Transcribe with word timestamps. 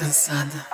cansada. 0.00 0.66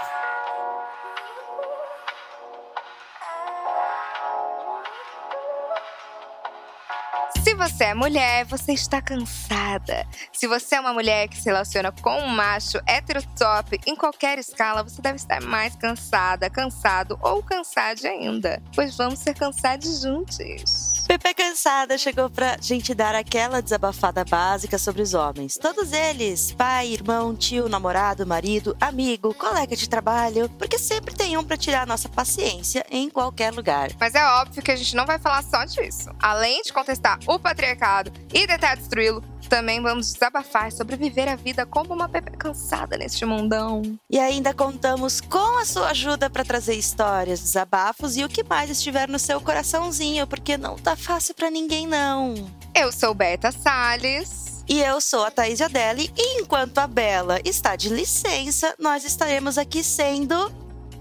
Se 7.42 7.54
você 7.54 7.84
é 7.84 7.94
mulher, 7.94 8.44
você 8.44 8.72
está 8.72 9.02
cansada. 9.02 10.06
Se 10.32 10.46
você 10.46 10.76
é 10.76 10.80
uma 10.80 10.92
mulher 10.92 11.26
que 11.26 11.36
se 11.36 11.46
relaciona 11.46 11.90
com 11.90 12.16
um 12.20 12.28
macho 12.28 12.78
heterotop 12.86 13.80
em 13.84 13.96
qualquer 13.96 14.38
escala, 14.38 14.84
você 14.84 15.02
deve 15.02 15.16
estar 15.16 15.40
mais 15.40 15.74
cansada, 15.74 16.48
cansado 16.48 17.18
ou 17.20 17.42
cansada 17.42 18.08
ainda. 18.08 18.62
Pois 18.76 18.96
vamos 18.96 19.18
ser 19.18 19.34
cansados 19.34 20.02
juntos. 20.02 20.95
Pepe 21.06 21.34
Cansada 21.34 21.96
chegou 21.96 22.28
pra 22.28 22.56
gente 22.60 22.92
dar 22.92 23.14
aquela 23.14 23.62
desabafada 23.62 24.24
básica 24.24 24.76
sobre 24.76 25.02
os 25.02 25.14
homens. 25.14 25.54
Todos 25.54 25.92
eles, 25.92 26.50
pai, 26.52 26.88
irmão, 26.88 27.34
tio, 27.34 27.68
namorado, 27.68 28.26
marido, 28.26 28.76
amigo, 28.80 29.32
colega 29.32 29.76
de 29.76 29.88
trabalho, 29.88 30.50
porque 30.58 30.76
sempre 30.78 31.14
tem 31.14 31.36
um 31.36 31.44
pra 31.44 31.56
tirar 31.56 31.82
a 31.82 31.86
nossa 31.86 32.08
paciência 32.08 32.84
em 32.90 33.08
qualquer 33.08 33.52
lugar. 33.52 33.90
Mas 34.00 34.16
é 34.16 34.26
óbvio 34.26 34.60
que 34.60 34.72
a 34.72 34.76
gente 34.76 34.96
não 34.96 35.06
vai 35.06 35.18
falar 35.20 35.44
só 35.44 35.64
disso. 35.64 36.10
Além 36.18 36.60
de 36.62 36.72
contestar 36.72 37.20
o 37.24 37.38
patriarcado 37.38 38.12
e 38.34 38.44
tentar 38.44 38.74
destruí-lo, 38.74 39.22
também 39.48 39.80
vamos 39.80 40.12
desabafar 40.12 40.72
sobre 40.72 40.96
viver 40.96 41.28
a 41.28 41.36
vida 41.36 41.64
como 41.64 41.94
uma 41.94 42.08
Pepe 42.08 42.32
cansada 42.36 42.96
neste 42.96 43.24
mundão. 43.24 43.82
E 44.10 44.18
ainda 44.18 44.52
contamos 44.52 45.20
com 45.20 45.58
a 45.58 45.64
sua 45.64 45.90
ajuda 45.90 46.28
para 46.28 46.44
trazer 46.44 46.74
histórias, 46.74 47.40
desabafos 47.40 48.16
e 48.16 48.24
o 48.24 48.28
que 48.28 48.42
mais 48.42 48.70
estiver 48.70 49.08
no 49.08 49.18
seu 49.18 49.40
coraçãozinho, 49.40 50.26
porque 50.26 50.56
não 50.56 50.76
tá 50.76 50.95
fácil 50.96 51.34
para 51.34 51.50
ninguém 51.50 51.86
não. 51.86 52.50
Eu 52.74 52.90
sou 52.90 53.14
Berta 53.14 53.52
Salles. 53.52 54.46
E 54.68 54.80
eu 54.82 55.00
sou 55.00 55.24
a 55.24 55.30
Thaís 55.30 55.60
Adeli, 55.60 56.12
e 56.16 56.40
enquanto 56.40 56.78
a 56.78 56.88
Bela 56.88 57.40
está 57.44 57.76
de 57.76 57.88
licença, 57.88 58.74
nós 58.80 59.04
estaremos 59.04 59.58
aqui 59.58 59.84
sendo 59.84 60.52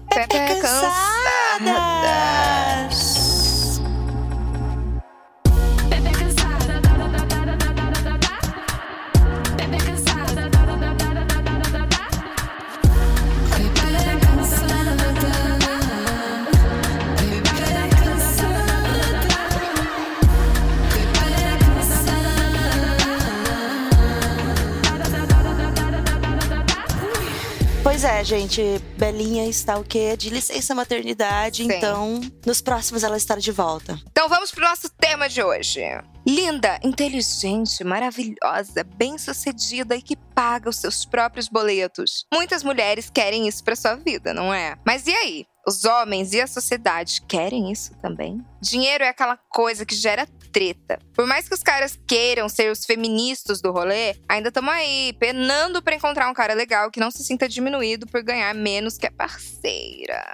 Pepe 0.08 0.36
Cansadas! 0.60 0.96
Bebê 1.64 3.45
Pois 27.96 28.04
é, 28.04 28.22
gente, 28.22 28.60
Belinha 28.98 29.48
está 29.48 29.78
o 29.78 29.82
quê? 29.82 30.18
De 30.18 30.28
licença 30.28 30.74
maternidade, 30.74 31.64
Sim. 31.64 31.72
então 31.72 32.20
nos 32.44 32.60
próximos 32.60 33.02
ela 33.02 33.16
estará 33.16 33.40
de 33.40 33.50
volta. 33.50 33.98
Então 34.10 34.28
vamos 34.28 34.50
pro 34.50 34.68
nosso 34.68 34.90
tema 34.90 35.30
de 35.30 35.42
hoje. 35.42 35.80
Linda, 36.28 36.78
inteligente, 36.84 37.82
maravilhosa, 37.82 38.84
bem-sucedida 38.84 39.96
e 39.96 40.02
que 40.02 40.14
paga 40.14 40.68
os 40.68 40.76
seus 40.76 41.06
próprios 41.06 41.48
boletos. 41.48 42.26
Muitas 42.30 42.62
mulheres 42.62 43.08
querem 43.08 43.48
isso 43.48 43.64
pra 43.64 43.74
sua 43.74 43.94
vida, 43.94 44.34
não 44.34 44.52
é? 44.52 44.76
Mas 44.84 45.06
e 45.06 45.14
aí? 45.14 45.46
Os 45.68 45.84
homens 45.84 46.32
e 46.32 46.40
a 46.40 46.46
sociedade 46.46 47.20
querem 47.22 47.72
isso 47.72 47.92
também? 47.96 48.40
Dinheiro 48.62 49.02
é 49.02 49.08
aquela 49.08 49.36
coisa 49.36 49.84
que 49.84 49.96
gera 49.96 50.24
treta. 50.52 51.00
Por 51.12 51.26
mais 51.26 51.48
que 51.48 51.54
os 51.54 51.62
caras 51.62 51.98
queiram 52.06 52.48
ser 52.48 52.70
os 52.70 52.84
feministas 52.84 53.60
do 53.60 53.72
rolê, 53.72 54.14
ainda 54.28 54.48
estamos 54.48 54.72
aí, 54.72 55.12
penando 55.18 55.82
pra 55.82 55.96
encontrar 55.96 56.30
um 56.30 56.34
cara 56.34 56.54
legal 56.54 56.88
que 56.88 57.00
não 57.00 57.10
se 57.10 57.24
sinta 57.24 57.48
diminuído 57.48 58.06
por 58.06 58.22
ganhar 58.22 58.54
menos 58.54 58.96
que 58.96 59.08
a 59.08 59.10
parceira. 59.10 60.24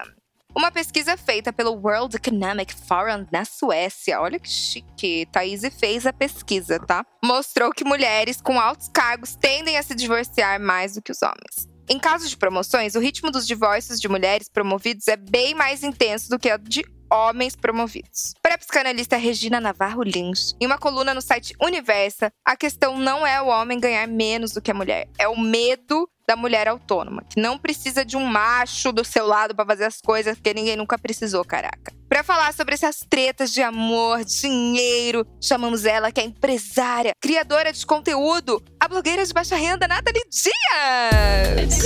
Uma 0.54 0.70
pesquisa 0.70 1.16
feita 1.16 1.50
pelo 1.50 1.80
World 1.80 2.14
Economic 2.14 2.74
Forum 2.74 3.26
na 3.32 3.46
Suécia, 3.46 4.20
olha 4.20 4.38
que 4.38 4.50
chique, 4.50 5.26
Thaís 5.32 5.62
fez 5.80 6.04
a 6.04 6.12
pesquisa, 6.12 6.78
tá? 6.78 7.06
Mostrou 7.24 7.72
que 7.72 7.84
mulheres 7.84 8.38
com 8.38 8.60
altos 8.60 8.88
cargos 8.88 9.34
tendem 9.34 9.78
a 9.78 9.82
se 9.82 9.94
divorciar 9.94 10.60
mais 10.60 10.92
do 10.92 11.00
que 11.00 11.10
os 11.10 11.22
homens. 11.22 11.71
Em 11.88 11.98
casos 11.98 12.30
de 12.30 12.36
promoções, 12.36 12.94
o 12.94 13.00
ritmo 13.00 13.30
dos 13.30 13.46
divórcios 13.46 14.00
de 14.00 14.08
mulheres 14.08 14.48
promovidos 14.48 15.08
é 15.08 15.16
bem 15.16 15.54
mais 15.54 15.82
intenso 15.82 16.28
do 16.28 16.38
que 16.38 16.52
o 16.52 16.58
de 16.58 16.84
homens 17.12 17.54
promovidos. 17.54 18.34
Para 18.42 18.54
a 18.54 18.58
psicanalista 18.58 19.16
Regina 19.16 19.60
Navarro 19.60 20.02
Lins, 20.02 20.56
em 20.58 20.66
uma 20.66 20.78
coluna 20.78 21.12
no 21.12 21.20
site 21.20 21.54
Universa, 21.60 22.32
a 22.44 22.56
questão 22.56 22.98
não 22.98 23.26
é 23.26 23.40
o 23.42 23.48
homem 23.48 23.78
ganhar 23.78 24.08
menos 24.08 24.52
do 24.52 24.62
que 24.62 24.70
a 24.70 24.74
mulher, 24.74 25.08
é 25.18 25.28
o 25.28 25.38
medo 25.38 26.08
da 26.26 26.36
mulher 26.36 26.68
autônoma, 26.68 27.22
que 27.28 27.40
não 27.40 27.58
precisa 27.58 28.04
de 28.04 28.16
um 28.16 28.24
macho 28.24 28.92
do 28.92 29.04
seu 29.04 29.26
lado 29.26 29.54
para 29.54 29.66
fazer 29.66 29.84
as 29.84 30.00
coisas 30.00 30.38
que 30.38 30.54
ninguém 30.54 30.76
nunca 30.76 30.96
precisou, 30.96 31.44
caraca. 31.44 31.92
Para 32.08 32.22
falar 32.22 32.54
sobre 32.54 32.74
essas 32.74 33.00
tretas 33.08 33.52
de 33.52 33.62
amor, 33.62 34.24
dinheiro, 34.24 35.26
chamamos 35.40 35.84
ela 35.84 36.12
que 36.12 36.20
é 36.20 36.24
empresária, 36.24 37.12
criadora 37.20 37.72
de 37.72 37.84
conteúdo, 37.84 38.62
a 38.78 38.88
blogueira 38.88 39.26
de 39.26 39.32
baixa 39.32 39.56
renda 39.56 39.88
Nathalie 39.88 40.22
Dias. 40.30 41.82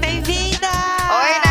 Bem-vinda! 0.00 0.68
Oi, 0.68 1.45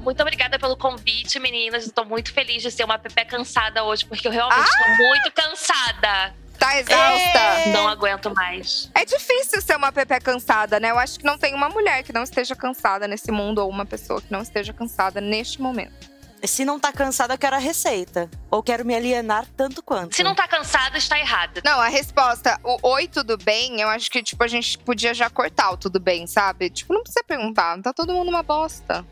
Muito 0.00 0.20
obrigada 0.22 0.58
pelo 0.58 0.76
convite, 0.76 1.38
meninas. 1.38 1.86
Estou 1.86 2.04
muito 2.04 2.32
feliz 2.32 2.62
de 2.62 2.70
ser 2.70 2.84
uma 2.84 2.98
Pepe 2.98 3.24
cansada 3.26 3.84
hoje, 3.84 4.04
porque 4.06 4.26
eu 4.26 4.32
realmente 4.32 4.68
estou 4.68 4.96
muito 4.96 5.32
cansada. 5.32 6.34
Tá 6.58 6.78
exausta? 6.78 7.68
Não 7.72 7.88
aguento 7.88 8.34
mais. 8.34 8.90
É 8.94 9.04
difícil 9.04 9.62
ser 9.62 9.76
uma 9.76 9.92
Pepe 9.92 10.20
cansada, 10.20 10.80
né? 10.80 10.90
Eu 10.90 10.98
acho 10.98 11.18
que 11.18 11.24
não 11.24 11.38
tem 11.38 11.54
uma 11.54 11.68
mulher 11.68 12.02
que 12.02 12.12
não 12.12 12.22
esteja 12.22 12.54
cansada 12.56 13.06
nesse 13.06 13.30
mundo 13.30 13.58
ou 13.58 13.68
uma 13.68 13.86
pessoa 13.86 14.20
que 14.20 14.30
não 14.30 14.42
esteja 14.42 14.72
cansada 14.72 15.20
neste 15.20 15.60
momento. 15.60 16.10
Se 16.42 16.64
não 16.64 16.80
tá 16.80 16.90
cansada, 16.90 17.34
eu 17.34 17.38
quero 17.38 17.56
a 17.56 17.58
receita. 17.58 18.30
Ou 18.50 18.62
quero 18.62 18.84
me 18.84 18.94
alienar 18.94 19.46
tanto 19.56 19.82
quanto. 19.82 20.16
Se 20.16 20.22
não 20.22 20.34
tá 20.34 20.48
cansada, 20.48 20.96
está 20.96 21.18
errada. 21.18 21.60
Não, 21.64 21.78
a 21.80 21.88
resposta, 21.88 22.58
o 22.64 22.78
oi, 22.88 23.06
tudo 23.08 23.36
bem, 23.36 23.80
eu 23.80 23.88
acho 23.88 24.10
que, 24.10 24.22
tipo, 24.22 24.42
a 24.42 24.48
gente 24.48 24.78
podia 24.78 25.12
já 25.12 25.28
cortar 25.28 25.70
o 25.72 25.76
tudo 25.76 26.00
bem, 26.00 26.26
sabe? 26.26 26.70
Tipo, 26.70 26.94
não 26.94 27.02
precisa 27.02 27.22
perguntar, 27.24 27.80
tá 27.82 27.92
todo 27.92 28.14
mundo 28.14 28.28
uma 28.30 28.42
bosta. 28.42 29.04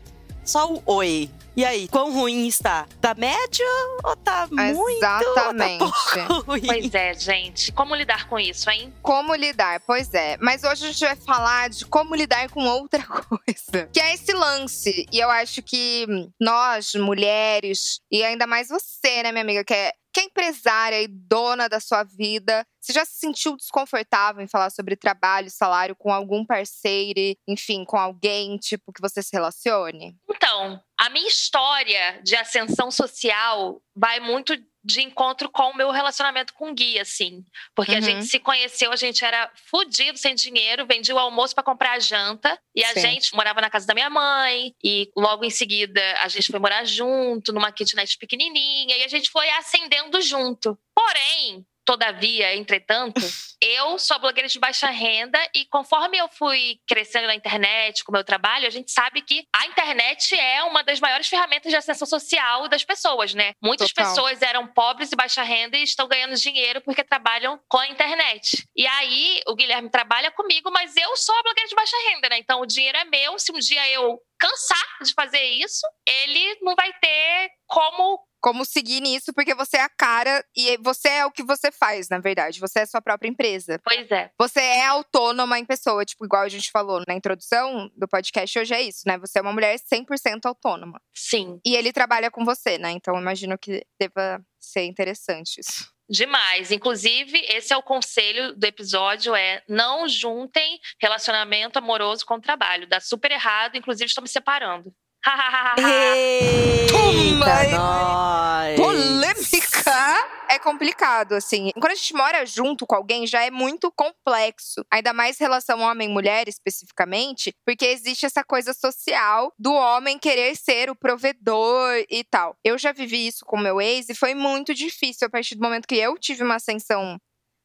Só 0.43 0.73
o 0.73 0.81
oi. 0.85 1.29
E 1.55 1.65
aí, 1.65 1.87
quão 1.89 2.13
ruim 2.13 2.47
está? 2.47 2.87
Tá 3.01 3.13
médio 3.13 3.65
ou 4.03 4.15
tá 4.15 4.47
muito? 4.49 4.89
Exatamente. 4.91 5.83
Ou 5.83 5.91
tá 5.91 6.25
pouco 6.27 6.51
ruim? 6.51 6.61
Pois 6.65 6.93
é, 6.95 7.13
gente. 7.13 7.71
Como 7.73 7.95
lidar 7.95 8.29
com 8.29 8.39
isso, 8.39 8.69
hein? 8.69 8.93
Como 9.01 9.35
lidar? 9.35 9.81
Pois 9.85 10.13
é. 10.13 10.37
Mas 10.39 10.63
hoje 10.63 10.85
a 10.85 10.87
gente 10.91 11.03
vai 11.03 11.15
falar 11.17 11.69
de 11.69 11.85
como 11.85 12.15
lidar 12.15 12.49
com 12.49 12.63
outra 12.65 13.03
coisa. 13.05 13.89
Que 13.91 13.99
é 13.99 14.13
esse 14.13 14.31
lance. 14.31 15.05
E 15.11 15.19
eu 15.19 15.29
acho 15.29 15.61
que 15.61 16.05
nós, 16.39 16.93
mulheres, 16.95 17.99
e 18.09 18.23
ainda 18.23 18.47
mais 18.47 18.69
você, 18.69 19.23
né, 19.23 19.31
minha 19.31 19.43
amiga, 19.43 19.63
que 19.63 19.73
é, 19.73 19.91
é 20.19 20.23
empresária 20.23 21.01
e 21.01 21.07
dona 21.07 21.67
da 21.67 21.79
sua 21.79 22.03
vida, 22.03 22.65
você 22.79 22.93
já 22.93 23.05
se 23.05 23.19
sentiu 23.19 23.55
desconfortável 23.55 24.43
em 24.43 24.47
falar 24.47 24.69
sobre 24.69 24.95
trabalho, 24.95 25.49
salário 25.49 25.95
com 25.95 26.11
algum 26.11 26.45
parceiro, 26.45 27.19
enfim, 27.47 27.83
com 27.85 27.97
alguém, 27.97 28.57
tipo, 28.57 28.93
que 28.93 29.01
você 29.01 29.21
se 29.21 29.31
relacione? 29.33 30.17
Então, 30.29 30.81
a 30.97 31.09
minha 31.09 31.27
história 31.27 32.21
de 32.23 32.35
ascensão 32.35 32.89
social 32.89 33.81
vai 33.95 34.19
muito 34.19 34.55
de 34.83 35.01
encontro 35.01 35.49
com 35.49 35.71
o 35.71 35.75
meu 35.75 35.91
relacionamento 35.91 36.53
com 36.53 36.71
o 36.71 36.73
Gui, 36.73 36.99
assim. 36.99 37.43
Porque 37.75 37.91
a 37.91 37.95
Uhum. 37.95 38.01
gente 38.01 38.25
se 38.25 38.39
conheceu, 38.39 38.91
a 38.91 38.95
gente 38.95 39.23
era 39.25 39.51
fudido, 39.69 40.17
sem 40.17 40.33
dinheiro, 40.35 40.85
vendia 40.85 41.13
o 41.13 41.19
almoço 41.19 41.53
pra 41.53 41.63
comprar 41.63 41.93
a 41.93 41.99
janta. 41.99 42.57
E 42.75 42.83
a 42.83 42.93
Sim. 42.93 43.01
gente 43.01 43.35
morava 43.35 43.59
na 43.61 43.69
casa 43.69 43.85
da 43.85 43.93
minha 43.93 44.09
mãe. 44.09 44.73
E 44.83 45.11
logo 45.17 45.43
em 45.43 45.49
seguida, 45.49 46.01
a 46.21 46.27
gente 46.29 46.47
foi 46.49 46.59
morar 46.59 46.85
junto, 46.85 47.51
numa 47.51 47.71
kitnet 47.71 48.17
pequenininha. 48.17 48.95
E 48.97 49.03
a 49.03 49.07
gente 49.07 49.29
foi 49.29 49.49
ascendendo 49.51 50.21
junto. 50.21 50.77
Porém, 50.95 51.65
todavia, 51.89 52.55
entretanto, 52.55 53.19
eu 53.59 53.97
sou 53.97 54.19
blogueira 54.19 54.47
de 54.47 54.59
baixa 54.59 54.91
renda 54.91 55.39
e 55.55 55.65
conforme 55.65 56.19
eu 56.19 56.29
fui 56.29 56.79
crescendo 56.87 57.25
na 57.25 57.33
internet 57.33 58.03
com 58.03 58.11
o 58.11 58.13
meu 58.13 58.23
trabalho, 58.23 58.67
a 58.67 58.69
gente 58.69 58.91
sabe 58.91 59.23
que 59.23 59.43
a 59.51 59.65
internet 59.65 60.39
é 60.39 60.61
uma 60.65 60.83
das 60.83 60.99
maiores 60.99 61.27
ferramentas 61.27 61.71
de 61.71 61.75
ascensão 61.75 62.05
social 62.05 62.67
das 62.67 62.83
pessoas, 62.83 63.33
né? 63.33 63.53
Muitas 63.59 63.91
Total. 63.91 64.05
pessoas 64.05 64.39
eram 64.43 64.67
pobres 64.67 65.11
e 65.11 65.15
baixa 65.15 65.41
renda 65.41 65.77
e 65.77 65.81
estão 65.81 66.07
ganhando 66.07 66.35
dinheiro 66.35 66.79
porque 66.81 67.03
trabalham 67.03 67.59
com 67.67 67.79
a 67.79 67.87
internet. 67.87 68.63
E 68.75 68.85
aí, 68.85 69.41
o 69.47 69.55
Guilherme 69.55 69.89
trabalha 69.89 70.29
comigo, 70.29 70.69
mas 70.69 70.95
eu 70.95 71.17
sou 71.17 71.33
a 71.33 71.41
blogueira 71.41 71.67
de 71.67 71.75
baixa 71.75 71.97
renda, 72.11 72.29
né? 72.29 72.37
Então, 72.37 72.61
o 72.61 72.67
dinheiro 72.67 72.99
é 72.99 73.05
meu. 73.05 73.39
Se 73.39 73.51
um 73.51 73.57
dia 73.57 73.89
eu 73.89 74.19
cansar 74.39 74.97
de 75.03 75.11
fazer 75.15 75.43
isso, 75.43 75.87
ele 76.05 76.59
não 76.61 76.75
vai 76.75 76.93
ter 76.93 77.49
como 77.67 78.19
Como 78.41 78.65
seguir 78.65 79.01
nisso, 79.01 79.33
porque 79.33 79.53
você 79.53 79.77
é 79.77 79.81
a 79.81 79.89
cara 79.89 80.43
e 80.55 80.77
você 80.77 81.09
é 81.09 81.25
o 81.25 81.31
que 81.31 81.43
você 81.43 81.71
faz, 81.71 82.09
na 82.09 82.19
verdade. 82.19 82.59
Você 82.59 82.79
é 82.79 82.85
sua 82.85 83.01
própria 83.01 83.29
empresa. 83.29 83.79
Pois 83.83 84.09
é. 84.11 84.31
Você 84.39 84.59
é 84.59 84.85
autônoma 84.85 85.59
em 85.59 85.65
pessoa, 85.65 86.05
tipo, 86.05 86.25
igual 86.25 86.43
a 86.43 86.49
gente 86.49 86.71
falou 86.71 87.03
na 87.07 87.13
introdução 87.13 87.91
do 87.95 88.07
podcast 88.07 88.57
hoje 88.59 88.73
é 88.73 88.81
isso, 88.81 89.03
né? 89.05 89.17
Você 89.17 89.39
é 89.39 89.41
uma 89.41 89.53
mulher 89.53 89.77
100% 89.77 90.45
autônoma. 90.45 91.01
Sim. 91.13 91.59
E 91.65 91.75
ele 91.75 91.91
trabalha 91.91 92.31
com 92.31 92.45
você, 92.45 92.77
né? 92.77 92.91
Então 92.91 93.15
eu 93.15 93.21
imagino 93.21 93.57
que 93.57 93.83
deva 93.99 94.41
ser 94.59 94.85
interessante 94.85 95.59
isso. 95.59 95.89
Demais. 96.09 96.71
Inclusive, 96.71 97.37
esse 97.47 97.71
é 97.71 97.77
o 97.77 97.83
conselho 97.83 98.55
do 98.55 98.65
episódio: 98.65 99.35
é 99.35 99.61
não 99.69 100.07
juntem 100.07 100.79
relacionamento 100.99 101.77
amoroso 101.77 102.25
com 102.25 102.39
trabalho. 102.39 102.87
Dá 102.87 102.99
super 102.99 103.31
errado, 103.31 103.77
inclusive 103.77 104.05
estou 104.05 104.23
me 104.23 104.27
separando. 104.27 104.91
Eita, 105.77 106.89
Toma! 106.91 107.63
nós! 107.71 108.75
Polêmica! 108.75 110.39
É 110.51 110.57
complicado, 110.57 111.33
assim. 111.33 111.71
Quando 111.73 111.91
a 111.91 111.95
gente 111.95 112.13
mora 112.13 112.45
junto 112.45 112.87
com 112.87 112.95
alguém, 112.95 113.27
já 113.27 113.43
é 113.43 113.51
muito 113.51 113.91
complexo. 113.91 114.83
Ainda 114.91 115.13
mais 115.13 115.37
relação 115.37 115.81
homem-mulher, 115.81 116.47
especificamente, 116.47 117.53
porque 117.65 117.85
existe 117.85 118.25
essa 118.25 118.43
coisa 118.43 118.73
social 118.73 119.53
do 119.59 119.71
homem 119.73 120.17
querer 120.17 120.55
ser 120.55 120.89
o 120.89 120.95
provedor 120.95 122.03
e 122.09 122.23
tal. 122.23 122.55
Eu 122.63 122.77
já 122.77 122.91
vivi 122.91 123.27
isso 123.27 123.45
com 123.45 123.57
meu 123.57 123.79
ex 123.79 124.09
e 124.09 124.15
foi 124.15 124.33
muito 124.33 124.73
difícil. 124.73 125.27
A 125.27 125.29
partir 125.29 125.55
do 125.55 125.61
momento 125.61 125.87
que 125.87 125.95
eu 125.95 126.17
tive 126.17 126.43
uma 126.43 126.55
ascensão 126.55 127.19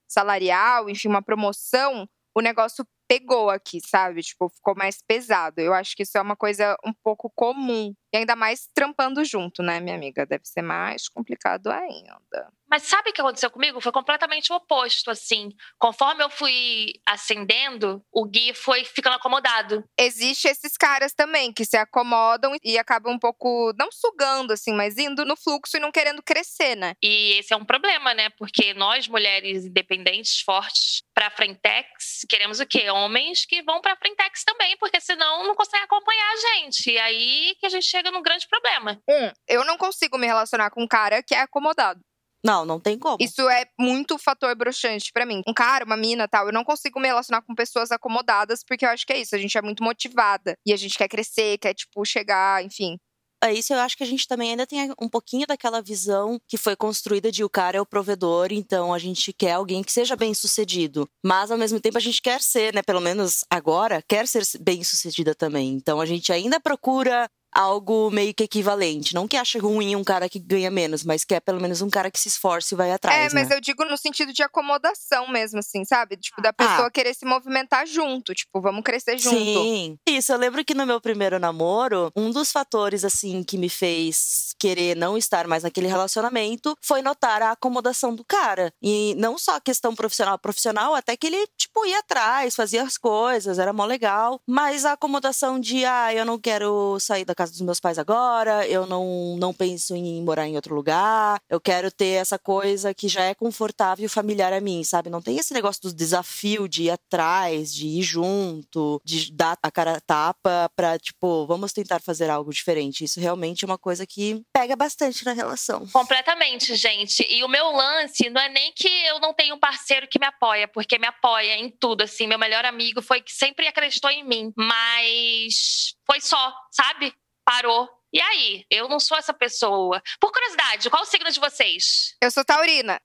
salarial, 0.07 0.89
enfim, 0.91 1.09
uma 1.09 1.23
promoção, 1.23 2.07
o 2.37 2.41
negócio 2.41 2.87
pegou 3.09 3.51
aqui, 3.51 3.81
sabe? 3.87 4.23
Tipo, 4.23 4.49
ficou 4.49 4.75
mais 4.77 4.99
pesado. 5.07 5.61
Eu 5.61 5.75
acho 5.75 5.97
que 5.97 6.03
isso 6.03 6.17
é 6.19 6.21
uma 6.23 6.37
coisa 6.37 6.77
um 6.85 6.93
pouco 7.03 7.31
comum. 7.35 7.95
E 8.15 8.17
ainda 8.17 8.37
mais 8.37 8.69
trampando 8.73 9.25
junto, 9.25 9.61
né, 9.61 9.81
minha 9.81 9.97
amiga? 9.97 10.25
Deve 10.25 10.45
ser 10.45 10.63
mais 10.63 11.09
complicado 11.09 11.67
ainda. 11.67 12.49
Mas 12.71 12.85
sabe 12.85 13.11
o 13.11 13.13
que 13.13 13.21
aconteceu 13.21 13.51
comigo? 13.51 13.81
Foi 13.81 13.93
completamente 13.93 14.53
o 14.53 14.57
oposto, 14.57 15.11
assim. 15.11 15.51
Conforme 15.79 16.23
eu 16.25 16.31
fui 16.31 16.95
ascendendo, 17.07 18.05
o 18.13 18.25
Gui 18.25 18.55
foi 18.55 18.85
ficando 18.85 19.17
acomodado. 19.17 19.85
Existe 19.99 20.49
esses 20.49 20.77
caras 20.77 21.13
também 21.13 21.53
que 21.53 21.65
se 21.65 21.77
acomodam 21.77 22.57
e 22.65 22.79
acabam 22.79 23.13
um 23.13 23.19
pouco, 23.19 23.73
não 23.79 23.91
sugando, 23.93 24.53
assim, 24.53 24.73
mas 24.73 24.97
indo 24.97 25.25
no 25.25 25.37
fluxo 25.37 25.77
e 25.77 25.81
não 25.81 25.93
querendo 25.93 26.23
crescer, 26.23 26.77
né? 26.77 26.95
E 27.03 27.39
esse 27.39 27.53
é 27.53 27.57
um 27.57 27.65
problema, 27.65 28.15
né? 28.15 28.31
Porque 28.31 28.75
nós, 28.75 29.07
mulheres 29.07 29.65
independentes, 29.65 30.41
fortes, 30.41 31.03
pra 31.15 31.31
Frentex, 31.31 32.27
queremos 32.29 32.59
o 32.59 32.67
quê? 32.67 32.91
Homens 32.91 33.45
que 33.45 33.63
vão 33.63 33.81
pra 33.81 33.97
Frentex 33.97 34.43
também, 34.43 34.77
porque 34.79 35.01
senão 35.01 35.45
não 35.45 35.55
conseguem 35.55 35.85
acompanhar 35.85 36.33
a 36.33 36.37
gente. 36.37 36.91
E 36.91 36.99
aí 36.99 37.57
que 37.61 37.67
a 37.67 37.69
gente 37.69 37.87
chega 37.87 38.04
num 38.11 38.23
grande 38.23 38.47
problema. 38.49 39.01
Um, 39.09 39.33
eu 39.49 39.65
não 39.65 39.77
consigo 39.77 40.19
me 40.19 40.27
relacionar 40.27 40.71
com 40.71 40.83
um 40.83 40.89
cara 40.89 41.23
que 41.23 41.35
é 41.35 41.41
acomodado. 41.41 42.01
Não, 42.45 42.67
não 42.67 42.79
tem 42.79 42.99
como. 42.99 43.17
Isso 43.19 43.49
é 43.49 43.65
muito 43.81 44.19
fator 44.19 44.55
broxante 44.55 45.11
pra 45.13 45.25
mim. 45.25 45.43
Um 45.49 45.55
cara, 45.55 45.85
uma 45.85 45.97
mina, 45.97 46.29
tal, 46.29 46.47
eu 46.47 46.53
não 46.53 46.63
consigo 46.63 47.01
me 47.01 47.09
relacionar 47.09 47.41
com 47.41 47.55
pessoas 47.55 47.91
acomodadas, 47.91 48.63
porque 48.63 48.85
eu 48.85 48.91
acho 48.91 49.07
que 49.07 49.15
é 49.15 49.19
isso, 49.19 49.35
a 49.35 49.39
gente 49.39 49.57
é 49.57 49.63
muito 49.63 49.83
motivada 49.83 50.55
e 50.67 50.73
a 50.73 50.77
gente 50.77 50.99
quer 50.99 51.09
crescer, 51.09 51.57
quer 51.57 51.73
tipo 51.73 52.05
chegar, 52.05 52.63
enfim. 52.63 52.99
É 53.43 53.53
isso, 53.53 53.75
eu 53.75 53.81
acho 53.81 53.95
que 53.95 54.03
a 54.03 54.07
gente 54.07 54.27
também 54.27 54.51
ainda 54.51 54.67
tem 54.67 54.91
um 54.99 55.09
pouquinho 55.09 55.47
daquela 55.47 55.83
visão 55.83 56.41
que 56.49 56.57
foi 56.57 56.75
construída 56.75 57.31
de 57.31 57.45
o 57.45 57.51
cara 57.51 57.77
é 57.77 57.81
o 57.81 57.85
provedor, 57.85 58.49
então 58.51 58.93
a 58.93 58.99
gente 58.99 59.35
quer 59.35 59.53
alguém 59.53 59.83
que 59.83 59.93
seja 59.93 60.17
bem 60.17 60.33
sucedido. 60.33 61.07
Mas 61.23 61.51
ao 61.51 61.59
mesmo 61.59 61.79
tempo 61.79 61.99
a 61.99 62.01
gente 62.01 62.23
quer 62.23 62.41
ser, 62.41 62.73
né? 62.73 62.81
Pelo 62.83 63.03
menos 63.03 63.45
agora, 63.51 64.03
quer 64.09 64.27
ser 64.27 64.43
bem 64.61 64.83
sucedida 64.83 65.35
também. 65.35 65.75
Então 65.75 66.01
a 66.01 66.07
gente 66.07 66.33
ainda 66.33 66.59
procura 66.59 67.29
algo 67.55 68.11
meio 68.11 68.35
que 68.35 68.45
equivalente. 68.45 69.15
Não 69.15 69.29
que 69.29 69.37
ache 69.37 69.59
ruim 69.59 69.95
um 69.95 70.05
cara 70.05 70.29
que 70.29 70.39
ganha 70.39 70.71
menos, 70.71 71.05
mas 71.05 71.25
quer 71.25 71.41
pelo 71.41 71.61
menos 71.61 71.81
um 71.81 71.89
cara 71.89 72.11
que 72.11 72.19
se 72.19 72.29
esforce 72.29 72.75
e 72.75 72.77
vai 72.77 72.91
atrás. 72.91 73.33
é, 73.33 73.35
mas 73.35 73.49
né? 73.49 73.57
eu 73.57 73.61
digo 73.61 73.85
no 73.85 73.97
sentido 73.97 74.33
de 74.33 74.43
acomodação 74.43 75.29
mesmo, 75.29 75.61
assim, 75.61 75.85
sabe? 75.85 76.17
Tipo, 76.17 76.43
da 76.43 76.53
pessoa 76.53 76.91
querer 76.91 77.15
se 77.15 77.25
movimentar 77.25 77.87
junto. 77.87 78.35
Tipo, 78.35 78.61
vamos 78.61 78.83
crescer 78.83 79.19
junto. 79.19 79.37
Sim. 79.37 79.97
Isso, 80.09 80.33
eu 80.33 80.39
lembro 80.39 80.65
que 80.65 80.75
no 80.75 80.87
meu 80.87 81.01
primeiro 81.01 81.39
namoro, 81.39 82.11
um 82.17 82.31
dos 82.31 82.51
fatores, 82.51 83.05
assim, 83.05 83.43
que 83.45 83.57
me 83.57 83.69
fez 83.69 84.55
querer 84.59 84.97
não 84.97 85.17
estar 85.17 85.47
mais 85.47 85.63
naquele 85.63 85.87
relacionamento 85.87 86.77
foi 86.83 87.03
notar 87.03 87.43
a 87.43 87.53
acomodação 87.53 88.15
do 88.15 88.25
cara. 88.25 88.73
E 88.83 89.15
não 89.17 89.39
só 89.39 89.57
a 89.57 89.61
questão 89.61 89.95
profissional, 89.95 90.39
profissional, 90.39 90.95
até 90.95 91.17
que 91.17 91.27
ele, 91.27 91.47
tipo, 91.57 91.85
ia 91.87 91.99
atrás, 91.99 92.55
fazia 92.55 92.83
as 92.83 92.97
coisas, 92.97 93.59
era 93.59 93.73
mó 93.73 93.85
legal. 93.85 94.41
Mas 94.47 94.85
a 94.85 94.93
acomodação 94.93 95.61
de, 95.61 95.85
ah, 95.85 96.13
eu 96.15 96.25
não 96.25 96.39
quero 96.39 96.99
sair 96.99 97.25
da 97.25 97.35
casa 97.35 97.44
dos 97.51 97.61
meus 97.61 97.81
pais 97.81 97.99
agora, 97.99 98.67
eu 98.67 98.87
não, 98.87 99.37
não 99.39 99.53
penso 99.53 99.95
em 99.95 100.23
morar 100.23 100.47
em 100.47 100.57
outro 100.57 100.75
lugar, 100.75 101.41
eu 101.49 101.61
quero 101.61 101.91
ter 101.91 102.21
essa 102.21 102.39
coisa 102.39 102.95
que 102.95 103.09
já 103.09 103.25
é 103.25 103.35
confortável 103.35 104.05
e 104.05 104.09
familiar 104.09 104.53
a 104.53 104.61
mim, 104.61 104.83
sabe? 104.85 105.11
Não 105.11 105.23
tem 105.23 105.39
esse 105.39 105.55
negócio 105.55 105.83
do 105.83 105.93
desafio 105.93 106.69
de 106.69 106.85
ir 106.85 106.91
atrás, 106.91 107.73
de 107.75 107.87
ir 107.87 108.03
junto, 108.03 109.01
de 109.05 109.33
dar 109.33 109.59
a 109.63 109.71
cara 109.71 110.01
tapa 110.01 110.71
pra, 110.77 110.99
tipo, 110.99 111.47
vamos 111.47 111.73
tentar 111.73 112.01
fazer 112.01 112.31
algo 112.31 112.53
diferente. 112.53 113.05
Isso 113.05 113.21
realmente 113.21 113.65
é 113.65 113.67
uma 113.67 113.79
coisa 113.79 114.07
que 114.07 114.43
pega 114.53 114.77
bastante 114.77 115.25
na 115.25 115.33
relação. 115.33 115.87
Completamente, 115.89 116.75
gente. 116.75 117.27
E 117.29 117.43
o 117.45 117.49
meu 117.49 117.71
lance 117.71 118.29
não 118.31 118.41
é 118.41 118.49
nem 118.49 118.73
que 118.73 118.89
eu 119.07 119.21
não 119.21 119.35
tenho 119.35 119.55
um 119.57 119.59
parceiro 119.59 120.09
que 120.09 120.19
me 120.19 120.27
apoia, 120.27 120.69
porque 120.69 120.99
me 120.99 121.07
apoia 121.07 121.57
em 121.57 121.71
tudo, 121.71 122.03
assim. 122.03 122.27
Meu 122.27 122.39
melhor 122.39 122.65
amigo 122.65 123.03
foi 123.03 123.21
que 123.21 123.33
sempre 123.33 123.67
acreditou 123.67 124.11
em 124.11 124.25
mim. 124.25 124.53
Mas 124.57 125.95
foi 126.07 126.21
só, 126.21 126.55
sabe? 126.71 127.13
Parou. 127.45 127.89
E 128.13 128.21
aí? 128.21 128.65
Eu 128.71 128.89
não 128.89 129.01
sou 129.01 129.17
essa 129.17 129.35
pessoa. 129.35 130.01
Por 130.21 130.31
curiosidade, 130.33 130.89
qual 130.89 131.03
o 131.03 131.07
signo 131.07 131.31
de 131.31 131.41
vocês? 131.41 132.17
Eu 132.21 132.31
sou 132.31 132.45
taurina. 132.45 133.01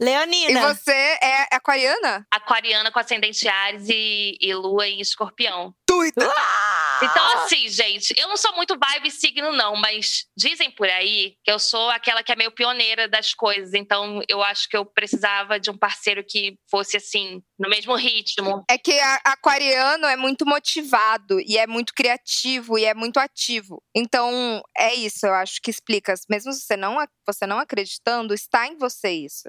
E 0.00 0.04
Leonina, 0.04 0.74
você 0.74 0.92
é 0.92 1.54
aquariana? 1.54 2.26
Aquariana 2.30 2.90
com 2.90 2.98
ascendente 2.98 3.48
Ares 3.48 3.88
e, 3.88 4.36
e 4.40 4.54
lua 4.54 4.86
em 4.88 5.00
escorpião. 5.00 5.74
Doida! 5.88 6.32
Então, 7.02 7.26
assim, 7.44 7.68
gente, 7.68 8.12
eu 8.16 8.28
não 8.28 8.36
sou 8.36 8.54
muito 8.56 8.76
vibe 8.78 9.10
signo, 9.10 9.52
não, 9.52 9.76
mas 9.76 10.24
dizem 10.36 10.70
por 10.70 10.88
aí 10.88 11.36
que 11.44 11.50
eu 11.50 11.58
sou 11.58 11.88
aquela 11.90 12.22
que 12.22 12.32
é 12.32 12.36
meio 12.36 12.50
pioneira 12.50 13.08
das 13.08 13.32
coisas. 13.34 13.72
Então, 13.72 14.20
eu 14.28 14.42
acho 14.42 14.68
que 14.68 14.76
eu 14.76 14.84
precisava 14.84 15.60
de 15.60 15.70
um 15.70 15.78
parceiro 15.78 16.24
que 16.26 16.56
fosse, 16.70 16.96
assim, 16.96 17.40
no 17.58 17.68
mesmo 17.70 17.94
ritmo. 17.94 18.64
É 18.68 18.76
que 18.76 18.98
a- 18.98 19.20
aquariano 19.26 20.06
é 20.06 20.16
muito 20.16 20.44
motivado 20.44 21.40
e 21.40 21.56
é 21.56 21.66
muito 21.66 21.92
criativo 21.94 22.76
e 22.78 22.84
é 22.84 22.94
muito 22.94 23.18
ativo. 23.18 23.82
Então, 23.94 24.60
é 24.76 24.94
isso, 24.94 25.24
eu 25.26 25.34
acho 25.34 25.60
que 25.62 25.70
explica. 25.70 26.14
Mesmo 26.28 26.52
você 26.52 26.76
não, 26.76 26.96
você 27.26 27.46
não 27.46 27.58
acreditando, 27.58 28.34
está 28.34 28.66
em 28.66 28.76
você 28.76 29.10
isso. 29.10 29.48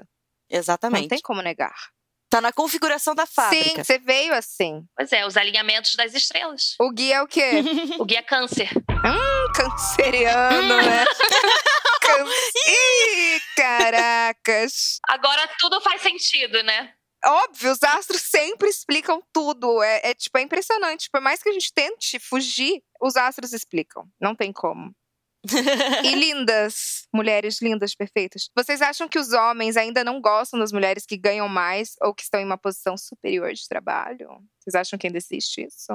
Não 0.50 0.58
exatamente. 0.58 1.08
tem 1.08 1.20
como 1.20 1.40
negar. 1.42 1.74
Tá 2.30 2.40
na 2.40 2.52
configuração 2.52 3.12
da 3.12 3.26
Sim, 3.26 3.32
fábrica. 3.34 3.84
você 3.84 3.98
veio 3.98 4.32
assim. 4.34 4.84
Pois 4.96 5.12
é, 5.12 5.26
os 5.26 5.36
alinhamentos 5.36 5.96
das 5.96 6.14
estrelas. 6.14 6.76
O 6.80 6.92
Gui 6.92 7.12
é 7.12 7.20
o 7.20 7.26
quê? 7.26 7.50
O 7.98 8.04
guia 8.04 8.22
câncer. 8.22 8.70
Canceriano, 9.54 10.76
né? 10.76 11.04
Can... 12.00 12.24
Ih, 12.68 13.40
caracas! 13.56 15.00
Agora 15.08 15.48
tudo 15.58 15.80
faz 15.80 16.02
sentido, 16.02 16.62
né? 16.62 16.94
Óbvio, 17.24 17.72
os 17.72 17.82
astros 17.82 18.22
sempre 18.22 18.68
explicam 18.68 19.20
tudo. 19.32 19.82
É, 19.82 20.10
é, 20.10 20.14
tipo, 20.14 20.38
é 20.38 20.42
impressionante. 20.42 21.10
Por 21.10 21.20
mais 21.20 21.42
que 21.42 21.48
a 21.48 21.52
gente 21.52 21.72
tente 21.72 22.18
fugir, 22.18 22.80
os 23.00 23.16
astros 23.16 23.52
explicam. 23.52 24.04
Não 24.20 24.34
tem 24.34 24.52
como. 24.52 24.92
E 26.04 26.14
lindas, 26.14 27.06
mulheres 27.12 27.60
lindas, 27.62 27.94
perfeitas. 27.94 28.50
Vocês 28.56 28.82
acham 28.82 29.08
que 29.08 29.18
os 29.18 29.32
homens 29.32 29.76
ainda 29.76 30.04
não 30.04 30.20
gostam 30.20 30.60
das 30.60 30.72
mulheres 30.72 31.06
que 31.06 31.16
ganham 31.16 31.48
mais 31.48 31.94
ou 32.02 32.14
que 32.14 32.22
estão 32.22 32.40
em 32.40 32.44
uma 32.44 32.58
posição 32.58 32.96
superior 32.96 33.52
de 33.52 33.66
trabalho? 33.68 34.28
Vocês 34.58 34.74
acham 34.74 34.98
que 34.98 35.06
ainda 35.06 35.18
existe 35.18 35.62
isso? 35.62 35.92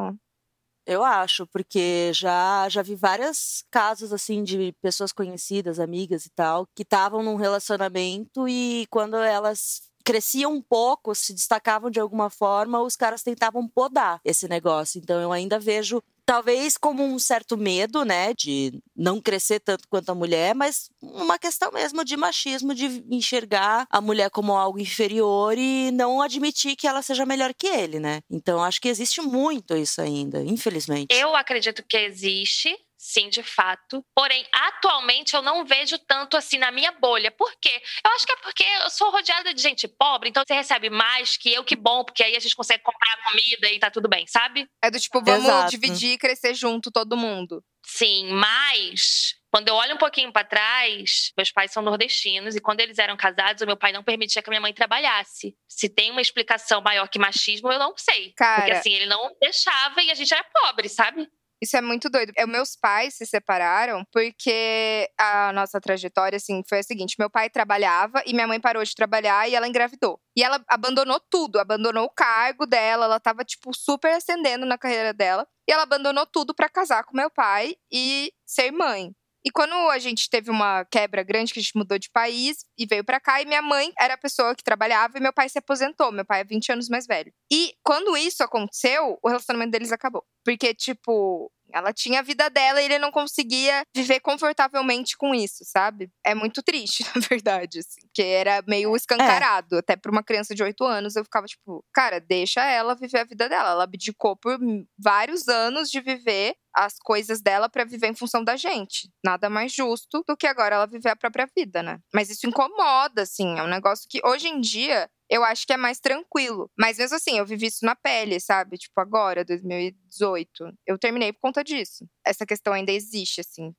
Eu 0.88 1.04
acho, 1.04 1.48
porque 1.48 2.12
já 2.14 2.70
já 2.70 2.84
vi 2.84 2.96
vários 2.96 3.64
casos 3.72 4.14
assim 4.14 4.44
de 4.44 4.72
pessoas 4.82 5.12
conhecidas, 5.12 5.80
amigas 5.80 6.28
e 6.28 6.30
tal, 6.30 6.68
que 6.76 6.84
estavam 6.84 7.24
num 7.24 7.36
relacionamento 7.36 8.48
e 8.48 8.86
quando 8.92 9.16
elas 9.18 9.82
cresciam 10.06 10.54
um 10.54 10.62
pouco, 10.62 11.16
se 11.16 11.34
destacavam 11.34 11.90
de 11.90 12.00
alguma 12.00 12.30
forma, 12.30 12.82
os 12.82 12.96
caras 12.96 13.24
tentavam 13.24 13.68
podar 13.68 14.22
esse 14.24 14.48
negócio. 14.48 15.00
Então 15.00 15.20
eu 15.20 15.32
ainda 15.32 15.60
vejo 15.60 16.02
talvez 16.26 16.76
como 16.76 17.04
um 17.04 17.20
certo 17.20 17.56
medo, 17.56 18.04
né, 18.04 18.34
de 18.34 18.80
não 18.96 19.22
crescer 19.22 19.60
tanto 19.60 19.88
quanto 19.88 20.10
a 20.10 20.16
mulher, 20.16 20.56
mas 20.56 20.90
uma 21.02 21.38
questão 21.38 21.72
mesmo 21.72 22.04
de 22.04 22.18
machismo, 22.18 22.74
de 22.74 23.04
enxergar 23.10 23.86
a 23.90 24.02
mulher 24.02 24.30
como 24.32 24.54
algo 24.54 24.80
inferior 24.80 25.56
e 25.58 25.92
não 25.92 26.22
admitir 26.22 26.76
que 26.76 26.88
ela 26.88 27.02
seja 27.02 27.26
melhor 27.26 27.54
que 27.54 27.68
ele, 27.68 28.00
né? 28.00 28.22
Então 28.30 28.64
acho 28.64 28.82
que 28.82 28.90
existe 28.90 29.22
muito 29.22 29.76
isso 29.76 30.02
ainda, 30.02 30.44
infelizmente. 30.44 31.14
Eu 31.16 31.36
acredito 31.36 31.84
que 31.88 31.98
existe, 31.98 32.76
sim, 33.06 33.30
de 33.30 33.44
fato. 33.44 34.04
Porém, 34.16 34.46
atualmente 34.52 35.36
eu 35.36 35.42
não 35.42 35.64
vejo 35.64 35.98
tanto 36.00 36.36
assim 36.36 36.58
na 36.58 36.72
minha 36.72 36.92
bolha. 36.92 37.32
Por 37.32 37.54
quê? 37.62 37.82
Eu 38.04 38.12
acho 38.12 38.26
que 38.26 38.32
é 38.32 38.36
porque 38.38 38.64
eu 38.84 38.90
sou 38.90 39.12
rodeada 39.12 39.54
de 39.54 39.62
gente 39.62 39.88
pobre, 39.88 40.30
então 40.30 40.44
você 40.46 40.56
recebe 40.56 40.90
mais 40.90 41.38
que 41.38 41.54
eu, 41.54 41.64
que 41.64 41.76
bom, 41.76 42.04
porque 42.04 42.24
aí 42.24 42.36
a 42.36 42.40
gente 42.40 42.56
consegue 42.56 42.84
comprar 42.84 43.18
comida 43.30 43.72
e 43.72 43.80
tá 43.80 43.92
tudo 43.92 44.10
bem, 44.10 44.26
sabe? 44.28 44.68
É 44.84 44.90
do 44.90 45.00
tipo, 45.00 45.22
vamos 45.24 45.46
Exato. 45.46 45.70
dividir 45.70 46.14
e 46.14 46.18
crescer 46.18 46.56
junto, 46.56 46.92
todo 46.92 47.16
mundo. 47.16 47.64
Sim, 47.86 48.30
mas 48.32 49.36
quando 49.52 49.68
eu 49.68 49.76
olho 49.76 49.94
um 49.96 49.98
pouquinho 49.98 50.34
pra 50.34 50.44
trás, 50.44 51.32
meus 51.38 51.52
pais 51.52 51.72
são 51.72 51.84
nordestinos 51.84 52.56
e 52.56 52.60
quando 52.60 52.80
eles 52.80 52.98
eram 52.98 53.16
casados, 53.16 53.62
o 53.62 53.66
meu 53.68 53.78
pai 53.78 53.92
não 53.92 54.04
permitia 54.04 54.42
que 54.42 54.50
a 54.50 54.52
minha 54.52 54.60
mãe 54.60 54.74
trabalhasse. 54.74 55.56
Se 55.70 55.88
tem 55.88 56.12
uma 56.12 56.22
explicação 56.22 56.82
maior 56.82 57.08
que 57.08 57.20
machismo, 57.20 57.72
eu 57.72 57.78
não 57.78 57.94
sei. 57.96 58.30
Porque 58.30 58.36
Cara, 58.36 58.80
assim, 58.80 58.92
ele 58.92 59.06
não 59.06 59.32
deixava 59.40 60.02
e 60.02 60.10
a 60.10 60.16
gente 60.16 60.34
era 60.34 60.44
pobre, 60.44 60.90
sabe? 60.90 61.30
Isso 61.62 61.78
é 61.78 61.82
muito 61.82 62.10
doido. 62.10 62.32
É, 62.36 62.46
meus 62.46 62.76
pais 62.76 63.16
se 63.16 63.26
separaram 63.26 64.04
porque 64.12 65.10
a 65.18 65.52
nossa 65.54 65.80
trajetória, 65.80 66.38
assim, 66.38 66.62
foi 66.68 66.80
a 66.80 66.84
seguinte: 66.84 67.16
meu 67.18 67.30
pai 67.30 67.50
trabalhava 67.50 68.22
e 68.26 68.34
minha 68.34 68.48
mãe 68.48 68.60
parou 68.60 68.84
de 68.84 68.94
trabalhar 68.94 69.48
e 69.50 69.56
ela 69.56 69.68
engravidou. 69.68 70.20
E 70.36 70.44
ela 70.44 70.64
abandonou 70.68 71.20
tudo, 71.30 71.60
abandonou 71.60 72.06
o 72.06 72.10
cargo 72.10 72.66
dela, 72.66 73.06
ela 73.06 73.20
tava, 73.20 73.44
tipo, 73.46 73.72
super 73.74 74.14
ascendendo 74.14 74.66
na 74.66 74.78
carreira 74.78 75.14
dela. 75.14 75.48
E 75.68 75.72
ela 75.72 75.84
abandonou 75.84 76.26
tudo 76.26 76.54
para 76.54 76.70
casar 76.70 77.04
com 77.06 77.16
meu 77.16 77.30
pai 77.30 77.76
e 77.92 78.32
ser 78.46 78.72
mãe. 78.72 79.12
E 79.46 79.52
quando 79.52 79.74
a 79.92 80.00
gente 80.00 80.28
teve 80.28 80.50
uma 80.50 80.84
quebra 80.86 81.22
grande, 81.22 81.54
que 81.54 81.60
a 81.60 81.62
gente 81.62 81.78
mudou 81.78 82.00
de 82.00 82.10
país 82.10 82.66
e 82.76 82.88
veio 82.88 83.04
para 83.04 83.20
cá, 83.20 83.40
e 83.40 83.46
minha 83.46 83.62
mãe 83.62 83.94
era 84.00 84.16
a 84.16 84.18
pessoa 84.18 84.56
que 84.56 84.64
trabalhava 84.64 85.20
e 85.20 85.22
meu 85.22 85.32
pai 85.32 85.48
se 85.48 85.60
aposentou. 85.60 86.12
Meu 86.12 86.26
pai 86.26 86.42
é 86.42 86.44
20 86.44 86.72
anos 86.72 86.90
mais 86.90 87.06
velho. 87.06 87.32
E 87.52 87.76
quando 87.84 88.18
isso 88.18 88.44
aconteceu, 88.44 89.20
o 89.22 89.28
relacionamento 89.28 89.70
deles 89.72 89.92
acabou. 89.92 90.26
Porque, 90.44 90.74
tipo, 90.74 91.52
ela 91.76 91.92
tinha 91.92 92.20
a 92.20 92.24
vida 92.24 92.50
dela 92.50 92.82
e 92.82 92.86
ele 92.86 92.98
não 92.98 93.12
conseguia 93.12 93.84
viver 93.94 94.22
confortavelmente 94.22 95.18
com 95.18 95.36
isso, 95.36 95.66
sabe? 95.66 96.10
É 96.26 96.34
muito 96.34 96.64
triste, 96.64 97.04
na 97.14 97.22
verdade, 97.30 97.80
assim, 97.80 98.00
porque 98.08 98.22
era 98.22 98.64
meio 98.66 98.96
escancarado. 98.96 99.76
É. 99.76 99.80
Até 99.80 99.98
pra 99.98 100.10
uma 100.10 100.24
criança 100.24 100.56
de 100.56 100.64
8 100.64 100.84
anos, 100.86 101.18
eu 101.18 101.26
ficava 101.26 101.46
tipo, 101.46 101.84
cara, 101.94 102.20
deixa 102.22 102.64
ela 102.64 102.96
viver 102.96 103.20
a 103.20 103.24
vida 103.26 103.50
dela. 103.50 103.72
Ela 103.72 103.84
abdicou 103.84 104.38
por 104.38 104.58
vários 104.98 105.50
anos 105.50 105.90
de 105.90 106.00
viver 106.00 106.56
as 106.74 106.98
coisas 106.98 107.42
dela 107.42 107.70
para 107.70 107.86
viver 107.86 108.08
em 108.08 108.16
função 108.16 108.44
da 108.44 108.56
gente. 108.56 109.10
Nada 109.24 109.50
mais 109.50 109.74
justo 109.74 110.24
do 110.28 110.36
que 110.36 110.48
agora 110.48 110.76
ela 110.76 110.86
viver 110.86 111.10
a 111.10 111.16
própria 111.16 111.48
vida, 111.56 111.82
né? 111.82 112.00
Mas 112.14 112.30
isso 112.30 112.48
incomoda, 112.48 113.22
assim. 113.22 113.58
É 113.58 113.64
um 113.64 113.68
negócio 113.68 114.08
que 114.10 114.20
hoje 114.26 114.48
em 114.48 114.60
dia 114.60 115.10
eu 115.30 115.44
acho 115.44 115.66
que 115.66 115.74
é 115.74 115.78
mais 115.78 116.00
tranquilo. 116.00 116.70
Mas 116.78 116.98
mesmo 116.98 117.16
assim, 117.16 117.38
eu 117.38 117.46
vivi 117.46 117.68
isso 117.68 117.86
na 117.86 117.96
pele, 117.96 118.40
sabe? 118.40 118.78
Tipo, 118.78 119.00
agora, 119.02 119.46
2018. 119.46 120.72
Eu 120.86 120.98
terminei 120.98 121.34
por 121.34 121.42
conta 121.42 121.64
disso. 121.64 122.08
Essa 122.26 122.46
questão 122.46 122.74
ainda 122.74 122.92
existe, 122.92 123.42
assim. 123.42 123.74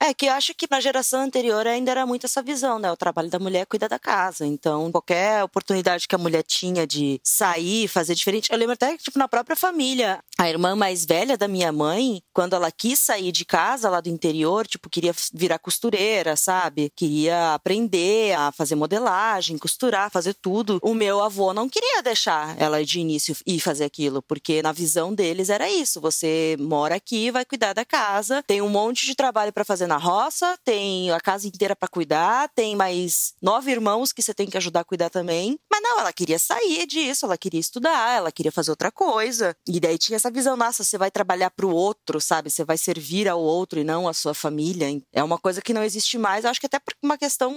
É 0.00 0.14
que 0.14 0.26
eu 0.26 0.32
acho 0.32 0.54
que 0.54 0.68
na 0.70 0.80
geração 0.80 1.20
anterior 1.20 1.66
ainda 1.66 1.90
era 1.90 2.06
muito 2.06 2.24
essa 2.24 2.40
visão, 2.40 2.78
né? 2.78 2.90
O 2.90 2.96
trabalho 2.96 3.28
da 3.28 3.38
mulher 3.38 3.62
é 3.62 3.66
cuidar 3.66 3.88
da 3.88 3.98
casa. 3.98 4.46
Então, 4.46 4.92
qualquer 4.92 5.42
oportunidade 5.42 6.06
que 6.06 6.14
a 6.14 6.18
mulher 6.18 6.44
tinha 6.44 6.86
de 6.86 7.20
sair, 7.22 7.88
fazer 7.88 8.14
diferente. 8.14 8.50
Eu 8.52 8.58
lembro 8.58 8.74
até 8.74 8.96
que, 8.96 9.02
tipo, 9.02 9.18
na 9.18 9.26
própria 9.26 9.56
família, 9.56 10.22
a 10.38 10.48
irmã 10.48 10.76
mais 10.76 11.04
velha 11.04 11.36
da 11.36 11.48
minha 11.48 11.72
mãe, 11.72 12.22
quando 12.32 12.54
ela 12.54 12.70
quis 12.70 13.00
sair 13.00 13.32
de 13.32 13.44
casa 13.44 13.90
lá 13.90 14.00
do 14.00 14.08
interior, 14.08 14.68
tipo, 14.68 14.88
queria 14.88 15.12
virar 15.34 15.58
costureira, 15.58 16.36
sabe? 16.36 16.92
Queria 16.94 17.54
aprender 17.54 18.34
a 18.36 18.52
fazer 18.52 18.76
modelagem, 18.76 19.58
costurar, 19.58 20.12
fazer 20.12 20.34
tudo. 20.34 20.78
O 20.80 20.94
meu 20.94 21.20
avô 21.20 21.52
não 21.52 21.68
queria 21.68 22.02
deixar 22.02 22.56
ela 22.56 22.84
de 22.84 23.00
início 23.00 23.36
ir 23.44 23.58
fazer 23.58 23.84
aquilo, 23.84 24.22
porque 24.22 24.62
na 24.62 24.70
visão 24.70 25.12
deles 25.12 25.50
era 25.50 25.68
isso: 25.68 26.00
você 26.00 26.56
mora 26.60 26.94
aqui, 26.94 27.32
vai 27.32 27.44
cuidar 27.44 27.72
da 27.72 27.84
casa, 27.84 28.44
tem 28.46 28.62
um 28.62 28.68
monte 28.68 29.04
de 29.04 29.16
trabalho 29.16 29.52
para 29.52 29.64
fazer 29.64 29.87
na 29.88 29.96
roça, 29.96 30.56
tem 30.64 31.10
a 31.10 31.20
casa 31.20 31.48
inteira 31.48 31.74
para 31.74 31.88
cuidar, 31.88 32.48
tem 32.54 32.76
mais 32.76 33.34
nove 33.42 33.70
irmãos 33.72 34.12
que 34.12 34.22
você 34.22 34.32
tem 34.32 34.46
que 34.46 34.56
ajudar 34.56 34.80
a 34.80 34.84
cuidar 34.84 35.10
também. 35.10 35.58
Mas 35.70 35.82
não, 35.82 36.00
ela 36.00 36.12
queria 36.12 36.38
sair 36.38 36.86
disso, 36.86 37.26
ela 37.26 37.36
queria 37.36 37.60
estudar, 37.60 38.16
ela 38.16 38.30
queria 38.30 38.52
fazer 38.52 38.70
outra 38.70 38.92
coisa. 38.92 39.56
E 39.66 39.80
daí 39.80 39.98
tinha 39.98 40.16
essa 40.16 40.30
visão, 40.30 40.56
nossa, 40.56 40.84
você 40.84 40.98
vai 40.98 41.10
trabalhar 41.10 41.50
para 41.50 41.66
o 41.66 41.74
outro, 41.74 42.20
sabe? 42.20 42.50
Você 42.50 42.64
vai 42.64 42.76
servir 42.76 43.28
ao 43.28 43.40
outro 43.40 43.80
e 43.80 43.84
não 43.84 44.06
à 44.06 44.12
sua 44.12 44.34
família. 44.34 44.86
É 45.12 45.22
uma 45.22 45.38
coisa 45.38 45.62
que 45.62 45.72
não 45.72 45.82
existe 45.82 46.18
mais. 46.18 46.44
Eu 46.44 46.50
acho 46.50 46.60
que 46.60 46.66
até 46.66 46.78
por 46.78 46.94
uma 47.02 47.16
questão 47.16 47.54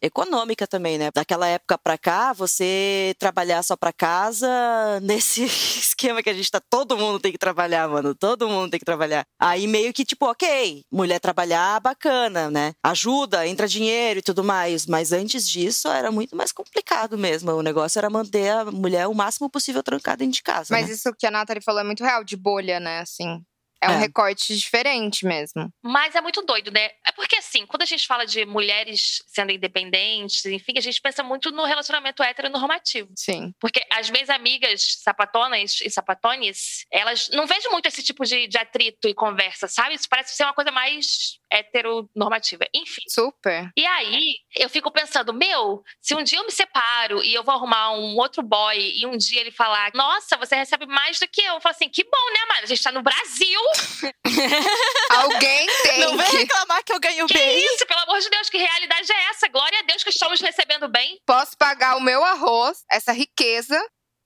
econômica 0.00 0.66
também, 0.66 0.98
né? 0.98 1.10
Daquela 1.12 1.46
época 1.46 1.76
para 1.76 1.98
cá, 1.98 2.32
você 2.32 3.14
trabalhar 3.18 3.62
só 3.62 3.76
para 3.76 3.92
casa 3.92 4.48
nesse 5.02 5.44
esquema 5.44 6.22
que 6.22 6.30
a 6.30 6.34
gente 6.34 6.50
tá, 6.50 6.60
todo 6.60 6.96
mundo 6.96 7.18
tem 7.18 7.32
que 7.32 7.38
trabalhar, 7.38 7.88
mano. 7.88 8.14
Todo 8.14 8.48
mundo 8.48 8.70
tem 8.70 8.78
que 8.78 8.86
trabalhar. 8.86 9.24
Aí 9.40 9.66
meio 9.66 9.92
que 9.92 10.04
tipo, 10.04 10.30
OK, 10.30 10.84
mulher 10.90 11.18
trabalhar 11.18 11.71
bacana, 11.80 12.50
né? 12.50 12.74
Ajuda, 12.82 13.46
entra 13.46 13.68
dinheiro 13.68 14.20
e 14.20 14.22
tudo 14.22 14.42
mais. 14.44 14.86
Mas 14.86 15.12
antes 15.12 15.48
disso 15.48 15.88
era 15.88 16.10
muito 16.10 16.36
mais 16.36 16.52
complicado 16.52 17.16
mesmo. 17.18 17.52
O 17.52 17.62
negócio 17.62 17.98
era 17.98 18.10
manter 18.10 18.50
a 18.50 18.64
mulher 18.66 19.06
o 19.06 19.14
máximo 19.14 19.50
possível 19.50 19.82
trancada 19.82 20.18
dentro 20.18 20.34
de 20.34 20.42
casa. 20.42 20.68
Mas 20.70 20.88
né? 20.88 20.94
isso 20.94 21.12
que 21.14 21.26
a 21.26 21.30
Nathalie 21.30 21.62
falou 21.62 21.80
é 21.80 21.84
muito 21.84 22.04
real, 22.04 22.24
de 22.24 22.36
bolha, 22.36 22.80
né? 22.80 23.00
Assim. 23.00 23.42
É 23.82 23.88
um 23.90 23.94
é. 23.94 23.98
recorte 23.98 24.56
diferente 24.56 25.26
mesmo. 25.26 25.72
Mas 25.82 26.14
é 26.14 26.20
muito 26.20 26.40
doido, 26.42 26.70
né? 26.70 26.90
É 27.04 27.10
porque, 27.16 27.34
assim, 27.36 27.66
quando 27.66 27.82
a 27.82 27.86
gente 27.86 28.06
fala 28.06 28.24
de 28.24 28.46
mulheres 28.46 29.22
sendo 29.26 29.50
independentes, 29.50 30.44
enfim, 30.46 30.74
a 30.76 30.80
gente 30.80 31.00
pensa 31.00 31.22
muito 31.24 31.50
no 31.50 31.64
relacionamento 31.64 32.22
heteronormativo. 32.22 33.10
Sim. 33.16 33.52
Porque 33.58 33.84
as 33.92 34.08
minhas 34.08 34.30
amigas 34.30 34.98
sapatonas 35.02 35.80
e 35.82 35.90
sapatones, 35.90 36.86
elas 36.92 37.28
não 37.30 37.44
vejo 37.44 37.70
muito 37.70 37.86
esse 37.86 38.04
tipo 38.04 38.24
de, 38.24 38.46
de 38.46 38.56
atrito 38.56 39.08
e 39.08 39.14
conversa, 39.14 39.66
sabe? 39.66 39.94
Isso 39.94 40.08
parece 40.08 40.36
ser 40.36 40.44
uma 40.44 40.54
coisa 40.54 40.70
mais 40.70 41.40
heteronormativa. 41.50 42.64
Enfim. 42.74 43.02
Super. 43.08 43.70
E 43.76 43.84
aí, 43.84 44.36
eu 44.56 44.70
fico 44.70 44.90
pensando, 44.90 45.34
meu, 45.34 45.82
se 46.00 46.14
um 46.14 46.22
dia 46.22 46.38
eu 46.38 46.44
me 46.44 46.52
separo 46.52 47.22
e 47.24 47.34
eu 47.34 47.42
vou 47.42 47.54
arrumar 47.54 47.92
um 47.92 48.16
outro 48.16 48.42
boy 48.42 48.78
e 48.78 49.04
um 49.06 49.16
dia 49.16 49.40
ele 49.40 49.50
falar, 49.50 49.90
nossa, 49.92 50.36
você 50.36 50.54
recebe 50.54 50.86
mais 50.86 51.18
do 51.18 51.26
que 51.26 51.42
eu. 51.42 51.54
Eu 51.54 51.60
falo 51.60 51.74
assim, 51.74 51.88
que 51.88 52.04
bom, 52.04 52.32
né, 52.32 52.40
mano? 52.48 52.62
A 52.62 52.66
gente 52.66 52.82
tá 52.82 52.92
no 52.92 53.02
Brasil. 53.02 53.60
Alguém 55.10 55.66
tem 55.82 56.00
Não 56.00 56.16
vem 56.16 56.26
que... 56.30 56.36
reclamar 56.36 56.82
que 56.84 56.92
eu 56.92 57.00
ganho 57.00 57.26
que 57.26 57.34
bem. 57.34 57.64
isso, 57.66 57.86
pelo 57.86 58.00
amor 58.00 58.20
de 58.20 58.30
Deus, 58.30 58.48
que 58.48 58.58
realidade 58.58 59.12
é 59.12 59.30
essa? 59.30 59.48
Glória 59.48 59.78
a 59.78 59.82
Deus 59.82 60.02
que 60.02 60.10
estamos 60.10 60.40
recebendo 60.40 60.88
bem. 60.88 61.18
Posso 61.26 61.56
pagar 61.56 61.96
o 61.96 62.00
meu 62.00 62.24
arroz, 62.24 62.84
essa 62.90 63.12
riqueza, 63.12 63.78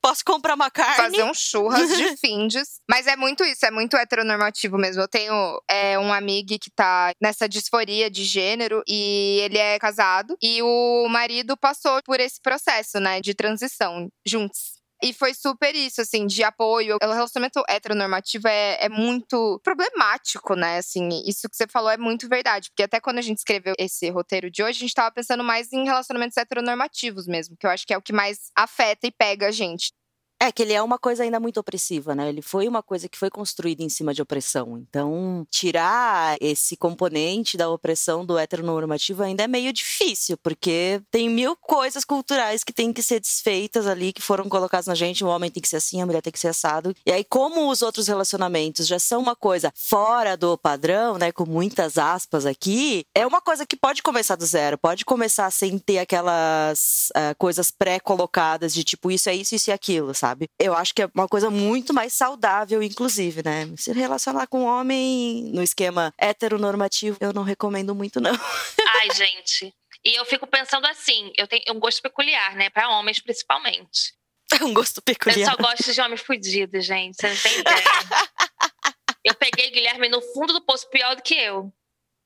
Posso 0.07 0.23
comprar 0.25 0.55
uma 0.55 0.71
carne. 0.71 0.95
fazer 0.95 1.25
um 1.25 1.35
churras 1.35 1.97
de 1.97 2.17
findes. 2.19 2.81
Mas 2.89 3.09
é 3.09 3.17
muito 3.17 3.43
isso, 3.43 3.67
é 3.67 3.73
muito 3.73 3.97
heteronormativo 3.97 4.79
mesmo. 4.79 5.03
Eu 5.03 5.09
tenho 5.09 5.61
é, 5.69 5.99
um 5.99 6.13
amigo 6.13 6.57
que 6.61 6.71
tá 6.71 7.11
nessa 7.21 7.49
disforia 7.49 8.09
de 8.09 8.23
gênero 8.23 8.85
e 8.87 9.41
ele 9.43 9.59
é 9.59 9.77
casado. 9.81 10.37
E 10.41 10.63
o 10.63 11.09
marido 11.09 11.57
passou 11.57 12.01
por 12.05 12.21
esse 12.21 12.41
processo, 12.41 13.01
né, 13.01 13.21
de 13.21 13.35
transição 13.35 14.09
juntos. 14.25 14.76
E 15.03 15.13
foi 15.13 15.35
super 15.35 15.75
isso, 15.75 16.01
assim, 16.01 16.27
de 16.27 16.43
apoio. 16.43 16.97
O 17.03 17.13
relacionamento 17.13 17.63
heteronormativo 17.69 18.49
é, 18.49 18.85
é 18.85 18.89
muito 18.89 19.61
problemático, 19.63 20.55
né? 20.55 20.79
Assim, 20.79 21.09
isso 21.27 21.49
que 21.49 21.57
você 21.57 21.67
falou 21.67 21.91
é 21.91 21.99
muito 21.99 22.29
verdade. 22.29 22.71
Porque 22.71 22.83
até 22.83 22.99
quando 22.99 23.19
a 23.19 23.23
gente 23.23 23.39
escreveu 23.39 23.75
esse 23.79 24.09
roteiro 24.11 24.51
de 24.51 24.63
hoje, 24.63 24.79
a 24.79 24.81
gente 24.81 24.95
tava 24.95 25.13
pensando 25.13 25.45
mais 25.45 25.73
em 25.73 25.85
relacionamentos 25.85 26.37
heteronormativos 26.37 27.27
mesmo, 27.27 27.57
que 27.59 27.67
eu 27.67 27.71
acho 27.71 27.87
que 27.87 27.93
é 27.93 27.99
o 27.99 28.03
que 28.03 28.13
mais 28.13 28.51
afeta 28.57 29.07
e 29.07 29.13
pega 29.13 29.49
a 29.49 29.51
gente. 29.51 29.93
É 30.39 30.53
que 30.53 30.63
ele 30.63 30.75
é 30.75 30.83
uma 30.83 30.99
coisa 30.99 31.23
ainda 31.23 31.41
muito 31.41 31.59
opressiva, 31.59 32.15
né? 32.15 32.29
Ele 32.29 32.43
foi 32.43 32.69
uma 32.69 32.83
coisa 32.83 33.09
que 33.09 33.17
foi 33.17 33.31
construída 33.31 33.83
em 33.83 33.89
cima 33.89 34.13
de 34.13 34.21
opressão. 34.21 34.77
Então, 34.77 35.47
tirar 35.51 36.37
esse 36.43 36.77
componente 36.77 37.57
da 37.57 37.71
opressão 37.71 38.25
do 38.25 38.39
heteronormativo 38.39 39.23
ainda 39.23 39.45
é 39.45 39.49
meio 39.49 39.73
difícil, 39.73 40.37
porque 40.37 41.01
tem 41.11 41.31
mil 41.31 41.57
coisas 41.57 42.05
culturais 42.05 42.63
que 42.63 42.73
têm 42.73 42.93
que 42.93 43.03
ser 43.03 43.19
desfeitas 43.19 43.87
ali, 43.87 44.13
que 44.13 44.21
foram 44.21 44.47
colocadas 44.47 44.87
na 44.87 44.95
gente. 44.95 45.25
O 45.25 45.29
homem 45.29 45.51
tem 45.51 45.63
que 45.63 45.69
ser 45.69 45.77
assim, 45.77 46.03
a 46.03 46.07
mulher 46.07 46.21
tem 46.21 46.33
que 46.33 46.39
ser 46.39 46.49
assado. 46.49 46.95
E 47.07 47.11
aí, 47.11 47.25
como 47.25 47.71
os 47.71 47.81
outros 47.81 48.07
relacionamentos 48.07 48.87
já 48.87 48.99
são 48.99 49.23
uma 49.23 49.35
coisa 49.35 49.73
fora 49.75 50.37
do 50.37 50.59
padrão, 50.59 51.17
né? 51.17 51.33
Com 51.33 51.47
muitas 51.47 51.97
aspas 51.97 52.45
aqui, 52.45 53.07
é 53.15 53.27
uma 53.27 53.41
coisa 53.41 53.65
que 53.65 53.77
pode 53.77 54.03
começar 54.03 54.37
do 54.37 54.45
zero, 54.45 54.77
pode 54.77 55.03
começar 55.03 55.51
sem 55.51 55.79
ter 55.79 55.99
aquelas 55.99 57.09
uh, 57.17 57.35
coisas 57.39 57.71
pré-colocadas 57.71 58.75
de 58.75 58.85
tipo, 58.85 59.11
isso 59.11 59.31
é 59.31 59.35
isso, 59.35 59.55
isso 59.55 59.71
e 59.71 59.73
aquilo, 59.73 60.15
sabe? 60.15 60.26
Sabe? 60.27 60.49
Eu 60.59 60.75
acho 60.75 60.95
que 60.95 61.03
é 61.03 61.11
uma 61.15 61.29
coisa 61.29 61.51
muito 61.51 61.95
mais 61.95 62.13
saudável, 62.13 62.83
inclusive, 62.83 63.43
né? 63.45 63.69
Se 63.77 63.93
relacionar 63.93 64.47
com 64.47 64.63
um 64.63 64.67
homem 64.67 65.51
no 65.55 65.63
esquema 65.63 66.13
heteronormativo, 66.19 67.17
eu 67.21 67.33
não 67.33 67.43
recomendo 67.43 67.95
muito, 67.95 68.21
não. 68.21 68.33
Ai, 69.01 69.11
gente. 69.15 69.73
E 70.05 70.15
eu 70.19 70.25
fico 70.25 70.47
pensando 70.47 70.87
assim, 70.87 71.33
eu 71.37 71.47
tenho 71.47 71.63
um 71.71 71.81
gosto 71.81 72.03
peculiar, 72.03 72.55
né? 72.57 72.71
Para 72.71 72.91
homens, 72.91 73.21
principalmente. 73.21 74.15
um 74.63 74.75
gosto 74.75 75.01
peculiar. 75.03 75.51
Eu 75.51 75.57
só 75.57 75.57
gosto 75.57 75.93
de 75.93 76.01
homens 76.01 76.21
fudidos, 76.21 76.85
gente. 76.85 77.17
Você 77.17 77.29
não 77.29 77.37
tem 77.37 77.59
ideia. 77.61 77.85
eu 79.25 79.35
peguei 79.35 79.71
Guilherme 79.71 80.09
no 80.09 80.21
fundo 80.33 80.53
do 80.53 80.65
poço 80.65 80.89
pior 80.91 81.15
do 81.15 81.23
que 81.23 81.35
eu. 81.35 81.73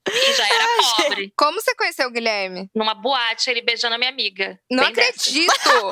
E 0.09 0.33
já 0.33 0.47
era 0.47 0.65
Ai, 0.65 1.05
pobre. 1.05 1.33
Como 1.37 1.61
você 1.61 1.75
conheceu 1.75 2.09
o 2.09 2.11
Guilherme? 2.11 2.71
Numa 2.75 2.95
boate, 2.95 3.51
ele 3.51 3.61
beijando 3.61 3.95
a 3.95 3.99
minha 3.99 4.11
amiga. 4.11 4.59
Não 4.71 4.85
acredito! 4.85 5.91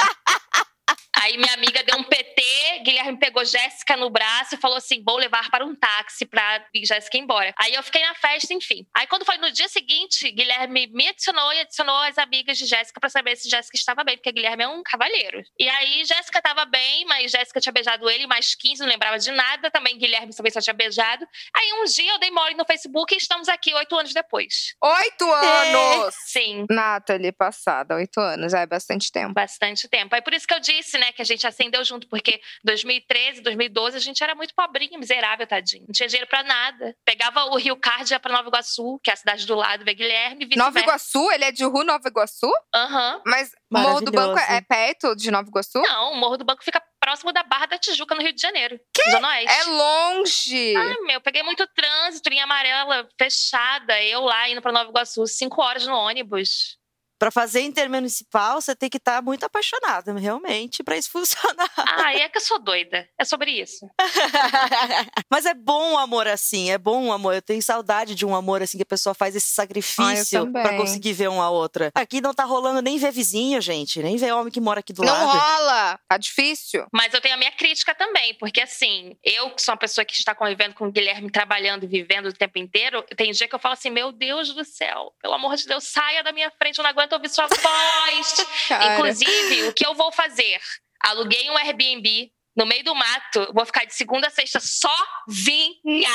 Aí 1.21 1.37
minha 1.37 1.55
amiga 1.55 1.83
deu 1.83 1.99
um 1.99 2.05
PT, 2.05 2.43
Guilherme 2.85 3.19
pegou 3.19 3.45
Jéssica 3.45 3.97
no 3.97 4.09
braço 4.09 4.55
e 4.55 4.59
falou 4.59 4.77
assim: 4.77 5.03
vou 5.05 5.17
levar 5.17 5.51
para 5.51 5.65
um 5.65 5.75
táxi 5.75 6.25
pra 6.25 6.65
Jéssica 6.75 7.17
ir 7.17 7.21
embora. 7.21 7.53
Aí 7.59 7.75
eu 7.75 7.83
fiquei 7.83 8.03
na 8.03 8.15
festa, 8.15 8.55
enfim. 8.55 8.87
Aí 8.97 9.07
quando 9.07 9.25
foi 9.25 9.37
no 9.39 9.51
dia 9.51 9.69
seguinte, 9.69 10.31
Guilherme 10.31 10.87
me 10.89 11.09
adicionou 11.09 11.53
e 11.53 11.61
adicionou 11.61 11.97
as 11.97 12.19
amigas 12.19 12.57
de 12.57 12.67
Jéssica 12.67 13.01
pra 13.01 13.11
saber 13.11 13.37
se 13.37 13.49
Jéssica 13.49 13.77
estava 13.77 14.05
bem, 14.05 14.17
porque 14.17 14.33
Guilherme 14.33 14.65
é 14.65 14.69
um 14.69 14.83
cavalheiro. 14.83 15.43
E 15.59 15.69
aí 15.69 16.05
Jéssica 16.05 16.41
tava 16.41 16.65
bem, 16.65 17.05
mas 17.07 17.33
Jéssica 17.33 17.61
tinha 17.61 17.73
beijado 17.73 18.09
ele, 18.09 18.27
mais 18.27 18.55
15, 18.55 18.81
não 18.81 18.89
lembrava 18.89 19.19
de 19.19 19.31
nada. 19.33 19.71
Também 19.71 19.99
Guilherme 19.99 20.35
também 20.35 20.53
só 20.53 20.61
tinha 20.61 20.75
beijado. 20.75 21.27
Aí 21.55 21.73
um 21.81 21.85
dia 21.85 22.13
eu 22.13 22.19
dei 22.19 22.31
mole 22.31 22.55
no 22.55 22.65
Facebook 22.65 23.15
e 23.15 23.19
estamos 23.19 23.49
aqui 23.49 23.75
oito 23.75 23.97
anos 23.97 24.15
depois. 24.15 24.75
Oito 24.83 25.31
anos! 25.33 26.15
Sim. 26.27 26.67
Nathalie, 26.71 27.33
passada, 27.33 27.97
oito 27.97 28.21
anos, 28.21 28.53
já 28.53 28.61
é 28.61 28.67
bastante 28.67 29.11
tempo. 29.11 29.35
Bastante 29.35 29.89
tempo. 29.89 30.15
Aí 30.15 30.23
por 30.23 30.33
isso 30.33 30.47
que 30.47 30.55
eu 30.55 30.61
disse, 30.61 30.97
né, 30.99 31.08
que 31.13 31.23
a 31.23 31.25
gente 31.25 31.47
acendeu 31.47 31.85
junto, 31.85 32.09
porque 32.09 32.41
2013, 32.65 33.41
2012, 33.43 33.97
a 33.97 34.01
gente 34.01 34.23
era 34.23 34.35
muito 34.35 34.55
pobrinho, 34.55 34.99
miserável, 34.99 35.47
tadinho. 35.47 35.85
Não 35.87 35.93
tinha 35.93 36.09
dinheiro 36.09 36.29
pra 36.29 36.43
nada. 36.43 36.97
Pegava 37.05 37.45
o 37.47 37.57
Rio 37.57 37.77
Card 37.77 38.13
ia 38.13 38.21
pra 38.21 38.33
Nova 38.33 38.49
Iguaçu, 38.49 39.01
que 39.03 39.11
é 39.11 39.15
a 39.15 39.17
cidade 39.17 39.47
do 39.47 39.55
lado, 39.55 39.85
ver 39.85 39.95
Guilherme, 39.95 40.49
Nova 40.57 40.79
Iguaçu? 40.81 41.31
Ele 41.33 41.45
é 41.45 41.53
de 41.53 41.65
Ru, 41.65 41.85
NovaIguaçu? 41.85 42.51
Aham. 42.75 43.23
Mas 43.27 43.53
o 43.71 43.79
Morro 43.79 44.01
do 44.01 44.11
Banco 44.11 44.39
é 44.39 44.61
perto 44.61 45.15
de 45.15 45.31
Nova 45.31 45.49
Iguaçu? 45.49 45.81
Não, 45.81 46.13
o 46.13 46.17
Morro 46.17 46.37
do 46.37 46.45
Banco 46.45 46.65
fica 46.65 46.83
próximo 47.01 47.33
da 47.33 47.43
Barra 47.43 47.67
da 47.67 47.79
Tijuca, 47.79 48.15
no 48.15 48.23
Rio 48.23 48.33
de 48.33 48.41
Janeiro. 48.41 48.79
Zona 49.11 49.29
Oeste. 49.29 49.49
É 49.49 49.65
longe. 49.65 50.77
Ah, 50.77 51.03
meu, 51.07 51.21
peguei 51.21 51.43
muito 51.43 51.67
trânsito, 51.69 52.29
linha 52.29 52.45
amarela 52.45 53.09
fechada, 53.19 54.03
eu 54.03 54.23
lá 54.23 54.49
indo 54.49 54.61
pra 54.61 54.73
Nova 54.73 54.91
Iguaçu, 54.91 55.27
cinco 55.27 55.63
horas 55.63 55.87
no 55.87 55.95
ônibus. 55.95 56.78
Pra 57.19 57.31
fazer 57.31 57.61
intermunicipal, 57.63 58.61
você 58.61 58.75
tem 58.77 58.89
que 58.89 58.97
estar 58.99 59.21
muito 59.23 59.45
apaixonado, 59.45 60.15
realmente, 60.17 60.83
pra 60.85 60.97
isso 60.97 61.11
funcionar. 61.13 61.71
Ah, 61.77 62.15
é 62.15 62.29
que 62.29 62.39
eu 62.39 62.43
sou 62.43 62.59
doida. 62.59 63.09
É 63.19 63.25
sobre 63.25 63.51
isso. 63.51 63.89
Mas 65.31 65.47
é 65.47 65.55
bom 65.55 65.93
um 65.93 65.99
amor 65.99 66.27
assim, 66.29 66.71
é 66.71 66.79
bom 66.79 67.03
um 67.05 67.13
amor. 67.13 67.35
Eu 67.35 67.43
tenho 67.43 67.63
saudade 67.63 68.15
de 68.15 68.25
um 68.25 68.35
amor 68.35 68.63
assim 68.63 68.77
que 68.79 68.83
a 68.83 68.87
pessoa 68.87 69.15
faz 69.15 69.35
esse 69.37 69.49
sacrifício 69.53 70.45
também. 70.45 70.63
pra 70.63 70.77
conseguir 70.77 71.13
ver 71.13 71.29
uma 71.29 71.45
a 71.45 71.51
outra. 71.51 71.91
Aqui 71.95 72.21
não 72.21 72.35
tá 72.35 72.45
rolando 72.45 72.81
nem 72.83 72.99
ver 72.99 73.13
vizinho, 73.13 73.61
gente, 73.61 74.03
nem 74.03 74.17
ver 74.17 74.33
homem 74.33 74.53
que 74.53 74.61
mora 74.61 74.81
aqui 74.81 74.93
do 74.93 75.03
Não 75.03 75.13
lado. 75.13 75.39
rola. 75.39 75.99
Tá 76.09 76.17
difícil. 76.17 76.87
Mas 76.93 77.13
eu 77.15 77.21
tenho 77.21 77.35
a 77.35 77.39
minha 77.39 77.53
crítica 77.53 77.95
também, 77.95 78.35
porque 78.35 78.61
assim, 78.61 79.17
eu 79.25 79.51
que 79.51 79.63
sou 79.63 79.73
uma 79.73 79.79
pessoa 79.79 80.05
que 80.05 80.15
está 80.15 80.35
convivendo 80.35 80.75
com 80.75 80.87
o 80.87 80.93
Guilherme, 80.93 81.31
trabalhando 81.31 81.85
e 81.85 81.87
vivendo 81.87 82.27
o 82.27 82.33
tempo 82.33 82.59
inteiro, 82.59 83.03
tem 83.17 83.33
dia 83.33 83.49
que 83.49 83.55
eu 83.55 83.59
falo 83.59 83.75
assim, 83.75 83.91
meu 83.91 84.13
Deus 84.13 84.53
do 84.55 84.65
céu, 84.65 85.13
pelo 85.21 85.35
amor 85.35 85.57
de 85.57 85.67
Deus, 85.67 85.85
saia 85.85 86.23
da 86.23 86.33
minha 86.33 86.51
frente, 86.51 86.79
eu 86.79 86.83
não 86.83 86.91
aguento 86.91 87.08
ouvir 87.15 87.29
sua 87.29 87.47
voz. 87.47 88.47
Inclusive, 88.93 89.69
o 89.69 89.73
que 89.73 89.87
eu 89.87 89.95
vou 89.95 90.11
fazer? 90.13 90.61
Aluguei 91.03 91.49
um 91.51 91.57
Airbnb 91.57 92.31
no 92.57 92.67
meio 92.67 92.83
do 92.83 92.93
mato, 92.95 93.53
vou 93.55 93.65
ficar 93.65 93.85
de 93.85 93.95
segunda 93.95 94.27
a 94.27 94.31
sexta 94.31 94.59
sozinha. 94.59 96.11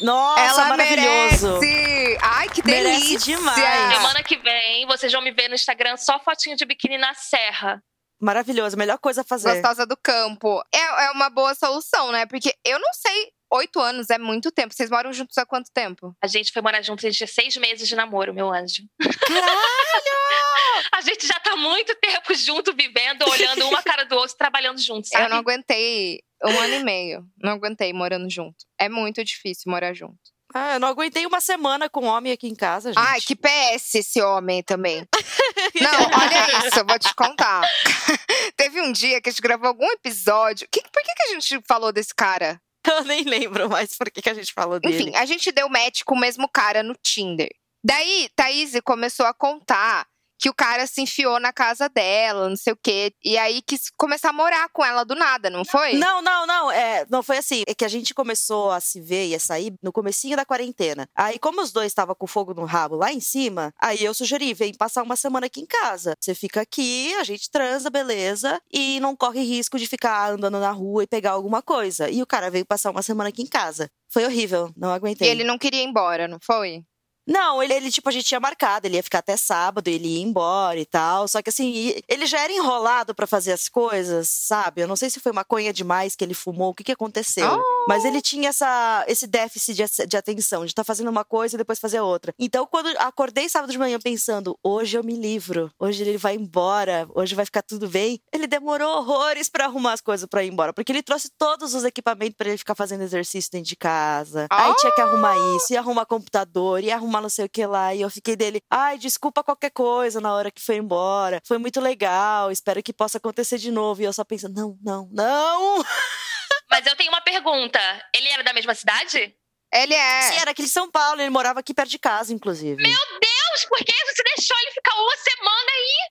Nossa, 0.00 0.40
Ela 0.40 0.64
maravilhoso. 0.68 1.58
merece. 1.58 2.18
Ai, 2.22 2.48
que 2.48 2.64
Merece 2.64 3.00
delícia. 3.00 3.18
demais. 3.36 3.94
Semana 3.96 4.22
que 4.22 4.36
vem, 4.36 4.86
vocês 4.86 5.12
vão 5.12 5.20
me 5.20 5.32
ver 5.32 5.48
no 5.48 5.54
Instagram 5.56 5.96
só 5.96 6.20
fotinho 6.20 6.56
de 6.56 6.64
biquíni 6.64 6.96
na 6.96 7.12
serra. 7.14 7.82
Maravilhoso, 8.20 8.76
melhor 8.76 8.98
coisa 8.98 9.22
a 9.22 9.24
fazer. 9.24 9.52
Gostosa 9.54 9.84
do 9.84 9.96
campo. 9.96 10.62
É, 10.72 11.06
é 11.06 11.10
uma 11.10 11.28
boa 11.28 11.54
solução, 11.54 12.12
né? 12.12 12.24
Porque 12.24 12.54
eu 12.64 12.78
não 12.78 12.92
sei. 12.94 13.32
Oito 13.52 13.78
anos 13.80 14.10
é 14.10 14.18
muito 14.18 14.50
tempo. 14.50 14.74
Vocês 14.74 14.90
moram 14.90 15.12
juntos 15.12 15.38
há 15.38 15.46
quanto 15.46 15.70
tempo? 15.72 16.14
A 16.22 16.26
gente 16.26 16.52
foi 16.52 16.60
morar 16.62 16.82
juntos 16.82 17.02
desde 17.02 17.26
seis 17.26 17.56
meses 17.56 17.86
de 17.88 17.94
namoro, 17.94 18.34
meu 18.34 18.52
anjo. 18.52 18.82
Caralho! 19.00 19.58
A 20.92 21.00
gente 21.00 21.26
já 21.26 21.38
tá 21.40 21.54
muito 21.56 21.94
tempo 21.96 22.34
junto, 22.34 22.74
vivendo, 22.74 23.22
olhando 23.28 23.68
uma 23.68 23.82
cara 23.82 24.04
do 24.04 24.16
outro, 24.16 24.36
trabalhando 24.36 24.80
juntos, 24.80 25.08
sabe? 25.10 25.24
Eu 25.24 25.28
não 25.30 25.38
aguentei 25.38 26.20
um 26.44 26.58
ano 26.60 26.74
e 26.74 26.84
meio. 26.84 27.24
Não 27.40 27.52
aguentei 27.52 27.92
morando 27.92 28.28
junto. 28.30 28.56
É 28.78 28.88
muito 28.88 29.22
difícil 29.24 29.70
morar 29.70 29.94
junto. 29.94 30.18
Ah, 30.54 30.74
eu 30.74 30.80
não 30.80 30.88
aguentei 30.88 31.26
uma 31.26 31.40
semana 31.40 31.88
com 31.88 32.04
homem 32.04 32.32
aqui 32.32 32.46
em 32.46 32.54
casa, 32.54 32.92
gente. 32.92 33.02
Ai, 33.04 33.20
que 33.20 33.34
PS 33.34 33.94
esse 33.96 34.20
homem 34.22 34.62
também. 34.62 35.04
Não, 35.80 35.90
olha 35.90 36.68
isso, 36.68 36.78
eu 36.78 36.86
vou 36.86 36.96
te 36.98 37.12
contar. 37.16 37.62
Teve 38.56 38.80
um 38.80 38.92
dia 38.92 39.20
que 39.20 39.28
a 39.28 39.32
gente 39.32 39.42
gravou 39.42 39.66
algum 39.66 39.90
episódio. 39.90 40.68
Que- 40.70 40.80
por 40.82 41.02
que, 41.02 41.14
que 41.14 41.22
a 41.24 41.28
gente 41.32 41.60
falou 41.66 41.90
desse 41.92 42.14
cara? 42.14 42.60
Eu 42.90 43.04
nem 43.04 43.24
lembro 43.24 43.68
mais 43.68 43.96
por 43.96 44.10
que, 44.10 44.20
que 44.20 44.30
a 44.30 44.34
gente 44.34 44.52
falou 44.52 44.78
dele. 44.78 44.94
Enfim, 44.94 45.16
a 45.16 45.24
gente 45.24 45.50
deu 45.50 45.68
match 45.68 46.02
com 46.04 46.14
o 46.14 46.20
mesmo 46.20 46.48
cara 46.48 46.82
no 46.82 46.94
Tinder. 46.94 47.48
Daí, 47.82 48.28
Thaís 48.34 48.72
começou 48.82 49.26
a 49.26 49.34
contar 49.34 50.06
que 50.38 50.48
o 50.48 50.54
cara 50.54 50.86
se 50.86 51.00
enfiou 51.00 51.38
na 51.40 51.52
casa 51.52 51.88
dela, 51.88 52.48
não 52.48 52.56
sei 52.56 52.72
o 52.72 52.78
quê. 52.82 53.12
E 53.24 53.38
aí 53.38 53.62
quis 53.62 53.90
começar 53.96 54.30
a 54.30 54.32
morar 54.32 54.68
com 54.72 54.84
ela 54.84 55.04
do 55.04 55.14
nada, 55.14 55.48
não 55.48 55.64
foi? 55.64 55.94
Não, 55.94 56.20
não, 56.20 56.46
não. 56.46 56.70
É, 56.70 57.06
não 57.08 57.22
foi 57.22 57.38
assim. 57.38 57.62
É 57.66 57.74
que 57.74 57.84
a 57.84 57.88
gente 57.88 58.12
começou 58.14 58.70
a 58.70 58.80
se 58.80 59.00
ver 59.00 59.28
e 59.28 59.34
a 59.34 59.40
sair 59.40 59.72
no 59.82 59.92
comecinho 59.92 60.36
da 60.36 60.44
quarentena. 60.44 61.08
Aí, 61.14 61.38
como 61.38 61.60
os 61.62 61.72
dois 61.72 61.86
estavam 61.86 62.14
com 62.14 62.26
fogo 62.26 62.52
no 62.54 62.64
rabo 62.64 62.96
lá 62.96 63.12
em 63.12 63.20
cima, 63.20 63.72
aí 63.80 64.04
eu 64.04 64.12
sugeri, 64.14 64.52
vem 64.54 64.74
passar 64.74 65.02
uma 65.02 65.16
semana 65.16 65.46
aqui 65.46 65.60
em 65.60 65.66
casa. 65.66 66.14
Você 66.20 66.34
fica 66.34 66.60
aqui, 66.60 67.14
a 67.14 67.24
gente 67.24 67.50
transa, 67.50 67.88
beleza, 67.90 68.60
e 68.72 68.98
não 69.00 69.14
corre 69.16 69.42
risco 69.42 69.78
de 69.78 69.86
ficar 69.86 70.30
andando 70.32 70.58
na 70.58 70.70
rua 70.70 71.04
e 71.04 71.06
pegar 71.06 71.32
alguma 71.32 71.62
coisa. 71.62 72.10
E 72.10 72.20
o 72.22 72.26
cara 72.26 72.50
veio 72.50 72.66
passar 72.66 72.90
uma 72.90 73.02
semana 73.02 73.28
aqui 73.28 73.42
em 73.42 73.46
casa. 73.46 73.88
Foi 74.10 74.24
horrível, 74.24 74.70
não 74.76 74.90
E 74.90 74.94
aguentei. 74.94 75.28
ele 75.28 75.44
não 75.44 75.58
queria 75.58 75.82
ir 75.82 75.86
embora, 75.86 76.28
não 76.28 76.38
foi? 76.40 76.82
Não, 77.26 77.62
ele, 77.62 77.72
ele, 77.72 77.90
tipo, 77.90 78.08
a 78.08 78.12
gente 78.12 78.26
tinha 78.26 78.40
marcado, 78.40 78.86
ele 78.86 78.96
ia 78.96 79.02
ficar 79.02 79.18
até 79.20 79.36
sábado, 79.36 79.88
ele 79.88 80.08
ia 80.08 80.22
embora 80.22 80.78
e 80.78 80.84
tal. 80.84 81.26
Só 81.26 81.40
que 81.40 81.48
assim, 81.48 81.70
e- 81.72 82.04
ele 82.08 82.26
já 82.26 82.40
era 82.40 82.52
enrolado 82.52 83.14
pra 83.14 83.26
fazer 83.26 83.52
as 83.52 83.68
coisas, 83.68 84.28
sabe? 84.28 84.82
Eu 84.82 84.88
não 84.88 84.96
sei 84.96 85.08
se 85.08 85.20
foi 85.20 85.32
maconha 85.32 85.72
demais 85.72 86.14
que 86.14 86.22
ele 86.24 86.34
fumou, 86.34 86.70
o 86.70 86.74
que 86.74 86.84
que 86.84 86.92
aconteceu. 86.92 87.48
Oh. 87.50 87.84
Mas 87.88 88.04
ele 88.04 88.20
tinha 88.20 88.48
essa, 88.50 89.04
esse 89.08 89.26
déficit 89.26 89.74
de, 89.74 90.06
de 90.06 90.16
atenção, 90.16 90.64
de 90.64 90.70
estar 90.72 90.84
fazendo 90.84 91.08
uma 91.10 91.24
coisa 91.24 91.56
e 91.56 91.58
depois 91.58 91.78
fazer 91.78 92.00
outra. 92.00 92.34
Então, 92.38 92.66
quando 92.66 92.88
acordei 92.98 93.48
sábado 93.48 93.70
de 93.70 93.78
manhã 93.78 93.98
pensando, 93.98 94.58
hoje 94.62 94.96
eu 94.96 95.04
me 95.04 95.14
livro, 95.14 95.70
hoje 95.78 96.02
ele 96.02 96.16
vai 96.18 96.34
embora, 96.34 97.06
hoje 97.14 97.34
vai 97.34 97.44
ficar 97.44 97.62
tudo 97.62 97.88
bem, 97.88 98.20
ele 98.32 98.46
demorou 98.46 98.98
horrores 98.98 99.48
pra 99.48 99.64
arrumar 99.66 99.92
as 99.94 100.00
coisas 100.00 100.28
pra 100.28 100.44
ir 100.44 100.48
embora. 100.50 100.72
Porque 100.72 100.92
ele 100.92 101.02
trouxe 101.02 101.30
todos 101.38 101.74
os 101.74 101.84
equipamentos 101.84 102.36
pra 102.36 102.48
ele 102.48 102.58
ficar 102.58 102.74
fazendo 102.74 103.02
exercício 103.02 103.50
dentro 103.50 103.68
de 103.68 103.76
casa. 103.76 104.46
Aí 104.50 104.74
tinha 104.76 104.92
que 104.92 105.00
arrumar 105.00 105.34
isso, 105.56 105.72
ia 105.72 105.80
arrumar 105.80 106.06
computador, 106.06 106.82
ia 106.82 106.94
arrumar 107.14 107.20
não 107.20 107.28
sei 107.28 107.44
o 107.44 107.48
que 107.48 107.64
lá. 107.64 107.94
E 107.94 108.00
eu 108.00 108.10
fiquei 108.10 108.36
dele, 108.36 108.60
ai, 108.70 108.98
desculpa 108.98 109.44
qualquer 109.44 109.70
coisa 109.70 110.20
na 110.20 110.34
hora 110.34 110.50
que 110.50 110.60
foi 110.60 110.76
embora. 110.76 111.40
Foi 111.46 111.58
muito 111.58 111.80
legal, 111.80 112.50
espero 112.50 112.82
que 112.82 112.92
possa 112.92 113.18
acontecer 113.18 113.58
de 113.58 113.70
novo. 113.70 114.02
E 114.02 114.04
eu 114.04 114.12
só 114.12 114.24
pensando, 114.24 114.54
não, 114.54 114.78
não, 114.82 115.08
não. 115.12 115.84
Mas 116.70 116.86
eu 116.86 116.96
tenho 116.96 117.10
uma 117.10 117.20
pergunta. 117.20 117.78
Ele 118.14 118.28
era 118.28 118.42
da 118.42 118.52
mesma 118.52 118.74
cidade? 118.74 119.34
Ele 119.72 119.94
é. 119.94 120.22
Sim, 120.22 120.40
era 120.40 120.50
aqui 120.50 120.62
de 120.62 120.68
São 120.68 120.90
Paulo, 120.90 121.20
ele 121.20 121.30
morava 121.30 121.60
aqui 121.60 121.74
perto 121.74 121.90
de 121.90 121.98
casa, 121.98 122.32
inclusive. 122.32 122.82
Deus, 122.82 123.64
por 123.68 123.78
que 123.78 123.92
você 123.92 124.22
deixou 124.36 124.56
ele 124.58 124.70
ficar 124.72 124.94
uma 124.94 125.16
semana 125.16 125.72
aí? 125.72 126.10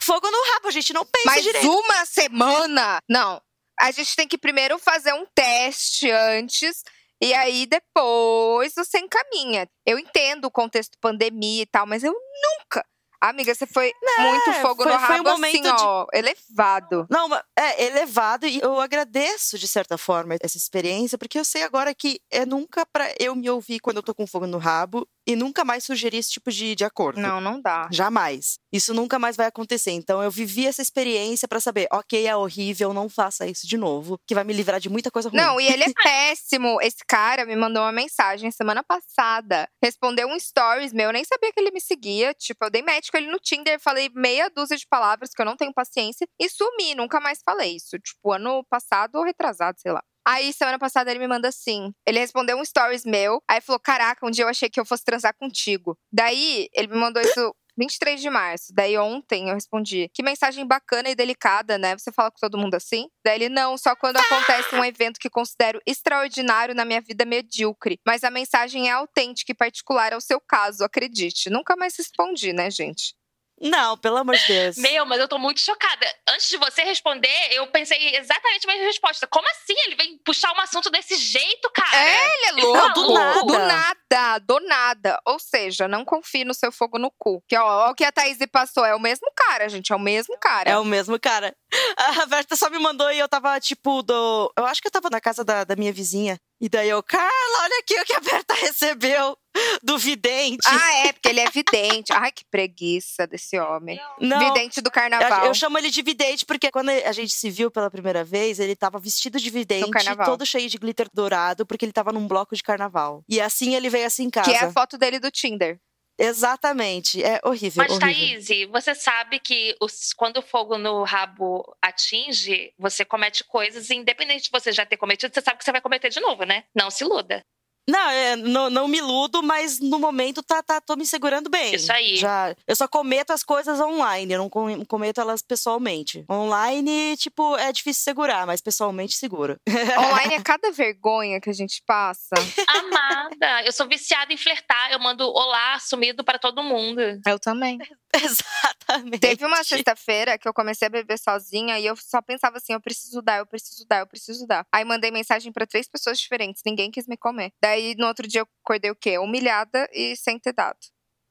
Fogo 0.00 0.30
no 0.30 0.52
rabo, 0.52 0.68
a 0.68 0.70
gente 0.70 0.92
não 0.92 1.04
pensa 1.04 1.26
Mas 1.26 1.42
direito. 1.42 1.70
uma 1.70 2.06
semana? 2.06 2.98
Não. 3.08 3.40
A 3.80 3.90
gente 3.90 4.16
tem 4.16 4.26
que 4.26 4.38
primeiro 4.38 4.78
fazer 4.78 5.12
um 5.12 5.26
teste 5.34 6.10
antes. 6.10 6.82
E 7.22 7.32
aí 7.34 7.66
depois 7.66 8.72
você 8.74 8.98
encaminha. 8.98 9.68
Eu 9.86 9.98
entendo 9.98 10.46
o 10.46 10.50
contexto 10.50 10.98
pandemia 11.00 11.62
e 11.62 11.66
tal, 11.66 11.86
mas 11.86 12.02
eu 12.02 12.12
nunca. 12.12 12.84
Amiga, 13.20 13.54
você 13.54 13.64
foi 13.64 13.92
muito 14.18 14.52
fogo 14.60 14.82
foi- 14.82 14.92
no 14.92 14.98
foi 14.98 15.08
rabo 15.16 15.28
um 15.28 15.32
momento 15.34 15.52
assim, 15.68 15.76
de- 15.76 15.84
ó, 15.84 16.06
elevado. 16.12 17.06
Não, 17.08 17.32
é 17.56 17.84
elevado 17.84 18.48
e 18.48 18.58
eu 18.60 18.80
agradeço, 18.80 19.56
de 19.56 19.68
certa 19.68 19.96
forma, 19.96 20.34
essa 20.42 20.56
experiência, 20.56 21.16
porque 21.16 21.38
eu 21.38 21.44
sei 21.44 21.62
agora 21.62 21.94
que 21.94 22.20
é 22.32 22.44
nunca 22.44 22.84
pra 22.92 23.08
eu 23.20 23.36
me 23.36 23.48
ouvir 23.48 23.78
quando 23.78 23.98
eu 23.98 24.02
tô 24.02 24.12
com 24.12 24.26
fogo 24.26 24.48
no 24.48 24.58
rabo 24.58 25.06
e 25.26 25.36
nunca 25.36 25.64
mais 25.64 25.84
sugerir 25.84 26.18
esse 26.18 26.30
tipo 26.30 26.50
de, 26.50 26.74
de 26.74 26.84
acordo. 26.84 27.20
Não, 27.20 27.40
não 27.40 27.60
dá. 27.60 27.88
Jamais. 27.90 28.58
Isso 28.72 28.94
nunca 28.94 29.18
mais 29.18 29.36
vai 29.36 29.46
acontecer. 29.46 29.92
Então 29.92 30.22
eu 30.22 30.30
vivi 30.30 30.66
essa 30.66 30.82
experiência 30.82 31.46
pra 31.46 31.60
saber, 31.60 31.86
ok, 31.92 32.26
é 32.26 32.34
horrível, 32.34 32.92
não 32.92 33.08
faça 33.08 33.46
isso 33.46 33.66
de 33.66 33.76
novo, 33.76 34.18
que 34.26 34.34
vai 34.34 34.44
me 34.44 34.52
livrar 34.52 34.80
de 34.80 34.88
muita 34.88 35.10
coisa 35.10 35.28
ruim. 35.28 35.38
Não, 35.38 35.60
e 35.60 35.66
ele 35.66 35.84
é 35.84 35.92
péssimo. 36.02 36.80
Esse 36.80 37.04
cara 37.06 37.44
me 37.44 37.54
mandou 37.54 37.82
uma 37.82 37.92
mensagem 37.92 38.50
semana 38.50 38.82
passada. 38.82 39.68
Respondeu 39.82 40.28
um 40.28 40.38
stories 40.38 40.92
meu, 40.92 41.06
eu 41.06 41.12
nem 41.12 41.24
sabia 41.24 41.52
que 41.52 41.60
ele 41.60 41.70
me 41.70 41.80
seguia. 41.80 42.34
Tipo, 42.34 42.64
eu 42.64 42.70
dei 42.70 42.82
com 42.82 43.16
ele 43.16 43.30
no 43.30 43.38
Tinder, 43.38 43.80
falei 43.80 44.10
meia 44.14 44.50
dúzia 44.50 44.76
de 44.76 44.86
palavras 44.86 45.30
que 45.30 45.40
eu 45.40 45.46
não 45.46 45.56
tenho 45.56 45.72
paciência 45.72 46.26
e 46.40 46.48
sumi, 46.48 46.94
nunca 46.94 47.20
mais 47.20 47.40
falei 47.44 47.76
isso. 47.76 47.98
Tipo, 47.98 48.32
ano 48.32 48.64
passado 48.68 49.16
ou 49.16 49.24
retrasado, 49.24 49.78
sei 49.80 49.92
lá. 49.92 50.02
Aí, 50.24 50.52
semana 50.52 50.78
passada, 50.78 51.10
ele 51.10 51.18
me 51.18 51.26
manda 51.26 51.48
assim. 51.48 51.92
Ele 52.06 52.18
respondeu 52.18 52.56
um 52.56 52.64
stories 52.64 53.04
meu. 53.04 53.42
Aí 53.48 53.60
falou: 53.60 53.80
Caraca, 53.80 54.26
um 54.26 54.30
dia 54.30 54.44
eu 54.44 54.48
achei 54.48 54.70
que 54.70 54.78
eu 54.78 54.84
fosse 54.84 55.04
transar 55.04 55.34
contigo. 55.36 55.98
Daí, 56.12 56.68
ele 56.72 56.88
me 56.88 56.96
mandou 56.96 57.22
isso 57.22 57.54
23 57.76 58.20
de 58.20 58.28
março. 58.28 58.72
Daí, 58.72 58.96
ontem, 58.98 59.48
eu 59.48 59.54
respondi: 59.54 60.10
Que 60.14 60.22
mensagem 60.22 60.66
bacana 60.66 61.10
e 61.10 61.14
delicada, 61.14 61.76
né? 61.76 61.96
Você 61.98 62.12
fala 62.12 62.30
com 62.30 62.38
todo 62.40 62.58
mundo 62.58 62.74
assim? 62.74 63.08
Daí, 63.24 63.36
ele: 63.36 63.48
Não, 63.48 63.76
só 63.76 63.96
quando 63.96 64.18
acontece 64.18 64.74
um 64.74 64.84
evento 64.84 65.18
que 65.18 65.30
considero 65.30 65.80
extraordinário 65.86 66.74
na 66.74 66.84
minha 66.84 67.00
vida 67.00 67.24
medíocre. 67.24 67.98
Mas 68.06 68.22
a 68.22 68.30
mensagem 68.30 68.88
é 68.88 68.92
autêntica 68.92 69.50
e 69.52 69.56
particular 69.56 70.12
ao 70.12 70.20
seu 70.20 70.40
caso, 70.40 70.84
acredite. 70.84 71.50
Nunca 71.50 71.74
mais 71.76 71.96
respondi, 71.96 72.52
né, 72.52 72.70
gente? 72.70 73.14
Não, 73.62 73.96
pelo 73.96 74.16
amor 74.16 74.36
de 74.36 74.46
Deus. 74.46 74.76
Meu, 74.76 75.06
mas 75.06 75.20
eu 75.20 75.28
tô 75.28 75.38
muito 75.38 75.60
chocada. 75.60 76.06
Antes 76.28 76.48
de 76.48 76.56
você 76.56 76.82
responder, 76.82 77.32
eu 77.52 77.66
pensei 77.68 78.16
exatamente 78.16 78.66
a 78.66 78.72
mesma 78.72 78.86
resposta. 78.86 79.26
Como 79.28 79.48
assim? 79.48 79.74
Ele 79.86 79.94
vem 79.94 80.18
puxar 80.24 80.52
um 80.52 80.60
assunto 80.60 80.90
desse 80.90 81.16
jeito, 81.16 81.70
cara? 81.72 81.96
É, 81.96 82.48
ele 82.48 82.60
é 82.60 82.64
louco. 82.64 82.78
Não, 82.78 82.92
do 82.92 83.12
nada. 83.12 83.42
Do 83.44 83.58
nada, 83.58 84.38
do 84.40 84.60
nada. 84.60 85.20
Ou 85.26 85.38
seja, 85.38 85.86
não 85.86 86.04
confie 86.04 86.44
no 86.44 86.54
seu 86.54 86.72
fogo 86.72 86.98
no 86.98 87.10
cu. 87.16 87.40
Que, 87.48 87.56
ó, 87.56 87.86
ó, 87.86 87.90
o 87.90 87.94
que 87.94 88.04
a 88.04 88.10
Thaís 88.10 88.38
passou 88.50 88.84
é 88.84 88.94
o 88.94 89.00
mesmo 89.00 89.30
cara, 89.36 89.68
gente. 89.68 89.92
É 89.92 89.96
o 89.96 90.00
mesmo 90.00 90.36
cara. 90.38 90.68
É 90.68 90.76
o 90.76 90.84
mesmo 90.84 91.18
cara. 91.20 91.54
A 92.22 92.26
Berta 92.26 92.56
só 92.56 92.68
me 92.68 92.78
mandou 92.78 93.10
e 93.12 93.18
eu 93.18 93.28
tava, 93.28 93.58
tipo, 93.60 94.02
do. 94.02 94.52
Eu 94.56 94.66
acho 94.66 94.80
que 94.82 94.88
eu 94.88 94.92
tava 94.92 95.08
na 95.08 95.20
casa 95.20 95.44
da, 95.44 95.64
da 95.64 95.76
minha 95.76 95.92
vizinha. 95.92 96.38
E 96.62 96.68
daí 96.68 96.88
eu, 96.88 97.02
Carla, 97.02 97.62
olha 97.64 97.80
aqui 97.80 98.00
o 98.00 98.04
que 98.04 98.14
a 98.14 98.20
Berta 98.20 98.54
recebeu 98.54 99.36
do 99.82 99.98
vidente. 99.98 100.60
Ah, 100.64 101.06
é, 101.08 101.12
porque 101.12 101.28
ele 101.28 101.40
é 101.40 101.50
vidente. 101.50 102.12
Ai, 102.12 102.30
que 102.30 102.44
preguiça 102.44 103.26
desse 103.26 103.58
homem. 103.58 104.00
Não, 104.20 104.38
Vidente 104.38 104.80
do 104.80 104.88
carnaval. 104.88 105.46
eu 105.46 105.54
chamo 105.54 105.76
ele 105.76 105.90
de 105.90 106.00
vidente 106.02 106.46
porque 106.46 106.70
quando 106.70 106.90
a 106.90 107.10
gente 107.10 107.32
se 107.32 107.50
viu 107.50 107.68
pela 107.68 107.90
primeira 107.90 108.22
vez, 108.22 108.60
ele 108.60 108.76
tava 108.76 109.00
vestido 109.00 109.40
de 109.40 109.50
vidente, 109.50 109.90
todo 110.24 110.46
cheio 110.46 110.68
de 110.68 110.78
glitter 110.78 111.08
dourado, 111.12 111.66
porque 111.66 111.84
ele 111.84 111.92
tava 111.92 112.12
num 112.12 112.28
bloco 112.28 112.54
de 112.54 112.62
carnaval. 112.62 113.24
E 113.28 113.40
assim 113.40 113.74
ele 113.74 113.90
veio 113.90 114.06
assim 114.06 114.26
em 114.26 114.30
casa. 114.30 114.48
Que 114.48 114.56
é 114.56 114.60
a 114.60 114.70
foto 114.70 114.96
dele 114.96 115.18
do 115.18 115.32
Tinder. 115.32 115.80
Exatamente. 116.22 117.22
É 117.22 117.40
horrível. 117.44 117.82
Mas, 117.82 117.92
horrível. 117.92 118.44
Thaís, 118.46 118.70
você 118.70 118.94
sabe 118.94 119.38
que 119.40 119.76
os- 119.80 120.12
quando 120.12 120.36
o 120.38 120.42
fogo 120.42 120.78
no 120.78 121.02
rabo 121.02 121.64
atinge, 121.82 122.72
você 122.78 123.04
comete 123.04 123.42
coisas, 123.44 123.90
independente 123.90 124.44
de 124.44 124.50
você 124.50 124.70
já 124.72 124.86
ter 124.86 124.96
cometido, 124.96 125.34
você 125.34 125.40
sabe 125.40 125.58
que 125.58 125.64
você 125.64 125.72
vai 125.72 125.80
cometer 125.80 126.08
de 126.10 126.20
novo, 126.20 126.44
né? 126.44 126.64
Não 126.74 126.90
se 126.90 127.04
iluda. 127.04 127.44
Não, 127.88 128.10
é, 128.10 128.36
não, 128.36 128.70
não 128.70 128.88
me 128.88 128.98
iludo, 128.98 129.42
mas 129.42 129.80
no 129.80 129.98
momento 129.98 130.42
tá, 130.42 130.62
tá, 130.62 130.80
tô 130.80 130.94
me 130.94 131.04
segurando 131.04 131.50
bem. 131.50 131.74
Isso 131.74 131.92
aí. 131.92 132.16
Já, 132.16 132.54
eu 132.66 132.76
só 132.76 132.86
cometo 132.86 133.32
as 133.32 133.42
coisas 133.42 133.80
online, 133.80 134.32
eu 134.34 134.38
não 134.38 134.48
com- 134.48 134.84
cometo 134.84 135.20
elas 135.20 135.42
pessoalmente. 135.42 136.24
Online, 136.30 137.16
tipo, 137.16 137.56
é 137.56 137.72
difícil 137.72 138.04
segurar, 138.04 138.46
mas 138.46 138.60
pessoalmente 138.60 139.16
seguro. 139.16 139.56
Online 139.98 140.34
é 140.34 140.42
cada 140.42 140.70
vergonha 140.70 141.40
que 141.40 141.50
a 141.50 141.52
gente 141.52 141.82
passa. 141.84 142.34
Amada, 142.68 143.62
eu 143.64 143.72
sou 143.72 143.88
viciada 143.88 144.32
em 144.32 144.36
flertar, 144.36 144.92
eu 144.92 145.00
mando 145.00 145.24
olá 145.28 145.78
sumido 145.80 146.22
para 146.22 146.38
todo 146.38 146.62
mundo. 146.62 147.00
Eu 147.26 147.38
também. 147.38 147.78
Exatamente. 148.14 149.18
Teve 149.20 149.44
uma 149.46 149.64
sexta-feira 149.64 150.36
que 150.38 150.46
eu 150.46 150.52
comecei 150.52 150.86
a 150.86 150.90
beber 150.90 151.18
sozinha 151.18 151.78
e 151.80 151.86
eu 151.86 151.96
só 151.96 152.20
pensava 152.20 152.58
assim: 152.58 152.74
eu 152.74 152.80
preciso 152.80 153.22
dar, 153.22 153.38
eu 153.38 153.46
preciso 153.46 153.86
dar, 153.88 154.00
eu 154.00 154.06
preciso 154.06 154.46
dar. 154.46 154.66
Aí 154.70 154.84
mandei 154.84 155.10
mensagem 155.10 155.50
pra 155.50 155.66
três 155.66 155.88
pessoas 155.88 156.18
diferentes, 156.20 156.62
ninguém 156.64 156.90
quis 156.90 157.06
me 157.06 157.16
comer. 157.16 157.52
Daí 157.60 157.71
no 157.98 158.06
outro 158.06 158.26
dia 158.28 158.40
eu 158.40 158.48
acordei 158.64 158.90
o 158.90 158.96
quê? 158.96 159.18
Humilhada 159.18 159.88
e 159.92 160.16
sem 160.16 160.38
ter 160.38 160.52
dado. 160.52 160.78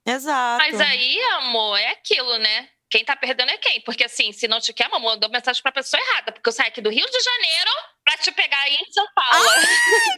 Exato. 0.05 0.57
Mas 0.63 0.79
aí, 0.81 1.21
amor, 1.39 1.77
é 1.77 1.89
aquilo, 1.89 2.37
né? 2.39 2.69
Quem 2.89 3.05
tá 3.05 3.15
perdendo 3.15 3.49
é 3.51 3.57
quem? 3.57 3.79
Porque 3.81 4.03
assim, 4.03 4.33
se 4.33 4.49
não 4.49 4.59
te 4.59 4.73
quer, 4.73 4.89
amor, 4.93 5.13
eu 5.13 5.17
dou 5.19 5.29
mensagem 5.29 5.61
pra 5.61 5.71
pessoa 5.71 6.01
errada. 6.01 6.33
Porque 6.33 6.49
eu 6.49 6.51
saio 6.51 6.67
aqui 6.69 6.81
do 6.81 6.89
Rio 6.89 7.05
de 7.05 7.19
Janeiro 7.23 7.71
pra 8.03 8.17
te 8.17 8.31
pegar 8.33 8.59
aí 8.63 8.75
em 8.75 8.91
São 8.91 9.05
Paulo. 9.15 9.49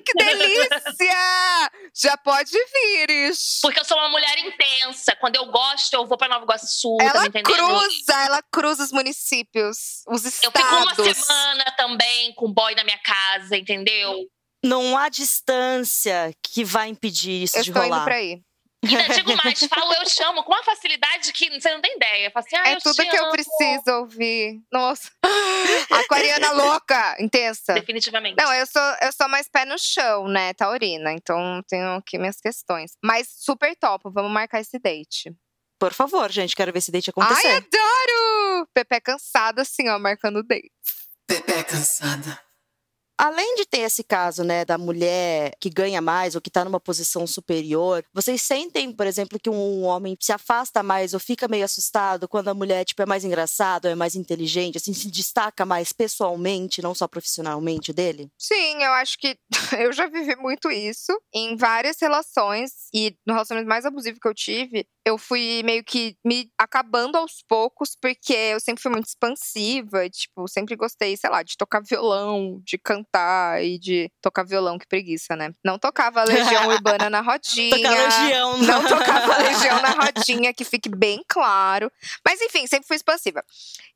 Que 0.03 0.13
delícia! 0.25 1.71
Já 1.95 2.17
pode 2.17 2.51
vir, 2.51 3.09
Ish. 3.29 3.59
Porque 3.62 3.79
eu 3.79 3.86
sou 3.86 3.95
uma 3.97 4.09
mulher 4.09 4.38
intensa. 4.39 5.15
Quando 5.17 5.36
eu 5.36 5.45
gosto, 5.47 5.93
eu 5.93 6.07
vou 6.07 6.17
pra 6.17 6.27
Nova 6.27 6.45
Iguaçu, 6.45 6.97
tá 6.97 7.03
me 7.03 7.09
Ela 7.12 7.27
entendendo? 7.27 7.53
cruza, 7.55 8.13
ela 8.25 8.41
cruza 8.51 8.83
os 8.83 8.91
municípios, 8.91 10.01
os 10.07 10.23
Eu 10.23 10.29
estados. 10.29 10.62
fico 10.62 10.75
uma 11.03 11.13
semana 11.13 11.65
também 11.77 12.33
com 12.33 12.51
boy 12.51 12.73
na 12.73 12.83
minha 12.83 12.99
casa, 12.99 13.55
entendeu? 13.55 14.17
Não 14.63 14.97
há 14.97 15.10
distância 15.10 16.34
que 16.41 16.63
vai 16.63 16.88
impedir 16.89 17.43
isso 17.43 17.58
Eu 17.58 17.63
de 17.63 17.69
estou 17.69 17.84
rolar. 17.84 17.97
indo 17.97 18.06
pra 18.06 18.15
aí. 18.15 18.41
E 18.86 18.97
ainda 18.97 19.13
digo 19.13 19.34
mais, 19.38 19.60
falo 19.60 19.93
eu 19.93 20.04
te 20.04 20.21
amo 20.23 20.43
com 20.43 20.52
uma 20.52 20.62
facilidade 20.63 21.32
que 21.32 21.49
você 21.49 21.71
não 21.73 21.80
tem 21.80 21.95
ideia. 21.95 22.26
Eu 22.28 22.32
falo 22.32 22.45
assim, 22.45 22.56
ah, 22.58 22.69
É 22.69 22.76
eu 22.76 22.80
tudo 22.82 22.95
te 22.95 23.06
que 23.10 23.15
eu 23.15 23.23
amo. 23.23 23.32
preciso 23.32 23.91
ouvir. 23.99 24.60
Nossa. 24.71 25.10
Aquariana 25.89 26.52
louca, 26.52 27.15
intensa. 27.19 27.73
Definitivamente. 27.76 28.36
Não, 28.38 28.54
eu 28.54 28.65
sou, 28.65 28.82
eu 29.02 29.12
sou 29.13 29.30
mais 29.30 29.47
pé 29.47 29.63
no 29.65 29.78
chão, 29.80 30.28
né, 30.28 30.54
taurina. 30.54 31.13
Então 31.13 31.62
tenho 31.67 31.95
aqui 31.95 32.17
minhas 32.17 32.41
questões. 32.41 32.91
Mas 33.02 33.28
super 33.38 33.73
top, 33.78 34.04
vamos 34.12 34.32
marcar 34.32 34.60
esse 34.60 34.78
date. 34.80 35.34
Por 35.80 35.93
favor, 35.93 36.30
gente, 36.32 36.56
quero 36.56 36.71
ver 36.73 36.80
esse 36.80 36.91
date 36.91 37.10
acontecer. 37.10 37.47
Ai, 37.47 37.56
adoro! 37.58 38.67
Pepe 38.73 38.95
é 38.95 38.99
cansado 38.99 39.60
assim, 39.60 39.88
ó, 39.89 39.97
marcando 39.99 40.43
date. 40.43 40.71
Pepe 41.28 41.63
cansada. 41.63 42.38
Além 43.23 43.55
de 43.55 43.65
ter 43.65 43.79
esse 43.79 44.03
caso, 44.03 44.43
né, 44.43 44.65
da 44.65 44.77
mulher 44.77 45.53
que 45.57 45.69
ganha 45.69 46.01
mais 46.01 46.36
ou 46.36 46.41
que 46.41 46.49
tá 46.49 46.65
numa 46.65 46.77
posição 46.77 47.25
superior, 47.25 48.03
vocês 48.13 48.41
sentem, 48.41 48.91
por 48.91 49.07
exemplo, 49.07 49.39
que 49.39 49.49
um 49.49 49.83
homem 49.83 50.17
se 50.19 50.33
afasta 50.33 50.83
mais 50.83 51.13
ou 51.13 51.21
fica 51.21 51.47
meio 51.47 51.63
assustado 51.63 52.27
quando 52.27 52.49
a 52.49 52.53
mulher, 52.53 52.83
tipo, 52.83 53.01
é 53.01 53.05
mais 53.05 53.23
engraçada, 53.23 53.89
é 53.89 53.95
mais 53.95 54.15
inteligente, 54.17 54.77
assim, 54.77 54.93
se 54.93 55.09
destaca 55.09 55.65
mais 55.65 55.93
pessoalmente, 55.93 56.81
não 56.81 56.93
só 56.93 57.07
profissionalmente 57.07 57.93
dele? 57.93 58.29
Sim, 58.38 58.83
eu 58.83 58.91
acho 58.91 59.17
que 59.17 59.38
eu 59.79 59.93
já 59.93 60.05
vivi 60.07 60.36
muito 60.36 60.69
isso 60.69 61.17
em 61.33 61.55
várias 61.55 61.95
relações. 62.01 62.71
E 62.93 63.15
no 63.25 63.31
relacionamento 63.31 63.69
mais 63.69 63.86
abusivo 63.86 64.19
que 64.19 64.27
eu 64.27 64.33
tive, 64.33 64.86
eu 65.06 65.18
fui 65.18 65.62
meio 65.63 65.84
que 65.84 66.16
me 66.24 66.50
acabando 66.58 67.18
aos 67.18 67.44
poucos, 67.48 67.96
porque 68.00 68.34
eu 68.34 68.60
sempre 68.60 68.82
fui 68.82 68.92
muito 68.92 69.08
expansiva. 69.08 70.10
Tipo, 70.10 70.48
sempre 70.48 70.76
gostei, 70.76 71.18
sei 71.18 71.30
lá, 71.30 71.44
de 71.44 71.58
tocar 71.58 71.82
violão, 71.82 72.62
de 72.63 72.78
cantar 72.78 73.63
e 73.63 73.78
de 73.78 74.10
tocar 74.22 74.44
violão, 74.44 74.78
que 74.78 74.88
preguiça, 74.88 75.36
né? 75.36 75.52
Não 75.63 75.78
tocava 75.78 76.24
Legião 76.24 76.68
Urbana 76.68 77.10
na 77.10 77.20
rodinha. 77.22 77.76
Tocar 77.76 77.92
legião. 77.92 78.58
Não 78.60 78.84
tocava 78.88 79.38
Legião 79.39 79.82
na 79.82 79.89
rodinha, 79.89 80.54
que 80.54 80.63
fique 80.63 80.89
bem 80.89 81.24
claro. 81.28 81.92
Mas 82.26 82.42
enfim, 82.42 82.66
sempre 82.68 82.88
fui 82.88 82.96
expansiva. 82.96 83.44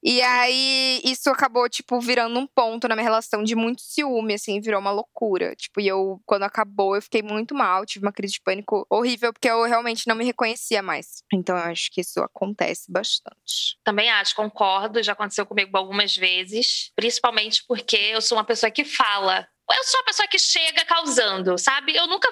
E 0.03 0.21
aí, 0.21 1.01
isso 1.03 1.29
acabou, 1.29 1.67
tipo, 1.69 1.99
virando 1.99 2.37
um 2.37 2.47
ponto 2.47 2.87
na 2.87 2.95
minha 2.95 3.03
relação 3.03 3.43
de 3.43 3.55
muito 3.55 3.81
ciúme, 3.81 4.35
assim, 4.35 4.59
virou 4.59 4.79
uma 4.79 4.91
loucura. 4.91 5.55
Tipo, 5.55 5.81
e 5.81 5.87
eu, 5.87 6.21
quando 6.25 6.43
acabou, 6.43 6.95
eu 6.95 7.01
fiquei 7.01 7.21
muito 7.21 7.55
mal, 7.55 7.85
tive 7.85 8.05
uma 8.05 8.11
crise 8.11 8.33
de 8.33 8.41
pânico 8.41 8.85
horrível, 8.89 9.33
porque 9.33 9.49
eu 9.49 9.63
realmente 9.63 10.07
não 10.07 10.15
me 10.15 10.25
reconhecia 10.25 10.81
mais. 10.81 10.96
Então, 11.33 11.57
eu 11.57 11.63
acho 11.63 11.89
que 11.91 12.01
isso 12.01 12.19
acontece 12.21 12.91
bastante. 12.91 13.77
Também 13.83 14.09
acho, 14.09 14.35
concordo, 14.35 15.01
já 15.03 15.13
aconteceu 15.13 15.45
comigo 15.45 15.75
algumas 15.77 16.15
vezes, 16.15 16.91
principalmente 16.95 17.63
porque 17.67 17.97
eu 17.97 18.21
sou 18.21 18.37
uma 18.37 18.43
pessoa 18.43 18.71
que 18.71 18.83
fala. 18.83 19.47
Eu 19.69 19.83
sou 19.83 19.99
uma 19.99 20.05
pessoa 20.05 20.27
que 20.27 20.39
chega 20.39 20.85
causando, 20.85 21.57
sabe? 21.57 21.95
Eu 21.95 22.07
nunca, 22.07 22.29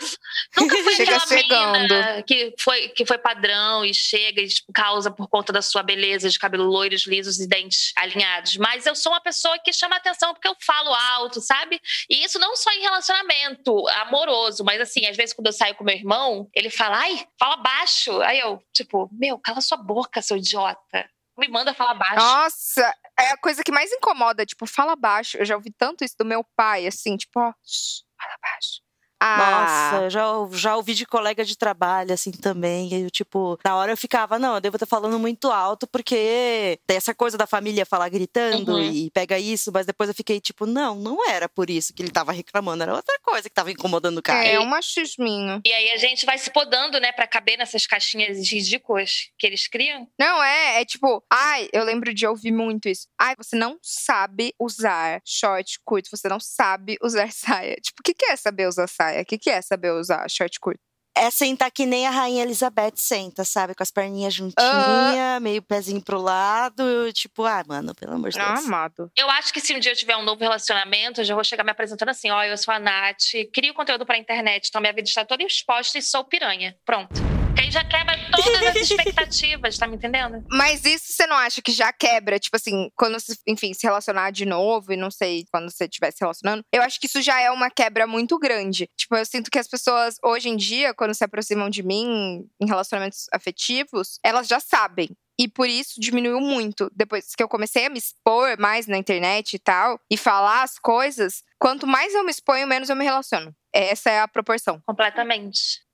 nunca 0.55 0.75
fui 0.77 0.95
Chega 0.95 1.17
aquela 1.17 1.41
menina 1.41 2.03
chegando. 2.03 2.23
que 2.23 2.53
foi, 2.59 2.89
que 2.89 3.05
foi 3.05 3.17
padrão 3.17 3.83
e 3.83 3.93
chega 3.93 4.41
e 4.41 4.47
tipo, 4.47 4.71
causa 4.73 5.11
por 5.11 5.27
conta 5.27 5.51
da 5.51 5.61
sua 5.61 5.83
beleza 5.83 6.29
de 6.29 6.39
cabelo 6.39 6.63
loiros, 6.63 7.05
lisos 7.05 7.39
e 7.39 7.47
dentes 7.47 7.91
alinhados. 7.97 8.55
Mas 8.57 8.85
eu 8.85 8.95
sou 8.95 9.11
uma 9.11 9.21
pessoa 9.21 9.59
que 9.59 9.73
chama 9.73 9.97
atenção 9.97 10.33
porque 10.33 10.47
eu 10.47 10.55
falo 10.61 10.93
alto, 10.93 11.41
sabe? 11.41 11.81
E 12.09 12.23
isso 12.23 12.39
não 12.39 12.55
só 12.55 12.71
em 12.71 12.81
relacionamento 12.81 13.87
amoroso, 13.89 14.63
mas 14.63 14.79
assim, 14.79 15.05
às 15.05 15.17
vezes 15.17 15.33
quando 15.33 15.47
eu 15.47 15.53
saio 15.53 15.75
com 15.75 15.83
meu 15.83 15.95
irmão, 15.95 16.49
ele 16.53 16.69
fala, 16.69 16.99
ai, 16.99 17.27
fala 17.37 17.57
baixo. 17.57 18.21
Aí 18.21 18.39
eu, 18.39 18.61
tipo, 18.73 19.09
meu, 19.11 19.37
cala 19.37 19.59
sua 19.59 19.77
boca, 19.77 20.21
seu 20.21 20.37
idiota. 20.37 21.09
Me 21.37 21.49
manda 21.49 21.73
falar 21.73 21.95
baixo. 21.95 22.15
Nossa, 22.15 22.95
é 23.19 23.29
a 23.31 23.37
coisa 23.37 23.63
que 23.63 23.71
mais 23.71 23.91
incomoda, 23.91 24.45
tipo, 24.45 24.65
fala 24.65 24.95
baixo. 24.95 25.37
Eu 25.37 25.45
já 25.45 25.55
ouvi 25.55 25.71
tanto 25.71 26.03
isso 26.03 26.15
do 26.17 26.25
meu 26.25 26.43
pai, 26.55 26.87
assim, 26.87 27.17
tipo, 27.17 27.39
ó, 27.39 27.53
shh, 27.63 28.03
fala 28.19 28.37
baixo. 28.41 28.84
Ah, 29.19 29.91
Nossa, 29.91 30.03
eu 30.05 30.09
já, 30.09 30.23
já 30.51 30.75
ouvi 30.75 30.93
de 30.93 31.05
colega 31.05 31.43
de 31.45 31.57
trabalho, 31.57 32.13
assim, 32.13 32.31
também. 32.31 32.89
E 32.93 33.03
eu, 33.03 33.09
tipo, 33.09 33.57
na 33.63 33.75
hora 33.75 33.91
eu 33.91 33.97
ficava, 33.97 34.37
não, 34.37 34.55
eu 34.55 34.61
devo 34.61 34.75
estar 34.75 34.85
falando 34.85 35.17
muito 35.17 35.49
alto, 35.51 35.87
porque 35.87 36.79
tem 36.85 36.97
essa 36.97 37.13
coisa 37.15 37.37
da 37.37 37.47
família 37.47 37.85
falar 37.85 38.09
gritando 38.09 38.73
Uhum. 38.73 38.81
e 38.91 39.09
pega 39.11 39.39
isso, 39.39 39.71
mas 39.73 39.85
depois 39.85 40.09
eu 40.09 40.15
fiquei, 40.15 40.39
tipo, 40.41 40.65
não, 40.65 40.95
não 40.95 41.27
era 41.29 41.47
por 41.47 41.69
isso 41.69 41.93
que 41.93 42.01
ele 42.03 42.11
tava 42.11 42.31
reclamando, 42.31 42.83
era 42.83 42.93
outra 42.93 43.17
coisa 43.23 43.49
que 43.49 43.55
tava 43.55 43.71
incomodando 43.71 44.17
o 44.17 44.21
cara. 44.21 44.45
é 44.45 44.59
um 44.59 44.65
machisminho. 44.65 45.61
E 45.65 45.71
aí 45.73 45.91
a 45.91 45.97
gente 45.97 46.25
vai 46.25 46.37
se 46.37 46.49
podando, 46.51 46.99
né, 46.99 47.11
pra 47.11 47.25
caber 47.27 47.57
nessas 47.57 47.87
caixinhas 47.87 48.37
ridículas 48.51 49.29
que 49.39 49.47
eles 49.47 49.67
criam. 49.67 50.07
Não, 50.19 50.43
é, 50.43 50.81
é 50.81 50.85
tipo, 50.85 51.23
ai, 51.31 51.69
eu 51.71 51.83
lembro 51.83 52.13
de 52.13 52.27
ouvir 52.27 52.51
muito 52.51 52.89
isso. 52.89 53.07
Ai, 53.19 53.33
você 53.37 53.55
não 53.55 53.77
sabe 53.81 54.53
usar 54.59 55.21
short 55.25 55.79
curto, 55.85 56.09
você 56.11 56.27
não 56.27 56.39
sabe 56.39 56.97
usar 57.01 57.31
saia. 57.33 57.75
Tipo, 57.81 58.01
o 58.01 58.03
que, 58.03 58.13
que 58.13 58.25
é 58.25 58.35
saber 58.35 58.67
usar 58.67 58.87
saia? 58.87 59.04
O 59.13 59.25
que, 59.25 59.37
que 59.37 59.49
é 59.49 59.61
saber 59.61 59.91
usar 59.91 60.27
short 60.29 60.59
curto? 60.59 60.79
É 61.17 61.31
sentar 61.31 61.71
que 61.71 61.85
nem 61.85 62.05
a 62.05 62.09
Rainha 62.09 62.43
Elizabeth 62.43 62.91
senta, 62.97 63.45
sabe? 63.45 63.73
Com 63.73 63.81
as 63.81 63.89
perninhas 63.89 64.33
juntinhas, 64.33 64.57
Aham. 64.59 65.39
meio 65.39 65.61
pezinho 65.61 66.01
pro 66.01 66.19
lado, 66.19 66.83
tipo, 67.13 67.45
ah, 67.45 67.63
mano, 67.65 67.95
pelo 67.95 68.15
amor 68.15 68.31
de 68.31 68.37
Ah, 68.37 68.55
Deus. 68.55 68.65
amado. 68.65 69.09
Eu 69.17 69.29
acho 69.29 69.53
que 69.53 69.61
se 69.61 69.73
um 69.73 69.79
dia 69.79 69.93
eu 69.93 69.95
tiver 69.95 70.17
um 70.17 70.23
novo 70.23 70.41
relacionamento, 70.41 71.21
eu 71.21 71.25
já 71.25 71.33
vou 71.33 71.43
chegar 71.43 71.63
me 71.63 71.71
apresentando 71.71 72.09
assim: 72.09 72.29
ó, 72.31 72.43
eu 72.43 72.57
sou 72.57 72.73
a 72.73 72.79
Nath, 72.79 73.31
crio 73.53 73.73
conteúdo 73.73 74.05
pra 74.05 74.17
internet, 74.17 74.67
então 74.67 74.81
minha 74.81 74.91
vida 74.93 75.07
está 75.07 75.23
toda 75.23 75.41
exposta 75.43 75.97
e 75.97 76.01
sou 76.01 76.25
piranha. 76.25 76.75
Pronto. 76.83 77.34
Que 77.55 77.61
aí 77.61 77.71
já 77.71 77.83
quebra 77.83 78.15
todas 78.31 78.63
as 78.63 78.75
expectativas, 78.75 79.77
tá 79.77 79.87
me 79.87 79.95
entendendo? 79.95 80.43
Mas 80.49 80.83
isso 80.85 81.13
você 81.13 81.25
não 81.25 81.35
acha 81.35 81.61
que 81.61 81.71
já 81.71 81.91
quebra? 81.93 82.39
Tipo 82.39 82.57
assim, 82.57 82.89
quando, 82.95 83.19
se, 83.19 83.39
enfim, 83.47 83.73
se 83.73 83.85
relacionar 83.85 84.31
de 84.31 84.45
novo 84.45 84.91
e 84.91 84.97
não 84.97 85.09
sei, 85.09 85.45
quando 85.51 85.71
você 85.71 85.85
estiver 85.85 86.11
se 86.11 86.19
relacionando. 86.21 86.63
Eu 86.71 86.81
acho 86.81 86.99
que 86.99 87.07
isso 87.07 87.21
já 87.21 87.39
é 87.39 87.49
uma 87.49 87.69
quebra 87.69 88.05
muito 88.05 88.37
grande. 88.37 88.89
Tipo, 88.97 89.15
eu 89.15 89.25
sinto 89.25 89.49
que 89.49 89.59
as 89.59 89.67
pessoas, 89.67 90.17
hoje 90.23 90.49
em 90.49 90.57
dia, 90.57 90.93
quando 90.93 91.13
se 91.13 91.23
aproximam 91.23 91.69
de 91.69 91.81
mim 91.81 92.45
em 92.61 92.67
relacionamentos 92.67 93.27
afetivos, 93.31 94.19
elas 94.23 94.47
já 94.47 94.59
sabem. 94.59 95.09
E 95.37 95.47
por 95.47 95.67
isso 95.67 95.99
diminuiu 95.99 96.39
muito. 96.39 96.89
Depois 96.95 97.35
que 97.35 97.43
eu 97.43 97.49
comecei 97.49 97.85
a 97.85 97.89
me 97.89 97.97
expor 97.97 98.57
mais 98.57 98.87
na 98.87 98.97
internet 98.97 99.53
e 99.53 99.59
tal, 99.59 99.99
e 100.09 100.17
falar 100.17 100.63
as 100.63 100.79
coisas, 100.79 101.43
quanto 101.59 101.85
mais 101.85 102.13
eu 102.13 102.23
me 102.23 102.31
exponho, 102.31 102.67
menos 102.67 102.89
eu 102.89 102.95
me 102.95 103.03
relaciono. 103.03 103.53
Essa 103.73 104.09
é 104.09 104.21
a 104.21 104.27
proporção. 104.27 104.81
Completamente. 104.85 105.84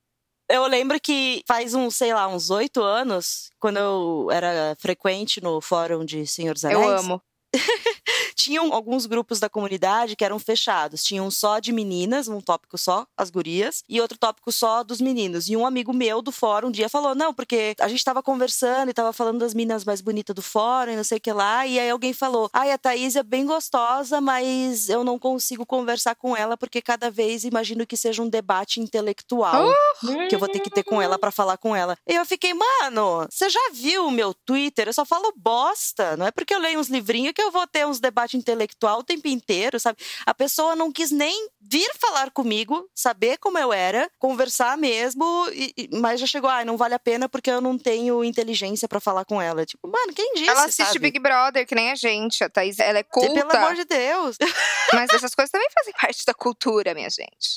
Eu 0.52 0.66
lembro 0.66 1.00
que 1.00 1.42
faz 1.48 1.72
uns, 1.72 1.96
sei 1.96 2.12
lá, 2.12 2.28
uns 2.28 2.50
oito 2.50 2.82
anos, 2.82 3.50
quando 3.58 3.78
eu 3.78 4.30
era 4.30 4.76
frequente 4.78 5.42
no 5.42 5.62
fórum 5.62 6.04
de 6.04 6.26
Senhor 6.26 6.52
dos 6.52 6.62
Anéis. 6.62 6.78
Eu 6.78 6.98
amo. 6.98 7.22
tinham 8.34 8.72
alguns 8.72 9.06
grupos 9.06 9.38
da 9.38 9.48
comunidade 9.48 10.16
que 10.16 10.24
eram 10.24 10.38
fechados. 10.38 11.02
Tinham 11.02 11.30
só 11.30 11.58
de 11.58 11.72
meninas, 11.72 12.28
um 12.28 12.40
tópico 12.40 12.78
só, 12.78 13.06
as 13.16 13.30
gurias, 13.30 13.82
e 13.88 14.00
outro 14.00 14.18
tópico 14.18 14.50
só 14.50 14.82
dos 14.82 15.00
meninos. 15.00 15.48
E 15.48 15.56
um 15.56 15.66
amigo 15.66 15.92
meu 15.92 16.22
do 16.22 16.32
fórum 16.32 16.68
um 16.68 16.70
dia 16.70 16.88
falou: 16.88 17.14
não, 17.14 17.34
porque 17.34 17.74
a 17.80 17.88
gente 17.88 18.04
tava 18.04 18.22
conversando 18.22 18.90
e 18.90 18.94
tava 18.94 19.12
falando 19.12 19.38
das 19.38 19.54
meninas 19.54 19.84
mais 19.84 20.00
bonitas 20.00 20.34
do 20.34 20.42
fórum 20.42 20.92
e 20.92 20.96
não 20.96 21.04
sei 21.04 21.18
o 21.18 21.20
que 21.20 21.32
lá. 21.32 21.66
E 21.66 21.78
aí 21.78 21.90
alguém 21.90 22.12
falou: 22.12 22.48
ai, 22.52 22.72
a 22.72 22.78
Thaís 22.78 23.16
é 23.16 23.22
bem 23.22 23.44
gostosa, 23.46 24.20
mas 24.20 24.88
eu 24.88 25.04
não 25.04 25.18
consigo 25.18 25.66
conversar 25.66 26.14
com 26.14 26.36
ela 26.36 26.56
porque 26.56 26.80
cada 26.80 27.10
vez 27.10 27.44
imagino 27.44 27.86
que 27.86 27.96
seja 27.96 28.22
um 28.22 28.28
debate 28.28 28.80
intelectual 28.80 29.72
que 30.28 30.34
eu 30.34 30.38
vou 30.38 30.48
ter 30.48 30.60
que 30.60 30.70
ter 30.70 30.82
com 30.82 31.00
ela 31.00 31.18
pra 31.18 31.30
falar 31.30 31.56
com 31.56 31.74
ela. 31.74 31.96
E 32.08 32.14
eu 32.14 32.24
fiquei, 32.24 32.52
mano, 32.54 33.26
você 33.30 33.48
já 33.48 33.70
viu 33.72 34.06
o 34.06 34.10
meu 34.10 34.34
Twitter? 34.34 34.88
Eu 34.88 34.92
só 34.92 35.04
falo 35.04 35.32
bosta. 35.36 36.16
Não 36.16 36.26
é 36.26 36.30
porque 36.30 36.54
eu 36.54 36.60
leio 36.60 36.78
uns 36.78 36.88
livrinhos 36.88 37.32
que 37.32 37.42
eu 37.42 37.50
vou 37.50 37.66
ter 37.66 37.86
uns 37.86 38.00
debates 38.00 38.21
intelectual 38.36 38.98
o 39.00 39.04
tempo 39.04 39.28
inteiro, 39.28 39.78
sabe? 39.80 39.98
A 40.26 40.32
pessoa 40.34 40.74
não 40.76 40.90
quis 40.92 41.10
nem 41.10 41.48
vir 41.60 41.90
falar 42.00 42.30
comigo, 42.30 42.88
saber 42.94 43.38
como 43.38 43.58
eu 43.58 43.72
era, 43.72 44.10
conversar 44.18 44.76
mesmo, 44.76 45.46
e- 45.52 45.88
mas 45.92 46.20
já 46.20 46.26
chegou, 46.26 46.48
ai, 46.50 46.64
não 46.64 46.76
vale 46.76 46.94
a 46.94 46.98
pena 46.98 47.28
porque 47.28 47.50
eu 47.50 47.60
não 47.60 47.76
tenho 47.78 48.22
inteligência 48.24 48.86
pra 48.88 49.00
falar 49.00 49.24
com 49.24 49.40
ela. 49.40 49.64
Tipo, 49.66 49.88
mano, 49.88 50.12
quem 50.14 50.34
disse? 50.34 50.48
Ela 50.50 50.64
assiste 50.64 50.86
sabe? 50.86 50.98
Big 50.98 51.18
Brother, 51.18 51.66
que 51.66 51.74
nem 51.74 51.90
a 51.90 51.94
gente. 51.94 52.42
A 52.44 52.48
Thaís, 52.50 52.78
ela 52.78 52.98
é 52.98 53.00
E, 53.00 53.04
Pelo 53.04 53.34
culta. 53.34 53.58
amor 53.58 53.74
de 53.74 53.84
Deus. 53.84 54.36
Mas 54.92 55.10
essas 55.12 55.34
coisas 55.34 55.50
também 55.50 55.68
fazem 55.74 55.92
parte 55.94 56.24
da 56.26 56.34
cultura, 56.34 56.94
minha 56.94 57.10
gente. 57.10 57.56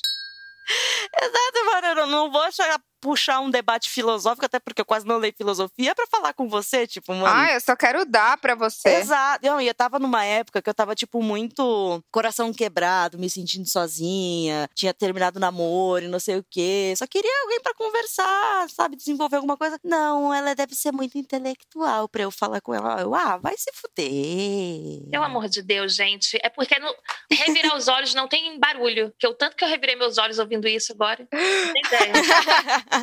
Exato, 1.22 1.66
mano. 1.66 1.88
Eu 2.00 2.08
não 2.08 2.32
vou 2.32 2.42
achar- 2.42 2.80
puxar 3.06 3.40
um 3.40 3.52
debate 3.52 3.88
filosófico, 3.88 4.48
até 4.48 4.60
porque 4.60 4.82
eu 4.82 4.86
quase 4.86 5.06
não 5.06 5.18
leio 5.18 5.32
filosofia, 5.38 5.94
pra 5.94 6.08
falar 6.08 6.34
com 6.34 6.50
você, 6.50 6.88
tipo, 6.88 7.14
mano. 7.14 7.28
Ah, 7.28 7.54
eu 7.54 7.62
só 7.62 7.76
quero 7.76 8.04
dar 8.04 8.36
pra 8.38 8.56
você. 8.56 8.90
Exato. 8.90 9.46
Não, 9.46 9.62
e 9.62 9.68
eu 9.68 9.76
tava 9.76 10.00
numa 10.00 10.26
época 10.26 10.60
que 10.60 10.68
eu 10.68 10.74
tava, 10.74 10.96
tipo, 10.96 11.22
muito 11.22 12.04
coração 12.12 12.52
quebrado, 12.52 13.20
me 13.20 13.30
sentindo 13.30 13.70
sozinha, 13.70 14.68
tinha 14.74 14.92
terminado 14.92 15.38
o 15.38 15.40
namoro 15.40 16.06
e 16.06 16.08
não 16.08 16.20
sei 16.20 16.38
o 16.38 16.46
quê. 16.50 16.96
Só 16.98 17.06
queria 17.06 17.42
alguém 17.44 17.62
pra 17.62 17.76
conversar, 17.76 18.70
sabe? 18.72 18.96
Desenvolver 18.96 19.36
alguma 19.36 19.56
coisa. 19.56 19.80
Não, 19.84 20.34
ela 20.34 20.56
deve 20.56 20.74
ser 20.74 20.92
muito 20.92 21.16
intelectual 21.16 22.10
pra 22.10 22.24
eu 22.24 22.32
falar 22.32 22.60
com 22.60 22.74
ela. 22.74 23.02
Eu, 23.02 23.14
ah, 23.14 23.38
vai 23.38 23.54
se 23.56 23.72
fuder. 23.72 25.12
Pelo 25.12 25.26
amor 25.26 25.48
de 25.48 25.62
Deus, 25.62 25.94
gente. 25.94 26.40
É 26.42 26.50
porque 26.50 26.80
no... 26.80 26.92
revirar 27.32 27.78
os 27.78 27.88
olhos 27.88 28.16
não 28.16 28.28
tem 28.28 28.60
barulho. 28.60 29.14
Que 29.20 29.28
eu 29.28 29.36
tanto 29.36 29.56
que 29.56 29.64
eu 29.64 29.70
revirei 29.70 29.96
meus 29.96 30.18
olhos 30.18 30.40
ouvindo 30.40 30.68
isso 30.68 30.92
agora. 30.92 31.28
Não 31.32 31.74
tem 31.74 31.84
ideia. 31.86 32.14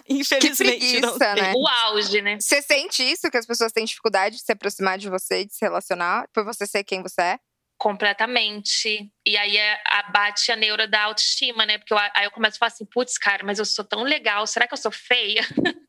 Infelizmente, 0.08 1.00
não 1.00 1.16
preguiça, 1.16 1.34
tem. 1.34 1.42
né? 1.42 1.52
O 1.56 1.66
auge, 1.68 2.22
né? 2.22 2.38
Você 2.40 2.62
sente 2.62 3.02
isso, 3.02 3.30
que 3.30 3.36
as 3.36 3.46
pessoas 3.46 3.72
têm 3.72 3.84
dificuldade 3.84 4.36
de 4.36 4.42
se 4.42 4.52
aproximar 4.52 4.98
de 4.98 5.08
você, 5.08 5.44
de 5.44 5.54
se 5.54 5.64
relacionar, 5.64 6.26
por 6.32 6.44
você 6.44 6.66
ser 6.66 6.84
quem 6.84 7.02
você 7.02 7.20
é? 7.22 7.38
Completamente. 7.78 9.10
E 9.26 9.36
aí 9.36 9.56
é- 9.56 9.80
abate 9.86 10.52
a 10.52 10.56
neura 10.56 10.86
da 10.86 11.02
autoestima, 11.02 11.66
né? 11.66 11.78
Porque 11.78 11.92
eu- 11.92 11.98
aí 11.98 12.24
eu 12.24 12.30
começo 12.30 12.56
a 12.56 12.58
falar 12.60 12.68
assim, 12.68 12.84
putz, 12.86 13.18
cara, 13.18 13.42
mas 13.44 13.58
eu 13.58 13.64
sou 13.64 13.84
tão 13.84 14.02
legal, 14.04 14.46
será 14.46 14.68
que 14.68 14.74
eu 14.74 14.78
sou 14.78 14.92
feia? 14.92 15.40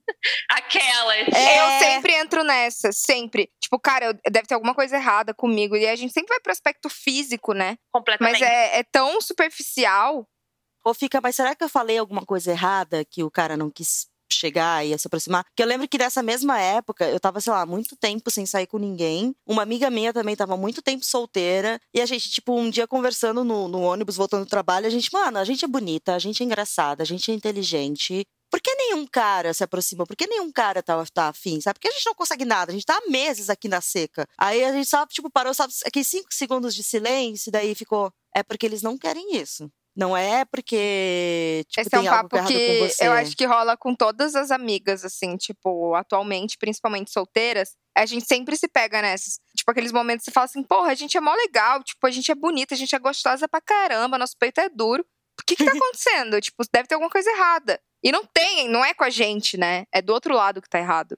Aquelas. 0.50 1.28
É. 1.34 1.60
Eu 1.60 1.80
sempre 1.92 2.14
entro 2.14 2.44
nessa, 2.44 2.92
sempre. 2.92 3.50
Tipo, 3.62 3.80
cara, 3.80 4.06
eu- 4.06 4.32
deve 4.32 4.48
ter 4.48 4.56
alguma 4.56 4.74
coisa 4.74 4.96
errada 4.96 5.34
comigo. 5.34 5.76
E 5.76 5.88
a 5.88 5.96
gente 5.96 6.14
sempre 6.14 6.30
vai 6.30 6.40
pro 6.40 6.52
aspecto 6.52 6.90
físico, 6.90 7.54
né? 7.54 7.78
Completamente. 7.92 8.40
Mas 8.40 8.42
é, 8.42 8.80
é 8.80 8.84
tão 8.84 9.20
superficial. 9.22 10.28
Ou 10.84 10.94
fica, 10.94 11.20
mas 11.22 11.36
será 11.36 11.56
que 11.56 11.64
eu 11.64 11.70
falei 11.70 11.98
alguma 11.98 12.26
coisa 12.26 12.52
errada 12.52 13.06
que 13.06 13.24
o 13.24 13.32
cara 13.32 13.56
não 13.56 13.70
quis 13.70 14.08
chegar 14.30 14.86
e 14.86 14.98
se 14.98 15.08
aproximar? 15.08 15.44
Porque 15.46 15.64
eu 15.64 15.68
lembro 15.68 15.88
que 15.88 15.98
nessa 15.98 16.22
mesma 16.22 16.60
época, 16.60 17.10
eu 17.10 17.20
tava, 17.20 17.40
sei 17.40 17.54
lá, 17.54 17.66
muito 17.66 17.96
tempo 17.96 18.30
sem 18.30 18.46
sair 18.46 18.68
com 18.68 18.78
ninguém. 18.78 19.34
Uma 19.48 19.62
amiga 19.62 19.90
minha 19.90 20.12
também 20.12 20.36
tava 20.36 20.58
muito 20.58 20.82
tempo 20.82 21.06
solteira. 21.06 21.80
E 21.94 22.02
a 22.02 22.06
gente, 22.06 22.30
tipo, 22.30 22.54
um 22.54 22.70
dia 22.70 22.88
conversando 22.88 23.44
no, 23.44 23.68
no 23.68 23.82
ônibus, 23.82 24.18
voltando 24.18 24.44
do 24.44 24.50
trabalho, 24.50 24.88
a 24.88 24.90
gente, 24.90 25.12
mano, 25.14 25.38
a 25.38 25.46
gente 25.46 25.64
é 25.64 25.68
bonita, 25.68 26.16
a 26.16 26.20
gente 26.20 26.44
é 26.44 26.46
engraçada, 26.46 27.04
a 27.04 27.06
gente 27.06 27.32
é 27.32 27.34
inteligente. 27.34 28.26
Por 28.52 28.62
que 28.62 28.76
nenhum 28.76 29.08
cara 29.08 29.52
se 29.52 29.64
aproxima? 29.64 30.06
Por 30.06 30.16
que 30.16 30.28
nenhum 30.28 30.52
cara 30.52 30.84
tá, 30.84 31.04
tá 31.12 31.30
afim, 31.30 31.60
sabe? 31.60 31.80
Porque 31.80 31.88
a 31.88 31.92
gente 31.92 32.06
não 32.06 32.14
consegue 32.14 32.46
nada, 32.46 32.72
a 32.72 32.76
gente 32.76 32.86
tá 32.86 32.96
há 32.96 33.10
meses 33.10 33.50
aqui 33.50 33.68
na 33.68 33.82
seca. 33.82 34.28
Aí 34.38 34.64
a 34.64 34.72
gente 34.72 34.88
só, 34.88 35.08
tipo, 35.08 35.28
parou, 35.32 35.56
sabe, 35.56 35.74
aqui 35.86 36.04
cinco 36.04 36.28
segundos 36.32 36.76
de 36.76 36.84
silêncio, 36.84 37.52
daí 37.52 37.74
ficou. 37.74 38.12
É 38.36 38.44
porque 38.44 38.66
eles 38.66 38.84
não 38.84 38.96
querem 38.96 39.38
isso. 39.38 39.72
Não 39.96 40.18
é 40.18 40.44
porque, 40.46 41.64
tipo, 41.70 41.82
Esse 41.82 41.96
é 41.96 42.00
um 42.00 42.06
papo 42.06 42.48
que 42.48 42.90
eu 43.00 43.12
acho 43.12 43.38
que 43.38 43.46
rola 43.46 43.78
com 43.78 43.94
todas 43.94 44.36
as 44.36 44.50
amigas, 44.50 45.06
assim, 45.06 45.38
tipo, 45.38 45.94
atualmente, 45.94 46.58
principalmente 46.58 47.12
solteiras. 47.12 47.76
A 47.96 48.06
gente 48.08 48.26
sempre 48.26 48.58
se 48.58 48.68
pega 48.68 49.04
nessas. 49.04 49.40
Tipo, 49.56 49.70
aqueles 49.70 49.92
momentos 49.92 50.26
que 50.26 50.32
você 50.32 50.34
fala 50.34 50.46
assim, 50.46 50.64
porra, 50.64 50.92
a 50.92 50.96
gente 50.96 51.16
é 51.16 51.22
mó 51.22 51.34
legal, 51.36 51.84
tipo, 51.84 52.08
a 52.08 52.12
gente 52.12 52.32
é 52.32 52.36
bonita, 52.36 52.74
a 52.74 52.78
gente 52.78 52.96
é 52.96 53.00
gostosa 53.00 53.48
pra 53.48 53.62
caramba, 53.62 54.18
nosso 54.18 54.36
peito 54.40 54.60
é 54.60 54.68
duro. 54.68 55.06
O 55.40 55.46
que 55.46 55.56
que 55.56 55.64
tá 55.64 55.72
acontecendo? 55.78 56.42
tipo, 56.42 56.64
deve 56.74 56.88
ter 56.88 56.96
alguma 56.96 57.12
coisa 57.12 57.30
errada. 57.30 57.80
E 58.04 58.12
não 58.12 58.26
tem, 58.26 58.68
não 58.68 58.84
é 58.84 58.94
com 58.94 59.04
a 59.04 59.10
gente, 59.10 59.58
né? 59.58 59.86
É 59.94 60.02
do 60.02 60.12
outro 60.12 60.34
lado 60.34 60.62
que 60.62 60.70
tá 60.70 60.80
errado. 60.80 61.18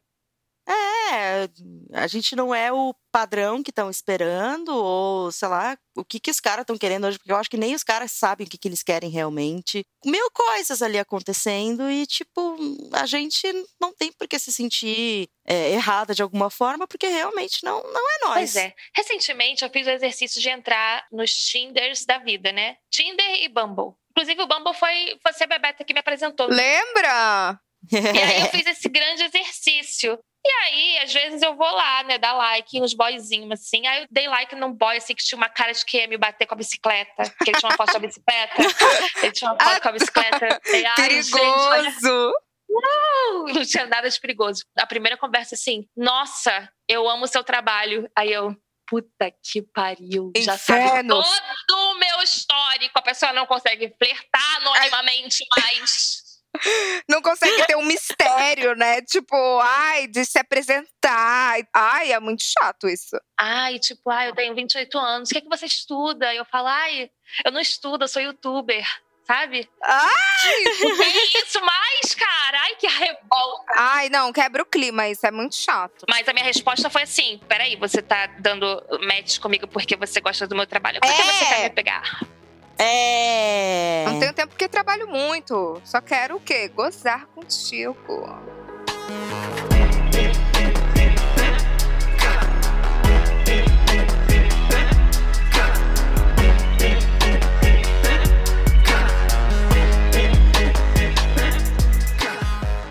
É, 0.67 1.47
a 1.93 2.07
gente 2.07 2.35
não 2.35 2.53
é 2.53 2.71
o 2.71 2.93
padrão 3.11 3.61
que 3.61 3.69
estão 3.69 3.89
esperando, 3.89 4.69
ou 4.69 5.31
sei 5.31 5.47
lá, 5.47 5.77
o 5.95 6.03
que, 6.03 6.19
que 6.19 6.31
os 6.31 6.39
caras 6.39 6.63
estão 6.63 6.77
querendo 6.77 7.05
hoje, 7.05 7.17
porque 7.17 7.31
eu 7.31 7.35
acho 7.35 7.49
que 7.49 7.57
nem 7.57 7.75
os 7.75 7.83
caras 7.83 8.11
sabem 8.11 8.45
o 8.45 8.49
que, 8.49 8.57
que 8.57 8.67
eles 8.67 8.81
querem 8.81 9.09
realmente. 9.09 9.85
Mil 10.03 10.31
coisas 10.31 10.81
ali 10.81 10.97
acontecendo 10.97 11.89
e, 11.89 12.05
tipo, 12.07 12.57
a 12.93 13.05
gente 13.05 13.47
não 13.79 13.93
tem 13.93 14.11
por 14.11 14.27
que 14.27 14.39
se 14.39 14.51
sentir 14.51 15.29
é, 15.45 15.71
errada 15.71 16.15
de 16.15 16.23
alguma 16.23 16.49
forma, 16.49 16.87
porque 16.87 17.07
realmente 17.07 17.63
não, 17.63 17.83
não 17.83 18.09
é 18.09 18.25
nós. 18.25 18.35
Pois 18.35 18.55
é. 18.55 18.73
Recentemente 18.93 19.63
eu 19.63 19.69
fiz 19.69 19.85
o 19.85 19.91
exercício 19.91 20.41
de 20.41 20.49
entrar 20.49 21.05
nos 21.11 21.31
Tinders 21.31 22.05
da 22.05 22.17
vida, 22.17 22.51
né? 22.51 22.77
Tinder 22.89 23.43
e 23.43 23.47
Bumble. 23.47 23.93
Inclusive 24.11 24.41
o 24.41 24.47
Bumble 24.47 24.73
foi 24.73 25.19
você, 25.23 25.43
a 25.43 25.47
Bebeto, 25.47 25.85
que 25.85 25.93
me 25.93 25.99
apresentou. 25.99 26.47
Lembra? 26.47 27.59
E 27.91 27.97
aí 27.97 28.41
eu 28.41 28.47
fiz 28.51 28.65
esse 28.65 28.89
grande 28.89 29.23
exercício. 29.23 30.19
E 30.45 30.49
aí, 30.63 30.99
às 30.99 31.11
vezes 31.11 31.41
eu 31.41 31.55
vou 31.55 31.71
lá, 31.71 32.03
né, 32.03 32.19
dar 32.19 32.33
like 32.33 32.79
nos 32.79 32.93
boyzinhos, 32.93 33.51
assim. 33.51 33.87
Aí 33.87 34.03
eu 34.03 34.07
dei 34.11 34.27
like 34.27 34.55
num 34.55 34.71
boy, 34.71 34.95
assim, 34.95 35.15
que 35.15 35.23
tinha 35.23 35.37
uma 35.37 35.49
cara 35.49 35.71
de 35.71 35.83
que 35.83 35.97
ia 35.97 36.07
me 36.07 36.17
bater 36.17 36.45
com 36.45 36.53
a 36.53 36.57
bicicleta. 36.57 37.23
Que 37.43 37.49
ele 37.49 37.57
tinha 37.57 37.69
uma 37.69 37.75
foto 37.75 37.93
da 37.93 37.99
bicicleta. 37.99 38.61
Ele 39.23 39.31
tinha 39.31 39.51
uma 39.51 39.59
foto 39.59 39.81
com 39.81 39.89
a 39.89 39.91
bicicleta. 39.91 40.61
E, 40.67 40.85
ai, 40.85 41.23
gente, 41.23 41.35
olha, 41.35 41.91
Perigoso! 41.91 42.33
não 43.53 43.65
tinha 43.65 43.85
nada 43.87 44.09
de 44.09 44.19
perigoso. 44.19 44.63
A 44.77 44.85
primeira 44.85 45.17
conversa, 45.17 45.55
assim, 45.55 45.87
nossa, 45.95 46.69
eu 46.87 47.09
amo 47.09 47.25
o 47.25 47.27
seu 47.27 47.43
trabalho. 47.43 48.09
Aí 48.15 48.31
eu, 48.31 48.55
puta 48.87 49.31
que 49.43 49.61
pariu. 49.61 50.31
Já 50.37 50.57
sabe 50.57 51.07
todo 51.07 51.25
o 51.91 51.95
meu 51.95 52.21
histórico. 52.21 52.99
A 52.99 53.01
pessoa 53.01 53.33
não 53.33 53.45
consegue 53.45 53.93
flertar 53.97 54.55
anonimamente 54.57 55.43
mais. 55.57 56.24
Não 57.09 57.21
consegue 57.21 57.65
ter 57.65 57.75
um 57.75 57.83
mistério, 57.85 58.75
né? 58.75 59.01
Tipo, 59.01 59.35
ai, 59.61 60.07
de 60.07 60.25
se 60.25 60.37
apresentar. 60.39 61.55
Ai, 61.73 62.11
é 62.11 62.19
muito 62.19 62.43
chato 62.43 62.87
isso. 62.87 63.17
Ai, 63.37 63.79
tipo, 63.79 64.09
ai, 64.09 64.29
eu 64.29 64.35
tenho 64.35 64.55
28 64.55 64.97
anos. 64.97 65.29
O 65.29 65.31
que 65.33 65.37
é 65.39 65.41
que 65.41 65.49
você 65.49 65.65
estuda? 65.65 66.33
Eu 66.33 66.45
falo, 66.45 66.67
ai, 66.67 67.09
eu 67.45 67.51
não 67.51 67.59
estudo, 67.59 68.03
eu 68.03 68.07
sou 68.07 68.21
youtuber. 68.21 68.85
Sabe? 69.27 69.67
Ai, 69.83 70.63
Não 70.81 70.97
tem 70.97 71.27
isso 71.43 71.59
mais, 71.59 72.13
cara. 72.13 72.59
Ai, 72.61 72.75
que 72.75 72.85
revolta. 72.87 73.73
ai, 73.75 74.07
não, 74.07 74.31
quebra 74.31 74.61
o 74.61 74.65
clima, 74.67 75.07
isso 75.09 75.25
é 75.25 75.31
muito 75.31 75.55
chato. 75.55 76.05
Mas 76.07 76.27
a 76.29 76.33
minha 76.33 76.45
resposta 76.45 76.91
foi 76.91 77.01
assim: 77.01 77.39
peraí, 77.47 77.75
você 77.75 78.03
tá 78.03 78.27
dando 78.37 78.67
match 79.07 79.39
comigo 79.39 79.67
porque 79.67 79.95
você 79.95 80.21
gosta 80.21 80.45
do 80.45 80.55
meu 80.55 80.67
trabalho? 80.67 80.99
Por 81.01 81.11
que 81.11 81.21
É. 81.21 81.25
você 81.25 81.45
quer 81.45 81.63
me 81.63 81.69
pegar? 81.71 82.19
É. 82.77 84.05
Não 84.07 84.19
tenho 84.19 84.33
tempo 84.33 84.49
porque 84.49 84.67
trabalho 84.67 85.07
muito. 85.07 85.81
Só 85.83 86.01
quero 86.01 86.37
o 86.37 86.39
quê? 86.39 86.67
Gozar 86.67 87.27
contigo. 87.27 87.95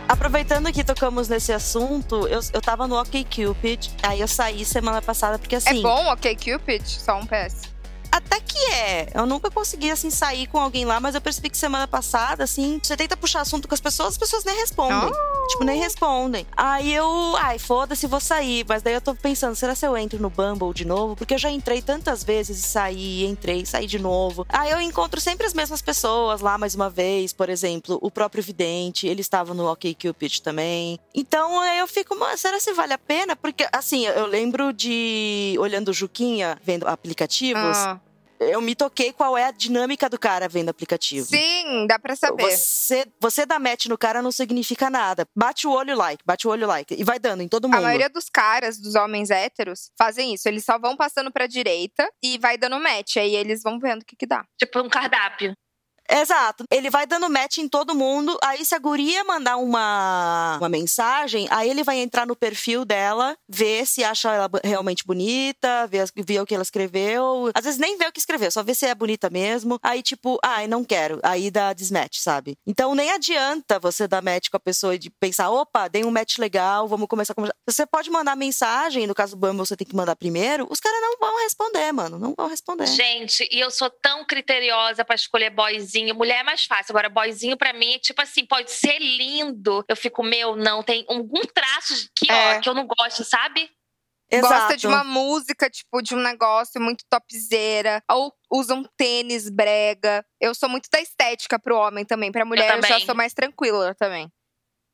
Aproveitando 0.09 0.73
que 0.73 0.85
tocamos 0.85 1.29
nesse 1.29 1.53
assunto, 1.53 2.27
eu, 2.29 2.40
eu 2.53 2.61
tava 2.61 2.87
no 2.87 3.01
OkCupid, 3.01 3.90
aí 4.03 4.20
eu 4.20 4.29
saí 4.29 4.64
semana 4.64 5.03
passada, 5.03 5.38
porque 5.38 5.57
assim. 5.57 5.81
É 5.81 5.83
bom, 5.83 6.07
ok, 6.07 6.37
Cupid? 6.37 6.87
Só 6.87 7.18
um 7.18 7.27
PS. 7.27 7.74
Que 8.55 8.73
é. 8.73 9.09
Eu 9.12 9.27
nunca 9.27 9.51
consegui, 9.51 9.90
assim, 9.90 10.11
sair 10.11 10.47
com 10.47 10.59
alguém 10.61 10.85
lá, 10.85 11.01
mas 11.01 11.14
eu 11.17 11.21
percebi 11.21 11.51
que 11.51 11.59
semana 11.59 11.88
passada, 11.88 12.45
assim, 12.45 12.79
você 12.81 12.97
tenta 12.97 13.17
puxar 13.17 13.40
assunto 13.40 13.67
com 13.67 13.75
as 13.75 13.81
pessoas, 13.81 14.11
as 14.11 14.19
pessoas 14.19 14.45
nem 14.45 14.55
respondem. 14.57 15.12
Tipo, 15.49 15.64
nem 15.64 15.79
respondem. 15.81 16.47
Aí 16.57 16.95
eu, 16.95 17.37
ai, 17.37 17.59
foda-se, 17.59 18.07
vou 18.07 18.21
sair. 18.21 18.64
Mas 18.69 18.83
daí 18.83 18.95
eu 18.95 19.01
tô 19.01 19.14
pensando, 19.14 19.57
será 19.57 19.75
se 19.75 19.85
eu 19.85 19.97
entro 19.97 20.21
no 20.21 20.31
Bumble 20.31 20.73
de 20.73 20.85
novo? 20.85 21.17
Porque 21.17 21.35
eu 21.35 21.38
já 21.38 21.51
entrei 21.51 21.83
tantas 21.83 22.23
vezes 22.23 22.59
e 22.59 22.62
saí, 22.62 23.25
entrei, 23.27 23.67
saí 23.67 23.87
de 23.87 23.99
novo. 23.99 24.47
Aí 24.49 24.71
eu 24.71 24.81
encontro 24.81 25.21
sempre 25.21 25.47
as 25.47 25.53
mesmas 25.53 25.83
pessoas 25.83 26.40
lá 26.40 26.57
mais 26.57 26.75
uma 26.75 26.88
vez, 26.88 27.33
por 27.33 27.49
exemplo, 27.49 27.99
o 28.01 28.11
próprio 28.11 28.43
Vidente, 28.43 29.07
ele 29.07 29.21
estava 29.21 29.53
no 29.53 29.71
OkCupid 29.71 30.40
também. 30.40 30.99
Então 31.14 31.61
aí 31.61 31.79
eu 31.79 31.87
fico, 31.88 32.14
"Mano, 32.19 32.38
será 32.38 32.61
se 32.61 32.73
vale 32.73 32.93
a 32.93 32.99
pena? 32.99 33.35
Porque, 33.35 33.67
assim, 33.73 34.07
eu 34.07 34.27
lembro 34.27 34.73
de, 34.73 35.57
olhando 35.59 35.88
o 35.88 35.93
Juquinha, 35.93 36.57
vendo 36.64 36.87
aplicativos, 36.87 37.77
Ah, 37.77 37.99
eu 38.40 38.61
me 38.61 38.75
toquei 38.75 39.12
qual 39.12 39.37
é 39.37 39.44
a 39.44 39.51
dinâmica 39.51 40.09
do 40.09 40.18
cara 40.18 40.49
vendo 40.49 40.68
aplicativo. 40.68 41.27
sim, 41.27 41.87
dá 41.87 41.99
pra 41.99 42.16
saber. 42.16 42.51
Você, 42.51 43.07
você 43.20 43.47
dar 43.47 43.59
match 43.59 43.87
no 43.87 43.99
cara 43.99 44.23
não 44.23 44.33
significa 44.33 44.90
nada. 44.90 45.27
Bate 45.35 45.66
o 45.66 45.70
olho 45.70 45.97
like, 45.97 46.23
bate 46.25 46.47
o 46.47 46.51
olho 46.51 46.66
like. 46.66 46.94
E 46.94 47.05
vai 47.05 47.18
dando 47.18 47.42
em 47.42 47.49
todo 47.49 47.68
mundo. 47.68 47.79
A 47.79 47.81
maioria 47.81 48.09
dos 48.09 48.29
caras, 48.29 48.79
dos 48.79 48.94
homens 48.94 49.31
héteros, 49.31 49.90
fazem 49.99 50.35
isso. 50.35 50.49
Eles 50.49 50.64
só 50.64 50.79
vão 50.79 50.97
passando 50.97 51.33
pra 51.33 51.47
direita 51.47 52.09
e 52.23 52.38
vai 52.38 52.57
dando 52.59 52.79
match. 52.79 53.16
Aí 53.16 53.35
eles 53.35 53.62
vão 53.62 53.79
vendo 53.79 54.03
o 54.03 54.05
que 54.05 54.16
que 54.16 54.27
dá. 54.27 54.44
Tipo 54.59 54.81
um 54.81 54.88
cardápio. 54.88 55.55
Exato. 56.11 56.64
Ele 56.71 56.90
vai 56.90 57.07
dando 57.07 57.31
match 57.31 57.59
em 57.59 57.69
todo 57.69 57.95
mundo. 57.95 58.37
Aí, 58.43 58.64
se 58.64 58.75
a 58.75 58.79
guria 58.79 59.25
mandar 59.25 59.57
uma, 59.57 60.57
uma 60.59 60.69
mensagem, 60.69 61.47
aí 61.51 61.69
ele 61.69 61.83
vai 61.83 61.99
entrar 61.99 62.27
no 62.27 62.37
perfil 62.37 62.85
dela, 62.85 63.37
ver 63.49 63.87
se 63.87 64.05
acha 64.05 64.33
ela 64.33 64.51
realmente 64.62 65.05
bonita, 65.05 65.87
ver, 65.87 66.07
ver 66.17 66.40
o 66.40 66.47
que 66.47 66.55
ela 66.55 66.62
escreveu. 66.62 67.51
Às 67.55 67.64
vezes 67.64 67.79
nem 67.79 67.97
vê 67.97 68.07
o 68.07 68.12
que 68.12 68.21
escreveu, 68.21 68.51
só 68.51 68.62
vê 68.62 68.75
se 68.75 68.87
é 68.87 68.95
bonita 68.95 69.31
mesmo. 69.31 69.79
Aí, 69.83 70.03
tipo, 70.03 70.38
ai, 70.45 70.67
não 70.67 70.85
quero. 70.85 71.21
Aí 71.23 71.51
dá 71.51 71.73
desmatch, 71.73 72.19
sabe? 72.19 72.57
Então, 72.67 72.95
nem 72.95 73.11
adianta 73.11 73.79
você 73.79 74.07
dar 74.07 74.23
match 74.23 74.49
com 74.51 74.57
a 74.57 74.61
pessoa 74.61 74.95
e 74.95 74.99
de 74.99 75.11
pensar, 75.11 75.51
opa, 75.51 75.88
dei 75.88 76.05
um 76.05 76.11
match 76.11 76.38
legal, 76.38 76.87
vamos 76.87 77.09
começar 77.09 77.33
a 77.33 77.35
conversar. 77.35 77.57
Você 77.67 77.87
pode 77.87 78.11
mandar 78.11 78.37
mensagem, 78.37 79.07
no 79.07 79.14
caso 79.14 79.37
do 79.37 79.40
Bumble 79.40 79.67
você 79.67 79.77
tem 79.77 79.87
que 79.87 79.97
mandar 79.97 80.17
primeiro, 80.17 80.67
os 80.71 80.81
caras 80.81 81.01
não 81.01 81.19
vão 81.19 81.43
responder, 81.43 81.93
mano. 81.93 82.19
Não 82.19 82.35
vão 82.37 82.49
responder. 82.49 82.87
Gente, 82.87 83.49
e 83.51 83.61
eu 83.61 83.71
sou 83.71 83.90
tão 83.90 84.25
criteriosa 84.25 85.05
pra 85.05 85.14
escolher 85.14 85.51
boyzinho. 85.94 86.14
Mulher 86.14 86.40
é 86.40 86.42
mais 86.42 86.64
fácil. 86.64 86.92
Agora, 86.92 87.09
boyzinho 87.09 87.57
pra 87.57 87.72
mim 87.72 87.94
é 87.94 87.98
tipo 87.98 88.20
assim, 88.20 88.44
pode 88.44 88.70
ser 88.70 88.98
lindo. 88.98 89.85
Eu 89.88 89.96
fico, 89.96 90.22
meu, 90.22 90.57
não, 90.57 90.83
tem 90.83 91.04
algum 91.09 91.40
traço 91.42 92.09
que, 92.16 92.30
É. 92.30 92.57
ó, 92.57 92.61
que 92.61 92.68
eu 92.68 92.74
não 92.74 92.87
gosto, 92.87 93.24
sabe? 93.24 93.70
Gosta 94.40 94.76
de 94.76 94.87
uma 94.88 95.04
música, 95.04 95.70
tipo, 95.70 96.02
de 96.02 96.14
um 96.14 96.18
negócio 96.20 96.80
muito 96.80 97.04
topzeira. 97.09 98.02
Ou 98.11 98.33
usa 98.50 98.74
um 98.74 98.83
tênis 98.96 99.48
brega. 99.48 100.24
Eu 100.40 100.54
sou 100.54 100.68
muito 100.68 100.88
da 100.90 101.00
estética 101.00 101.59
pro 101.59 101.76
homem 101.76 102.04
também. 102.04 102.33
Pra 102.33 102.44
mulher 102.44 102.64
eu, 102.68 102.83
já 102.83 102.88
também. 102.88 103.07
sou 103.07 103.14
mais 103.14 103.33
tranquila 103.33 103.94
também. 103.94 104.28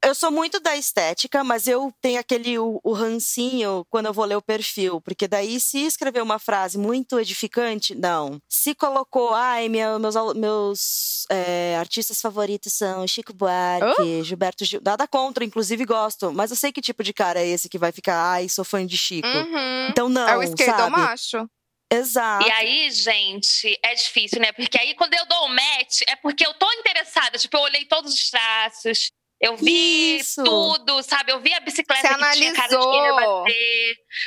Eu 0.03 0.15
sou 0.15 0.31
muito 0.31 0.59
da 0.61 0.75
estética, 0.77 1.45
mas 1.45 1.67
eu 1.67 1.93
tenho 2.01 2.19
aquele 2.19 2.59
o, 2.59 2.81
o 2.83 2.93
rancinho 2.95 3.85
quando 3.91 4.07
eu 4.07 4.15
vou 4.15 4.25
ler 4.25 4.37
o 4.37 4.41
perfil. 4.43 4.99
Porque 5.01 5.29
daí, 5.29 5.61
se 5.61 5.79
escrever 5.85 6.23
uma 6.23 6.39
frase 6.39 6.79
muito 6.79 7.21
edificante, 7.21 7.95
não. 7.95 8.41
Se 8.49 8.75
colocou, 8.75 9.35
ai, 9.35 9.69
minha- 9.69 9.99
meus, 9.99 10.15
meus 10.37 11.27
é, 11.31 11.77
artistas 11.79 12.19
favoritos 12.19 12.73
são 12.73 13.07
Chico 13.07 13.35
Buarque, 13.35 14.25
Gilberto 14.25 14.65
Gil. 14.65 14.81
Nada 14.83 15.07
contra, 15.07 15.45
inclusive 15.45 15.85
gosto. 15.85 16.33
Mas 16.33 16.51
eu 16.51 16.57
sei 16.57 16.73
que 16.73 16.81
tipo 16.81 17.05
de 17.05 17.13
cara 17.13 17.39
é 17.41 17.47
esse 17.47 17.69
que 17.69 17.77
vai 17.79 17.93
ficar, 17.93 18.17
ai, 18.33 18.49
sou 18.49 18.65
fã 18.65 18.87
de 18.87 18.97
Chico. 18.97 19.29
Uhum. 19.29 19.89
Então 19.91 20.09
não, 20.09 20.27
é 20.27 20.37
o 20.39 20.43
esquerdo 20.43 20.77
sabe? 20.79 20.91
macho. 20.97 21.47
Exato. 21.93 22.47
E 22.47 22.51
aí, 22.53 22.91
gente, 22.93 23.79
é 23.85 23.95
difícil, 23.95 24.41
né? 24.41 24.53
Porque 24.53 24.79
aí, 24.79 24.95
quando 24.95 25.13
eu 25.13 25.27
dou 25.27 25.47
um 25.47 25.49
match, 25.49 26.03
é 26.07 26.15
porque 26.17 26.47
eu 26.47 26.55
tô 26.55 26.71
interessada. 26.75 27.37
Tipo, 27.37 27.57
eu 27.57 27.63
olhei 27.63 27.85
todos 27.85 28.15
os 28.15 28.31
traços. 28.31 29.11
Eu 29.41 29.57
vi 29.57 30.19
Isso. 30.19 30.45
tudo, 30.45 31.03
sabe? 31.03 31.33
Eu 31.33 31.41
vi 31.41 31.55
a 31.55 31.61
bicicleta 31.61 32.07
Você 32.07 32.15
que 32.15 32.33
tinha 32.33 32.53
cara 32.53 32.69
de 32.69 32.75
analisou. 32.75 33.45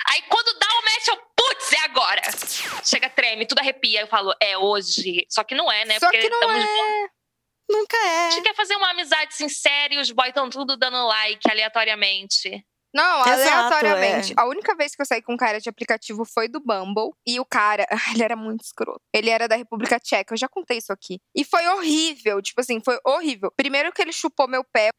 Aí, 0.08 0.22
quando 0.28 0.58
dá 0.58 0.68
o 0.68 0.84
match, 0.84 1.08
eu, 1.08 1.18
putz, 1.36 1.72
é 1.74 1.80
agora. 1.86 2.22
Chega, 2.84 3.10
treme, 3.10 3.46
tudo 3.46 3.60
arrepia. 3.60 4.02
Eu 4.02 4.08
falo, 4.08 4.34
é 4.40 4.58
hoje. 4.58 5.26
Só 5.30 5.44
que 5.44 5.54
não 5.54 5.72
é, 5.72 5.86
né? 5.86 6.00
Só 6.00 6.08
Porque 6.08 6.18
que 6.18 6.30
não 6.30 6.40
estamos 6.42 6.64
é. 6.66 7.08
Nunca 7.70 7.96
A 7.96 8.28
é. 8.28 8.32
gente 8.32 8.44
quer 8.44 8.56
fazer 8.56 8.76
uma 8.76 8.90
amizade 8.90 9.36
sincera 9.36 9.94
e 9.94 10.00
os 10.00 10.12
boys 10.12 10.30
estão 10.30 10.50
tudo 10.50 10.76
dando 10.76 11.06
like 11.08 11.50
aleatoriamente. 11.50 12.66
Não, 12.94 13.22
Exato, 13.22 13.74
aleatoriamente. 13.74 14.34
é. 14.34 14.36
A 14.38 14.46
única 14.46 14.76
vez 14.76 14.96
que 14.96 15.02
eu 15.02 15.06
saí 15.06 15.22
com 15.22 15.34
um 15.34 15.38
cara 15.38 15.60
de 15.60 15.68
aplicativo 15.68 16.24
foi 16.26 16.48
do 16.48 16.60
Bumble. 16.60 17.12
E 17.26 17.40
o 17.40 17.46
cara, 17.46 17.88
ele 18.14 18.24
era 18.24 18.36
muito 18.36 18.64
escroto. 18.64 19.02
Ele 19.14 19.30
era 19.30 19.48
da 19.48 19.56
República 19.56 20.00
Tcheca. 20.00 20.34
Eu 20.34 20.38
já 20.38 20.48
contei 20.48 20.78
isso 20.78 20.94
aqui. 20.94 21.20
E 21.36 21.44
foi 21.44 21.66
horrível. 21.68 22.42
Tipo 22.42 22.62
assim, 22.62 22.80
foi 22.80 23.00
horrível. 23.06 23.52
Primeiro 23.58 23.92
que 23.92 24.02
ele 24.02 24.14
chupou 24.14 24.48
meu 24.48 24.64
pé. 24.64 24.90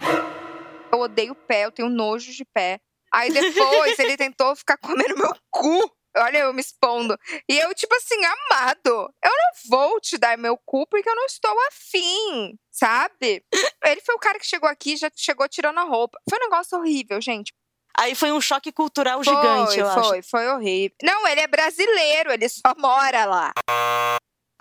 Eu 0.93 1.01
odeio 1.01 1.35
pé, 1.35 1.65
eu 1.65 1.73
tenho 1.73 1.89
nojo 1.89 2.33
de 2.33 2.45
pé. 2.45 2.81
Aí 3.13 3.31
depois 3.33 3.99
ele 3.99 4.17
tentou 4.17 4.57
ficar 4.57 4.77
comendo 4.77 5.17
meu 5.17 5.33
cu. 5.51 5.91
Olha, 6.17 6.39
eu 6.39 6.53
me 6.53 6.61
expondo. 6.61 7.19
E 7.49 7.59
eu, 7.59 7.75
tipo 7.75 7.93
assim, 7.97 8.21
amado, 8.25 9.13
eu 9.25 9.31
não 9.31 9.53
vou 9.69 10.01
te 10.01 10.17
dar 10.17 10.39
meu 10.39 10.57
cu 10.65 10.87
porque 10.87 11.09
eu 11.09 11.15
não 11.17 11.27
estou 11.27 11.53
afim, 11.69 12.57
sabe? 12.71 13.45
Ele 13.85 14.01
foi 14.01 14.15
o 14.15 14.19
cara 14.21 14.39
que 14.39 14.47
chegou 14.47 14.69
aqui, 14.69 14.97
já 14.97 15.11
chegou 15.15 15.49
tirando 15.49 15.79
a 15.79 15.83
roupa. 15.83 16.17
Foi 16.31 16.39
um 16.39 16.43
negócio 16.43 16.79
horrível, 16.79 17.21
gente. 17.21 17.53
Aí 17.99 18.15
foi 18.15 18.33
um 18.33 18.41
choque 18.41 18.73
cultural 18.73 19.23
Foi, 19.23 19.35
gigante, 19.35 19.79
eu 19.79 19.89
acho. 19.89 20.09
foi, 20.09 20.23
foi 20.23 20.49
horrível. 20.49 20.97
Não, 21.03 21.27
ele 21.29 21.41
é 21.41 21.47
brasileiro, 21.47 22.33
ele 22.33 22.49
só 22.49 22.75
mora 22.77 23.25
lá. 23.25 23.53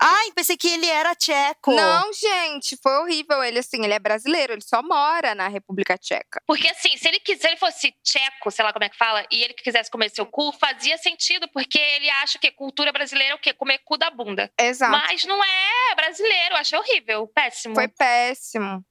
Ai, 0.06 0.32
pensei 0.36 0.58
que 0.58 0.67
ele 0.67 0.86
era 0.88 1.15
tcheco. 1.15 1.72
Não, 1.74 2.12
gente, 2.12 2.78
foi 2.82 2.91
horrível. 2.98 3.41
Ele, 3.41 3.60
assim, 3.60 3.84
ele 3.86 3.93
é 3.93 4.00
brasileiro, 4.00 4.52
ele 4.52 4.62
só 4.62 4.84
mora 4.84 5.34
na 5.34 5.48
República 5.48 5.98
Tcheca. 5.98 6.41
Porque 6.46 6.67
assim, 6.67 6.98
se 6.98 7.08
ele, 7.08 7.19
quis- 7.22 7.39
se 7.39 7.48
ele 7.48 7.56
fosse 7.56 7.93
tcheco, 8.04 8.52
sei 8.52 8.65
lá 8.65 8.74
como 8.74 8.84
é 8.84 8.89
que 8.89 8.98
fala, 8.98 9.26
e 9.32 9.41
ele 9.41 9.54
que 9.54 9.63
quisesse 9.63 9.89
comer 9.89 10.10
seu 10.10 10.26
cu, 10.26 10.52
fazia 10.60 10.98
sentido, 10.98 11.48
porque 11.54 11.80
ele 11.80 12.10
acha 12.10 12.38
que 12.38 12.52
cultura 12.52 12.91
brasileira 12.91 13.32
é 13.34 13.36
o 13.36 13.39
quê? 13.39 13.54
Comer 13.54 13.80
cu 13.86 13.98
da 13.98 14.10
bunda. 14.10 14.52
Exato. 14.60 14.91
Mas 14.91 15.24
não 15.24 15.41
é 15.41 15.96
brasileiro, 15.96 16.56
achei 16.58 16.78
horrível, 16.78 17.26
péssimo. 17.28 17.74
Foi 17.74 17.88
péssimo. 17.88 18.84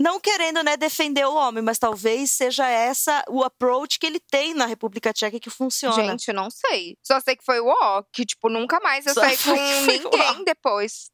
Não 0.00 0.20
querendo, 0.20 0.62
né, 0.62 0.76
defender 0.76 1.26
o 1.26 1.34
homem, 1.34 1.62
mas 1.62 1.78
talvez 1.78 2.30
seja 2.30 2.68
essa 2.68 3.24
o 3.28 3.42
approach 3.42 3.98
que 3.98 4.06
ele 4.06 4.20
tem 4.20 4.54
na 4.54 4.64
República 4.64 5.12
Tcheca 5.12 5.40
que 5.40 5.50
funciona. 5.50 5.94
Gente, 5.94 6.32
não 6.32 6.48
sei. 6.50 6.96
Só 7.02 7.18
sei 7.20 7.34
que 7.34 7.44
foi 7.44 7.58
o 7.60 7.66
ó, 7.66 8.02
que, 8.12 8.24
tipo, 8.24 8.48
nunca 8.48 8.78
mais 8.80 9.06
eu 9.06 9.14
Só 9.14 9.20
saí 9.20 9.36
com 9.38 9.52
ninguém 9.86 10.44
depois. 10.44 11.10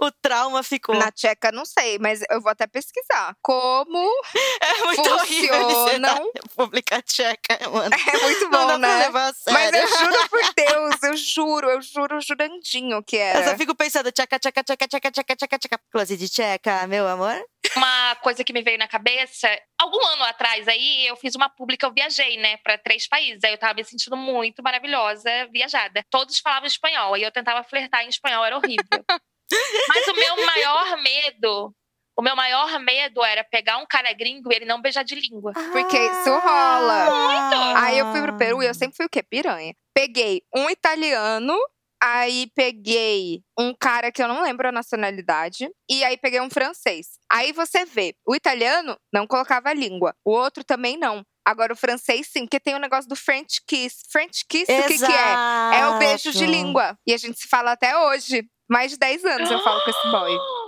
O 0.00 0.10
trauma 0.10 0.62
ficou. 0.62 0.94
Na 0.94 1.12
Tcheca, 1.12 1.52
não 1.52 1.66
sei, 1.66 1.98
mas 1.98 2.20
eu 2.30 2.40
vou 2.40 2.50
até 2.50 2.66
pesquisar. 2.66 3.36
Como 3.42 4.10
É 4.62 4.84
muito 4.84 5.10
horrível 5.10 5.54
ser 5.54 6.00
da 6.00 6.14
funcionam. 6.14 6.30
República 6.34 7.02
Tcheca, 7.02 7.70
mano. 7.70 7.94
É 7.94 8.18
muito 8.22 8.44
Não 8.44 8.50
dá 8.50 8.58
bom, 8.58 8.66
pra 8.66 8.78
né? 8.78 8.98
levar 8.98 9.28
a 9.28 9.34
sério. 9.34 9.52
Mas 9.52 9.74
eu 9.74 9.98
juro 9.98 10.28
por 10.30 10.54
Deus, 10.54 11.02
eu 11.02 11.16
juro, 11.34 11.68
eu 11.68 11.80
juro 11.82 12.20
jurandinho 12.20 13.02
que 13.02 13.16
Eu 13.16 13.20
era. 13.22 13.50
só 13.50 13.56
fico 13.56 13.74
pensando, 13.74 14.12
tcheca, 14.12 14.38
tcheca, 14.38 14.62
tcheca, 14.62 14.86
tcheca, 14.88 15.10
tcheca, 15.10 15.36
tcheca, 15.36 15.58
tcheca. 15.58 15.80
Close 15.90 16.16
de 16.16 16.28
tcheca, 16.28 16.86
meu 16.86 17.06
amor. 17.08 17.34
Uma 17.76 18.14
coisa 18.16 18.44
que 18.44 18.52
me 18.52 18.62
veio 18.62 18.78
na 18.78 18.86
cabeça, 18.86 19.48
algum 19.80 20.04
ano 20.06 20.22
atrás 20.24 20.68
aí, 20.68 21.06
eu 21.06 21.16
fiz 21.16 21.34
uma 21.34 21.48
pública, 21.48 21.86
eu 21.86 21.92
viajei, 21.92 22.36
né, 22.36 22.56
pra 22.58 22.78
três 22.78 23.08
países. 23.08 23.42
Aí 23.42 23.52
eu 23.52 23.58
tava 23.58 23.74
me 23.74 23.84
sentindo 23.84 24.16
muito 24.16 24.62
maravilhosa, 24.62 25.30
viajada. 25.52 26.04
Todos 26.10 26.38
falavam 26.38 26.66
espanhol, 26.68 27.14
aí 27.14 27.22
eu 27.22 27.32
tentava 27.32 27.64
flertar 27.64 28.04
em 28.04 28.08
espanhol, 28.08 28.44
era 28.44 28.56
horrível. 28.56 28.84
Mas 29.88 30.06
o 30.08 30.14
meu 30.14 30.46
maior 30.46 30.96
medo, 31.02 31.74
o 32.16 32.22
meu 32.22 32.36
maior 32.36 32.78
medo 32.80 33.22
era 33.24 33.42
pegar 33.42 33.78
um 33.78 33.86
cara 33.86 34.12
gringo 34.12 34.52
e 34.52 34.56
ele 34.56 34.64
não 34.64 34.80
beijar 34.80 35.04
de 35.04 35.14
língua. 35.14 35.52
Porque 35.52 35.96
isso 35.96 36.30
rola. 36.30 37.10
Muito. 37.10 37.78
Aí 37.78 37.98
eu 37.98 38.12
fui 38.12 38.22
pro 38.22 38.36
Peru 38.36 38.62
e 38.62 38.66
eu 38.66 38.74
sempre 38.74 38.96
fui 38.96 39.06
o 39.06 39.08
quê? 39.08 39.22
Piranha. 39.22 39.74
Peguei 39.92 40.42
um 40.54 40.70
italiano, 40.70 41.56
aí 42.02 42.48
peguei 42.54 43.42
um 43.58 43.74
cara 43.74 44.12
que 44.12 44.22
eu 44.22 44.28
não 44.28 44.42
lembro 44.42 44.68
a 44.68 44.72
nacionalidade, 44.72 45.68
e 45.88 46.04
aí 46.04 46.16
peguei 46.16 46.40
um 46.40 46.50
francês. 46.50 47.18
Aí 47.30 47.52
você 47.52 47.84
vê, 47.84 48.14
o 48.26 48.34
italiano 48.34 48.96
não 49.12 49.26
colocava 49.26 49.70
a 49.70 49.74
língua, 49.74 50.14
o 50.24 50.32
outro 50.32 50.64
também 50.64 50.96
não. 50.96 51.24
Agora 51.46 51.72
o 51.72 51.76
francês 51.76 52.28
sim, 52.28 52.42
porque 52.42 52.58
tem 52.58 52.74
o 52.74 52.78
negócio 52.78 53.08
do 53.08 53.16
French 53.16 53.60
kiss. 53.66 53.96
French 54.10 54.44
kiss, 54.48 54.72
o 54.72 54.86
que, 54.86 54.98
que 54.98 55.04
é? 55.04 55.80
É 55.80 55.86
o 55.88 55.98
beijo 55.98 56.32
de 56.32 56.38
Exato. 56.38 56.50
língua. 56.50 56.98
E 57.06 57.12
a 57.12 57.18
gente 57.18 57.38
se 57.38 57.48
fala 57.48 57.72
até 57.72 57.96
hoje. 57.98 58.48
Mais 58.66 58.92
de 58.92 58.96
10 58.96 59.26
anos 59.26 59.50
eu 59.50 59.62
falo 59.62 59.82
com 59.84 59.90
esse 59.90 60.10
boy. 60.10 60.38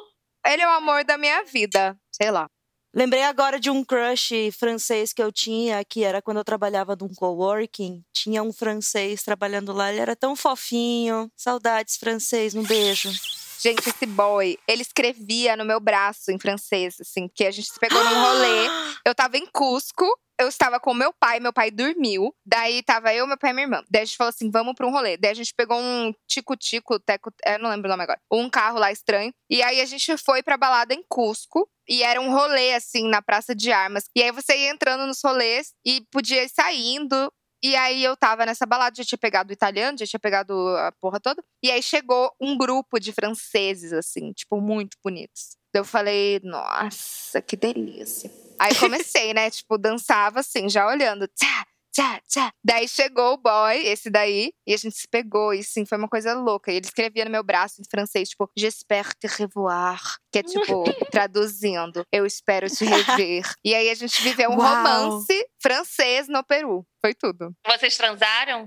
Ele 0.46 0.62
é 0.62 0.66
o 0.66 0.72
amor 0.72 1.04
da 1.04 1.18
minha 1.18 1.44
vida. 1.44 1.98
Sei 2.10 2.30
lá. 2.30 2.46
Lembrei 2.94 3.24
agora 3.24 3.60
de 3.60 3.68
um 3.68 3.84
crush 3.84 4.50
francês 4.58 5.12
que 5.12 5.22
eu 5.22 5.30
tinha, 5.30 5.84
que 5.84 6.02
era 6.02 6.22
quando 6.22 6.38
eu 6.38 6.44
trabalhava 6.44 6.96
num 6.98 7.12
coworking. 7.14 8.02
Tinha 8.10 8.42
um 8.42 8.52
francês 8.52 9.22
trabalhando 9.22 9.72
lá, 9.72 9.92
ele 9.92 10.00
era 10.00 10.16
tão 10.16 10.34
fofinho. 10.34 11.30
Saudades, 11.36 11.96
francês, 11.98 12.54
um 12.54 12.62
beijo. 12.62 13.10
Gente, 13.58 13.88
esse 13.88 14.06
boy, 14.06 14.56
ele 14.66 14.82
escrevia 14.82 15.56
no 15.56 15.64
meu 15.64 15.80
braço 15.80 16.30
em 16.30 16.38
francês, 16.38 16.96
assim, 17.00 17.28
porque 17.28 17.44
a 17.44 17.50
gente 17.50 17.70
se 17.70 17.78
pegou 17.78 18.02
num 18.02 18.22
rolê. 18.22 18.68
Eu 19.04 19.14
tava 19.14 19.36
em 19.36 19.46
Cusco 19.46 20.06
eu 20.38 20.48
estava 20.48 20.78
com 20.78 20.94
meu 20.94 21.12
pai, 21.12 21.40
meu 21.40 21.52
pai 21.52 21.70
dormiu. 21.70 22.34
Daí 22.44 22.82
tava 22.82 23.12
eu, 23.14 23.26
meu 23.26 23.38
pai 23.38 23.50
e 23.50 23.54
minha 23.54 23.64
irmã. 23.64 23.82
Daí 23.90 24.02
a 24.02 24.04
gente 24.04 24.16
falou 24.16 24.28
assim: 24.28 24.50
vamos 24.50 24.74
pra 24.74 24.86
um 24.86 24.90
rolê. 24.90 25.16
Daí 25.16 25.30
a 25.30 25.34
gente 25.34 25.54
pegou 25.54 25.78
um 25.78 26.12
tico-tico, 26.28 26.98
teco, 27.00 27.32
eu 27.44 27.58
não 27.58 27.70
lembro 27.70 27.88
o 27.88 27.90
nome 27.90 28.02
agora. 28.02 28.20
Um 28.30 28.48
carro 28.50 28.78
lá 28.78 28.92
estranho. 28.92 29.32
E 29.50 29.62
aí 29.62 29.80
a 29.80 29.86
gente 29.86 30.16
foi 30.18 30.42
pra 30.42 30.56
balada 30.56 30.94
em 30.94 31.02
Cusco. 31.08 31.68
E 31.88 32.02
era 32.02 32.20
um 32.20 32.32
rolê, 32.32 32.74
assim, 32.74 33.08
na 33.08 33.22
Praça 33.22 33.54
de 33.54 33.70
Armas. 33.70 34.04
E 34.14 34.22
aí 34.22 34.32
você 34.32 34.56
ia 34.56 34.70
entrando 34.70 35.06
nos 35.06 35.20
rolês 35.24 35.72
e 35.84 36.04
podia 36.10 36.42
ir 36.42 36.48
saindo. 36.48 37.32
E 37.62 37.74
aí 37.74 38.04
eu 38.04 38.16
tava 38.16 38.44
nessa 38.44 38.66
balada, 38.66 38.96
já 38.96 39.04
tinha 39.04 39.18
pegado 39.18 39.50
o 39.50 39.52
italiano, 39.52 39.96
já 39.96 40.06
tinha 40.06 40.20
pegado 40.20 40.52
a 40.76 40.92
porra 41.00 41.18
toda. 41.20 41.42
E 41.62 41.70
aí 41.70 41.82
chegou 41.82 42.30
um 42.40 42.56
grupo 42.56 42.98
de 42.98 43.12
franceses, 43.12 43.92
assim, 43.92 44.32
tipo, 44.32 44.60
muito 44.60 44.96
bonitos. 45.02 45.56
Eu 45.72 45.84
falei, 45.84 46.40
nossa, 46.42 47.40
que 47.40 47.56
delícia. 47.56 48.30
Aí 48.58 48.74
comecei, 48.74 49.34
né? 49.34 49.50
Tipo, 49.50 49.78
dançava 49.78 50.40
assim, 50.40 50.68
já 50.68 50.86
olhando. 50.86 51.28
Tchá, 51.28 51.64
tchá, 51.92 52.20
tchá. 52.28 52.52
Daí 52.64 52.88
chegou 52.88 53.34
o 53.34 53.36
boy, 53.36 53.76
esse 53.86 54.10
daí, 54.10 54.52
e 54.66 54.74
a 54.74 54.76
gente 54.76 54.96
se 54.96 55.08
pegou. 55.08 55.52
E 55.52 55.62
sim, 55.62 55.84
foi 55.84 55.98
uma 55.98 56.08
coisa 56.08 56.34
louca. 56.34 56.70
E 56.70 56.76
ele 56.76 56.86
escrevia 56.86 57.24
no 57.24 57.30
meu 57.30 57.42
braço 57.42 57.80
em 57.80 57.84
francês, 57.90 58.28
tipo, 58.30 58.50
J'espère 58.58 59.14
te 59.18 59.26
revoir. 59.26 60.00
Que 60.32 60.40
é 60.40 60.42
tipo, 60.42 60.84
traduzindo, 61.10 62.04
eu 62.12 62.26
espero 62.26 62.68
te 62.68 62.84
rever. 62.84 63.44
e 63.64 63.74
aí 63.74 63.90
a 63.90 63.94
gente 63.94 64.22
viveu 64.22 64.50
um 64.50 64.58
Uau. 64.58 64.68
romance 64.76 65.46
francês 65.60 66.28
no 66.28 66.44
Peru. 66.44 66.86
Foi 67.00 67.14
tudo. 67.14 67.52
Vocês 67.66 67.96
transaram? 67.96 68.64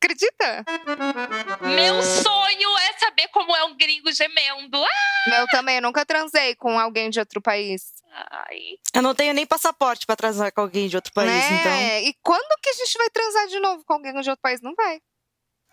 Acredita? 0.00 0.64
Meu 1.74 2.00
gemendo. 4.18 4.78
Meu 5.28 5.46
também, 5.50 5.76
eu 5.76 5.82
nunca 5.82 6.04
transei 6.04 6.54
com 6.56 6.78
alguém 6.78 7.08
de 7.10 7.18
outro 7.20 7.40
país. 7.40 7.82
Ai. 8.12 8.58
Eu 8.94 9.02
não 9.02 9.14
tenho 9.14 9.32
nem 9.32 9.46
passaporte 9.46 10.04
pra 10.06 10.16
transar 10.16 10.52
com 10.52 10.60
alguém 10.62 10.88
de 10.88 10.96
outro 10.96 11.12
país, 11.12 11.30
então. 11.44 11.70
né? 11.70 12.02
E 12.02 12.14
quando 12.22 12.60
que 12.60 12.70
a 12.70 12.72
gente 12.74 12.98
vai 12.98 13.08
transar 13.10 13.46
de 13.48 13.60
novo 13.60 13.84
com 13.84 13.92
alguém 13.94 14.12
de 14.20 14.28
outro 14.30 14.42
país? 14.42 14.60
Não 14.60 14.74
vai. 14.74 15.00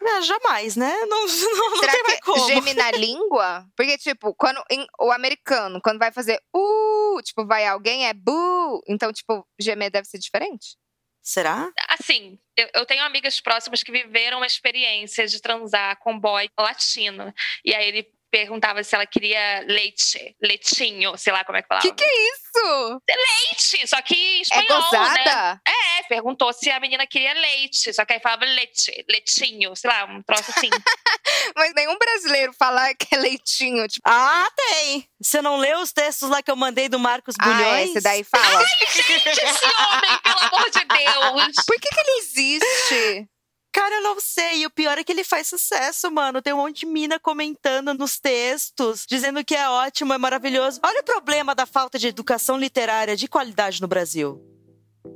É, 0.01 0.21
jamais, 0.21 0.75
né? 0.75 0.93
Não, 1.07 1.25
não, 1.25 1.69
não 1.71 1.79
Será 1.79 1.91
tem 1.93 2.03
mais 2.03 2.19
como. 2.19 2.47
geme 2.47 2.73
na 2.73 2.91
língua? 2.99 3.65
Porque, 3.77 3.97
tipo, 3.97 4.35
quando 4.35 4.61
em- 4.69 4.85
o 4.99 5.09
americano, 5.11 5.79
quando 5.81 5.97
vai 5.99 6.11
fazer 6.11 6.39
uh, 6.53 7.21
tipo, 7.23 7.45
vai 7.47 7.65
alguém, 7.65 8.05
é 8.05 8.13
bu. 8.13 8.83
Então, 8.87 9.11
tipo, 9.13 9.47
gemer 9.59 9.89
deve 9.89 10.05
ser 10.07 10.19
diferente. 10.19 10.75
Será? 11.23 11.71
Assim, 11.89 12.37
eu, 12.57 12.69
eu 12.75 12.85
tenho 12.85 13.03
amigas 13.03 13.39
próximas 13.39 13.81
que 13.81 13.91
viveram 13.91 14.37
uma 14.37 14.45
experiência 14.45 15.25
de 15.25 15.41
transar 15.41 15.97
com 15.99 16.19
boy 16.19 16.47
latino. 16.59 17.33
E 17.63 17.73
aí 17.73 17.87
ele 17.87 18.07
perguntava 18.35 18.83
se 18.83 18.93
ela 18.93 19.05
queria 19.05 19.61
leite, 19.65 20.35
leitinho, 20.43 21.15
sei 21.15 21.31
lá 21.31 21.45
como 21.45 21.57
é 21.57 21.61
que 21.61 21.69
falava. 21.69 21.87
Que 21.87 21.93
que 21.93 22.03
é 22.03 22.29
isso? 22.33 23.01
Leite, 23.07 23.87
só 23.87 24.01
que 24.01 24.13
em 24.13 24.39
É 24.39 24.41
espanhol, 24.41 24.67
né? 24.81 24.89
gozada? 24.89 25.61
É, 25.65 26.03
perguntou 26.09 26.51
se 26.51 26.69
a 26.69 26.77
menina 26.81 27.07
queria 27.07 27.33
leite, 27.33 27.93
só 27.93 28.03
que 28.03 28.11
aí 28.11 28.19
falava 28.19 28.43
leite, 28.43 29.05
leitinho, 29.09 29.73
sei 29.77 29.89
lá, 29.89 30.03
um 30.03 30.21
troço 30.21 30.51
assim. 30.51 30.69
Mas 31.55 31.73
nenhum 31.75 31.97
brasileiro 31.97 32.51
fala 32.59 32.93
que 32.93 33.15
é 33.15 33.17
leitinho. 33.17 33.87
Tipo, 33.87 34.01
Ah, 34.05 34.49
tem! 34.53 35.07
Você 35.21 35.41
não 35.41 35.55
leu 35.55 35.79
os 35.79 35.93
textos 35.93 36.29
lá 36.29 36.43
que 36.43 36.51
eu 36.51 36.57
mandei 36.57 36.89
do 36.89 36.99
Marcos 36.99 37.35
ah, 37.39 37.45
Bulhões? 37.45 37.91
esse 37.91 38.01
daí 38.01 38.25
fala. 38.25 38.65
Gente, 38.65 38.99
esse 39.39 39.65
homem, 39.65 40.19
pelo 40.21 40.39
amor 40.39 40.69
de 40.71 40.83
Deus! 40.83 41.55
Por 41.65 41.79
que, 41.79 41.87
que 41.87 41.99
ele 42.01 42.17
existe? 42.19 43.29
Cara, 43.75 43.95
eu 43.95 44.03
não 44.03 44.21
sei. 44.21 44.61
E 44.61 44.65
o 44.65 44.69
pior 44.69 44.97
é 44.97 45.03
que 45.03 45.11
ele 45.11 45.25
faz 45.25 45.47
sucesso, 45.47 46.09
mano. 46.09 46.41
Tem 46.41 46.53
um 46.53 46.57
monte 46.59 46.79
de 46.79 46.85
mina 46.85 47.19
comentando 47.19 47.93
nos 47.93 48.17
textos, 48.17 49.05
dizendo 49.05 49.43
que 49.43 49.53
é 49.53 49.69
ótimo, 49.69 50.13
é 50.13 50.17
maravilhoso. 50.17 50.79
Olha 50.81 51.01
o 51.01 51.03
problema 51.03 51.53
da 51.53 51.65
falta 51.65 51.99
de 51.99 52.07
educação 52.07 52.57
literária 52.57 53.17
de 53.17 53.27
qualidade 53.27 53.81
no 53.81 53.87
Brasil. 53.89 54.41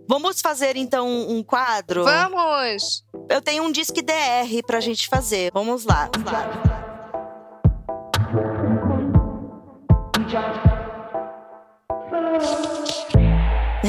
Vamos 0.10 0.42
fazer 0.42 0.76
então 0.76 1.08
um 1.08 1.42
quadro? 1.42 2.04
Vamos! 2.04 3.06
Eu 3.30 3.42
tenho 3.42 3.64
um 3.64 3.72
disque 3.72 4.02
DR 4.02 4.62
pra 4.68 4.82
gente 4.82 5.08
fazer. 5.08 5.52
Vamos 5.54 5.86
lá. 5.86 6.10
Vamos 6.14 6.30
lá. 6.30 6.90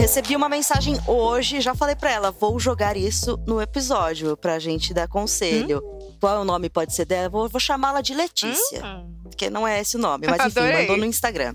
Recebi 0.00 0.34
uma 0.34 0.48
mensagem 0.48 0.98
hoje, 1.06 1.60
já 1.60 1.74
falei 1.74 1.94
pra 1.94 2.10
ela, 2.10 2.30
vou 2.30 2.58
jogar 2.58 2.96
isso 2.96 3.38
no 3.46 3.60
episódio 3.60 4.34
pra 4.34 4.58
gente 4.58 4.94
dar 4.94 5.06
conselho. 5.06 5.82
Qual 6.18 6.36
é 6.36 6.38
o 6.40 6.44
nome 6.44 6.70
pode 6.70 6.94
ser 6.94 7.04
dela? 7.04 7.28
Vou, 7.28 7.48
vou 7.50 7.60
chamá-la 7.60 8.00
de 8.00 8.14
Letícia, 8.14 8.82
Hum. 8.82 9.14
porque 9.24 9.50
não 9.50 9.68
é 9.68 9.78
esse 9.80 9.96
o 9.96 10.00
nome, 10.00 10.26
mas 10.26 10.40
enfim, 10.46 10.58
Adorei. 10.60 10.80
mandou 10.82 10.96
no 10.96 11.04
Instagram. 11.04 11.54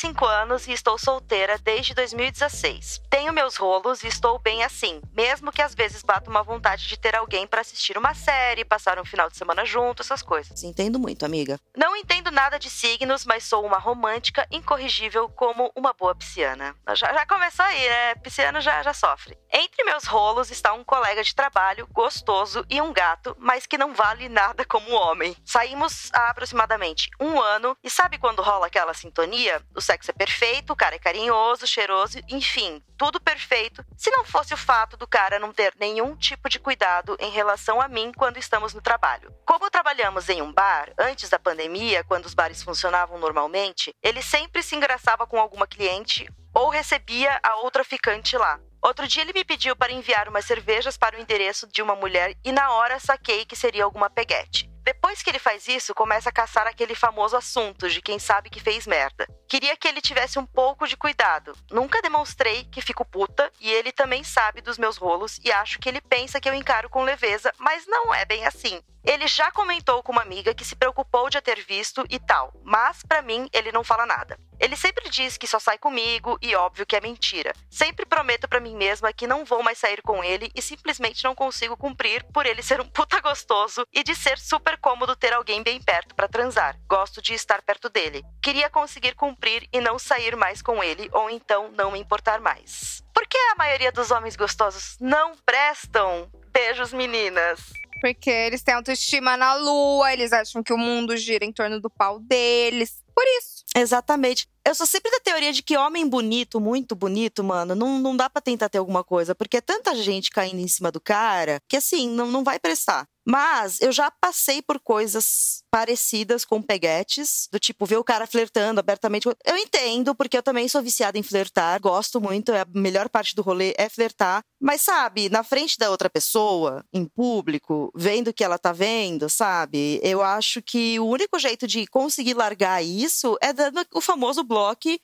Tenho 0.00 0.14
35 0.14 0.26
anos 0.26 0.68
e 0.68 0.72
estou 0.72 0.96
solteira 0.96 1.58
desde 1.58 1.92
2016. 1.92 3.02
Tenho 3.10 3.32
meus 3.32 3.56
rolos 3.56 4.04
e 4.04 4.06
estou 4.06 4.38
bem 4.38 4.62
assim, 4.62 5.00
mesmo 5.12 5.50
que 5.50 5.60
às 5.60 5.74
vezes 5.74 6.02
bata 6.02 6.30
uma 6.30 6.42
vontade 6.42 6.86
de 6.86 6.96
ter 6.96 7.16
alguém 7.16 7.48
para 7.48 7.62
assistir 7.62 7.98
uma 7.98 8.14
série, 8.14 8.64
passar 8.64 9.00
um 9.00 9.04
final 9.04 9.28
de 9.28 9.36
semana 9.36 9.64
junto, 9.64 10.02
essas 10.02 10.22
coisas. 10.22 10.62
Entendo 10.62 11.00
muito, 11.00 11.24
amiga. 11.24 11.58
Não 11.76 11.96
entendo 11.96 12.30
nada 12.30 12.58
de 12.58 12.70
signos, 12.70 13.24
mas 13.24 13.44
sou 13.44 13.66
uma 13.66 13.78
romântica 13.78 14.46
incorrigível 14.52 15.28
como 15.30 15.72
uma 15.74 15.92
boa 15.92 16.14
pisciana. 16.14 16.76
Já, 16.94 17.12
já 17.12 17.26
começou 17.26 17.64
aí, 17.64 17.88
né? 17.88 18.14
Pisciano 18.16 18.60
já, 18.60 18.82
já 18.82 18.94
sofre. 18.94 19.36
Entre 19.52 19.82
meus 19.84 20.04
rolos 20.04 20.50
está 20.50 20.72
um 20.74 20.84
colega 20.84 21.24
de 21.24 21.34
trabalho 21.34 21.88
gostoso 21.90 22.64
e 22.70 22.80
um 22.80 22.92
gato, 22.92 23.36
mas 23.38 23.66
que 23.66 23.78
não 23.78 23.94
vale 23.94 24.28
nada 24.28 24.64
como 24.64 24.92
homem. 24.92 25.36
Saímos 25.44 26.10
há 26.12 26.30
aproximadamente 26.30 27.10
um 27.20 27.40
ano 27.40 27.76
e 27.82 27.90
sabe 27.90 28.18
quando 28.18 28.42
rola 28.42 28.66
aquela 28.66 28.94
sintonia? 28.94 29.60
Sexo 29.88 30.10
é 30.10 30.14
perfeito, 30.14 30.74
o 30.74 30.76
cara 30.76 30.96
é 30.96 30.98
carinhoso, 30.98 31.66
cheiroso, 31.66 32.18
enfim, 32.28 32.82
tudo 32.98 33.18
perfeito. 33.18 33.82
Se 33.96 34.10
não 34.10 34.22
fosse 34.22 34.52
o 34.52 34.56
fato 34.56 34.98
do 34.98 35.06
cara 35.06 35.38
não 35.38 35.50
ter 35.50 35.74
nenhum 35.80 36.14
tipo 36.14 36.46
de 36.50 36.58
cuidado 36.58 37.16
em 37.18 37.30
relação 37.30 37.80
a 37.80 37.88
mim 37.88 38.12
quando 38.14 38.36
estamos 38.36 38.74
no 38.74 38.82
trabalho. 38.82 39.34
Como 39.46 39.70
trabalhamos 39.70 40.28
em 40.28 40.42
um 40.42 40.52
bar, 40.52 40.92
antes 40.98 41.30
da 41.30 41.38
pandemia, 41.38 42.04
quando 42.04 42.26
os 42.26 42.34
bares 42.34 42.62
funcionavam 42.62 43.18
normalmente, 43.18 43.94
ele 44.02 44.20
sempre 44.20 44.62
se 44.62 44.76
engraçava 44.76 45.26
com 45.26 45.40
alguma 45.40 45.66
cliente 45.66 46.28
ou 46.54 46.68
recebia 46.68 47.40
a 47.42 47.56
outra 47.56 47.82
ficante 47.82 48.36
lá. 48.36 48.60
Outro 48.82 49.08
dia 49.08 49.22
ele 49.22 49.32
me 49.32 49.42
pediu 49.42 49.74
para 49.74 49.92
enviar 49.92 50.28
umas 50.28 50.44
cervejas 50.44 50.98
para 50.98 51.16
o 51.16 51.20
endereço 51.20 51.66
de 51.66 51.80
uma 51.80 51.96
mulher 51.96 52.34
e 52.44 52.52
na 52.52 52.72
hora 52.72 53.00
saquei 53.00 53.46
que 53.46 53.56
seria 53.56 53.84
alguma 53.84 54.10
peguete. 54.10 54.68
Depois 54.88 55.22
que 55.22 55.28
ele 55.28 55.38
faz 55.38 55.68
isso, 55.68 55.94
começa 55.94 56.30
a 56.30 56.32
caçar 56.32 56.66
aquele 56.66 56.94
famoso 56.94 57.36
assunto 57.36 57.90
de 57.90 58.00
quem 58.00 58.18
sabe 58.18 58.48
que 58.48 58.58
fez 58.58 58.86
merda. 58.86 59.28
Queria 59.46 59.76
que 59.76 59.86
ele 59.86 60.00
tivesse 60.00 60.38
um 60.38 60.46
pouco 60.46 60.88
de 60.88 60.96
cuidado. 60.96 61.54
Nunca 61.70 62.00
demonstrei 62.00 62.64
que 62.64 62.80
fico 62.80 63.04
puta 63.04 63.52
e 63.60 63.70
ele 63.70 63.92
também 63.92 64.24
sabe 64.24 64.62
dos 64.62 64.78
meus 64.78 64.96
rolos 64.96 65.38
e 65.44 65.52
acho 65.52 65.78
que 65.78 65.90
ele 65.90 66.00
pensa 66.00 66.40
que 66.40 66.48
eu 66.48 66.54
encaro 66.54 66.88
com 66.88 67.02
leveza, 67.02 67.52
mas 67.58 67.86
não 67.86 68.14
é 68.14 68.24
bem 68.24 68.46
assim. 68.46 68.80
Ele 69.04 69.28
já 69.28 69.50
comentou 69.50 70.02
com 70.02 70.10
uma 70.10 70.22
amiga 70.22 70.54
que 70.54 70.64
se 70.64 70.74
preocupou 70.74 71.28
de 71.28 71.36
a 71.36 71.42
ter 71.42 71.62
visto 71.66 72.06
e 72.08 72.18
tal, 72.18 72.50
mas 72.64 73.02
pra 73.02 73.20
mim 73.20 73.46
ele 73.52 73.70
não 73.70 73.84
fala 73.84 74.06
nada. 74.06 74.38
Ele 74.60 74.76
sempre 74.76 75.08
diz 75.08 75.36
que 75.36 75.46
só 75.46 75.58
sai 75.58 75.78
comigo 75.78 76.38
e 76.42 76.54
óbvio 76.54 76.86
que 76.86 76.96
é 76.96 77.00
mentira. 77.00 77.52
Sempre 77.70 78.04
prometo 78.04 78.48
pra 78.48 78.60
mim 78.60 78.76
mesma 78.76 79.12
que 79.12 79.26
não 79.26 79.44
vou 79.44 79.62
mais 79.62 79.78
sair 79.78 80.02
com 80.02 80.22
ele 80.22 80.50
e 80.54 80.60
simplesmente 80.60 81.22
não 81.24 81.34
consigo 81.34 81.76
cumprir 81.76 82.24
por 82.32 82.44
ele 82.44 82.62
ser 82.62 82.80
um 82.80 82.88
puta 82.88 83.20
gostoso 83.20 83.86
e 83.92 84.02
de 84.02 84.14
ser 84.14 84.38
super 84.38 84.76
cômodo 84.78 85.14
ter 85.14 85.32
alguém 85.32 85.62
bem 85.62 85.80
perto 85.80 86.14
pra 86.14 86.28
transar. 86.28 86.76
Gosto 86.88 87.22
de 87.22 87.34
estar 87.34 87.62
perto 87.62 87.88
dele. 87.88 88.24
Queria 88.42 88.68
conseguir 88.68 89.14
cumprir 89.14 89.68
e 89.72 89.80
não 89.80 89.98
sair 89.98 90.36
mais 90.36 90.60
com 90.60 90.82
ele 90.82 91.08
ou 91.12 91.30
então 91.30 91.70
não 91.72 91.92
me 91.92 91.98
importar 91.98 92.40
mais. 92.40 93.02
Por 93.14 93.26
que 93.26 93.36
a 93.36 93.56
maioria 93.56 93.92
dos 93.92 94.10
homens 94.10 94.36
gostosos 94.36 94.96
não 95.00 95.36
prestam? 95.44 96.30
Beijos, 96.52 96.92
meninas. 96.92 97.60
Porque 98.00 98.30
eles 98.30 98.62
têm 98.62 98.74
autoestima 98.74 99.36
na 99.36 99.54
lua, 99.54 100.12
eles 100.12 100.32
acham 100.32 100.62
que 100.62 100.72
o 100.72 100.78
mundo 100.78 101.16
gira 101.16 101.44
em 101.44 101.52
torno 101.52 101.80
do 101.80 101.90
pau 101.90 102.18
deles. 102.20 103.02
Por 103.14 103.24
isso. 103.38 103.57
Exatamente. 103.80 104.48
Eu 104.68 104.74
sou 104.74 104.86
sempre 104.86 105.10
da 105.10 105.18
teoria 105.20 105.50
de 105.50 105.62
que 105.62 105.78
homem 105.78 106.06
bonito, 106.06 106.60
muito 106.60 106.94
bonito, 106.94 107.42
mano, 107.42 107.74
não, 107.74 107.98
não 107.98 108.14
dá 108.14 108.28
pra 108.28 108.42
tentar 108.42 108.68
ter 108.68 108.76
alguma 108.76 109.02
coisa, 109.02 109.34
porque 109.34 109.56
é 109.56 109.62
tanta 109.62 109.94
gente 109.96 110.30
caindo 110.30 110.60
em 110.60 110.68
cima 110.68 110.92
do 110.92 111.00
cara 111.00 111.58
que 111.66 111.78
assim, 111.78 112.06
não, 112.10 112.26
não 112.26 112.44
vai 112.44 112.58
prestar. 112.58 113.08
Mas 113.26 113.78
eu 113.82 113.92
já 113.92 114.10
passei 114.10 114.62
por 114.62 114.80
coisas 114.80 115.62
parecidas 115.70 116.46
com 116.46 116.62
peguetes, 116.62 117.46
do 117.52 117.58
tipo 117.58 117.84
ver 117.84 117.98
o 117.98 118.04
cara 118.04 118.26
flertando 118.26 118.80
abertamente. 118.80 119.28
Eu 119.44 119.56
entendo, 119.56 120.14
porque 120.14 120.38
eu 120.38 120.42
também 120.42 120.66
sou 120.66 120.80
viciada 120.80 121.18
em 121.18 121.22
flertar, 121.22 121.78
gosto 121.78 122.22
muito, 122.22 122.52
é 122.52 122.62
a 122.62 122.66
melhor 122.74 123.06
parte 123.10 123.36
do 123.36 123.42
rolê 123.42 123.74
é 123.76 123.86
flertar. 123.86 124.42
Mas 124.58 124.80
sabe, 124.80 125.28
na 125.28 125.42
frente 125.42 125.78
da 125.78 125.90
outra 125.90 126.08
pessoa, 126.08 126.82
em 126.90 127.04
público, 127.04 127.92
vendo 127.94 128.28
o 128.28 128.32
que 128.32 128.42
ela 128.42 128.58
tá 128.58 128.72
vendo, 128.72 129.28
sabe? 129.28 130.00
Eu 130.02 130.22
acho 130.22 130.62
que 130.62 130.98
o 130.98 131.06
único 131.06 131.38
jeito 131.38 131.66
de 131.66 131.86
conseguir 131.86 132.32
largar 132.32 132.82
isso 132.82 133.36
é 133.42 133.52
dando 133.52 133.84
o 133.92 134.00
famoso 134.00 134.42
bloco 134.42 134.57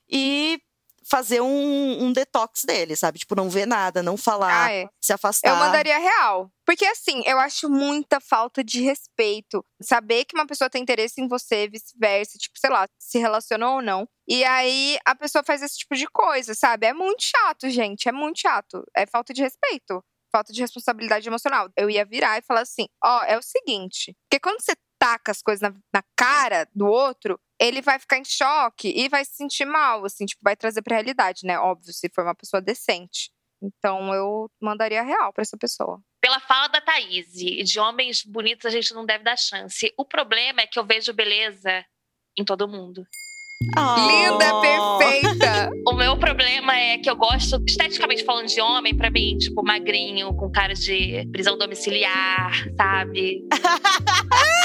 e 0.09 0.61
fazer 1.07 1.41
um, 1.43 2.05
um 2.05 2.13
detox 2.13 2.63
dele, 2.65 2.97
sabe? 2.97 3.19
Tipo, 3.19 3.35
não 3.35 3.51
ver 3.51 3.67
nada, 3.67 4.03
não 4.03 4.17
falar, 4.17 4.67
Ah, 4.67 4.73
é. 4.73 4.89
se 5.01 5.13
afastar. 5.13 5.51
Eu 5.51 5.57
mandaria 5.57 5.99
real. 5.99 6.51
Porque 6.65 6.87
assim, 6.87 7.23
eu 7.27 7.39
acho 7.39 7.69
muita 7.69 8.21
falta 8.21 8.65
de 8.65 8.81
respeito. 8.81 9.63
Saber 9.83 10.25
que 10.25 10.35
uma 10.35 10.47
pessoa 10.47 10.71
tem 10.71 10.81
interesse 10.83 11.21
em 11.21 11.29
você, 11.29 11.69
vice-versa, 11.69 12.39
tipo, 12.39 12.59
sei 12.59 12.71
lá, 12.71 12.89
se 12.99 13.19
relacionou 13.19 13.77
ou 13.77 13.83
não. 13.83 14.09
E 14.27 14.43
aí 14.45 14.99
a 15.05 15.15
pessoa 15.15 15.45
faz 15.45 15.61
esse 15.63 15.77
tipo 15.77 15.95
de 15.95 16.07
coisa, 16.07 16.55
sabe? 16.55 16.87
É 16.87 16.95
muito 16.95 17.23
chato, 17.23 17.69
gente. 17.69 18.09
É 18.09 18.13
muito 18.13 18.41
chato. 18.41 18.83
É 18.97 19.05
falta 19.05 19.35
de 19.35 19.43
respeito. 19.43 20.03
Falta 20.33 20.53
de 20.55 20.61
responsabilidade 20.63 21.29
emocional. 21.29 21.69
Eu 21.77 21.89
ia 21.91 22.05
virar 22.05 22.39
e 22.39 22.43
falar 22.43 22.63
assim: 22.63 22.87
ó, 23.05 23.23
é 23.25 23.37
o 23.39 23.43
seguinte. 23.43 24.17
Porque 24.29 24.41
quando 24.41 24.61
você 24.61 24.73
taca 25.05 25.33
as 25.33 25.43
coisas 25.43 25.61
na, 25.61 25.75
na 25.93 26.03
cara 26.17 26.67
do 26.75 26.87
outro, 26.87 27.39
ele 27.61 27.83
vai 27.83 27.99
ficar 27.99 28.17
em 28.17 28.25
choque 28.25 28.89
e 28.89 29.07
vai 29.07 29.23
se 29.23 29.35
sentir 29.35 29.67
mal, 29.67 30.03
assim, 30.03 30.25
tipo, 30.25 30.41
vai 30.43 30.57
trazer 30.57 30.81
pra 30.81 30.97
realidade, 30.97 31.41
né? 31.45 31.59
Óbvio, 31.59 31.93
se 31.93 32.09
for 32.09 32.25
uma 32.25 32.35
pessoa 32.35 32.63
decente. 32.63 33.31
Então 33.63 34.15
eu 34.15 34.51
mandaria 34.61 35.03
real 35.03 35.31
pra 35.31 35.43
essa 35.43 35.59
pessoa. 35.59 36.01
Pela 36.23 36.41
fala 36.41 36.69
da 36.69 36.81
Thaís, 36.81 37.33
de 37.33 37.79
homens 37.79 38.25
bonitos 38.25 38.65
a 38.65 38.71
gente 38.71 38.95
não 38.95 39.05
deve 39.05 39.25
dar 39.25 39.37
chance. 39.37 39.93
O 39.99 40.07
problema 40.07 40.63
é 40.63 40.67
que 40.67 40.79
eu 40.79 40.87
vejo 40.87 41.13
beleza 41.13 41.85
em 42.39 42.45
todo 42.45 42.67
mundo. 42.67 43.07
Oh. 43.77 44.07
Linda, 44.07 44.61
perfeita! 44.61 45.71
O 45.87 45.93
meu 45.93 46.19
problema 46.19 46.75
é 46.77 46.99
que 46.99 47.09
eu 47.09 47.17
gosto, 47.17 47.63
esteticamente 47.67 48.25
falando 48.25 48.49
de 48.49 48.61
homem, 48.61 48.97
pra 48.97 49.11
mim, 49.11 49.37
tipo, 49.37 49.63
magrinho, 49.63 50.35
com 50.35 50.51
cara 50.51 50.75
de 50.75 51.27
prisão 51.31 51.57
domiciliar, 51.59 52.53
sabe? 52.77 53.47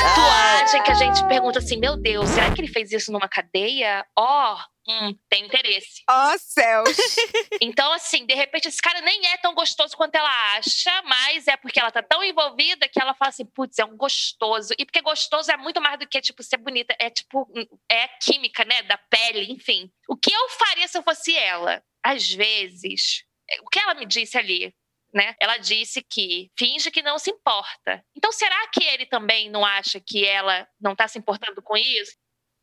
Tatuagem 0.00 0.82
que 0.82 0.90
a 0.90 0.94
gente 0.94 1.28
pergunta 1.28 1.58
assim: 1.58 1.76
meu 1.76 1.94
Deus, 1.94 2.30
será 2.30 2.52
que 2.54 2.60
ele 2.60 2.72
fez 2.72 2.90
isso 2.90 3.12
numa 3.12 3.28
cadeia? 3.28 4.06
Ó, 4.16 4.56
hum, 4.88 5.14
tem 5.28 5.44
interesse. 5.44 6.02
Ó 6.08 6.38
céus! 6.38 6.88
Então, 7.62 7.92
assim, 7.92 8.24
de 8.24 8.34
repente, 8.34 8.68
esse 8.68 8.80
cara 8.80 9.02
nem 9.02 9.26
é 9.26 9.36
tão 9.36 9.54
gostoso 9.54 9.94
quanto 9.94 10.14
ela 10.14 10.56
acha, 10.56 11.02
mas 11.02 11.46
é 11.46 11.58
porque 11.58 11.78
ela 11.78 11.90
tá 11.90 12.02
tão 12.02 12.24
envolvida 12.24 12.88
que 12.88 13.00
ela 13.00 13.12
fala 13.12 13.28
assim, 13.28 13.44
putz, 13.44 13.78
é 13.78 13.84
um 13.84 13.96
gostoso. 13.96 14.72
E 14.78 14.86
porque 14.86 15.02
gostoso 15.02 15.52
é 15.52 15.58
muito 15.58 15.78
mais 15.78 15.98
do 15.98 16.08
que, 16.08 16.20
tipo, 16.22 16.42
ser 16.42 16.56
bonita. 16.56 16.96
É, 16.98 17.10
tipo, 17.10 17.46
é 17.90 18.04
a 18.04 18.08
química, 18.08 18.64
né, 18.64 18.82
da 18.84 18.96
pele, 18.96 19.52
enfim. 19.52 19.90
O 20.08 20.16
que 20.16 20.32
eu 20.32 20.48
faria 20.50 20.88
se 20.88 20.96
eu 20.96 21.02
fosse 21.02 21.36
ela? 21.36 21.82
Às 22.02 22.32
vezes, 22.32 23.24
o 23.62 23.68
que 23.68 23.78
ela 23.78 23.94
me 23.94 24.06
disse 24.06 24.38
ali? 24.38 24.74
Né? 25.12 25.34
Ela 25.40 25.56
disse 25.56 26.02
que 26.02 26.50
finge 26.56 26.90
que 26.90 27.02
não 27.02 27.18
se 27.18 27.30
importa. 27.30 28.04
Então, 28.16 28.30
será 28.30 28.68
que 28.68 28.84
ele 28.84 29.06
também 29.06 29.50
não 29.50 29.64
acha 29.64 30.00
que 30.00 30.24
ela 30.24 30.68
não 30.80 30.94
tá 30.94 31.08
se 31.08 31.18
importando 31.18 31.60
com 31.62 31.76
isso? 31.76 32.12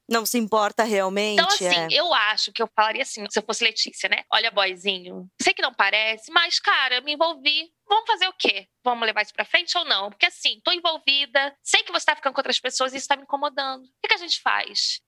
Não 0.10 0.26
se 0.26 0.38
importa 0.38 0.84
realmente. 0.84 1.42
Então, 1.42 1.54
assim, 1.54 1.66
é. 1.66 1.88
eu 1.92 2.14
acho 2.14 2.54
que 2.54 2.62
eu 2.62 2.70
falaria 2.74 3.02
assim, 3.02 3.26
se 3.30 3.38
eu 3.38 3.44
fosse 3.44 3.64
Letícia, 3.64 4.08
né? 4.08 4.24
Olha, 4.32 4.50
boyzinho, 4.50 5.28
sei 5.42 5.54
que 5.54 5.62
não 5.62 5.74
parece, 5.74 6.32
mas, 6.32 6.60
cara, 6.60 6.96
eu 6.96 7.04
me 7.04 7.14
envolvi. 7.14 7.70
Vamos 7.86 8.08
fazer 8.08 8.28
o 8.28 8.34
quê? 8.34 8.68
Vamos 8.86 9.06
levar 9.06 9.22
isso 9.22 9.34
pra 9.34 9.44
frente 9.44 9.78
ou 9.78 9.84
não? 9.84 10.10
Porque, 10.10 10.26
assim, 10.26 10.62
tô 10.64 10.72
envolvida, 10.72 11.54
sei 11.62 11.84
que 11.84 11.92
você 11.92 12.06
tá 12.06 12.16
ficando 12.16 12.34
com 12.34 12.40
outras 12.40 12.60
pessoas 12.60 12.94
e 12.94 12.98
isso 12.98 13.08
tá 13.08 13.18
me 13.18 13.24
incomodando. 13.24 13.84
O 13.84 13.90
que, 14.02 14.08
que 14.08 14.14
a 14.14 14.18
gente 14.18 14.42
faz? 14.42 15.02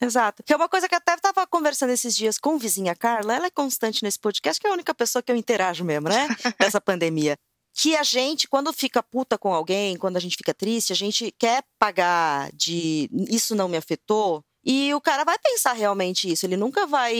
Exato. 0.00 0.42
Que 0.42 0.52
é 0.52 0.56
uma 0.56 0.68
coisa 0.68 0.88
que 0.88 0.94
eu 0.94 0.98
até 0.98 1.14
estava 1.14 1.46
conversando 1.46 1.90
esses 1.90 2.14
dias 2.14 2.38
com 2.38 2.58
vizinha 2.58 2.94
Carla. 2.94 3.34
Ela 3.34 3.46
é 3.46 3.50
constante 3.50 4.02
nesse 4.02 4.18
podcast, 4.18 4.60
que 4.60 4.66
é 4.66 4.70
a 4.70 4.72
única 4.72 4.94
pessoa 4.94 5.22
que 5.22 5.32
eu 5.32 5.36
interajo 5.36 5.84
mesmo, 5.84 6.08
né? 6.08 6.28
Nessa 6.60 6.80
pandemia. 6.80 7.36
Que 7.74 7.96
a 7.96 8.02
gente, 8.02 8.48
quando 8.48 8.72
fica 8.72 9.02
puta 9.02 9.36
com 9.36 9.52
alguém, 9.52 9.96
quando 9.96 10.16
a 10.16 10.20
gente 10.20 10.36
fica 10.36 10.54
triste, 10.54 10.92
a 10.92 10.96
gente 10.96 11.32
quer 11.38 11.62
pagar 11.78 12.50
de 12.52 13.08
isso 13.30 13.54
não 13.54 13.68
me 13.68 13.76
afetou. 13.76 14.42
E 14.68 14.92
o 14.92 15.00
cara 15.00 15.22
vai 15.22 15.38
pensar 15.38 15.74
realmente 15.74 16.28
isso. 16.28 16.44
Ele 16.44 16.56
nunca 16.56 16.86
vai. 16.86 17.14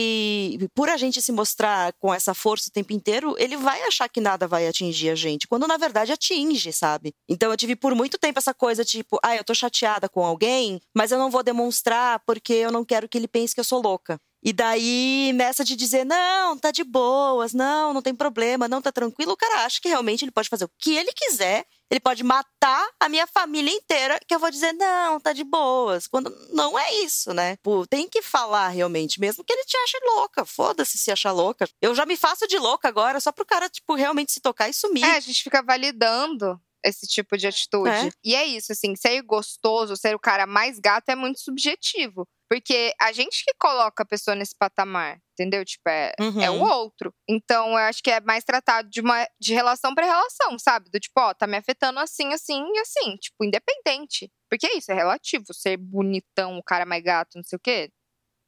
Por 0.75 0.89
a 0.89 0.97
gente 0.97 1.21
se 1.21 1.31
mostrar 1.31 1.93
com 1.93 2.13
essa 2.13 2.33
força 2.33 2.69
o 2.69 2.73
tempo 2.73 2.91
inteiro, 2.91 3.35
ele 3.39 3.55
vai 3.55 3.81
achar 3.83 4.09
que 4.09 4.19
nada 4.19 4.45
vai 4.45 4.67
atingir 4.67 5.09
a 5.09 5.15
gente. 5.15 5.47
Quando 5.47 5.65
na 5.65 5.77
verdade 5.77 6.11
atinge, 6.11 6.73
sabe? 6.73 7.13
Então 7.29 7.49
eu 7.49 7.55
tive 7.55 7.77
por 7.77 7.95
muito 7.95 8.17
tempo 8.17 8.37
essa 8.37 8.53
coisa 8.53 8.83
tipo, 8.83 9.17
ah, 9.23 9.35
eu 9.37 9.45
tô 9.45 9.53
chateada 9.53 10.09
com 10.09 10.25
alguém, 10.25 10.81
mas 10.93 11.11
eu 11.11 11.17
não 11.17 11.31
vou 11.31 11.41
demonstrar 11.41 12.21
porque 12.25 12.51
eu 12.51 12.71
não 12.71 12.83
quero 12.83 13.07
que 13.07 13.17
ele 13.17 13.29
pense 13.29 13.53
que 13.55 13.61
eu 13.61 13.63
sou 13.63 13.81
louca. 13.81 14.19
E 14.43 14.53
daí, 14.53 15.31
nessa 15.33 15.63
de 15.63 15.75
dizer, 15.75 16.05
não, 16.05 16.57
tá 16.57 16.71
de 16.71 16.83
boas, 16.83 17.53
não, 17.53 17.93
não 17.93 18.01
tem 18.01 18.15
problema, 18.15 18.67
não 18.67 18.81
tá 18.81 18.91
tranquilo, 18.91 19.31
o 19.33 19.37
cara 19.37 19.65
acha 19.65 19.81
que 19.81 19.89
realmente 19.89 20.23
ele 20.23 20.31
pode 20.31 20.49
fazer 20.49 20.65
o 20.65 20.71
que 20.77 20.95
ele 20.95 21.11
quiser, 21.13 21.65
ele 21.89 21.99
pode 21.99 22.23
matar 22.23 22.87
a 22.99 23.09
minha 23.09 23.25
família 23.25 23.71
inteira, 23.73 24.19
que 24.27 24.35
eu 24.35 24.39
vou 24.39 24.51
dizer, 24.51 24.73
não, 24.73 25.19
tá 25.19 25.31
de 25.33 25.43
boas. 25.43 26.05
Quando 26.05 26.29
não 26.51 26.77
é 26.77 26.93
isso, 26.95 27.33
né? 27.33 27.57
Pô, 27.63 27.87
tem 27.87 28.09
que 28.09 28.21
falar 28.21 28.69
realmente, 28.69 29.19
mesmo 29.19 29.43
que 29.43 29.53
ele 29.53 29.63
te 29.63 29.77
ache 29.77 29.97
louca. 30.15 30.45
Foda-se 30.45 30.97
se 30.97 31.11
achar 31.11 31.31
louca. 31.31 31.67
Eu 31.81 31.95
já 31.95 32.05
me 32.05 32.17
faço 32.17 32.47
de 32.47 32.57
louca 32.59 32.87
agora, 32.87 33.19
só 33.19 33.31
pro 33.31 33.45
cara, 33.45 33.69
tipo, 33.69 33.95
realmente 33.95 34.33
se 34.33 34.41
tocar 34.41 34.69
e 34.69 34.73
sumir. 34.73 35.03
É, 35.03 35.15
a 35.15 35.19
gente 35.19 35.43
fica 35.43 35.63
validando 35.63 36.59
esse 36.83 37.05
tipo 37.07 37.37
de 37.37 37.47
atitude. 37.47 37.89
É. 37.89 38.09
E 38.23 38.35
é 38.35 38.45
isso, 38.45 38.71
assim, 38.71 38.95
ser 38.95 39.21
gostoso, 39.21 39.95
ser 39.97 40.15
o 40.15 40.19
cara 40.19 40.45
mais 40.45 40.79
gato 40.79 41.09
é 41.09 41.15
muito 41.15 41.39
subjetivo. 41.39 42.27
Porque 42.49 42.93
a 43.01 43.11
gente 43.11 43.43
que 43.43 43.53
coloca 43.59 44.03
a 44.03 44.05
pessoa 44.05 44.33
nesse 44.33 44.55
patamar, 44.57 45.19
entendeu? 45.33 45.65
Tipo, 45.65 45.89
é, 45.89 46.13
Uhum. 46.17 46.41
é 46.41 46.49
o 46.49 46.61
outro. 46.61 47.13
Então, 47.29 47.71
eu 47.71 47.77
acho 47.77 48.01
que 48.01 48.09
é 48.09 48.21
mais 48.21 48.45
tratado 48.45 48.89
de, 48.89 49.01
uma, 49.01 49.27
de 49.37 49.53
relação 49.53 49.93
pra 49.93 50.05
relação, 50.05 50.57
sabe? 50.57 50.89
Do 50.89 50.97
tipo, 50.97 51.19
ó, 51.19 51.33
tá 51.33 51.45
me 51.45 51.57
afetando 51.57 51.99
assim, 51.99 52.31
assim 52.31 52.63
e 52.73 52.79
assim. 52.79 53.17
Tipo, 53.17 53.43
independente. 53.43 54.31
Porque 54.49 54.65
é 54.65 54.77
isso, 54.77 54.89
é 54.91 54.95
relativo. 54.95 55.43
Ser 55.53 55.75
bonitão, 55.75 56.57
o 56.57 56.63
cara 56.63 56.85
mais 56.85 57.03
gato, 57.03 57.35
não 57.35 57.43
sei 57.43 57.57
o 57.57 57.59
quê. 57.61 57.89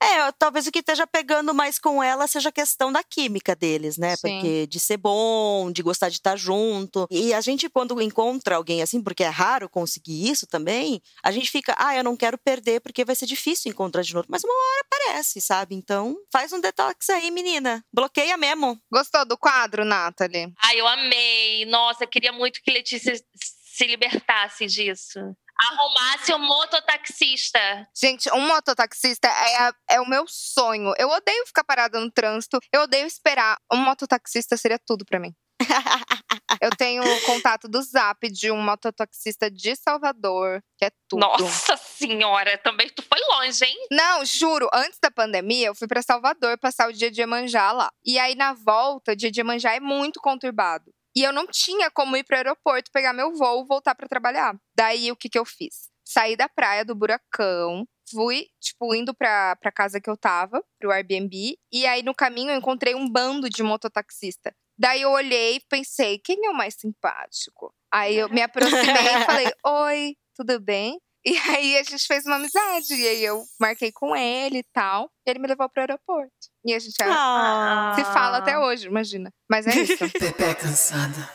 É, 0.02 0.32
talvez 0.32 0.66
o 0.66 0.72
que 0.72 0.80
esteja 0.80 1.06
pegando 1.06 1.54
mais 1.54 1.78
com 1.78 2.02
ela 2.02 2.26
seja 2.28 2.50
a 2.50 2.54
questão 2.54 2.92
da 2.92 3.04
química 3.04 3.56
deles, 3.56 3.98
né? 3.98 4.16
Sim. 4.16 4.22
Porque 4.22 4.68
de 4.68 4.80
ser 4.80 4.98
bom, 4.98 5.72
de 5.72 5.84
gostar 5.84 6.10
de 6.10 6.16
estar 6.16 6.38
junto. 6.38 7.06
E 7.12 7.34
a 7.34 7.42
gente, 7.42 7.70
quando 7.70 8.02
encontra 8.02 8.56
alguém 8.56 8.82
assim, 8.82 9.02
porque 9.02 9.24
é 9.24 9.30
raro 9.30 9.70
conseguir 9.70 10.30
isso 10.30 10.48
também, 10.48 11.02
a 11.24 11.32
gente 11.32 11.52
fica, 11.52 11.76
ah, 11.78 11.96
eu 11.96 12.04
não 12.04 12.16
quero 12.16 12.38
perder 12.38 12.80
porque 12.80 13.04
vai 13.04 13.16
ser 13.16 13.26
difícil 13.26 13.70
encontrar 13.70 14.02
de 14.02 14.14
novo. 14.14 14.28
Mas 14.30 14.44
uma 14.44 14.54
hora 14.54 14.86
aparece, 14.86 15.42
sabe? 15.42 15.76
Então, 15.76 16.16
faz 16.32 16.54
um 16.54 16.62
detox 16.62 17.10
aí, 17.10 17.30
menina. 17.30 17.84
Bloqueia 17.94 18.38
mesmo. 18.38 18.80
Gostou 18.92 19.26
do 19.26 19.38
quadro, 19.38 19.84
Nathalie? 19.84 20.54
Ai, 20.64 20.80
eu 20.80 20.88
amei. 20.88 21.66
Nossa, 21.66 22.06
eu 22.06 22.08
queria 22.08 22.32
muito 22.32 22.62
que 22.62 22.72
Letícia 22.72 23.14
se 23.36 23.86
libertasse 23.86 24.66
disso. 24.66 25.20
Arrumasse 25.72 26.34
um 26.34 26.40
mototaxista. 26.40 27.60
Gente, 27.96 28.32
um 28.32 28.42
mototaxista 28.48 29.28
é, 29.28 29.58
a- 29.58 29.74
é 29.92 30.02
o 30.02 30.08
meu 30.08 30.26
sonho. 30.28 30.94
Eu 30.98 31.10
odeio 31.10 31.46
ficar 31.46 31.64
parada 31.64 32.00
no 32.00 32.10
trânsito. 32.12 32.60
Eu 32.72 32.82
odeio 32.84 33.06
esperar. 33.06 33.58
Um 33.72 33.78
mototaxista 33.78 34.56
seria 34.58 34.80
tudo 34.80 35.06
pra 35.06 35.20
mim. 35.20 35.34
Eu 36.62 36.72
tenho 36.72 37.04
o 37.04 37.22
contato 37.22 37.68
do 37.68 37.82
Zap 37.82 38.28
de 38.30 38.52
um 38.52 38.62
mototaxista 38.62 39.50
de 39.52 39.76
Salvador, 39.76 40.62
que 40.78 40.86
é 40.86 40.92
tudo. 41.08 41.20
Nossa 41.22 41.78
senhora, 41.78 42.58
também 42.58 42.90
tu 42.90 43.02
foi 43.04 43.20
longe, 43.38 43.64
hein? 43.64 43.88
Não, 43.92 44.26
juro, 44.26 44.68
antes 44.74 44.98
da 45.02 45.10
pandemia, 45.12 45.68
eu 45.68 45.76
fui 45.76 45.88
pra 45.88 46.02
Salvador 46.02 46.58
passar 46.58 46.90
o 46.90 46.94
dia 46.94 47.10
de 47.12 47.22
Iemanjá 47.22 47.72
lá. 47.72 47.90
E 48.04 48.18
aí, 48.20 48.36
na 48.36 48.54
volta, 48.54 49.12
o 49.12 49.16
dia 49.16 49.32
de 49.32 49.40
Iemanjá 49.40 49.74
é 49.76 49.80
muito 49.80 50.20
conturbado. 50.20 50.92
E 51.16 51.24
eu 51.24 51.34
não 51.34 51.48
tinha 51.48 51.90
como 51.92 52.16
ir 52.16 52.24
pro 52.24 52.36
aeroporto, 52.36 52.92
pegar 52.92 53.14
meu 53.14 53.34
voo, 53.34 53.66
voltar 53.66 53.96
pra 53.96 54.08
trabalhar. 54.08 54.56
Daí, 54.76 55.12
o 55.12 55.16
que 55.16 55.30
que 55.30 55.40
eu 55.40 55.46
fiz? 55.46 55.90
Saí 56.06 56.36
da 56.36 56.48
praia 56.50 56.86
do 56.86 56.96
Buracão, 56.96 57.86
fui, 58.12 58.48
tipo, 58.60 58.94
indo 58.96 59.14
pra, 59.14 59.56
pra 59.58 59.72
casa 59.72 60.00
que 60.02 60.10
eu 60.10 60.18
tava, 60.18 60.64
pro 60.80 60.92
Airbnb. 60.92 61.58
E 61.72 61.86
aí, 61.86 62.04
no 62.04 62.16
caminho, 62.16 62.52
eu 62.52 62.58
encontrei 62.58 62.96
um 62.96 63.10
bando 63.10 63.50
de 63.50 63.62
mototaxista. 63.64 64.56
Daí, 64.78 65.02
eu 65.02 65.12
olhei 65.12 65.58
e 65.58 65.62
pensei, 65.70 66.20
quem 66.20 66.46
é 66.46 66.50
o 66.50 66.54
mais 66.54 66.76
simpático? 66.76 67.74
Aí, 67.92 68.16
eu 68.18 68.30
me 68.30 68.42
aproximei 68.42 69.16
e 69.16 69.26
falei, 69.26 69.52
oi, 69.66 70.16
tudo 70.36 70.60
bem? 70.60 71.00
E 71.26 71.36
aí 71.38 71.78
a 71.78 71.84
gente 71.84 72.06
fez 72.08 72.26
uma 72.26 72.38
amizade. 72.38 72.94
E 72.94 73.08
aí 73.08 73.24
eu 73.24 73.44
marquei 73.60 73.92
com 73.92 74.16
ele 74.16 74.60
e 74.60 74.64
tal. 74.74 75.12
E 75.26 75.30
ele 75.30 75.40
me 75.40 75.48
levou 75.48 75.68
pro 75.70 75.82
aeroporto. 75.82 76.32
E 76.66 76.74
a 76.74 76.80
gente 76.80 76.96
é- 77.02 77.06
Ah. 77.10 77.94
se 77.96 78.04
fala 78.06 78.38
até 78.38 78.58
hoje, 78.58 78.88
imagina. 78.88 79.32
Mas 79.50 79.68
é 79.68 79.72
isso. 79.76 79.98
Bebê 80.20 80.56
cansada. 80.56 81.30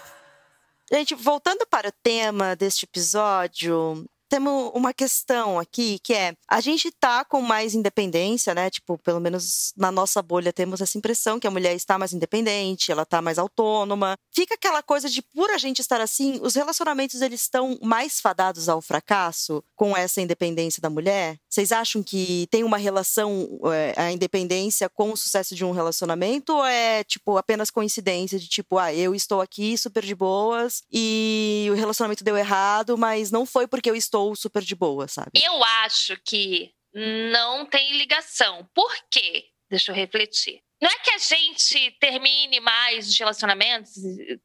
Gente, 0.93 1.15
voltando 1.15 1.67
para 1.67 1.89
o 1.89 1.93
tema 2.03 2.55
deste 2.55 2.85
episódio, 2.85 4.05
temos 4.35 4.73
uma 4.75 4.93
questão 4.93 5.61
aqui 5.61 6.01
que 6.01 6.13
é: 6.13 6.35
a 6.51 6.61
gente 6.61 6.91
tá 6.91 7.25
com 7.25 7.41
mais 7.41 7.73
independência, 7.73 8.53
né? 8.53 8.69
Tipo, 8.69 8.99
pelo 8.99 9.21
menos 9.21 9.73
na 9.77 9.93
nossa 9.93 10.21
bolha 10.21 10.53
temos 10.53 10.81
essa 10.81 10.99
impressão 10.99 11.39
que 11.39 11.47
a 11.47 11.51
mulher 11.53 11.77
está 11.77 11.97
mais 11.97 12.13
independente, 12.13 12.91
ela 12.91 13.07
tá 13.07 13.23
mais 13.23 13.39
autônoma. 13.39 14.17
Fica 14.35 14.55
aquela 14.55 14.83
coisa 14.83 15.09
de 15.09 15.23
por 15.23 15.51
a 15.51 15.59
gente 15.59 15.79
estar 15.79 16.01
assim, 16.01 16.41
os 16.43 16.57
relacionamentos 16.57 17.23
eles 17.23 17.43
estão 17.43 17.79
mais 17.81 18.21
fadados 18.21 18.69
ao 18.69 18.83
fracasso 18.83 19.63
com 19.77 19.97
essa 19.97 20.21
independência 20.21 20.83
da 20.83 20.91
mulher? 20.91 21.39
Vocês 21.49 21.71
acham 21.71 22.03
que 22.03 22.49
tem 22.51 22.65
uma 22.65 22.77
relação 22.77 23.61
é, 23.73 23.95
a 23.97 24.11
independência 24.11 24.89
com 24.89 25.13
o 25.13 25.17
sucesso 25.17 25.55
de 25.55 25.65
um 25.65 25.71
relacionamento 25.71 26.55
ou 26.55 26.67
é 26.67 27.05
tipo 27.05 27.37
apenas 27.37 27.71
coincidência 27.71 28.37
de 28.37 28.49
tipo, 28.49 28.79
ah, 28.79 28.93
eu 28.93 29.15
estou 29.15 29.41
aqui 29.41 29.79
super 29.79 30.05
de 30.05 30.15
boas 30.15 30.83
e 30.93 31.69
o 31.71 31.75
relacionamento 31.75 32.25
deu 32.25 32.37
errado, 32.37 32.99
mas 32.99 33.31
não 33.31 33.47
foi 33.47 33.69
porque 33.69 33.89
eu 33.89 33.95
estou 33.95 34.24
super 34.37 34.63
de 34.63 34.77
boa, 34.77 35.09
sabe? 35.09 35.31
Eu 35.35 35.65
acho 35.65 36.17
que 36.25 36.73
não 36.95 37.67
tem 37.67 37.99
ligação. 37.99 38.69
Por 38.73 38.95
quê? 39.11 39.47
Deixa 39.69 39.91
eu 39.91 39.97
refletir. 39.97 40.63
Não 40.85 40.91
é 40.91 40.99
que 40.99 41.11
a 41.13 41.19
gente 41.19 41.97
termine 41.99 42.61
mais 42.61 43.09
os 43.09 43.19
relacionamentos 43.19 43.95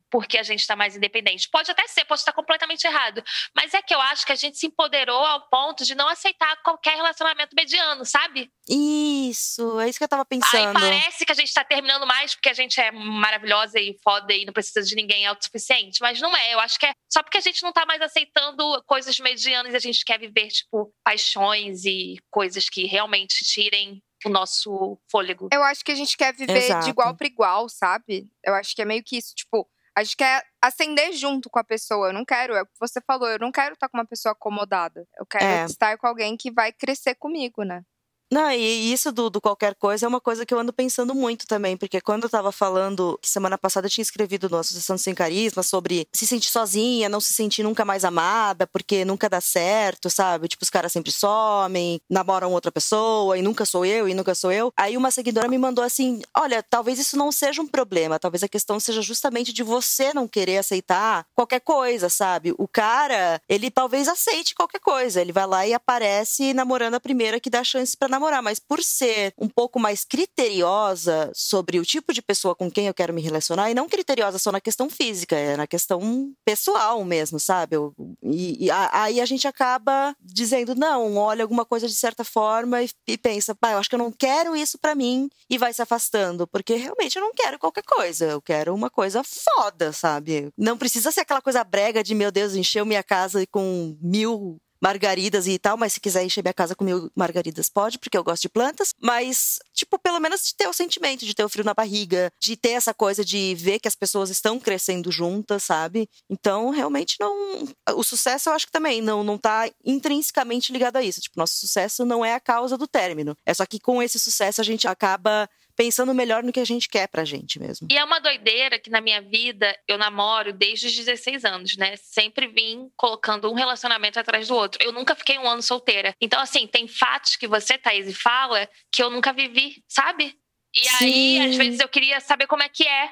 porque 0.10 0.38
a 0.38 0.44
gente 0.44 0.62
está 0.62 0.74
mais 0.74 0.96
independente. 0.96 1.50
Pode 1.50 1.70
até 1.70 1.86
ser, 1.90 2.06
pode 2.06 2.22
estar 2.22 2.32
completamente 2.32 2.88
errado. 2.88 3.22
Mas 3.54 3.74
é 3.74 3.82
que 3.82 3.94
eu 3.94 4.00
acho 4.00 4.26
que 4.26 4.32
a 4.32 4.38
gente 4.38 4.58
se 4.58 4.68
empoderou 4.68 5.18
ao 5.18 5.50
ponto 5.50 5.84
de 5.84 5.94
não 5.96 6.08
aceitar 6.08 6.56
qualquer 6.64 6.96
relacionamento 6.96 7.54
mediano, 7.54 8.06
sabe? 8.06 8.50
Isso, 8.70 9.82
é 9.82 9.90
isso 9.90 9.98
que 9.98 10.06
eu 10.06 10.08
tava 10.08 10.22
Aí 10.22 10.40
pensando. 10.40 10.80
parece 10.80 11.26
que 11.26 11.32
a 11.34 11.36
gente 11.36 11.54
tá 11.54 11.66
terminando 11.66 12.08
mais 12.08 12.34
porque 12.34 12.48
a 12.48 12.54
gente 12.54 12.80
é 12.80 12.90
maravilhosa 12.90 13.78
e 13.78 13.98
foda 14.02 14.34
e 14.34 14.46
não 14.46 14.54
precisa 14.54 14.82
de 14.82 14.96
ninguém, 14.96 15.26
é 15.26 15.28
autossuficiente. 15.28 16.00
Mas 16.00 16.22
não 16.22 16.34
é. 16.38 16.54
Eu 16.54 16.62
acho 16.62 16.80
que 16.80 16.86
é 16.86 16.94
só 17.12 17.22
porque 17.22 17.40
a 17.40 17.42
gente 17.42 17.64
não 17.64 17.74
tá 17.74 17.86
mais 17.86 18.02
aceitando 18.02 18.82
coisas 18.86 19.20
medianas 19.20 19.74
e 19.74 19.76
a 19.76 19.80
gente 19.80 20.06
quer 20.06 20.18
viver, 20.18 20.48
tipo, 20.48 20.90
paixões 21.04 21.84
e 21.84 22.16
coisas 22.32 22.70
que 22.70 22.86
realmente 22.86 23.44
tirem 23.44 24.02
o 24.26 24.30
nosso 24.30 24.98
fôlego. 25.10 25.50
Eu 25.52 25.64
acho 25.64 25.84
que 25.84 25.92
a 25.92 25.96
gente 25.96 26.18
quer 26.18 26.34
viver 26.34 26.58
Exato. 26.58 26.84
de 26.86 26.90
igual 26.92 27.16
para 27.16 27.28
igual, 27.28 27.70
sabe? 27.70 28.32
Eu 28.44 28.54
acho 28.54 28.76
que 28.76 28.82
é 28.82 28.86
meio 28.86 29.04
que 29.04 29.18
isso, 29.18 29.34
tipo, 29.36 29.68
a 29.96 30.04
gente 30.04 30.16
quer 30.18 30.44
ascender 30.62 31.12
junto 31.14 31.50
com 31.50 31.60
a 31.60 31.64
pessoa. 31.64 32.08
Eu 32.10 32.14
não 32.14 32.26
quero, 32.26 32.54
é 32.56 32.62
o 32.62 32.66
que 32.66 32.80
você 32.80 33.02
falou, 33.02 33.28
eu 33.30 33.40
não 33.40 33.52
quero 33.52 33.74
estar 33.74 33.88
com 33.90 33.98
uma 33.98 34.06
pessoa 34.06 34.32
acomodada. 34.34 35.06
Eu 35.18 35.26
quero 35.26 35.44
É. 35.44 35.66
estar 35.66 35.98
com 35.98 36.08
alguém 36.08 36.36
que 36.38 36.52
vai 36.52 36.72
crescer 36.72 37.16
comigo, 37.16 37.64
né? 37.64 37.84
Não, 38.32 38.52
e 38.52 38.94
isso 38.94 39.12
do, 39.12 39.28
do 39.28 39.42
qualquer 39.42 39.74
coisa 39.74 40.06
é 40.06 40.10
uma 40.10 40.22
coisa 40.22 40.46
que 40.46 40.54
eu 40.54 40.60
ando 40.60 40.72
pensando 40.72 41.16
muito 41.16 41.48
também, 41.48 41.76
porque 41.76 42.00
quando 42.00 42.24
eu 42.26 42.30
tava 42.30 42.52
falando, 42.52 43.18
que 43.20 43.28
semana 43.28 43.58
passada 43.58 43.88
eu 43.88 43.92
tinha 43.92 44.04
escrevido 44.04 44.48
no 44.48 44.58
Associação 44.58 45.00
Sem 45.00 45.16
Carisma 45.16 45.64
sobre 45.64 46.08
se 46.14 46.28
sentir 46.28 46.52
sozinha, 46.52 47.10
não 47.10 47.20
se 47.20 47.34
sentir 47.34 47.64
nunca 47.64 47.84
mais 47.84 48.06
amada, 48.06 48.68
porque 48.68 49.04
nunca 49.04 49.28
dá 49.28 49.42
certo, 49.42 50.12
sabe? 50.12 50.48
Tipo, 50.48 50.64
os 50.64 50.70
caras 50.70 50.92
sempre 50.92 51.12
somem, 51.12 52.00
namoram 52.08 52.52
outra 52.52 52.72
pessoa, 52.72 53.36
e 53.36 53.42
nunca 53.42 53.66
sou 53.66 53.84
eu, 53.84 54.08
e 54.08 54.14
nunca 54.14 54.36
sou 54.36 54.52
eu. 54.52 54.72
Aí 54.78 54.96
uma 54.96 55.10
seguidora 55.10 55.48
me 55.48 55.58
mandou 55.58 55.84
assim: 55.84 56.22
olha, 56.38 56.62
talvez 56.62 57.00
isso 57.00 57.18
não 57.18 57.32
seja 57.32 57.64
um 57.64 57.68
problema, 57.68 58.20
talvez 58.20 58.44
a 58.44 58.48
questão 58.48 58.80
seja 58.80 59.02
justamente 59.02 59.52
de 59.52 59.64
você 59.64 60.14
não 60.14 60.28
querer 60.28 60.60
aceitar 60.60 61.26
qualquer 61.34 61.62
coisa, 61.62 62.10
sabe? 62.10 62.54
O 62.60 62.68
cara, 62.68 63.42
ele 63.50 63.72
talvez 63.72 64.08
aceite 64.08 64.54
qualquer 64.54 64.80
coisa, 64.80 65.20
ele 65.20 65.32
vai 65.32 65.48
lá 65.48 65.66
e 65.66 65.74
aparece 65.74 66.54
namorando 66.54 66.94
a 66.94 67.00
primeira 67.00 67.40
que 67.40 67.50
dá 67.50 67.64
chance 67.64 67.98
pra 67.98 68.08
namorar, 68.08 68.19
mas 68.42 68.60
por 68.60 68.84
ser 68.84 69.34
um 69.38 69.48
pouco 69.48 69.80
mais 69.80 70.04
criteriosa 70.06 71.32
sobre 71.34 71.80
o 71.80 71.86
tipo 71.86 72.14
de 72.14 72.22
pessoa 72.22 72.56
com 72.56 72.70
quem 72.70 72.88
eu 72.88 72.94
quero 72.94 73.14
me 73.14 73.22
relacionar, 73.22 73.70
e 73.70 73.74
não 73.74 73.88
criteriosa 73.88 74.38
só 74.40 74.52
na 74.52 74.62
questão 74.62 74.90
física, 74.90 75.36
é 75.36 75.56
na 75.58 75.68
questão 75.68 76.32
pessoal 76.46 77.04
mesmo, 77.04 77.40
sabe? 77.40 77.76
Eu- 77.76 77.94
e, 78.24 78.66
e 78.66 78.72
aí 78.72 79.22
a 79.22 79.26
gente 79.26 79.48
acaba 79.48 80.16
dizendo, 80.22 80.76
não, 80.76 81.16
olha 81.18 81.44
alguma 81.44 81.66
coisa 81.66 81.88
de 81.88 81.96
certa 81.96 82.24
forma 82.24 82.82
e, 82.84 82.90
e 83.08 83.18
pensa, 83.18 83.56
pá, 83.56 83.72
eu 83.72 83.78
acho 83.78 83.90
que 83.90 83.96
eu 83.96 84.00
não 84.00 84.12
quero 84.12 84.56
isso 84.56 84.78
pra 84.78 84.96
mim, 84.96 85.30
e 85.50 85.58
vai 85.58 85.74
se 85.74 85.82
afastando, 85.82 86.48
porque 86.48 86.76
realmente 86.76 87.16
eu 87.18 87.22
não 87.22 87.34
quero 87.34 87.60
qualquer 87.60 87.84
coisa, 87.84 88.26
eu 88.26 88.42
quero 88.42 88.74
uma 88.74 88.90
coisa 88.90 89.22
foda, 89.24 89.92
sabe? 89.94 90.50
Não 90.58 90.78
precisa 90.78 91.12
ser 91.12 91.22
aquela 91.22 91.42
coisa 91.42 91.64
brega 91.64 92.04
de, 92.04 92.14
meu 92.16 92.32
Deus, 92.32 92.56
encheu 92.56 92.86
minha 92.86 93.04
casa 93.04 93.46
com 93.48 93.98
mil 94.02 94.60
margaridas 94.82 95.48
e 95.48 95.58
tal, 95.58 95.78
mas 95.78 95.94
se 95.94 96.00
quiser 96.00 96.24
encher 96.24 96.44
minha 96.44 96.54
casa 96.54 96.76
com 96.76 96.84
mil 96.84 97.12
margaridas, 97.16 97.70
pode, 97.70 98.00
porque 98.00 98.18
eu 98.18 98.24
gosto 98.24 98.44
de 98.44 98.50
plantas. 98.50 98.94
Mas, 99.02 99.60
tipo, 99.74 100.00
pelo 100.00 100.20
menos 100.20 100.44
de 100.44 100.56
ter 100.56 100.68
o 100.68 100.74
sentimento, 100.74 101.26
de 101.26 101.34
ter 101.34 101.44
o 101.44 101.50
frio 101.50 101.66
na 101.66 101.74
barriga, 101.74 102.32
de 102.40 102.56
ter 102.56 102.72
essa 102.72 102.94
coisa 102.94 103.24
de 103.24 103.56
ver 103.56 103.80
que 103.80 103.88
as 103.88 103.96
pessoas 103.96 104.30
estão 104.30 104.60
crescendo 104.60 105.12
juntas, 105.12 105.64
sabe? 105.64 106.10
Então, 106.30 106.70
realmente 106.70 107.16
não. 107.20 107.68
O 107.96 108.04
sucesso, 108.04 108.50
eu 108.50 108.54
acho 108.54 108.66
que 108.66 108.72
também 108.72 109.02
não, 109.02 109.24
não 109.24 109.38
tá 109.38 109.70
intrinsecamente 109.86 110.72
ligado 110.72 110.98
a 110.98 111.04
isso. 111.04 111.22
Tipo, 111.22 111.40
nosso 111.40 111.56
sucesso 111.56 112.06
não 112.06 112.24
é 112.24 112.34
a 112.34 112.40
causa 112.40 112.78
do 112.78 112.88
término. 112.88 113.36
É 113.46 113.54
só 113.54 113.66
que 113.66 113.80
com 113.80 114.02
esse 114.02 114.20
sucesso 114.20 114.62
a 114.62 114.64
gente 114.64 114.88
acaba 114.88 115.50
pensando 115.80 116.14
melhor 116.14 116.44
no 116.44 116.52
que 116.52 116.60
a 116.60 116.66
gente 116.66 116.90
quer 116.90 117.08
pra 117.08 117.24
gente 117.24 117.58
mesmo. 117.58 117.88
E 117.90 117.98
é 117.98 118.04
uma 118.04 118.20
doideira 118.20 118.78
que 118.78 118.90
na 118.90 119.00
minha 119.00 119.22
vida 119.22 119.74
eu 119.88 119.98
namoro 119.98 120.52
desde 120.52 120.88
os 120.88 120.94
16 120.94 121.46
anos, 121.46 121.78
né? 121.78 121.96
Sempre 121.96 122.48
vim 122.48 122.92
colocando 122.98 123.50
um 123.50 123.54
relacionamento 123.54 124.20
atrás 124.20 124.50
do 124.50 124.56
outro. 124.56 124.84
Eu 124.84 124.92
nunca 124.92 125.16
fiquei 125.16 125.40
um 125.40 125.48
ano 125.48 125.62
solteira. 125.62 126.14
Então, 126.20 126.42
assim, 126.42 126.68
tem 126.68 126.86
fatos 126.86 127.38
que 127.38 127.48
você, 127.48 127.78
Thaís, 127.78 128.22
fala 128.22 128.68
que 128.92 129.02
eu 129.02 129.10
nunca 129.10 129.32
vivi, 129.32 129.82
sabe? 129.88 130.36
E 130.76 130.88
aí, 130.90 130.98
Sim. 130.98 131.50
às 131.50 131.56
vezes, 131.56 131.80
eu 131.80 131.88
queria 131.88 132.20
saber 132.20 132.46
como 132.46 132.62
é 132.62 132.68
que 132.68 132.86
é. 132.86 133.12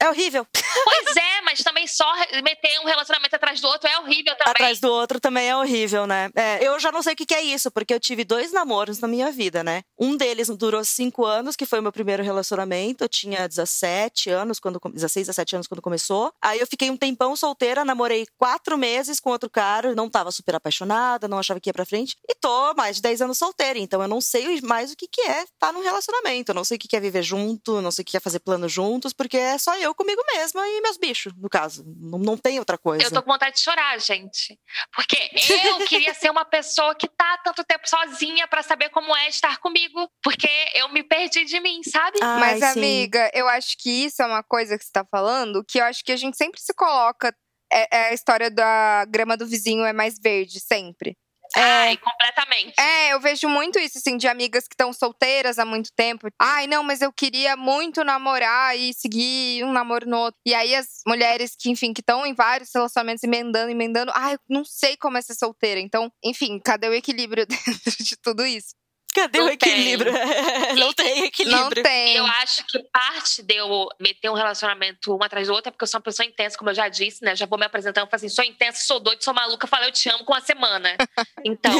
É 0.00 0.08
horrível. 0.08 0.46
Pois 0.84 1.16
é, 1.16 1.40
mas 1.42 1.60
também 1.60 1.86
só 1.86 2.04
meter 2.44 2.78
um 2.80 2.84
relacionamento 2.84 3.34
atrás 3.34 3.60
do 3.60 3.68
outro 3.68 3.88
é 3.88 3.98
horrível 3.98 4.36
também. 4.36 4.52
Atrás 4.52 4.80
do 4.80 4.92
outro 4.92 5.18
também 5.18 5.48
é 5.48 5.56
horrível, 5.56 6.06
né? 6.06 6.30
É, 6.34 6.62
eu 6.62 6.78
já 6.78 6.92
não 6.92 7.02
sei 7.02 7.14
o 7.14 7.16
que, 7.16 7.34
é 7.34 7.42
isso, 7.42 7.70
porque 7.70 7.94
eu 7.94 8.00
tive 8.00 8.24
dois 8.24 8.52
namoros 8.52 8.98
na 8.98 9.08
minha 9.08 9.30
vida, 9.32 9.64
né? 9.64 9.82
Um 9.98 10.16
deles 10.16 10.48
durou 10.48 10.84
cinco 10.84 11.24
anos, 11.24 11.56
que 11.56 11.64
foi 11.64 11.80
o 11.80 11.82
meu 11.82 11.92
primeiro 11.92 12.22
relacionamento. 12.22 13.04
Eu 13.04 13.08
tinha 13.08 13.48
17 13.48 14.30
anos, 14.30 14.60
quando, 14.60 14.78
16, 14.78 15.26
17 15.26 15.56
anos 15.56 15.66
quando 15.66 15.80
começou. 15.80 16.32
Aí 16.42 16.60
eu 16.60 16.66
fiquei 16.66 16.90
um 16.90 16.96
tempão 16.96 17.34
solteira, 17.34 17.84
namorei 17.84 18.26
quatro 18.38 18.76
meses 18.76 19.18
com 19.18 19.30
outro 19.30 19.48
cara, 19.48 19.94
não 19.94 20.10
tava 20.10 20.30
super 20.30 20.54
apaixonada, 20.54 21.26
não 21.26 21.38
achava 21.38 21.58
que 21.58 21.70
ia 21.70 21.74
pra 21.74 21.86
frente. 21.86 22.16
E 22.28 22.34
tô 22.34 22.74
mais 22.74 22.96
de 22.96 23.02
10 23.02 23.22
anos 23.22 23.38
solteira, 23.38 23.78
então 23.78 24.02
eu 24.02 24.08
não 24.08 24.20
sei 24.20 24.60
mais 24.60 24.92
o 24.92 24.96
que, 24.96 25.08
que 25.08 25.22
é 25.22 25.44
estar 25.44 25.72
num 25.72 25.82
relacionamento. 25.82 26.50
Eu 26.50 26.54
não 26.54 26.64
sei 26.64 26.76
o 26.76 26.78
que, 26.80 26.88
que 26.88 26.96
é 26.96 27.00
viver 27.00 27.22
junto, 27.22 27.80
não 27.80 27.90
sei 27.90 28.02
o 28.02 28.06
que 28.06 28.16
é 28.16 28.20
fazer 28.20 28.40
plano 28.40 28.68
juntos, 28.68 29.12
porque 29.12 29.36
é 29.36 29.58
só 29.58 29.76
eu 29.76 29.85
comigo 29.94 30.22
mesma 30.34 30.66
e 30.66 30.80
meus 30.80 30.96
bichos, 30.96 31.32
no 31.36 31.48
caso. 31.48 31.84
Não, 31.86 32.18
não 32.18 32.36
tem 32.36 32.58
outra 32.58 32.78
coisa. 32.78 33.04
Eu 33.04 33.10
tô 33.10 33.22
com 33.22 33.32
vontade 33.32 33.56
de 33.56 33.62
chorar, 33.62 33.98
gente. 34.00 34.58
Porque 34.94 35.16
eu 35.50 35.78
queria 35.86 36.14
ser 36.14 36.30
uma 36.30 36.44
pessoa 36.44 36.94
que 36.94 37.08
tá 37.08 37.34
há 37.34 37.38
tanto 37.38 37.64
tempo 37.64 37.88
sozinha 37.88 38.46
pra 38.48 38.62
saber 38.62 38.90
como 38.90 39.14
é 39.16 39.28
estar 39.28 39.58
comigo. 39.58 40.08
Porque 40.22 40.48
eu 40.74 40.88
me 40.88 41.02
perdi 41.02 41.44
de 41.44 41.60
mim, 41.60 41.82
sabe? 41.82 42.18
Ai, 42.22 42.40
Mas, 42.40 42.72
sim. 42.72 42.78
amiga, 42.78 43.30
eu 43.34 43.48
acho 43.48 43.76
que 43.78 43.90
isso 44.04 44.22
é 44.22 44.26
uma 44.26 44.42
coisa 44.42 44.78
que 44.78 44.84
você 44.84 44.92
tá 44.92 45.04
falando, 45.10 45.64
que 45.64 45.78
eu 45.78 45.84
acho 45.84 46.04
que 46.04 46.12
a 46.12 46.16
gente 46.16 46.36
sempre 46.36 46.60
se 46.60 46.74
coloca. 46.74 47.34
É, 47.72 47.96
é 47.96 48.08
a 48.08 48.12
história 48.12 48.50
da 48.50 49.04
grama 49.06 49.36
do 49.36 49.46
vizinho 49.46 49.84
é 49.84 49.92
mais 49.92 50.18
verde, 50.18 50.60
sempre. 50.60 51.16
Ai, 51.54 51.96
completamente. 51.98 52.74
É, 52.78 53.12
eu 53.12 53.20
vejo 53.20 53.48
muito 53.48 53.78
isso, 53.78 53.98
assim, 53.98 54.16
de 54.16 54.26
amigas 54.26 54.66
que 54.66 54.74
estão 54.74 54.92
solteiras 54.92 55.58
há 55.58 55.64
muito 55.64 55.90
tempo. 55.94 56.28
Ai, 56.40 56.66
não, 56.66 56.82
mas 56.82 57.00
eu 57.00 57.12
queria 57.12 57.56
muito 57.56 58.02
namorar 58.04 58.76
e 58.76 58.92
seguir 58.92 59.64
um 59.64 59.72
namoro 59.72 60.08
no 60.08 60.18
outro. 60.18 60.40
E 60.44 60.54
aí 60.54 60.74
as 60.74 61.02
mulheres 61.06 61.54
que, 61.58 61.70
enfim, 61.70 61.92
que 61.92 62.00
estão 62.00 62.26
em 62.26 62.34
vários 62.34 62.70
relacionamentos, 62.74 63.22
emendando, 63.22 63.70
emendando. 63.70 64.12
Ai, 64.14 64.34
eu 64.34 64.38
não 64.48 64.64
sei 64.64 64.96
como 64.96 65.18
é 65.18 65.22
ser 65.22 65.34
solteira. 65.34 65.80
Então, 65.80 66.10
enfim, 66.24 66.58
cadê 66.58 66.88
o 66.88 66.94
equilíbrio 66.94 67.46
dentro 67.46 68.04
de 68.04 68.16
tudo 68.16 68.44
isso? 68.44 68.74
Cadê 69.26 69.38
Não 69.38 69.46
o 69.46 69.50
equilíbrio? 69.50 70.12
não 70.76 70.92
tem 70.92 71.20
Não 71.20 71.24
equilíbrio. 71.24 71.80
E 71.80 71.82
tem. 71.82 72.16
eu 72.16 72.26
acho 72.26 72.66
que 72.66 72.78
parte 72.92 73.42
de 73.42 73.56
eu 73.56 73.88
meter 73.98 74.30
um 74.30 74.34
relacionamento 74.34 75.16
um 75.16 75.22
atrás 75.22 75.48
do 75.48 75.54
outro 75.54 75.70
é 75.70 75.72
porque 75.72 75.84
eu 75.84 75.88
sou 75.88 75.98
uma 75.98 76.04
pessoa 76.04 76.26
intensa, 76.26 76.58
como 76.58 76.68
eu 76.70 76.74
já 76.74 76.88
disse, 76.88 77.24
né? 77.24 77.34
Já 77.34 77.46
vou 77.46 77.58
me 77.58 77.64
apresentando, 77.64 78.04
falo 78.04 78.16
assim, 78.16 78.28
sou 78.28 78.44
intensa, 78.44 78.84
sou 78.84 79.00
doida, 79.00 79.22
sou 79.22 79.32
maluca, 79.32 79.66
falei 79.66 79.88
eu 79.88 79.92
te 79.92 80.08
amo 80.10 80.24
com 80.24 80.32
uma 80.32 80.40
semana. 80.40 80.96
Então, 81.44 81.72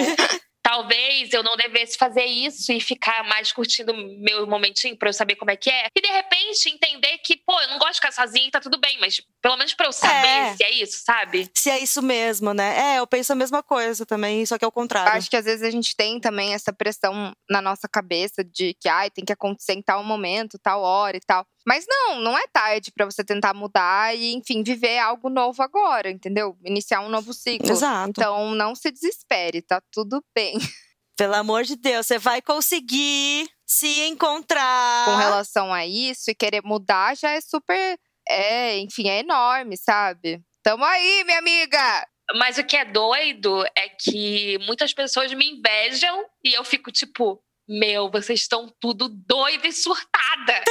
talvez 0.67 1.33
eu 1.33 1.43
não 1.43 1.57
devesse 1.57 1.97
fazer 1.97 2.25
isso 2.25 2.73
e 2.73 2.81
ficar 2.81 3.23
mais 3.25 3.53
curtindo 3.53 3.95
meu 3.95 4.47
momentinho 4.47 4.97
pra 4.97 5.09
eu 5.09 5.13
saber 5.13 5.37
como 5.37 5.51
é 5.51 5.57
que 5.57 5.71
é. 5.71 5.87
E 5.97 6.01
de 6.01 6.09
repente 6.09 6.69
entender 6.69 7.19
que, 7.19 7.37
pô, 7.37 7.61
eu 7.61 7.69
não 7.69 7.79
gosto 7.79 7.93
de 7.93 8.01
ficar 8.01 8.13
sozinha 8.13 8.51
tá 8.51 8.61
tudo 8.61 8.79
bem, 8.79 8.99
mas 9.01 9.21
pelo 9.47 9.59
menos 9.59 9.75
pra 9.75 9.87
eu 9.87 9.93
saber 9.93 10.27
É. 10.27 10.57
se 10.57 10.65
é 10.65 10.73
isso, 10.73 11.05
sabe? 11.05 11.49
Se 11.55 11.71
é 11.71 11.79
isso 11.79 12.03
mesmo, 12.03 12.53
né? 12.53 12.95
É, 12.95 12.99
eu 12.99 13.07
penso 13.07 13.33
a 13.33 13.37
mesma 13.37 13.63
coisa 13.63 14.05
também, 14.05 14.45
só 14.45 14.59
que 14.59 14.65
é 14.65 14.69
o 14.69 14.73
contrário. 14.73 15.13
Acho 15.13 15.31
que 15.31 15.37
às 15.37 15.45
vezes 15.45 15.63
a 15.63 15.71
gente 15.71 15.95
tem 15.95 16.19
também 16.19 16.53
essa 16.53 16.73
pressão 16.73 17.33
na 17.49 17.63
nossa 17.63 17.87
cabeça 17.89 18.43
de 18.43 18.75
que 18.81 18.89
ai, 18.89 19.09
tem 19.09 19.25
que 19.25 19.33
acontecer 19.33 19.75
em 19.75 19.83
tal 19.83 20.03
momento, 20.03 20.59
tal 20.59 20.83
hora 20.83 21.17
e 21.17 21.21
tal. 21.21 21.47
Mas 21.65 21.85
não, 21.89 22.19
não 22.21 22.37
é 22.37 22.45
tarde 22.53 22.91
pra 22.91 23.05
você 23.05 23.23
tentar 23.23 23.55
mudar 23.55 24.17
e, 24.17 24.35
enfim, 24.35 24.65
viver 24.65 24.99
algo 24.99 25.31
novo 25.31 25.63
agora, 25.63 26.11
entendeu? 26.11 26.59
Iniciar 26.65 27.01
um 27.03 27.09
novo 27.09 27.33
ciclo. 27.33 27.71
Exato. 27.71 28.11
Então 28.11 28.51
não 28.53 28.75
se 28.75 28.91
desespere, 28.91 29.63
tá 29.63 29.81
tudo 29.93 30.25
bem. 30.35 30.55
Pelo 31.17 31.35
amor 31.35 31.63
de 31.63 31.77
Deus, 31.77 32.05
você 32.05 32.19
vai 32.19 32.43
conseguir 32.43 33.49
se 33.65 34.01
encontrar. 34.09 35.05
Com 35.05 35.17
relação 35.17 35.73
a 35.73 35.87
isso 35.87 36.31
e 36.31 36.35
querer 36.35 36.63
mudar 36.65 37.17
já 37.17 37.31
é 37.31 37.41
super. 37.41 37.97
É, 38.29 38.79
enfim, 38.79 39.09
é 39.09 39.21
enorme, 39.21 39.77
sabe? 39.77 40.41
Tamo 40.63 40.85
aí, 40.85 41.25
minha 41.25 41.39
amiga! 41.39 42.07
Mas 42.35 42.59
o 42.59 42.65
que 42.65 42.77
é 42.77 42.85
doido 42.85 43.65
é 43.77 43.89
que 43.89 44.59
muitas 44.67 44.93
pessoas 44.93 45.33
me 45.33 45.47
invejam 45.47 46.25
e 46.45 46.55
eu 46.55 46.65
fico 46.65 46.91
tipo, 46.91 47.41
meu, 47.69 48.11
vocês 48.11 48.41
estão 48.41 48.73
tudo 48.81 49.09
doida 49.09 49.67
e 49.67 49.73
surtada. 49.73 50.65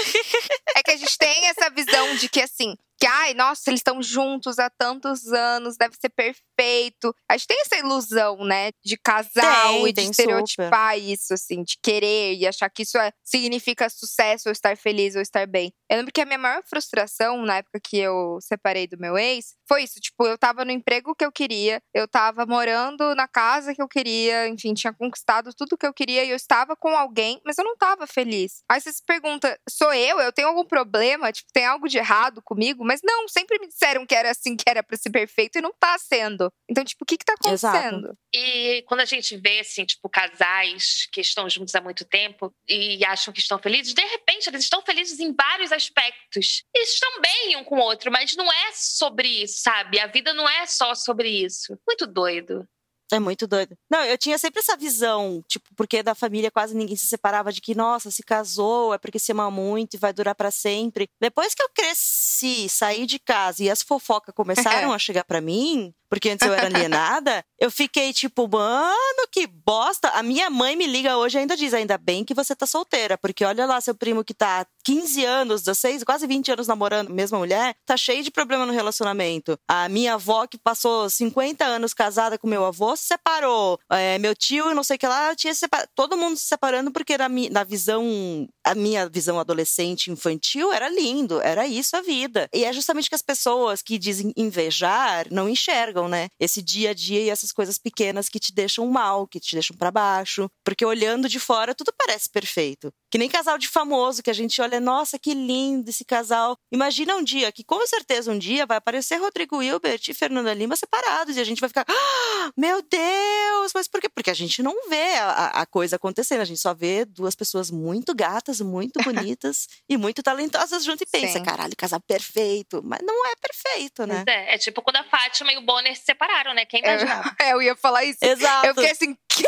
É 0.76 0.84
que 0.84 0.92
a 0.92 0.98
gente 0.98 1.18
tem 1.18 1.48
essa 1.48 1.70
visão 1.70 2.16
de 2.18 2.28
que 2.28 2.42
assim, 2.42 2.76
que 3.00 3.06
ai, 3.06 3.34
nossa, 3.34 3.70
eles 3.70 3.80
estão 3.80 4.02
juntos 4.02 4.58
há 4.58 4.70
tantos 4.70 5.32
anos, 5.32 5.76
deve 5.78 5.96
ser 5.96 6.10
perfeito. 6.10 7.14
A 7.30 7.36
gente 7.36 7.48
tem 7.48 7.62
essa 7.62 7.78
ilusão, 7.78 8.44
né, 8.44 8.72
de 8.84 8.98
casal 8.98 9.74
Tem, 9.74 9.88
e 9.88 9.94
de 9.94 10.02
tem 10.02 10.10
estereotipar 10.10 10.98
isso, 10.98 11.34
assim, 11.34 11.64
de 11.64 11.78
querer 11.82 12.36
e 12.36 12.48
achar 12.48 12.70
que 12.70 12.84
isso 12.84 12.98
é, 12.98 13.12
significa 13.24 13.90
sucesso 13.90 14.48
ou 14.48 14.52
estar 14.52 14.78
feliz 14.78 15.16
ou 15.16 15.22
estar 15.22 15.46
bem. 15.46 15.74
Eu 15.90 15.98
lembro 15.98 16.12
que 16.12 16.22
a 16.22 16.26
minha 16.26 16.38
maior 16.38 16.64
frustração 16.64 17.44
na 17.44 17.58
época 17.58 17.80
que 17.80 17.98
eu 17.98 18.40
separei 18.42 18.88
do 18.88 18.98
meu 18.98 19.18
ex 19.18 19.56
foi 19.68 19.84
isso. 19.84 20.00
Tipo, 20.00 20.26
eu 20.26 20.38
tava 20.38 20.66
no 20.66 20.72
emprego 20.72 21.16
que 21.16 21.26
eu 21.26 21.32
queria, 21.32 21.82
eu 21.94 22.08
tava 22.08 22.46
morando 22.46 23.14
na 23.16 23.28
casa 23.28 23.74
que 23.74 23.82
eu 23.82 23.88
queria, 23.88 24.48
enfim, 24.48 24.74
tinha 24.74 24.94
conquistado 24.94 25.54
tudo 25.54 25.78
que 25.78 25.86
eu 25.86 25.94
queria 25.94 26.24
e 26.24 26.30
eu 26.30 26.36
estava 26.36 26.76
com 26.76 26.90
alguém, 26.90 27.40
mas 27.46 27.58
eu 27.58 27.64
não 27.64 27.78
tava 27.78 28.08
feliz. 28.08 28.64
Aí 28.70 28.82
você 28.82 28.92
se 28.92 29.04
pergunta, 29.06 29.60
sou 29.70 29.94
eu? 29.94 30.20
Eu 30.20 30.32
tenho 30.32 30.48
algum 30.48 30.66
problema? 30.66 31.32
Tipo, 31.32 31.52
tem 31.54 31.66
algo 31.66 31.88
de 31.88 31.98
errado 31.98 32.42
comigo? 32.44 32.84
Mas 32.84 33.02
não, 33.04 33.28
sempre 33.28 33.60
me 33.60 33.68
disseram 33.68 34.06
que 34.06 34.16
era 34.16 34.32
assim, 34.32 34.56
que 34.56 34.68
era 34.68 34.82
pra 34.82 34.98
ser 34.98 35.10
perfeito 35.10 35.58
e 35.58 35.62
não 35.62 35.74
tá 35.80 35.98
sendo. 35.98 36.52
Então, 36.70 36.84
tipo, 36.84 37.04
o 37.04 37.06
que 37.06 37.18
que 37.18 37.26
tá 37.26 37.36
Exato. 37.48 37.78
acontecendo? 37.78 38.18
E 38.34 38.84
quando 38.88 39.02
a 39.02 39.06
gente 39.06 39.38
vê, 39.38 39.60
assim, 39.60 39.86
tipo, 39.86 40.10
casais 40.10 41.08
que 41.12 41.22
estão 41.22 41.50
juntos 41.50 41.74
há 41.76 41.82
muito 41.82 42.06
tempo 42.06 42.52
e 42.68 43.04
acham 43.06 43.34
que 43.34 43.40
estão 43.40 43.60
felizes, 43.60 43.94
de 43.94 44.04
repente 44.04 44.48
eles 44.48 44.64
estão 44.64 44.82
felizes 44.82 45.20
em 45.20 45.34
vários 45.34 45.72
aspectos. 45.76 46.64
Eles 46.74 46.90
estão 46.94 47.22
bem 47.22 47.58
um 47.58 47.64
com 47.64 47.76
o 47.76 47.82
outro, 47.82 48.12
mas 48.12 48.36
não 48.36 48.52
é 48.52 48.72
sobre 48.74 49.28
isso, 49.28 49.62
sabe? 49.62 50.00
A 50.00 50.08
vida 50.08 50.34
não 50.34 50.48
é 50.48 50.66
só 50.66 50.96
sobre 50.96 51.30
isso. 51.30 51.78
Muito 51.88 52.08
doido. 52.08 52.68
É 53.12 53.20
muito 53.20 53.46
doido. 53.46 53.78
Não, 53.90 54.04
eu 54.04 54.18
tinha 54.18 54.38
sempre 54.38 54.60
essa 54.62 54.76
visão, 54.76 55.44
tipo, 55.48 55.70
porque 55.76 56.02
da 56.02 56.16
família 56.16 56.50
quase 56.50 56.76
ninguém 56.76 56.96
se 56.96 57.06
separava 57.06 57.52
de 57.52 57.62
que, 57.62 57.76
nossa, 57.76 58.10
se 58.10 58.24
casou, 58.24 58.94
é 58.94 58.98
porque 58.98 59.20
se 59.20 59.32
ama 59.32 59.52
muito 59.52 59.94
e 59.94 60.00
vai 60.00 60.12
durar 60.12 60.34
pra 60.34 60.50
sempre. 60.50 61.08
Depois 61.22 61.54
que 61.54 61.62
eu 61.62 61.70
cresci, 61.70 62.68
saí 62.68 63.06
de 63.06 63.20
casa 63.20 63.64
e 63.64 63.70
as 63.70 63.84
fofocas 63.84 64.34
começaram 64.34 64.92
a 64.92 64.98
chegar 64.98 65.24
pra 65.24 65.40
mim, 65.40 65.94
porque 66.16 66.30
antes 66.30 66.48
eu 66.48 66.54
era 66.54 66.68
alienada, 66.68 67.44
eu 67.60 67.70
fiquei 67.70 68.14
tipo, 68.14 68.48
mano, 68.48 69.28
que 69.30 69.46
bosta. 69.46 70.08
A 70.12 70.24
minha 70.24 70.50
mãe 70.50 70.74
me 70.74 70.88
liga 70.88 71.18
hoje 71.18 71.38
e 71.38 71.40
ainda 71.42 71.58
diz, 71.58 71.74
ainda 71.74 71.98
bem 71.98 72.24
que 72.24 72.34
você 72.34 72.56
tá 72.56 72.66
solteira, 72.66 73.18
porque 73.18 73.44
olha 73.44 73.66
lá 73.66 73.82
seu 73.82 73.94
primo 73.94 74.24
que 74.24 74.34
tá 74.34 74.62
há 74.62 74.66
15 74.86 75.26
anos, 75.26 75.62
16, 75.64 76.06
quase 76.06 76.26
20 76.26 76.54
anos 76.54 76.68
namorando 76.68 77.10
mesma 77.10 77.38
mulher, 77.38 77.76
tá 77.86 77.98
cheio 77.98 78.24
de 78.24 78.32
problema 78.32 78.66
no 78.66 78.72
relacionamento. 78.72 79.60
A 79.68 79.90
minha 79.90 80.14
avó 80.14 80.48
que 80.48 80.58
passou 80.58 81.10
50 81.10 81.66
anos 81.66 81.94
casada 81.94 82.38
com 82.38 82.48
meu 82.48 82.64
avô 82.64 82.96
se 82.96 83.08
separou. 83.08 83.78
É, 83.92 84.18
meu 84.18 84.34
tio 84.34 84.72
e 84.72 84.74
não 84.74 84.86
sei 84.86 84.96
o 84.96 85.00
que 85.00 85.08
lá 85.08 85.36
tinha 85.36 85.54
se 85.54 85.60
separado. 85.60 85.90
Todo 85.94 86.16
mundo 86.16 86.38
se 86.38 86.46
separando 86.46 86.92
porque 86.92 87.18
na, 87.18 87.28
na 87.52 87.64
visão, 87.66 88.48
a 88.66 88.74
minha 88.76 89.08
visão 89.08 89.40
adolescente 89.40 90.12
infantil 90.12 90.74
era 90.74 90.90
lindo, 90.90 91.40
era 91.42 91.68
isso 91.68 91.96
a 91.96 92.02
vida. 92.02 92.50
E 92.54 92.66
é 92.66 92.74
justamente 92.74 93.10
que 93.10 93.16
as 93.16 93.22
pessoas 93.22 93.82
que 93.82 93.98
dizem 93.98 94.34
invejar 94.36 95.28
não 95.32 95.48
enxergam, 95.48 96.08
né? 96.08 96.28
Esse 96.40 96.62
dia 96.62 96.90
a 96.90 96.94
dia 96.94 97.20
e 97.22 97.30
essas 97.30 97.52
coisas 97.52 97.78
pequenas 97.78 98.28
que 98.28 98.40
te 98.40 98.54
deixam 98.54 98.88
mal, 98.88 99.28
que 99.28 99.40
te 99.40 99.56
deixam 99.56 99.78
pra 99.78 99.92
baixo. 99.92 100.50
Porque 100.64 100.86
olhando 100.86 101.30
de 101.30 101.40
fora 101.40 101.76
tudo 101.76 101.94
parece 101.98 102.30
perfeito. 102.30 102.92
Que 103.12 103.18
nem 103.18 103.30
casal 103.30 103.58
de 103.58 103.68
famoso 103.68 104.22
que 104.24 104.30
a 104.30 104.34
gente 104.34 104.60
olha, 104.62 104.80
nossa, 104.80 105.18
que 105.20 105.34
lindo 105.34 105.90
esse 105.90 106.04
casal. 106.04 106.58
Imagina 106.72 107.16
um 107.16 107.24
dia 107.24 107.52
que 107.52 107.64
com 107.64 107.86
certeza 107.88 108.32
um 108.32 108.38
dia 108.38 108.66
vai 108.66 108.78
aparecer 108.78 109.18
Rodrigo 109.18 109.62
Hilbert 109.62 110.02
e 110.10 110.14
Fernanda 110.14 110.54
Lima 110.54 110.76
separados 110.76 111.38
e 111.38 111.40
a 111.40 111.44
gente 111.44 111.60
vai 111.62 111.70
ficar, 111.70 111.86
"Ah, 111.88 112.52
meu 112.58 112.82
Deus, 112.82 113.72
mas 113.74 113.88
por 113.88 114.02
quê? 114.02 114.10
Porque 114.10 114.30
a 114.32 114.34
gente 114.34 114.62
não 114.64 114.90
vê 114.90 115.16
a- 115.16 115.62
a 115.62 115.66
coisa 115.66 115.96
acontecendo, 115.96 116.42
a 116.42 116.46
gente 116.46 116.60
só 116.60 116.74
vê 116.74 117.06
duas 117.06 117.36
pessoas 117.36 117.70
muito 117.72 118.14
gatas, 118.16 118.55
muito 118.62 119.02
bonitas 119.04 119.68
e 119.90 119.98
muito 119.98 120.22
talentosas 120.24 120.84
junto 120.84 121.04
e 121.04 121.06
pensa, 121.06 121.40
Sim. 121.40 121.44
caralho, 121.44 121.74
casal 121.78 122.00
perfeito. 122.02 122.82
Mas 122.84 123.00
não 123.04 123.28
é 123.28 123.34
perfeito, 123.36 124.06
né? 124.06 124.24
É, 124.28 124.56
é 124.56 124.58
tipo 124.58 124.82
quando 124.82 124.98
a 124.98 125.04
Fátima 125.04 125.52
e 125.52 125.58
o 125.58 125.62
Bonner 125.62 125.96
se 125.96 126.04
separaram, 126.04 126.54
né? 126.54 126.66
Quem 126.66 126.82
imaginava? 126.82 127.36
É, 127.40 127.52
eu 127.54 127.62
ia 127.62 127.76
falar 127.76 128.04
isso. 128.04 128.20
Exato. 128.22 128.68
Eu 128.68 128.76
fiquei 128.76 128.92
assim, 128.92 129.18
quê? 129.28 129.46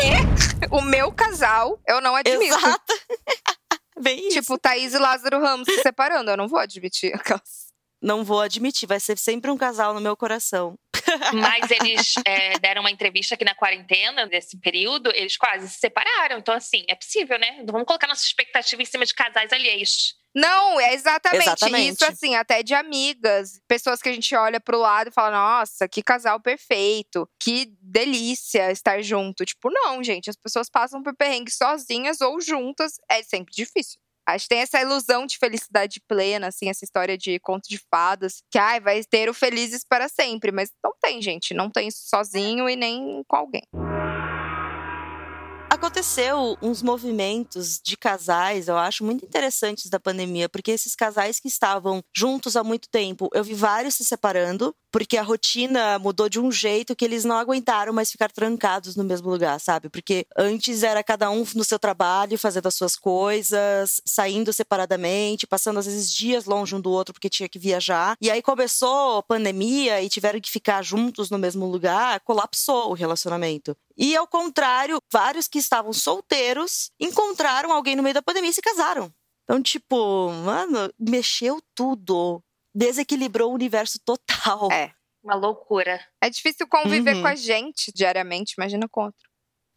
O 0.71 0.81
meu 0.81 1.11
casal, 1.11 1.79
eu 1.87 2.01
não 2.01 2.15
admito. 2.15 2.43
Exato. 2.43 2.93
Bem 3.99 4.27
isso. 4.27 4.39
Tipo, 4.41 4.57
Thaís 4.59 4.93
e 4.93 4.97
Lázaro 4.97 5.39
Ramos 5.39 5.65
se 5.67 5.81
separando, 5.81 6.29
eu 6.29 6.37
não 6.37 6.47
vou 6.47 6.59
admitir. 6.59 7.15
Aquelas- 7.15 7.66
Não 8.01 8.23
vou 8.23 8.41
admitir, 8.41 8.87
vai 8.87 8.99
ser 8.99 9.17
sempre 9.17 9.49
um 9.49 9.57
casal 9.57 9.93
no 9.93 10.01
meu 10.01 10.15
coração. 10.15 10.77
Mas 11.33 11.71
eles 11.71 12.13
é, 12.25 12.59
deram 12.59 12.81
uma 12.81 12.91
entrevista 12.91 13.35
aqui 13.35 13.45
na 13.45 13.55
quarentena, 13.55 14.25
nesse 14.25 14.57
período, 14.57 15.11
eles 15.15 15.37
quase 15.37 15.67
se 15.69 15.79
separaram. 15.79 16.37
Então, 16.37 16.53
assim, 16.53 16.83
é 16.87 16.95
possível, 16.95 17.39
né? 17.39 17.57
Não 17.59 17.71
vamos 17.71 17.87
colocar 17.87 18.07
nossa 18.07 18.25
expectativa 18.25 18.81
em 18.81 18.85
cima 18.85 19.05
de 19.05 19.13
casais 19.13 19.51
alheios. 19.51 20.15
Não, 20.35 20.79
é 20.79 20.93
exatamente, 20.93 21.47
Exatamente. 21.47 21.93
isso, 21.93 22.05
assim, 22.05 22.35
até 22.35 22.61
de 22.61 22.75
amigas. 22.75 23.59
Pessoas 23.67 24.03
que 24.03 24.09
a 24.09 24.13
gente 24.13 24.35
olha 24.35 24.59
pro 24.59 24.77
lado 24.77 25.09
e 25.09 25.11
fala, 25.11 25.31
nossa, 25.31 25.87
que 25.87 26.03
casal 26.03 26.39
perfeito, 26.39 27.27
que 27.39 27.73
delícia 27.81 28.71
estar 28.71 29.01
junto. 29.01 29.43
Tipo, 29.43 29.71
não, 29.71 30.03
gente, 30.03 30.29
as 30.29 30.35
pessoas 30.35 30.69
passam 30.69 31.01
por 31.01 31.15
perrengue 31.15 31.49
sozinhas 31.49 32.21
ou 32.21 32.39
juntas, 32.39 32.97
é 33.09 33.23
sempre 33.23 33.51
difícil. 33.51 33.99
Acho 34.27 34.43
que 34.43 34.49
tem 34.49 34.59
essa 34.59 34.81
ilusão 34.81 35.25
de 35.25 35.37
felicidade 35.37 36.01
plena, 36.05 36.47
assim, 36.47 36.69
essa 36.69 36.83
história 36.83 37.17
de 37.17 37.39
conto 37.39 37.69
de 37.69 37.79
fadas, 37.89 38.43
que 38.51 38.59
ai, 38.59 38.79
vai 38.81 39.01
ter 39.03 39.29
o 39.29 39.33
felizes 39.33 39.85
para 39.87 40.09
sempre, 40.09 40.51
mas 40.51 40.69
não 40.83 40.91
tem, 41.01 41.21
gente, 41.21 41.53
não 41.53 41.69
tem 41.69 41.87
isso 41.87 42.01
sozinho 42.09 42.67
e 42.67 42.75
nem 42.75 43.23
com 43.25 43.35
alguém. 43.37 43.63
Aconteceu 45.69 46.57
uns 46.61 46.81
movimentos 46.81 47.79
de 47.83 47.95
casais, 47.95 48.67
eu 48.67 48.77
acho 48.77 49.03
muito 49.03 49.25
interessantes 49.25 49.89
da 49.89 49.99
pandemia, 49.99 50.49
porque 50.49 50.71
esses 50.71 50.95
casais 50.95 51.39
que 51.39 51.47
estavam 51.47 52.01
juntos 52.15 52.55
há 52.55 52.63
muito 52.63 52.89
tempo, 52.89 53.29
eu 53.33 53.43
vi 53.43 53.53
vários 53.53 53.95
se 53.95 54.03
separando, 54.03 54.73
porque 54.97 55.15
a 55.15 55.21
rotina 55.21 55.99
mudou 55.99 56.27
de 56.27 56.39
um 56.39 56.51
jeito 56.51 56.95
que 56.95 57.05
eles 57.05 57.23
não 57.23 57.37
aguentaram 57.37 57.93
mais 57.93 58.09
ficar 58.09 58.31
trancados 58.31 58.95
no 58.95 59.03
mesmo 59.03 59.29
lugar, 59.29 59.59
sabe? 59.59 59.89
Porque 59.89 60.25
antes 60.35 60.81
era 60.81 61.03
cada 61.03 61.29
um 61.29 61.45
no 61.53 61.63
seu 61.63 61.77
trabalho, 61.77 62.35
fazendo 62.35 62.65
as 62.65 62.73
suas 62.73 62.95
coisas, 62.95 64.01
saindo 64.03 64.51
separadamente, 64.51 65.45
passando 65.45 65.77
às 65.77 65.85
vezes 65.85 66.11
dias 66.11 66.45
longe 66.45 66.73
um 66.73 66.81
do 66.81 66.89
outro 66.89 67.13
porque 67.13 67.29
tinha 67.29 67.47
que 67.47 67.59
viajar. 67.59 68.17
E 68.19 68.31
aí 68.31 68.41
começou 68.41 69.19
a 69.19 69.21
pandemia 69.23 70.01
e 70.01 70.09
tiveram 70.09 70.41
que 70.41 70.49
ficar 70.49 70.83
juntos 70.83 71.29
no 71.29 71.37
mesmo 71.37 71.67
lugar, 71.67 72.19
colapsou 72.21 72.89
o 72.89 72.95
relacionamento. 72.95 73.77
E 73.95 74.15
ao 74.15 74.25
contrário, 74.25 74.97
vários 75.13 75.47
que 75.47 75.59
estavam 75.59 75.93
solteiros 75.93 76.89
encontraram 76.99 77.71
alguém 77.71 77.95
no 77.95 78.01
meio 78.01 78.15
da 78.15 78.23
pandemia 78.23 78.49
e 78.49 78.53
se 78.53 78.63
casaram. 78.63 79.13
Então, 79.43 79.61
tipo, 79.61 80.31
mano, 80.43 80.91
mexeu 80.99 81.61
tudo. 81.75 82.43
Desequilibrou 82.77 83.49
o 83.51 83.55
universo 83.55 83.99
total. 84.05 84.71
É. 84.71 84.91
Uma 85.23 85.33
loucura. 85.35 85.99
É 86.21 86.29
difícil 86.29 86.67
conviver 86.67 87.15
Uhum. 87.15 87.21
com 87.23 87.27
a 87.27 87.35
gente 87.35 87.91
diariamente, 87.93 88.53
imagina 88.57 88.87
com 88.89 89.05
outro. 89.05 89.27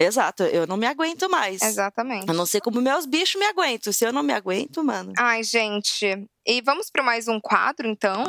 Exato, 0.02 0.44
eu 0.44 0.66
não 0.66 0.76
me 0.78 0.86
aguento 0.86 1.28
mais. 1.28 1.60
Exatamente. 1.60 2.26
Eu 2.28 2.34
não 2.34 2.46
sei 2.46 2.58
como 2.60 2.80
meus 2.80 3.04
bichos 3.04 3.38
me 3.38 3.44
aguentam. 3.46 3.92
Se 3.92 4.04
eu 4.06 4.12
não 4.12 4.22
me 4.22 4.32
aguento, 4.32 4.82
mano. 4.82 5.12
Ai, 5.18 5.42
gente. 5.42 6.26
E 6.46 6.62
vamos 6.62 6.90
para 6.90 7.02
mais 7.02 7.28
um 7.28 7.38
quadro, 7.38 7.86
então? 7.86 8.24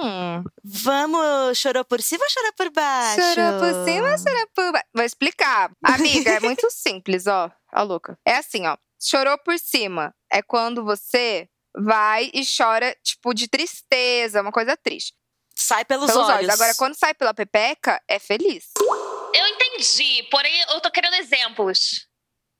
Vamos, 0.63 1.57
chorou 1.57 1.85
por 1.85 2.01
cima 2.01 2.23
ou 2.25 2.29
chorou 2.29 2.53
por 2.57 2.71
baixo? 2.71 3.21
Chorou 3.21 3.59
por 3.59 3.85
cima, 3.85 4.17
chorou 4.17 4.47
por 4.53 4.71
baixo. 4.73 4.87
Vou 4.93 5.05
explicar. 5.05 5.71
Amiga, 5.83 6.31
é 6.31 6.39
muito 6.41 6.69
simples, 6.71 7.25
ó. 7.27 7.49
Ó, 7.73 7.83
louca. 7.83 8.17
É 8.25 8.35
assim, 8.35 8.65
ó. 8.67 8.75
Chorou 9.01 9.37
por 9.37 9.57
cima 9.57 10.13
é 10.31 10.41
quando 10.41 10.83
você 10.83 11.47
vai 11.75 12.29
e 12.33 12.43
chora, 12.45 12.95
tipo, 13.03 13.33
de 13.33 13.47
tristeza, 13.47 14.41
uma 14.41 14.51
coisa 14.51 14.75
triste. 14.77 15.13
Sai 15.55 15.85
pelos, 15.85 16.07
Pelos 16.11 16.27
olhos. 16.27 16.37
olhos. 16.39 16.49
Agora, 16.49 16.73
quando 16.75 16.95
sai 16.95 17.13
pela 17.13 17.33
pepeca, 17.33 18.01
é 18.07 18.17
feliz. 18.19 18.65
Eu 19.33 19.47
entendi, 19.47 20.23
porém 20.31 20.59
eu 20.69 20.81
tô 20.81 20.89
querendo 20.91 21.15
exemplos. 21.15 22.07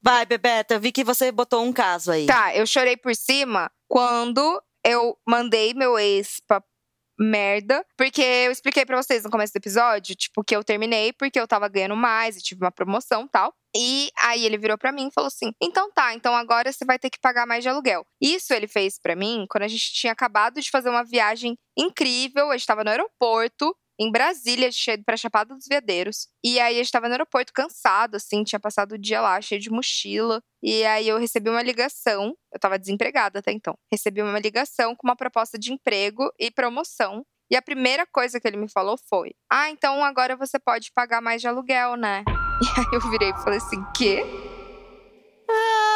Vai, 0.04 0.26
Bebeta, 0.26 0.76
eu 0.76 0.80
vi 0.80 0.92
que 0.92 1.04
você 1.04 1.32
botou 1.32 1.64
um 1.64 1.72
caso 1.74 2.12
aí. 2.12 2.26
Tá, 2.26 2.56
eu 2.56 2.66
chorei 2.66 2.98
por 2.98 3.16
cima 3.16 3.72
quando 3.88 4.62
eu 4.84 5.18
mandei 5.28 5.74
meu 5.74 5.98
ex 6.00 6.42
pra 6.48 6.62
merda. 7.20 7.86
Porque 7.96 8.22
eu 8.22 8.52
expliquei 8.52 8.86
pra 8.86 9.02
vocês 9.02 9.24
no 9.24 9.30
começo 9.30 9.54
do 9.54 9.58
episódio, 9.58 10.16
tipo, 10.16 10.44
que 10.44 10.56
eu 10.56 10.64
terminei 10.64 11.14
porque 11.14 11.40
eu 11.40 11.48
tava 11.48 11.68
ganhando 11.68 11.96
mais 11.96 12.36
e 12.36 12.42
tive 12.42 12.64
uma 12.64 12.72
promoção 12.72 13.26
e 13.26 13.30
tal. 13.30 13.54
E 13.76 14.10
aí 14.20 14.46
ele 14.46 14.58
virou 14.58 14.78
pra 14.78 14.92
mim 14.92 15.08
e 15.08 15.12
falou 15.14 15.28
assim: 15.28 15.52
"Então 15.62 15.92
tá, 15.92 16.14
então 16.14 16.36
agora 16.36 16.72
você 16.72 16.86
vai 16.86 17.00
ter 17.00 17.10
que 17.10 17.20
pagar 17.20 17.46
mais 17.46 17.64
de 17.64 17.70
aluguel". 17.70 18.06
Isso 18.22 18.54
ele 18.54 18.68
fez 18.68 19.00
pra 19.00 19.16
mim 19.16 19.46
quando 19.50 19.64
a 19.64 19.68
gente 19.68 19.94
tinha 19.94 20.14
acabado 20.14 20.62
de 20.62 20.70
fazer 20.70 20.90
uma 20.90 21.04
viagem 21.04 21.58
incrível, 21.78 22.52
a 22.52 22.58
gente 22.58 22.68
tava 22.68 22.84
no 22.84 22.90
aeroporto 22.90 23.76
em 24.00 24.12
Brasília, 24.12 24.72
cheio 24.72 25.04
pra 25.06 25.16
Chapada 25.16 25.54
dos 25.54 25.68
Veadeiros. 25.68 26.28
E 26.44 26.60
aí 26.60 26.78
eu 26.78 26.82
estava 26.82 27.08
no 27.08 27.14
aeroporto 27.14 27.54
cansado, 27.54 28.16
assim, 28.16 28.44
tinha 28.44 28.60
passado 28.60 28.94
o 28.94 28.98
dia 28.98 29.22
lá, 29.22 29.40
cheio 29.40 29.62
de 29.62 29.70
mochila. 29.70 30.42
E 30.64 30.84
aí 30.86 31.08
eu 31.08 31.20
recebi 31.20 31.52
uma 31.52 31.62
ligação, 31.62 32.36
eu 32.52 32.60
tava 32.60 32.80
desempregada 32.80 33.40
até 33.40 33.52
então. 33.52 33.78
Recebi 33.92 34.24
uma 34.24 34.40
ligação 34.40 34.96
com 34.96 35.08
uma 35.08 35.16
proposta 35.16 35.58
de 35.60 35.72
emprego 35.72 36.32
e 36.40 36.50
promoção. 36.50 37.24
E 37.52 37.56
a 37.56 37.62
primeira 37.62 38.08
coisa 38.08 38.40
que 38.40 38.48
ele 38.48 38.58
me 38.58 38.70
falou 38.70 38.98
foi: 39.08 39.36
Ah, 39.52 39.70
então 39.70 40.04
agora 40.04 40.36
você 40.36 40.58
pode 40.58 40.92
pagar 40.94 41.22
mais 41.22 41.40
de 41.40 41.48
aluguel, 41.48 41.96
né? 41.96 42.24
E 42.78 42.80
aí 42.80 42.86
eu 42.94 43.02
virei 43.10 43.30
e 43.30 43.44
falei 43.44 43.58
assim: 43.58 43.84
quê? 43.96 44.24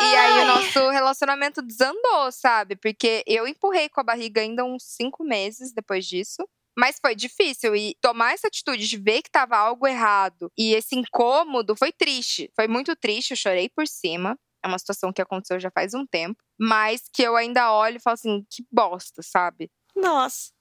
E 0.02 0.16
aí 0.18 0.44
o 0.44 0.48
nosso 0.48 0.90
relacionamento 0.90 1.62
desandou, 1.62 2.32
sabe? 2.32 2.76
Porque 2.76 3.24
eu 3.26 3.48
empurrei 3.48 3.88
com 3.88 4.02
a 4.02 4.04
barriga 4.04 4.42
ainda 4.42 4.64
uns 4.66 4.84
cinco 4.84 5.24
meses 5.24 5.72
depois 5.74 6.06
disso. 6.06 6.48
Mas 6.78 7.00
foi 7.00 7.16
difícil 7.16 7.74
e 7.76 7.96
tomar 8.02 8.34
essa 8.34 8.48
atitude 8.48 8.88
de 8.88 8.98
ver 8.98 9.22
que 9.22 9.32
tava 9.32 9.56
algo 9.56 9.88
errado 9.88 10.52
e 10.58 10.74
esse 10.74 10.96
incômodo 10.96 11.74
foi 11.76 11.92
triste. 11.94 12.52
Foi 12.54 12.68
muito 12.68 12.94
triste, 12.98 13.32
eu 13.32 13.38
chorei 13.38 13.70
por 13.70 13.88
cima. 13.88 14.38
É 14.64 14.68
uma 14.68 14.78
situação 14.78 15.14
que 15.14 15.22
aconteceu 15.22 15.60
já 15.60 15.72
faz 15.72 15.94
um 15.94 16.06
tempo, 16.06 16.38
mas 16.60 17.04
que 17.14 17.24
eu 17.24 17.36
ainda 17.38 17.72
olho 17.72 17.98
e 17.98 18.00
falo 18.02 18.16
assim, 18.16 18.44
que 18.50 18.66
bosta, 18.70 19.22
sabe? 19.22 19.72
Nossa. 19.96 20.55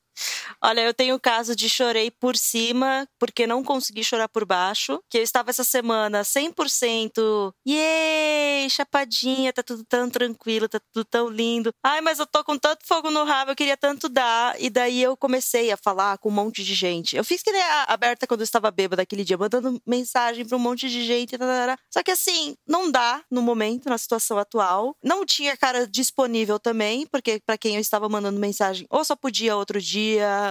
Olha, 0.63 0.81
eu 0.81 0.95
tenho 0.95 1.15
o 1.17 1.21
caso 1.21 1.55
de 1.55 1.69
chorei 1.69 2.11
por 2.11 2.37
cima, 2.37 3.07
porque 3.19 3.47
não 3.47 3.63
consegui 3.63 4.05
chorar 4.05 4.29
por 4.29 4.45
baixo. 4.45 5.01
Que 5.11 5.19
eu 5.19 5.23
estava 5.23 5.51
essa 5.51 5.65
semana 5.65 6.23
100%, 6.25 7.53
yay, 7.67 8.69
chapadinha, 8.71 9.53
tá 9.53 9.63
tudo 9.63 9.85
tão 9.85 10.09
tranquilo, 10.09 10.69
tá 10.69 10.81
tudo 10.93 11.05
tão 11.05 11.29
lindo. 11.29 11.73
Ai, 11.83 12.01
mas 12.01 12.19
eu 12.19 12.27
tô 12.27 12.43
com 12.45 12.59
tanto 12.59 12.87
fogo 12.87 13.11
no 13.11 13.25
rabo, 13.25 13.51
eu 13.53 13.57
queria 13.57 13.77
tanto 13.77 14.09
dar. 14.09 14.61
E 14.61 14.71
daí 14.71 15.03
eu 15.03 15.17
comecei 15.17 15.71
a 15.71 15.77
falar 15.77 16.19
com 16.19 16.29
um 16.29 16.33
monte 16.33 16.65
de 16.65 16.75
gente. 16.75 17.17
Eu 17.17 17.25
fiz 17.25 17.43
que 17.43 17.53
nem 17.53 17.63
a 17.63 17.85
aberta 17.89 18.27
quando 18.27 18.41
eu 18.41 18.45
estava 18.45 18.71
bêbada 18.71 19.03
aquele 19.03 19.25
dia, 19.25 19.37
mandando 19.37 19.81
mensagem 19.87 20.45
pra 20.47 20.57
um 20.57 20.61
monte 20.61 20.89
de 20.89 21.05
gente. 21.05 21.37
tarará. 21.37 21.77
Só 21.93 22.03
que 22.03 22.11
assim, 22.11 22.55
não 22.67 22.91
dá 22.91 23.23
no 23.31 23.43
momento, 23.43 23.89
na 23.89 23.99
situação 23.99 24.39
atual. 24.39 24.97
Não 25.03 25.25
tinha 25.27 25.57
cara 25.57 25.87
disponível 25.87 26.59
também, 26.59 27.07
porque 27.07 27.41
pra 27.47 27.59
quem 27.59 27.75
eu 27.75 27.81
estava 27.81 28.09
mandando 28.09 28.39
mensagem, 28.41 28.87
ou 28.91 29.05
só 29.05 29.17
podia 29.17 29.57
outro 29.57 29.81
dia, 29.81 30.04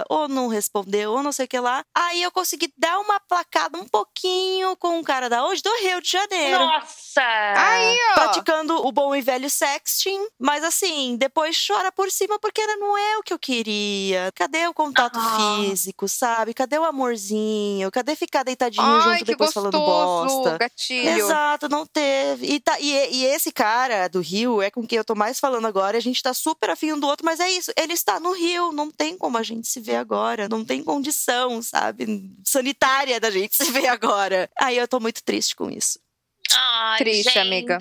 ou 0.08 0.28
não 0.28 0.48
respondeu, 0.48 1.12
ou 1.12 1.22
não 1.22 1.32
sei 1.32 1.44
o 1.46 1.48
que 1.48 1.58
lá. 1.58 1.84
Aí 1.94 2.22
eu 2.22 2.30
consegui 2.30 2.72
dar 2.76 2.98
uma 3.00 3.20
placada 3.20 3.78
um 3.78 3.86
pouquinho 3.86 4.76
com 4.76 4.98
um 4.98 5.02
cara 5.02 5.28
da 5.28 5.44
hoje 5.46 5.62
do 5.62 5.70
Rio 5.80 6.00
de 6.00 6.10
Janeiro. 6.10 6.58
Nossa! 6.64 7.20
Aí, 7.56 7.98
ó. 8.10 8.14
Praticando 8.14 8.86
o 8.86 8.92
bom 8.92 9.14
e 9.14 9.20
velho 9.20 9.48
sexting, 9.48 10.20
mas 10.38 10.64
assim, 10.64 11.16
depois 11.16 11.56
chora 11.66 11.90
por 11.92 12.10
cima 12.10 12.38
porque 12.38 12.64
não 12.76 12.96
é 12.98 13.18
o 13.18 13.22
que 13.22 13.32
eu 13.32 13.38
queria. 13.38 14.30
Cadê 14.34 14.66
o 14.66 14.74
contato 14.74 15.18
Ah. 15.18 15.56
físico, 15.60 16.08
sabe? 16.08 16.52
Cadê 16.54 16.78
o 16.78 16.84
amorzinho? 16.84 17.90
Cadê 17.90 18.16
ficar 18.16 18.42
deitadinho 18.42 18.84
Ai, 18.84 19.02
junto 19.02 19.18
que 19.18 19.24
depois 19.24 19.52
falando 19.52 19.78
gostoso, 19.78 20.34
bosta? 20.42 20.58
gatilho. 20.58 21.08
Exato, 21.08 21.68
não 21.68 21.86
teve. 21.86 22.46
E, 22.46 22.60
tá- 22.60 22.78
e- 22.80 23.14
e 23.16 23.24
esse 23.26 23.52
cara 23.52 24.08
do 24.08 24.20
Rio 24.20 24.60
é 24.62 24.70
com 24.70 24.86
quem 24.86 24.98
eu 24.98 25.04
tô 25.04 25.14
mais 25.14 25.38
falando 25.38 25.66
agora. 25.66 25.96
A 25.96 26.00
gente 26.00 26.22
tá 26.22 26.34
super 26.34 26.70
afim 26.70 26.92
um 26.92 26.98
do 26.98 27.06
outro, 27.06 27.24
mas 27.24 27.40
é 27.40 27.50
isso. 27.50 27.72
Ele 27.76 27.92
está 27.92 28.18
no 28.18 28.32
Rio. 28.32 28.72
Não 28.72 28.90
tem 28.90 29.16
como 29.16 29.38
a 29.38 29.42
gente 29.44 29.68
se 29.68 29.80
ver 29.80 29.96
agora. 29.96 30.48
Não 30.48 30.64
tem 30.64 30.82
condição, 30.82 31.62
sabe? 31.62 32.06
Sanitária 32.44 33.20
da 33.20 33.30
gente 33.30 33.56
se 33.56 33.70
ver 33.70 33.86
agora. 33.86 34.50
Aí 34.60 34.76
eu 34.76 34.88
tô 34.88 34.98
muito 34.98 35.22
triste 35.22 35.54
com 35.54 35.70
isso. 35.70 35.98
Ai, 36.56 36.98
Triste, 36.98 37.24
gente. 37.24 37.38
amiga. 37.38 37.78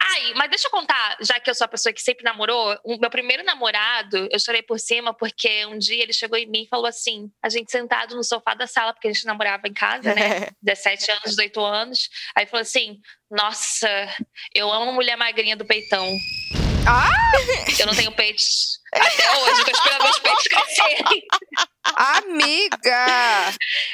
Ai, 0.00 0.34
mas 0.34 0.50
deixa 0.50 0.68
eu 0.68 0.70
contar, 0.70 1.16
já 1.20 1.40
que 1.40 1.50
eu 1.50 1.54
sou 1.54 1.64
a 1.64 1.68
pessoa 1.68 1.92
que 1.92 2.02
sempre 2.02 2.22
namorou, 2.22 2.78
o 2.84 2.98
meu 2.98 3.10
primeiro 3.10 3.42
namorado, 3.42 4.28
eu 4.30 4.38
chorei 4.38 4.62
por 4.62 4.78
cima 4.78 5.12
porque 5.12 5.66
um 5.66 5.78
dia 5.78 6.02
ele 6.02 6.12
chegou 6.12 6.38
em 6.38 6.46
mim 6.46 6.62
e 6.62 6.68
falou 6.68 6.86
assim: 6.86 7.30
a 7.42 7.48
gente 7.48 7.70
sentado 7.70 8.14
no 8.14 8.22
sofá 8.22 8.54
da 8.54 8.66
sala, 8.66 8.92
porque 8.92 9.08
a 9.08 9.12
gente 9.12 9.26
namorava 9.26 9.66
em 9.66 9.72
casa, 9.72 10.14
né? 10.14 10.48
17 10.62 11.10
anos, 11.10 11.24
18 11.30 11.60
anos. 11.60 12.08
Aí 12.36 12.46
falou 12.46 12.62
assim: 12.62 13.00
Nossa, 13.30 13.88
eu 14.54 14.70
amo 14.70 14.92
mulher 14.92 15.16
magrinha 15.16 15.56
do 15.56 15.66
peitão. 15.66 16.06
Ah! 16.86 17.10
Eu 17.78 17.86
não 17.86 17.94
tenho 17.94 18.12
peitos 18.12 18.74
até 18.94 19.36
hoje, 19.38 19.60
eu 19.60 19.64
tô 19.64 19.70
esperando 19.72 20.02
meus 20.04 20.18
peitos 20.20 20.44
crescerem. 20.44 21.26
Amiga! 21.96 23.06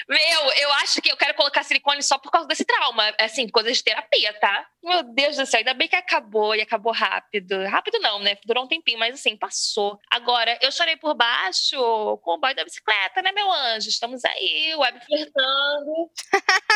Meu, 0.08 0.52
eu 0.52 0.72
acho 0.74 1.00
que 1.00 1.10
eu 1.10 1.16
quero 1.16 1.34
colocar 1.34 1.62
silicone 1.62 2.02
só 2.02 2.18
por 2.18 2.30
causa 2.30 2.46
desse 2.46 2.64
trauma. 2.64 3.14
Assim, 3.18 3.48
coisa 3.48 3.72
de 3.72 3.82
terapia, 3.82 4.32
tá? 4.34 4.66
Meu 4.82 5.02
Deus 5.02 5.36
do 5.36 5.46
céu, 5.46 5.58
ainda 5.58 5.74
bem 5.74 5.88
que 5.88 5.96
acabou 5.96 6.54
e 6.54 6.60
acabou 6.60 6.92
rápido. 6.92 7.64
Rápido 7.66 7.98
não, 8.00 8.18
né? 8.20 8.36
Durou 8.44 8.64
um 8.64 8.68
tempinho, 8.68 8.98
mas 8.98 9.14
assim, 9.14 9.36
passou. 9.36 9.98
Agora, 10.10 10.58
eu 10.60 10.70
chorei 10.70 10.96
por 10.96 11.14
baixo 11.14 11.76
com 12.22 12.34
o 12.34 12.38
boy 12.38 12.54
da 12.54 12.64
bicicleta, 12.64 13.22
né, 13.22 13.32
meu 13.32 13.50
anjo? 13.50 13.88
Estamos 13.88 14.24
aí, 14.24 14.74
web 14.76 15.00
flertando. 15.06 16.10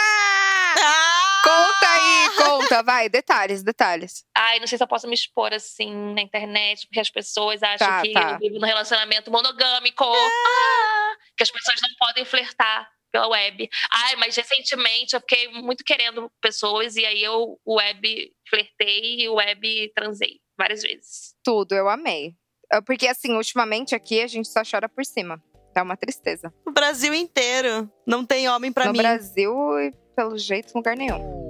Ah! 0.76 1.23
Conta 1.44 1.88
aí, 1.90 2.30
conta, 2.36 2.82
vai, 2.82 3.08
detalhes, 3.08 3.62
detalhes. 3.62 4.24
Ai, 4.36 4.58
não 4.58 4.66
sei 4.66 4.78
se 4.78 4.82
eu 4.84 4.88
posso 4.88 5.06
me 5.06 5.14
expor 5.14 5.52
assim 5.52 5.94
na 6.14 6.22
internet, 6.22 6.86
porque 6.86 7.00
as 7.00 7.10
pessoas 7.10 7.62
acham 7.62 7.86
Tá, 7.86 8.02
que 8.02 8.12
tá. 8.12 8.30
eu 8.32 8.38
vivo 8.38 8.58
num 8.58 8.66
relacionamento 8.66 9.30
monogâmico. 9.30 10.04
Ah, 10.04 11.14
que 11.36 11.42
as 11.42 11.50
pessoas 11.50 11.76
não 11.82 11.90
podem 11.98 12.24
flertar 12.24 12.88
pela 13.12 13.28
web. 13.28 13.68
Ai, 13.92 14.16
mas 14.16 14.34
recentemente 14.34 15.14
eu 15.14 15.20
fiquei 15.20 15.48
muito 15.48 15.84
querendo 15.84 16.30
pessoas 16.40 16.96
e 16.96 17.04
aí 17.04 17.22
eu 17.22 17.60
web 17.66 18.32
flertei 18.48 19.20
e 19.20 19.28
web 19.28 19.92
transei 19.94 20.40
várias 20.58 20.82
vezes. 20.82 21.34
Tudo, 21.44 21.74
eu 21.74 21.88
amei. 21.88 22.34
É 22.72 22.80
Porque, 22.80 23.06
assim, 23.06 23.34
ultimamente 23.36 23.94
aqui 23.94 24.22
a 24.22 24.26
gente 24.26 24.48
só 24.48 24.62
chora 24.68 24.88
por 24.88 25.04
cima. 25.04 25.40
É 25.76 25.82
uma 25.82 25.96
tristeza. 25.96 26.52
O 26.66 26.70
Brasil 26.72 27.12
inteiro. 27.14 27.90
Não 28.06 28.24
tem 28.24 28.48
homem 28.48 28.72
pra 28.72 28.86
no 28.86 28.92
mim. 28.92 28.98
Brasil, 28.98 29.52
e 29.80 29.92
pelo 30.14 30.38
jeito, 30.38 30.70
em 30.70 30.76
lugar 30.78 30.96
nenhum. 30.96 31.44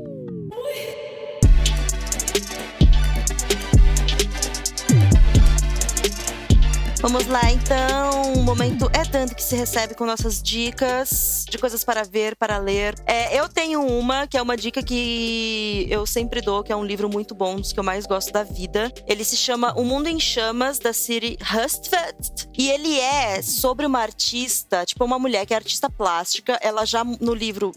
Vamos 7.05 7.27
lá, 7.27 7.53
então. 7.53 8.33
O 8.33 8.43
momento 8.43 8.91
é 8.91 9.05
tanto 9.05 9.35
que 9.35 9.43
se 9.43 9.55
recebe 9.55 9.95
com 9.95 10.07
nossas 10.07 10.43
dicas 10.43 11.45
de 11.51 11.59
coisas 11.59 11.85
para 11.85 12.03
ver, 12.03 12.35
para 12.35 12.57
ler. 12.57 12.95
É, 13.07 13.39
eu 13.39 13.47
tenho 13.47 13.87
uma, 13.87 14.27
que 14.27 14.39
é 14.39 14.43
uma 14.43 14.57
dica 14.57 14.83
que 14.83 15.87
eu 15.91 16.07
sempre 16.07 16.41
dou, 16.41 16.63
que 16.63 16.73
é 16.73 16.77
um 16.77 16.83
livro 16.83 17.07
muito 17.07 17.35
bom, 17.35 17.57
dos 17.57 17.75
que 17.75 17.79
eu 17.79 17.85
mais 17.85 18.07
gosto 18.07 18.33
da 18.33 18.43
vida. 18.43 18.91
Ele 19.07 19.23
se 19.23 19.37
chama 19.37 19.75
O 19.75 19.85
Mundo 19.85 20.09
em 20.09 20.19
Chamas, 20.19 20.79
da 20.79 20.95
Siri 20.95 21.37
Hustvedt. 21.43 22.49
E 22.57 22.71
ele 22.71 22.99
é 22.99 23.43
sobre 23.43 23.85
uma 23.85 24.01
artista, 24.01 24.87
tipo 24.87 25.05
uma 25.05 25.19
mulher 25.19 25.45
que 25.45 25.53
é 25.53 25.57
artista 25.57 25.91
plástica. 25.91 26.59
Ela 26.63 26.87
já, 26.87 27.05
no 27.05 27.35
livro, 27.35 27.71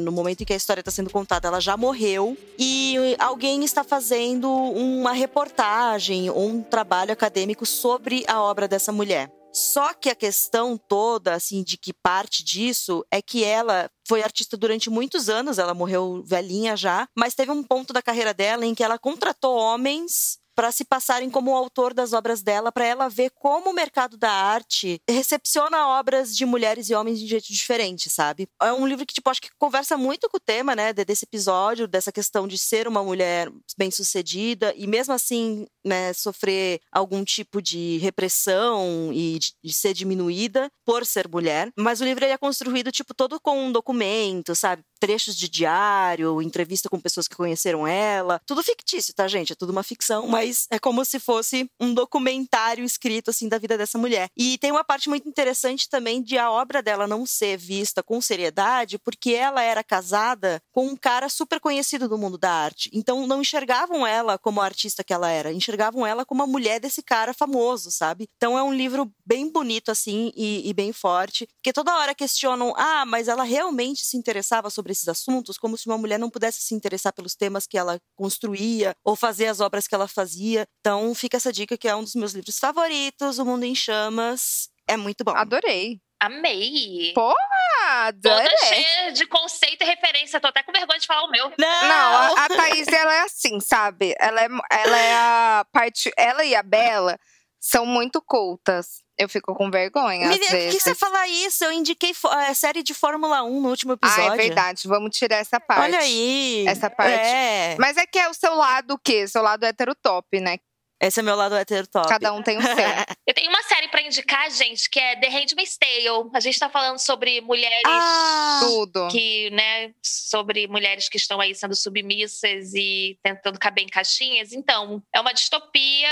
no 0.00 0.12
momento 0.12 0.42
em 0.42 0.44
que 0.44 0.52
a 0.52 0.56
história 0.56 0.82
está 0.82 0.92
sendo 0.92 1.10
contada, 1.10 1.48
ela 1.48 1.60
já 1.60 1.76
morreu. 1.76 2.38
E 2.56 3.16
alguém 3.18 3.64
está 3.64 3.82
fazendo 3.82 4.48
uma 4.48 5.10
reportagem 5.10 6.30
ou 6.30 6.48
um 6.48 6.62
trabalho 6.62 7.12
acadêmico 7.12 7.66
sobre 7.66 8.24
a 8.28 8.40
obra 8.40 8.67
dessa 8.68 8.92
mulher. 8.92 9.30
Só 9.52 9.92
que 9.94 10.10
a 10.10 10.14
questão 10.14 10.76
toda, 10.76 11.34
assim, 11.34 11.62
de 11.62 11.76
que 11.76 11.92
parte 11.92 12.44
disso 12.44 13.04
é 13.10 13.20
que 13.20 13.42
ela 13.42 13.90
foi 14.06 14.22
artista 14.22 14.56
durante 14.56 14.90
muitos 14.90 15.28
anos, 15.28 15.58
ela 15.58 15.74
morreu 15.74 16.22
velhinha 16.24 16.76
já, 16.76 17.08
mas 17.16 17.34
teve 17.34 17.50
um 17.50 17.62
ponto 17.62 17.92
da 17.92 18.02
carreira 18.02 18.32
dela 18.32 18.64
em 18.64 18.74
que 18.74 18.84
ela 18.84 18.98
contratou 18.98 19.56
homens 19.56 20.37
para 20.58 20.72
se 20.72 20.84
passarem 20.84 21.30
como 21.30 21.52
o 21.52 21.54
autor 21.54 21.94
das 21.94 22.12
obras 22.12 22.42
dela, 22.42 22.72
para 22.72 22.84
ela 22.84 23.08
ver 23.08 23.30
como 23.30 23.70
o 23.70 23.72
mercado 23.72 24.16
da 24.18 24.28
arte 24.28 25.00
recepciona 25.08 25.86
obras 25.86 26.34
de 26.34 26.44
mulheres 26.44 26.90
e 26.90 26.96
homens 26.96 27.20
de 27.20 27.28
jeito 27.28 27.46
diferente, 27.52 28.10
sabe? 28.10 28.48
É 28.60 28.72
um 28.72 28.84
livro 28.84 29.06
que, 29.06 29.14
tipo, 29.14 29.30
acho 29.30 29.40
que 29.40 29.50
conversa 29.56 29.96
muito 29.96 30.28
com 30.28 30.36
o 30.36 30.40
tema, 30.40 30.74
né, 30.74 30.92
de- 30.92 31.04
desse 31.04 31.24
episódio, 31.24 31.86
dessa 31.86 32.10
questão 32.10 32.48
de 32.48 32.58
ser 32.58 32.88
uma 32.88 33.04
mulher 33.04 33.48
bem-sucedida 33.78 34.74
e 34.76 34.88
mesmo 34.88 35.14
assim, 35.14 35.64
né, 35.86 36.12
sofrer 36.12 36.80
algum 36.90 37.22
tipo 37.22 37.62
de 37.62 37.98
repressão 37.98 39.12
e 39.12 39.38
de, 39.62 39.72
ser 39.72 39.94
diminuída 39.94 40.68
por 40.84 41.06
ser 41.06 41.28
mulher. 41.28 41.70
Mas 41.78 42.00
o 42.00 42.04
livro 42.04 42.24
é 42.24 42.36
construído, 42.36 42.90
tipo, 42.90 43.14
todo 43.14 43.40
com 43.40 43.66
um 43.66 43.70
documento, 43.70 44.56
sabe? 44.56 44.82
Trechos 44.98 45.36
de 45.36 45.48
diário, 45.48 46.42
entrevista 46.42 46.88
com 46.88 47.00
pessoas 47.00 47.28
que 47.28 47.36
conheceram 47.36 47.86
ela. 47.86 48.40
Tudo 48.46 48.62
fictício, 48.62 49.14
tá, 49.14 49.28
gente? 49.28 49.52
É 49.52 49.56
tudo 49.56 49.70
uma 49.70 49.82
ficção, 49.82 50.26
mas 50.26 50.66
é 50.70 50.78
como 50.78 51.04
se 51.04 51.18
fosse 51.18 51.70
um 51.80 51.94
documentário 51.94 52.84
escrito, 52.84 53.30
assim, 53.30 53.48
da 53.48 53.58
vida 53.58 53.78
dessa 53.78 53.98
mulher. 53.98 54.30
E 54.36 54.58
tem 54.58 54.70
uma 54.70 54.84
parte 54.84 55.08
muito 55.08 55.28
interessante 55.28 55.88
também 55.88 56.22
de 56.22 56.38
a 56.38 56.50
obra 56.50 56.82
dela 56.82 57.06
não 57.06 57.24
ser 57.26 57.56
vista 57.56 58.02
com 58.02 58.20
seriedade, 58.20 58.98
porque 58.98 59.32
ela 59.32 59.62
era 59.62 59.84
casada 59.84 60.62
com 60.72 60.86
um 60.86 60.96
cara 60.96 61.28
super 61.28 61.60
conhecido 61.60 62.08
do 62.08 62.18
mundo 62.18 62.38
da 62.38 62.50
arte. 62.50 62.90
Então 62.92 63.26
não 63.26 63.40
enxergavam 63.40 64.06
ela 64.06 64.38
como 64.38 64.60
a 64.60 64.64
artista 64.64 65.04
que 65.04 65.12
ela 65.12 65.30
era, 65.30 65.52
enxergavam 65.52 66.06
ela 66.06 66.24
como 66.24 66.42
a 66.42 66.46
mulher 66.46 66.80
desse 66.80 67.02
cara 67.02 67.34
famoso, 67.34 67.90
sabe? 67.90 68.28
Então 68.36 68.58
é 68.58 68.62
um 68.62 68.72
livro 68.72 69.10
bem 69.24 69.50
bonito, 69.50 69.90
assim, 69.90 70.32
e, 70.36 70.68
e 70.68 70.72
bem 70.72 70.92
forte, 70.92 71.46
porque 71.56 71.72
toda 71.72 71.96
hora 71.96 72.14
questionam: 72.14 72.74
ah, 72.76 73.04
mas 73.06 73.28
ela 73.28 73.44
realmente 73.44 74.04
se 74.04 74.16
interessava 74.16 74.70
sobre 74.70 74.87
esses 74.92 75.08
assuntos, 75.08 75.58
como 75.58 75.76
se 75.76 75.86
uma 75.86 75.98
mulher 75.98 76.18
não 76.18 76.30
pudesse 76.30 76.60
se 76.62 76.74
interessar 76.74 77.12
pelos 77.12 77.34
temas 77.34 77.66
que 77.66 77.76
ela 77.78 77.98
construía 78.16 78.94
ou 79.04 79.14
fazer 79.16 79.46
as 79.46 79.60
obras 79.60 79.86
que 79.86 79.94
ela 79.94 80.08
fazia. 80.08 80.66
Então 80.80 81.14
fica 81.14 81.36
essa 81.36 81.52
dica 81.52 81.76
que 81.76 81.88
é 81.88 81.94
um 81.94 82.04
dos 82.04 82.14
meus 82.14 82.32
livros 82.32 82.58
favoritos, 82.58 83.38
O 83.38 83.44
Mundo 83.44 83.64
em 83.64 83.74
Chamas. 83.74 84.68
É 84.86 84.96
muito 84.96 85.22
bom. 85.24 85.32
Adorei. 85.32 86.00
Amei! 86.20 87.14
Ah, 87.16 88.12
Toda 88.20 88.34
adorei. 88.40 88.56
cheia 88.68 89.12
de 89.12 89.24
conceito 89.26 89.82
e 89.82 89.86
referência. 89.86 90.40
Tô 90.40 90.48
até 90.48 90.62
com 90.62 90.72
vergonha 90.72 90.98
de 90.98 91.06
falar 91.06 91.22
o 91.24 91.30
meu. 91.30 91.52
Não! 91.58 91.88
Não, 91.88 92.36
a, 92.36 92.44
a 92.44 92.48
Thaís, 92.48 92.88
ela 92.88 93.14
é 93.14 93.20
assim, 93.20 93.60
sabe? 93.60 94.14
Ela 94.18 94.42
é, 94.42 94.48
ela 94.70 94.98
é 94.98 95.14
a 95.14 95.66
parte. 95.72 96.10
Ela 96.16 96.44
e 96.44 96.56
a 96.56 96.62
Bela 96.62 97.16
são 97.60 97.84
muito 97.86 98.20
cultas. 98.22 99.02
Eu 99.16 99.28
fico 99.28 99.52
com 99.54 99.68
vergonha. 99.70 100.28
às 100.28 100.30
Menina, 100.30 100.46
por 100.50 100.56
que 100.56 100.64
vezes. 100.66 100.82
você 100.82 100.94
falar 100.94 101.26
isso? 101.26 101.64
Eu 101.64 101.72
indiquei 101.72 102.12
a 102.24 102.54
série 102.54 102.82
de 102.84 102.94
Fórmula 102.94 103.42
1 103.42 103.60
no 103.60 103.68
último 103.68 103.92
Ah, 103.92 103.94
episódio. 103.94 104.32
é 104.32 104.36
verdade. 104.36 104.86
Vamos 104.86 105.16
tirar 105.16 105.36
essa 105.38 105.58
parte. 105.58 105.82
Olha 105.82 105.98
aí. 105.98 106.64
Essa 106.68 106.88
parte. 106.88 107.18
É. 107.18 107.76
Mas 107.80 107.96
é 107.96 108.06
que 108.06 108.18
é 108.18 108.28
o 108.28 108.34
seu 108.34 108.54
lado 108.54 108.94
o 108.94 108.98
quê? 108.98 109.26
Seu 109.26 109.42
lado 109.42 109.64
hétero 109.64 109.92
top, 109.96 110.38
né? 110.40 110.58
Esse 111.00 111.20
é 111.20 111.22
meu 111.22 111.36
lado 111.36 111.54
hétero 111.56 111.86
top. 111.86 112.08
Cada 112.08 112.32
um 112.32 112.42
tem 112.42 112.58
o 112.58 112.62
seu. 112.62 112.74
Eu 113.26 113.34
tenho 113.34 113.48
uma 113.50 113.62
série 113.64 113.86
pra 113.88 114.02
indicar, 114.02 114.50
gente, 114.50 114.88
que 114.90 114.98
é 114.98 115.14
The 115.16 115.28
Handmaid's 115.28 115.76
Tale. 115.76 116.30
A 116.34 116.40
gente 116.40 116.58
tá 116.58 116.68
falando 116.68 116.98
sobre 116.98 117.40
mulheres 117.40 117.82
Ah, 117.86 118.60
Tudo. 118.64 119.06
que, 119.08 119.48
né, 119.50 119.92
sobre 120.02 120.66
mulheres 120.66 121.08
que 121.08 121.16
estão 121.16 121.40
aí 121.40 121.54
sendo 121.54 121.74
submissas 121.76 122.72
e 122.74 123.16
tentando 123.22 123.58
caber 123.60 123.84
em 123.84 123.88
caixinhas. 123.88 124.52
Então, 124.52 125.00
é 125.14 125.20
uma 125.20 125.32
distopia 125.32 126.08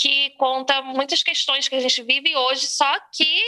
que 0.00 0.30
conta 0.38 0.80
muitas 0.80 1.22
questões 1.22 1.68
que 1.68 1.74
a 1.74 1.80
gente 1.80 2.02
vive 2.02 2.34
hoje, 2.34 2.66
só 2.66 2.90
que, 3.14 3.42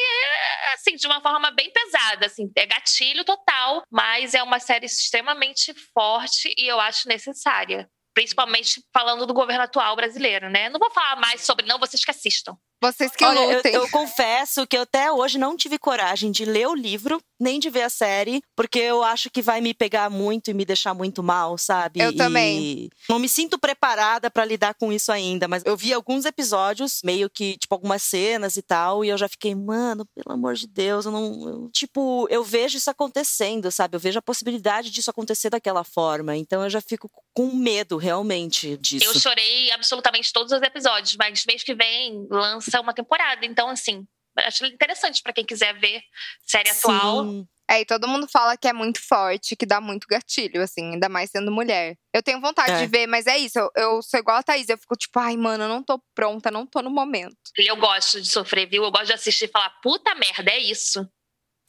assim, 0.75 0.97
de 0.97 1.07
uma 1.07 1.23
forma 1.23 1.51
bem 1.51 1.73
pesada, 1.73 2.27
assim, 2.27 2.53
é 2.55 2.67
gatilho 2.67 3.25
total, 3.25 3.83
mas 3.91 4.35
é 4.35 4.43
uma 4.43 4.61
série 4.61 4.85
extremamente 4.85 5.73
forte 5.95 6.55
e 6.59 6.69
eu 6.71 6.79
acho 6.79 7.09
necessária. 7.09 7.89
Principalmente 8.13 8.83
falando 8.93 9.27
do 9.27 9.33
governo 9.33 9.65
atual 9.65 9.97
brasileiro, 9.97 10.51
né? 10.51 10.69
Não 10.69 10.79
vou 10.79 10.91
falar 10.91 11.17
mais 11.17 11.41
sobre, 11.41 11.65
não, 11.65 11.79
vocês 11.79 12.05
que 12.05 12.11
assistam. 12.11 12.55
Vocês 12.83 13.13
que 13.15 13.25
Olha, 13.25 13.39
eu, 13.39 13.57
lutem. 13.59 13.73
eu 13.73 13.89
confesso 13.91 14.67
que 14.67 14.77
eu 14.77 14.83
até 14.83 15.11
hoje 15.13 15.39
não 15.39 15.57
tive 15.57 15.79
coragem 15.79 16.33
de 16.33 16.45
ler 16.45 16.67
o 16.67 16.75
livro, 16.75 17.23
nem 17.41 17.61
de 17.61 17.71
ver 17.71 17.83
a 17.83 17.89
série, 17.89 18.43
porque 18.57 18.79
eu 18.81 19.03
acho 19.05 19.31
que 19.31 19.41
vai 19.41 19.61
me 19.61 19.73
pegar 19.73 20.11
muito 20.11 20.51
e 20.51 20.55
me 20.55 20.65
deixar 20.65 20.93
muito 20.93 21.23
mal, 21.23 21.57
sabe? 21.57 22.01
Eu 22.01 22.11
E 22.11 22.17
também. 22.17 22.89
Não 23.09 23.19
me 23.21 23.29
sinto 23.29 23.59
preparada 23.59 24.31
pra 24.31 24.45
lidar 24.45 24.75
com 24.75 24.93
isso 24.93 25.13
ainda, 25.13 25.47
mas 25.47 25.63
eu 25.65 25.77
vi 25.77 25.93
alguns 25.93 26.25
episódios, 26.25 27.01
meio 27.05 27.31
que, 27.31 27.57
tipo, 27.57 27.75
algumas 27.75 28.03
cenas 28.03 28.57
e 28.57 28.63
tal, 28.63 29.05
e 29.05 29.09
eu 29.11 29.17
já 29.19 29.29
fiquei, 29.29 29.55
mano, 29.55 30.05
pelo 30.15 30.35
amor 30.35 30.55
de 30.55 30.67
Deus, 30.67 31.05
eu 31.07 31.13
não. 31.13 31.49
eu- 31.49 31.71
tipo, 31.73 32.27
eu 32.31 32.43
vejo 32.43 32.77
isso 32.79 32.91
acontecendo, 32.91 33.71
sabe? 33.71 33.97
Eu 33.97 34.01
vejo 34.01 34.19
a 34.19 34.23
possibilidade 34.23 34.91
disso 34.91 35.11
acontecer 35.11 35.51
daquela 35.51 35.85
forma. 35.85 36.37
Então 36.37 36.63
eu 36.65 36.71
já 36.71 36.81
fico 36.81 37.09
com 37.35 37.47
medo, 37.55 37.97
realmente, 37.97 38.77
disso. 38.79 39.05
Eu 39.07 39.15
chorei 39.15 39.71
absolutamente 39.71 40.33
todos 40.33 40.53
os 40.53 40.61
episódios, 40.63 41.17
mas 41.19 41.45
mês 41.47 41.63
que 41.63 41.75
vem 41.75 42.27
lança 42.31 42.72
uma 42.81 42.95
temporada. 42.95 43.45
Então, 43.45 43.69
assim, 43.69 44.07
acho 44.39 44.65
interessante 44.67 45.23
pra 45.23 45.33
quem 45.33 45.45
quiser 45.45 45.79
ver 45.79 46.03
série 46.47 46.71
atual. 46.71 47.25
Sim. 47.25 47.47
É, 47.71 47.81
e 47.81 47.87
todo 47.87 48.09
mundo 48.09 48.29
fala 48.29 48.55
que 48.57 48.69
é 48.69 48.73
muito 48.73 49.01
forte, 49.01 49.57
que 49.57 49.65
dá 49.65 49.81
muito 49.81 50.07
gatilho, 50.07 50.61
assim, 50.61 50.93
ainda 50.93 51.09
mais 51.09 51.31
sendo 51.31 51.51
mulher. 51.51 51.97
Eu 52.13 52.23
tenho 52.23 52.39
vontade 52.41 52.73
É. 52.73 52.79
de 52.81 52.87
ver, 52.87 53.07
mas 53.07 53.27
é 53.27 53.39
isso. 53.39 53.59
Eu, 53.59 53.71
eu 53.77 54.03
sou 54.03 54.21
igual 54.21 54.37
a 54.37 54.43
Thaís, 54.43 54.69
eu 54.69 54.77
fico 54.77 54.95
tipo, 54.95 55.19
ai, 55.19 55.37
mano, 55.39 55.65
eu 55.65 55.69
não 55.69 55.83
tô 55.83 55.99
pronta, 56.15 56.51
não 56.51 56.67
tô 56.67 56.83
no 56.83 56.91
momento. 56.91 57.37
E 57.59 57.71
eu 57.71 57.77
gosto 57.77 58.21
de 58.21 58.29
sofrer, 58.29 58.69
viu? 58.69 58.85
Eu 58.85 58.91
gosto 58.91 59.07
de 59.07 59.13
assistir 59.15 59.47
e 59.47 59.49
falar, 59.49 59.71
puta 59.83 60.15
merda, 60.15 60.51
é 60.51 60.59
isso. 60.59 61.09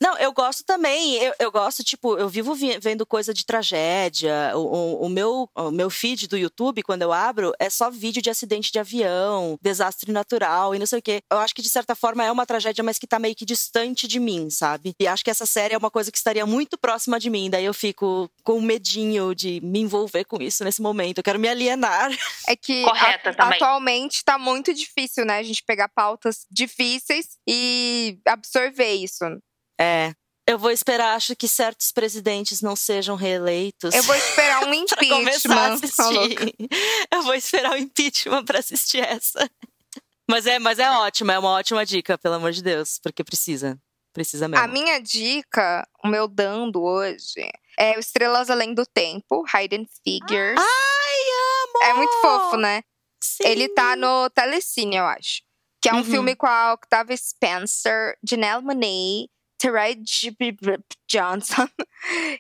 Não, 0.04 0.18
eu 0.18 0.34
gosto 0.34 0.66
também. 0.66 1.16
Eu, 1.16 1.34
eu 1.40 1.50
gosto, 1.52 1.82
tipo, 1.82 2.18
eu 2.18 2.28
vivo 2.28 2.54
vi- 2.54 2.78
vendo 2.78 3.06
coisa 3.06 3.34
de 3.34 3.46
tragédia. 3.46 4.52
O, 4.54 4.60
o- 4.60 5.06
o 5.06 5.10
meu, 5.10 5.50
o 5.56 5.72
meu 5.72 5.90
feed 5.90 6.28
do 6.28 6.38
YouTube, 6.38 6.84
quando 6.84 7.04
eu 7.04 7.14
abro, 7.14 7.54
é 7.58 7.70
só 7.70 7.90
vídeo 7.90 8.22
de 8.22 8.30
acidente 8.30 8.70
de 8.70 8.80
avião, 8.80 9.58
desastre 9.62 10.12
natural 10.12 10.76
e 10.76 10.80
não 10.80 10.86
sei 10.86 11.00
o 11.00 11.02
quê. 11.02 11.22
Eu 11.32 11.38
acho 11.38 11.56
que, 11.56 11.62
de 11.62 11.70
certa 11.70 11.96
forma, 11.96 12.24
é 12.24 12.30
uma 12.32 12.46
tragédia, 12.46 12.84
mas 12.84 12.98
que 13.00 13.08
tá 13.08 13.18
meio 13.18 13.34
que 13.36 13.46
distante 13.46 14.06
de 14.08 14.20
mim, 14.20 14.50
sabe? 14.50 14.94
E 15.00 15.08
acho 15.08 15.24
que 15.24 15.30
essa 15.32 15.46
série 15.46 15.74
é 15.74 15.78
uma 15.78 15.90
coisa 15.92 16.12
que 16.12 16.18
estaria 16.18 16.46
muito 16.46 16.78
próxima 16.78 17.18
de 17.20 17.30
mim. 17.30 17.50
Daí 17.50 17.64
eu 17.64 17.74
fico 17.74 18.30
com 18.44 18.60
medinho 18.60 19.34
de 19.34 19.62
me 19.62 19.80
envolver 19.80 20.26
com 20.26 20.42
isso 20.42 20.64
nesse 20.66 20.82
momento. 20.82 21.20
Eu 21.20 21.24
quero 21.24 21.40
me 21.40 21.48
alienar. 21.48 22.12
É 22.46 22.58
que 22.58 22.84
Correta 22.84 23.30
a- 23.30 23.34
também. 23.34 23.56
atualmente 23.56 24.22
tá 24.26 24.38
muito 24.38 24.74
difícil, 24.74 25.24
né? 25.26 25.38
A 25.38 25.44
gente 25.44 25.64
pegar 25.64 25.88
pautas 25.88 26.46
difíceis 26.52 27.38
e 27.48 28.18
absorver 28.28 28.92
isso. 28.96 29.24
É. 29.80 30.14
Eu 30.46 30.60
vou 30.60 30.72
esperar, 30.72 31.16
acho 31.16 31.36
que 31.38 31.48
certos 31.48 31.92
presidentes 31.94 32.62
não 32.62 32.76
sejam 32.76 33.16
reeleitos. 33.16 33.94
Eu 33.96 34.04
vou 34.04 34.16
esperar 34.16 34.66
um 34.68 34.74
impeachment. 34.76 35.80
tá. 35.96 36.10
Eu 37.12 37.24
vou 37.24 37.34
esperar 37.34 37.72
o 37.72 37.78
impeachment 37.78 38.44
pra 38.44 38.60
assistir 38.60 39.00
essa. 39.02 39.50
Mas 40.30 40.46
é, 40.46 40.60
mas 40.60 40.80
é 40.80 40.90
ótima, 40.90 41.34
é 41.34 41.40
uma 41.40 41.52
ótima 41.52 41.86
dica, 41.86 42.18
pelo 42.18 42.36
amor 42.36 42.52
de 42.52 42.62
Deus, 42.62 43.00
porque 43.02 43.24
precisa. 43.24 43.80
Precisa 44.14 44.48
mesmo. 44.48 44.64
A 44.64 44.68
minha 44.68 45.00
dica, 45.00 45.88
o 46.04 46.08
meu 46.08 46.28
dando 46.28 46.84
hoje, 46.84 47.50
é 47.80 47.96
o 47.98 48.00
Estrelas 48.00 48.50
Além 48.50 48.74
do 48.74 48.86
Tempo, 48.86 49.44
Hidden 49.54 49.88
Figures. 50.04 50.60
Ai, 50.60 51.24
amo! 51.66 51.84
é 51.90 51.94
muito 51.96 52.14
fofo, 52.22 52.58
né? 52.58 52.84
Sim. 53.24 53.44
Ele 53.46 53.70
tá 53.70 53.96
no 53.96 54.30
Telecine, 54.30 54.98
eu 54.98 55.06
acho. 55.06 55.42
Que 55.82 55.90
é 55.90 55.94
um 55.94 55.98
Uhum. 55.98 56.04
filme 56.04 56.36
com 56.36 56.46
a 56.46 56.74
Octavia 56.74 57.18
Spencer, 57.18 58.16
Janelle 58.28 58.64
Monáe, 58.64 59.30
Terai 59.64 59.96
Johnson. 61.08 61.68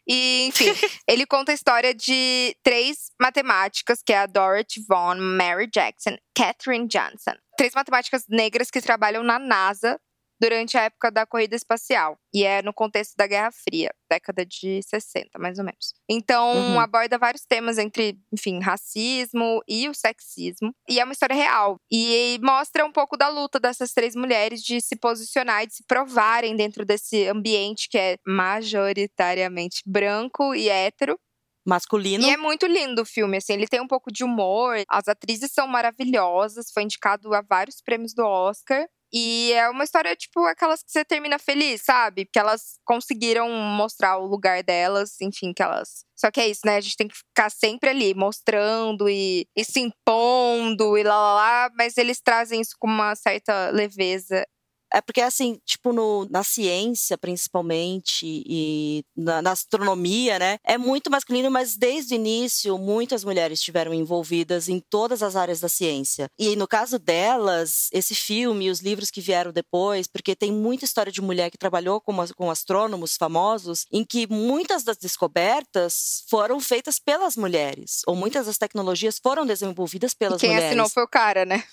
E, 0.06 0.48
enfim, 0.48 0.66
ele 1.08 1.26
conta 1.26 1.54
a 1.54 1.56
história 1.56 1.94
de 1.96 2.54
três 2.62 3.10
matemáticas, 3.18 4.04
que 4.06 4.12
é 4.12 4.18
a 4.18 4.26
Dorothy 4.26 4.84
Vaughan, 4.86 5.16
Mary 5.16 5.70
Jackson, 5.74 6.18
Katherine 6.36 6.86
Johnson. 6.86 7.32
Três 7.58 7.74
matemáticas 7.74 8.26
negras 8.28 8.70
que 8.70 8.82
trabalham 8.82 9.24
na 9.24 9.40
NASA 9.40 9.98
durante 10.40 10.78
a 10.78 10.84
época 10.84 11.10
da 11.12 11.26
corrida 11.26 11.56
espacial. 11.56 12.18
E 12.34 12.44
é 12.44 12.62
no 12.62 12.74
contexto 12.74 13.14
da 13.16 13.26
Guerra 13.28 13.52
Fria, 13.52 13.90
década 14.10 14.46
de 14.46 14.82
60, 14.84 15.40
mais 15.40 15.58
ou 15.60 15.64
menos. 15.66 15.94
Então, 16.10 16.52
Uhum. 16.54 16.80
aborda 16.80 17.18
vários 17.18 17.44
temas 17.46 17.78
entre, 17.78 18.18
enfim, 18.34 18.60
racismo 18.60 19.62
e 19.68 19.88
o 19.88 19.94
sexismo. 19.94 20.74
E 20.90 21.00
é 21.00 21.04
uma 21.04 21.14
história 21.14 21.36
real. 21.36 21.78
E 21.92 22.40
mostra 22.44 22.86
um 22.86 22.92
pouco 22.92 23.16
da 23.16 23.30
luta 23.30 23.60
dessas 23.60 23.94
três 23.94 24.16
mulheres 24.16 24.62
de 24.62 24.82
se 24.82 24.96
posicionar 24.96 25.64
e 25.64 25.68
de 25.68 25.76
se 25.76 25.84
provarem 25.88 26.56
dentro 26.56 26.86
desse 26.86 27.28
ambiente 27.28 27.88
que 27.90 27.98
é 27.98 28.18
majoritariamente 28.28 29.82
branco 29.86 30.54
e 30.56 30.70
hétero. 30.70 31.18
Masculino. 31.66 32.26
E 32.26 32.30
é 32.30 32.36
muito 32.36 32.66
lindo 32.68 33.04
o 33.04 33.06
filme, 33.06 33.38
assim, 33.38 33.54
ele 33.54 33.68
tem 33.68 33.80
um 33.80 33.88
pouco 33.88 34.12
de 34.12 34.22
humor, 34.26 34.76
as 34.90 35.08
atrizes 35.08 35.52
são 35.54 35.66
maravilhosas, 35.66 36.70
foi 36.74 36.84
indicado 36.84 37.34
a 37.34 37.42
vários 37.42 37.82
prêmios 37.82 38.14
do 38.14 38.26
Oscar. 38.26 38.86
E 39.16 39.54
é 39.54 39.70
uma 39.70 39.84
história, 39.84 40.16
tipo, 40.16 40.44
aquelas 40.46 40.82
que 40.82 40.92
você 40.92 41.06
termina 41.06 41.38
feliz, 41.38 41.82
sabe? 41.86 42.26
Porque 42.26 42.40
elas 42.40 42.80
conseguiram 42.84 43.48
mostrar 43.50 44.18
o 44.18 44.26
lugar 44.26 44.64
delas, 44.64 45.22
enfim, 45.22 45.54
que 45.54 45.62
elas. 45.62 46.04
Só 46.16 46.32
que 46.32 46.40
é 46.42 46.48
isso, 46.48 46.62
né? 46.66 46.78
A 46.78 46.82
gente 46.82 46.98
tem 46.98 47.08
que 47.08 47.18
ficar 47.18 47.52
sempre 47.52 47.92
ali, 47.92 48.16
mostrando 48.16 49.08
e, 49.08 49.46
e 49.56 49.64
se 49.64 49.80
impondo 49.80 50.98
e 50.98 51.04
lá, 51.04 51.16
lá, 51.16 51.36
lá, 51.36 51.70
mas 51.78 51.96
eles 51.98 52.20
trazem 52.22 52.60
isso 52.62 52.76
com 52.80 52.88
uma 52.88 53.14
certa 53.14 53.70
leveza. 53.70 54.44
É 54.94 55.02
porque, 55.02 55.22
assim, 55.22 55.60
tipo, 55.66 55.92
no, 55.92 56.28
na 56.30 56.44
ciência, 56.44 57.18
principalmente, 57.18 58.26
e 58.26 59.04
na, 59.16 59.42
na 59.42 59.52
astronomia, 59.52 60.38
né? 60.38 60.58
É 60.64 60.78
muito 60.78 61.10
masculino, 61.10 61.50
mas 61.50 61.76
desde 61.76 62.14
o 62.14 62.16
início, 62.16 62.78
muitas 62.78 63.24
mulheres 63.24 63.60
estiveram 63.60 63.94
envolvidas 63.94 64.70
em 64.70 64.80
todas 64.80 65.24
as 65.24 65.36
áreas 65.36 65.60
da 65.60 65.68
ciência. 65.70 66.28
E 66.38 66.56
no 66.56 66.68
caso 66.68 67.00
delas, 67.00 67.88
esse 67.92 68.14
filme 68.14 68.66
e 68.66 68.70
os 68.70 68.82
livros 68.82 69.10
que 69.10 69.22
vieram 69.22 69.52
depois, 69.52 70.08
porque 70.08 70.36
tem 70.36 70.52
muita 70.52 70.86
história 70.86 71.12
de 71.12 71.22
mulher 71.22 71.50
que 71.50 71.58
trabalhou 71.58 72.00
com, 72.00 72.16
com 72.36 72.52
astrônomos 72.52 73.16
famosos, 73.18 73.86
em 73.92 74.06
que 74.06 74.28
muitas 74.28 74.84
das 74.84 74.98
descobertas 74.98 76.24
foram 76.30 76.60
feitas 76.60 77.00
pelas 77.00 77.36
mulheres, 77.36 78.02
ou 78.06 78.16
muitas 78.16 78.46
das 78.46 78.58
tecnologias 78.58 79.20
foram 79.22 79.46
desenvolvidas 79.46 80.14
E 80.14 80.18
pelas 80.18 80.40
quem 80.40 80.50
mulheres. 80.52 80.70
assinou 80.70 80.90
foi 80.90 81.04
o 81.04 81.08
cara, 81.08 81.46
né? 81.46 81.64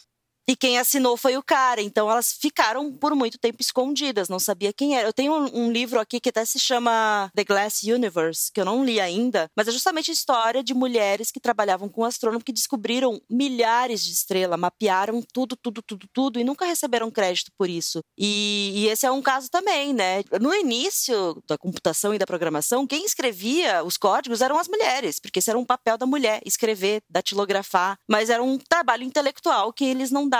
E 0.51 0.57
quem 0.57 0.81
assinou 0.81 1.17
foi 1.17 1.37
o 1.37 1.43
cara. 1.45 1.81
Então 1.81 2.11
elas 2.11 2.33
ficaram 2.33 2.93
por 2.93 3.15
muito 3.15 3.39
tempo 3.39 3.59
escondidas, 3.61 4.29
não 4.29 4.41
sabia 4.41 4.73
quem 4.73 4.97
era. 4.99 5.07
Eu 5.07 5.13
tenho 5.13 5.33
um, 5.33 5.67
um 5.67 5.71
livro 5.71 6.01
aqui 6.01 6.19
que 6.19 6.31
até 6.31 6.45
se 6.45 6.59
chama 6.59 7.31
The 7.37 7.45
Glass 7.45 7.85
Universe, 7.85 8.51
que 8.53 8.61
eu 8.61 8.65
não 8.65 8.85
li 8.85 8.99
ainda, 8.99 9.49
mas 9.57 9.69
é 9.69 9.71
justamente 9.71 10.11
a 10.11 10.15
história 10.15 10.61
de 10.61 10.75
mulheres 10.75 11.31
que 11.31 11.39
trabalhavam 11.39 11.89
com 11.89 12.05
astrônomo 12.05 12.43
que 12.43 12.53
descobriram 12.53 13.23
milhares 13.31 14.05
de 14.05 14.11
estrelas, 14.11 14.59
mapearam 14.59 15.23
tudo, 15.33 15.55
tudo, 15.55 15.83
tudo, 15.83 16.09
tudo 16.13 16.41
e 16.41 16.43
nunca 16.43 16.65
receberam 16.65 17.13
crédito 17.13 17.53
por 17.57 17.71
isso. 17.71 18.01
E, 18.19 18.73
e 18.75 18.89
esse 18.89 19.07
é 19.07 19.11
um 19.13 19.23
caso 19.23 19.49
também, 19.49 19.93
né? 19.93 20.25
No 20.41 20.53
início 20.53 21.41
da 21.47 21.57
computação 21.57 22.13
e 22.13 22.19
da 22.19 22.27
programação, 22.27 22.89
quem 22.89 23.05
escrevia 23.05 23.85
os 23.85 23.97
códigos 23.97 24.41
eram 24.41 24.59
as 24.59 24.67
mulheres, 24.67 25.21
porque 25.21 25.39
esse 25.39 25.49
era 25.49 25.59
um 25.61 25.65
papel 25.65 25.97
da 25.97 26.07
mulher, 26.07 26.41
escrever, 26.45 27.05
datilografar, 27.09 27.97
mas 28.11 28.31
era 28.31 28.43
um 28.43 28.59
trabalho 28.59 29.05
intelectual 29.05 29.73
que 29.73 29.85
eles 29.85 30.11
não 30.11 30.29
davam 30.29 30.40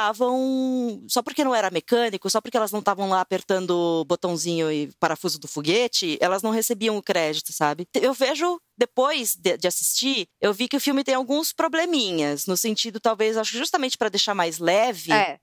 só 1.09 1.23
porque 1.23 1.45
não 1.45 1.55
era 1.55 1.71
mecânico, 1.71 2.31
só 2.31 2.41
porque 2.41 2.57
elas 2.57 2.73
não 2.73 2.81
estavam 2.81 3.09
lá 3.09 3.21
apertando 3.21 4.05
botãozinho 4.07 4.71
e 4.71 4.91
parafuso 4.99 5.39
do 5.39 5.49
foguete, 5.49 6.19
elas 6.21 6.43
não 6.43 6.51
recebiam 6.51 6.97
o 6.97 7.03
crédito, 7.03 7.53
sabe? 7.53 7.87
Eu 7.95 8.13
vejo 8.13 8.61
depois 8.77 9.37
de, 9.37 9.59
assistir, 9.67 10.27
eu 10.41 10.55
vi 10.55 10.67
que 10.67 10.77
o 10.77 10.81
filme 10.81 11.05
tem 11.05 11.15
alguns 11.15 11.53
probleminhas, 11.53 12.47
no 12.47 12.57
sentido 12.57 12.99
talvez 12.99 13.37
acho 13.37 13.57
justamente 13.57 13.99
para 13.99 14.09
deixar 14.09 14.35
mais 14.35 14.59
leve. 14.59 15.13
É. 15.13 15.39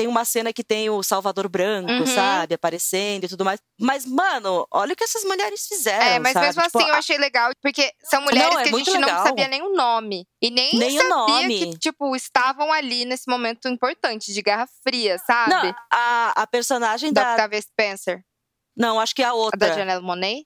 Tem 0.00 0.06
uma 0.06 0.24
cena 0.24 0.50
que 0.50 0.64
tem 0.64 0.88
o 0.88 1.02
Salvador 1.02 1.46
Branco, 1.46 1.90
Uhum. 1.92 2.06
sabe, 2.06 2.54
aparecendo 2.54 3.24
e 3.24 3.28
tudo 3.28 3.44
mais. 3.44 3.60
Mas, 3.78 4.06
mano, 4.06 4.66
olha 4.72 4.94
o 4.94 4.96
que 4.96 5.04
essas 5.04 5.24
mulheres 5.24 5.66
fizeram. 5.68 6.02
É, 6.02 6.18
mas 6.18 6.32
sabe? 6.32 6.46
mesmo 6.46 6.62
Tipo, 6.62 6.78
assim 6.78 6.88
eu 6.88 6.94
achei 6.94 7.18
legal, 7.18 7.50
porque 7.60 7.92
são 8.04 8.22
mulheres 8.22 8.48
Não, 8.54 8.60
é 8.60 8.62
que 8.64 8.74
a 8.74 8.78
gente 8.78 8.92
não 8.94 9.00
legal. 9.08 9.26
sabia 9.26 9.48
nem 9.48 9.60
o 9.60 9.74
nome. 9.74 10.26
E 10.40 10.50
nem, 10.50 10.74
Nem 10.78 10.96
o 10.98 11.02
sabia 11.02 11.08
nome. 11.16 11.58
que, 11.72 11.78
tipo, 11.78 12.16
estavam 12.16 12.72
ali 12.72 13.04
nesse 13.04 13.28
momento 13.28 13.68
importante 13.68 14.32
de 14.32 14.40
Guerra 14.40 14.66
Fria, 14.82 15.18
sabe? 15.18 15.50
Não, 15.50 15.74
a, 15.92 16.32
a 16.42 16.46
personagem 16.46 17.12
da 17.12 17.22
da. 17.22 17.30
Octavia 17.32 17.60
Spencer. 17.60 18.24
Não, 18.74 18.98
acho 18.98 19.14
que 19.14 19.20
é 19.22 19.26
a 19.26 19.28
A 19.28 19.32
da 19.32 19.36
outra. 19.36 19.74
Janelle 19.74 20.02
Monáe. 20.02 20.44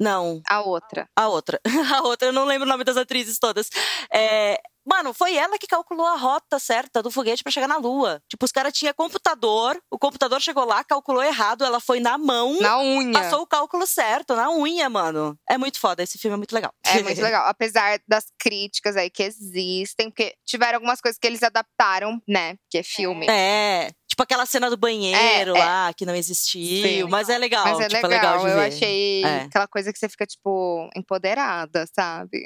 Não, 0.00 0.40
A 0.48 0.60
outra. 0.60 1.06
a 1.16 1.28
outra. 1.28 1.60
A 1.96 2.02
outra, 2.02 2.26
eu 2.28 2.32
não 2.32 2.44
lembro 2.44 2.66
o 2.66 2.68
nome 2.68 2.82
das 2.82 2.96
atrizes 2.96 3.38
todas. 3.38 3.68
É, 4.12 4.58
Mano, 4.86 5.12
foi 5.14 5.36
ela 5.36 5.58
que 5.58 5.66
calculou 5.66 6.06
a 6.06 6.16
rota 6.16 6.58
certa 6.58 7.02
do 7.02 7.10
foguete 7.10 7.42
pra 7.42 7.52
chegar 7.52 7.68
na 7.68 7.76
Lua. 7.76 8.20
Tipo, 8.28 8.44
os 8.44 8.52
caras 8.52 8.72
tinham 8.72 8.92
computador, 8.94 9.80
o 9.90 9.98
computador 9.98 10.40
chegou 10.40 10.64
lá, 10.64 10.82
calculou 10.82 11.22
errado, 11.22 11.64
ela 11.64 11.78
foi 11.80 12.00
na 12.00 12.18
mão, 12.18 12.58
Na 12.60 12.80
unha. 12.80 13.12
passou 13.12 13.42
o 13.42 13.46
cálculo 13.46 13.86
certo, 13.86 14.34
na 14.34 14.50
unha, 14.50 14.88
mano. 14.88 15.38
É 15.48 15.56
muito 15.56 15.78
foda, 15.78 16.02
esse 16.02 16.18
filme 16.18 16.34
é 16.34 16.36
muito 16.36 16.52
legal. 16.52 16.72
É 16.84 17.02
muito 17.02 17.20
legal. 17.22 17.46
Apesar 17.46 18.00
das 18.08 18.26
críticas 18.38 18.96
aí 18.96 19.08
que 19.08 19.22
existem, 19.22 20.10
porque 20.10 20.34
tiveram 20.44 20.76
algumas 20.78 21.00
coisas 21.00 21.18
que 21.18 21.26
eles 21.26 21.42
adaptaram, 21.42 22.20
né? 22.28 22.56
Que 22.70 22.78
é 22.78 22.82
filme. 22.82 23.26
É. 23.28 23.90
Tipo 24.08 24.24
aquela 24.24 24.44
cena 24.44 24.68
do 24.68 24.76
banheiro 24.76 25.56
É, 25.56 25.58
é. 25.60 25.64
lá, 25.64 25.92
que 25.94 26.04
não 26.04 26.14
existiu. 26.14 26.86
Sim. 26.86 27.02
Mas 27.04 27.28
é 27.30 27.38
legal. 27.38 27.64
Mas 27.64 27.80
é 27.80 27.88
tipo, 27.88 28.06
legal, 28.06 28.40
de 28.40 28.50
eu 28.50 28.56
ver. 28.56 28.66
achei 28.66 29.24
É. 29.24 29.42
aquela 29.44 29.66
coisa 29.66 29.90
que 29.92 29.98
você 29.98 30.08
fica, 30.08 30.26
tipo, 30.26 30.90
empoderada, 30.94 31.86
sabe? 31.94 32.44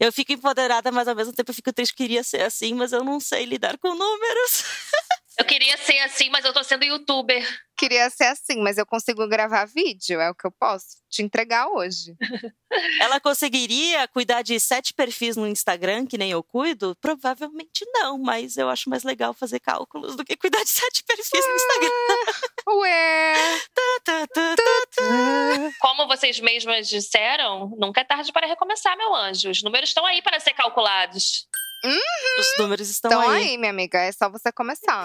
Eu 0.00 0.12
fico 0.12 0.32
empoderada, 0.32 0.90
mas 0.90 1.06
ao 1.08 1.14
mesmo 1.14 1.32
tempo 1.32 1.50
eu 1.50 1.54
fico 1.54 1.72
triste 1.72 1.94
que 1.94 2.02
queria 2.02 2.24
ser 2.24 2.42
assim, 2.42 2.74
mas 2.74 2.92
eu 2.92 3.04
não 3.04 3.20
sei 3.20 3.44
lidar 3.44 3.78
com 3.78 3.94
números. 3.94 4.64
Eu 5.38 5.44
queria 5.44 5.76
ser 5.76 5.98
assim, 6.00 6.28
mas 6.30 6.44
eu 6.44 6.52
tô 6.52 6.62
sendo 6.62 6.84
youtuber. 6.84 7.42
Queria 7.76 8.08
ser 8.10 8.24
assim, 8.24 8.62
mas 8.62 8.78
eu 8.78 8.86
consigo 8.86 9.26
gravar 9.26 9.64
vídeo, 9.64 10.20
é 10.20 10.30
o 10.30 10.34
que 10.34 10.46
eu 10.46 10.52
posso 10.52 11.02
te 11.10 11.22
entregar 11.22 11.66
hoje. 11.68 12.14
Ela 13.00 13.18
conseguiria 13.18 14.06
cuidar 14.08 14.42
de 14.42 14.58
sete 14.60 14.94
perfis 14.94 15.36
no 15.36 15.46
Instagram, 15.46 16.06
que 16.06 16.16
nem 16.16 16.30
eu 16.30 16.42
cuido? 16.42 16.96
Provavelmente 17.00 17.84
não, 17.92 18.18
mas 18.18 18.56
eu 18.56 18.68
acho 18.68 18.88
mais 18.88 19.02
legal 19.02 19.34
fazer 19.34 19.58
cálculos 19.58 20.16
do 20.16 20.24
que 20.24 20.36
cuidar 20.36 20.62
de 20.62 20.70
sete 20.70 21.02
perfis 21.04 21.46
no 21.46 21.54
Instagram. 21.54 21.90
Ué! 22.80 23.32
Tá, 24.04 24.26
tá, 24.26 24.26
tá, 24.26 24.54
tá. 24.96 25.70
Como 25.80 26.06
vocês 26.06 26.38
mesmas 26.40 26.88
disseram, 26.88 27.74
nunca 27.78 28.00
é 28.00 28.04
tarde 28.04 28.32
para 28.32 28.46
recomeçar, 28.46 28.96
meu 28.96 29.14
anjo. 29.14 29.50
Os 29.50 29.62
números 29.62 29.90
estão 29.90 30.04
aí 30.04 30.20
para 30.20 30.38
ser 30.40 30.52
calculados. 30.52 31.46
Os 31.84 32.58
números 32.58 32.88
estão 32.88 33.10
Então 33.10 33.28
aí. 33.28 33.50
aí, 33.50 33.58
minha 33.58 33.70
amiga, 33.70 33.98
é 33.98 34.12
só 34.12 34.28
você 34.28 34.52
começar. 34.52 35.04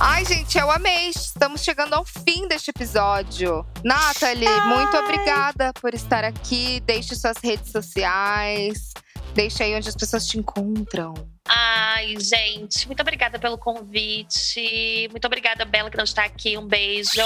Ai, 0.00 0.24
gente, 0.24 0.56
eu 0.58 0.70
amei. 0.70 1.08
Estamos 1.08 1.62
chegando 1.62 1.94
ao 1.94 2.04
fim 2.04 2.46
deste 2.46 2.70
episódio. 2.70 3.66
Nathalie, 3.84 4.48
muito 4.66 4.96
obrigada 4.96 5.72
por 5.74 5.94
estar 5.94 6.24
aqui. 6.24 6.80
Deixe 6.80 7.14
suas 7.14 7.38
redes 7.42 7.72
sociais. 7.72 8.92
Deixe 9.34 9.62
aí 9.62 9.74
onde 9.74 9.88
as 9.88 9.96
pessoas 9.96 10.26
te 10.26 10.38
encontram. 10.38 11.14
Ai, 11.46 12.16
gente, 12.20 12.86
muito 12.86 13.00
obrigada 13.00 13.38
pelo 13.38 13.56
convite. 13.56 15.08
Muito 15.10 15.26
obrigada, 15.26 15.64
Bela, 15.64 15.90
que 15.90 15.96
não 15.96 16.04
está 16.04 16.24
aqui. 16.24 16.56
Um 16.58 16.66
beijo. 16.66 17.20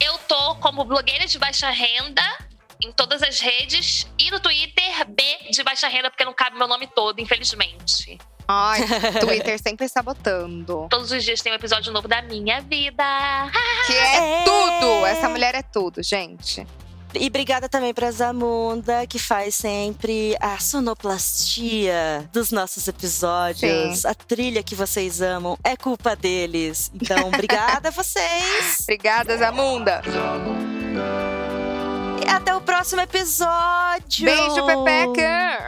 Eu 0.00 0.18
tô 0.26 0.54
como 0.56 0.84
blogueira 0.84 1.26
de 1.26 1.38
baixa 1.38 1.68
renda 1.70 2.22
em 2.84 2.92
todas 2.92 3.22
as 3.22 3.40
redes 3.40 4.06
e 4.18 4.30
no 4.30 4.40
Twitter, 4.40 5.06
B 5.08 5.22
de 5.50 5.62
baixa 5.62 5.88
renda, 5.88 6.10
porque 6.10 6.24
não 6.24 6.32
cabe 6.34 6.56
meu 6.58 6.66
nome 6.68 6.86
todo, 6.86 7.20
infelizmente. 7.20 8.18
Ai, 8.48 8.80
Twitter 9.20 9.58
sempre 9.58 9.88
sabotando. 9.88 10.86
Todos 10.90 11.10
os 11.12 11.22
dias 11.24 11.40
tem 11.40 11.52
um 11.52 11.56
episódio 11.56 11.92
novo 11.92 12.08
da 12.08 12.20
minha 12.22 12.60
vida. 12.60 13.04
Que 13.86 13.92
é, 13.94 14.16
É. 14.40 14.44
tudo! 14.44 15.06
Essa 15.06 15.28
mulher 15.28 15.54
é 15.54 15.62
tudo, 15.62 16.02
gente. 16.02 16.66
E 17.14 17.26
obrigada 17.26 17.68
também 17.68 17.92
pra 17.92 18.10
Zamunda, 18.10 19.06
que 19.06 19.18
faz 19.18 19.54
sempre 19.54 20.34
a 20.40 20.58
sonoplastia 20.58 22.28
dos 22.32 22.50
nossos 22.50 22.88
episódios. 22.88 24.06
A 24.06 24.14
trilha 24.14 24.62
que 24.62 24.74
vocês 24.74 25.20
amam 25.20 25.58
é 25.62 25.76
culpa 25.76 26.16
deles. 26.16 26.90
Então, 26.94 27.28
obrigada 27.28 27.88
a 27.88 27.92
vocês. 27.92 28.80
Obrigada, 28.88 29.36
Zamunda. 29.36 30.00
E 32.24 32.28
até 32.30 32.54
o 32.54 32.60
próximo 32.60 33.00
episódio. 33.02 34.24
Beijo, 34.24 34.64
Pepeca. 34.64 35.58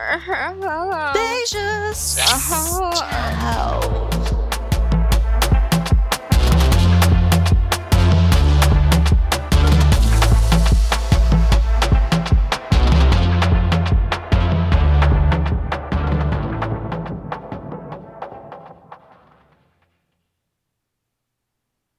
Beijos. 1.13 2.17
Tchau. 2.17 2.91
Tchau. 2.93 4.34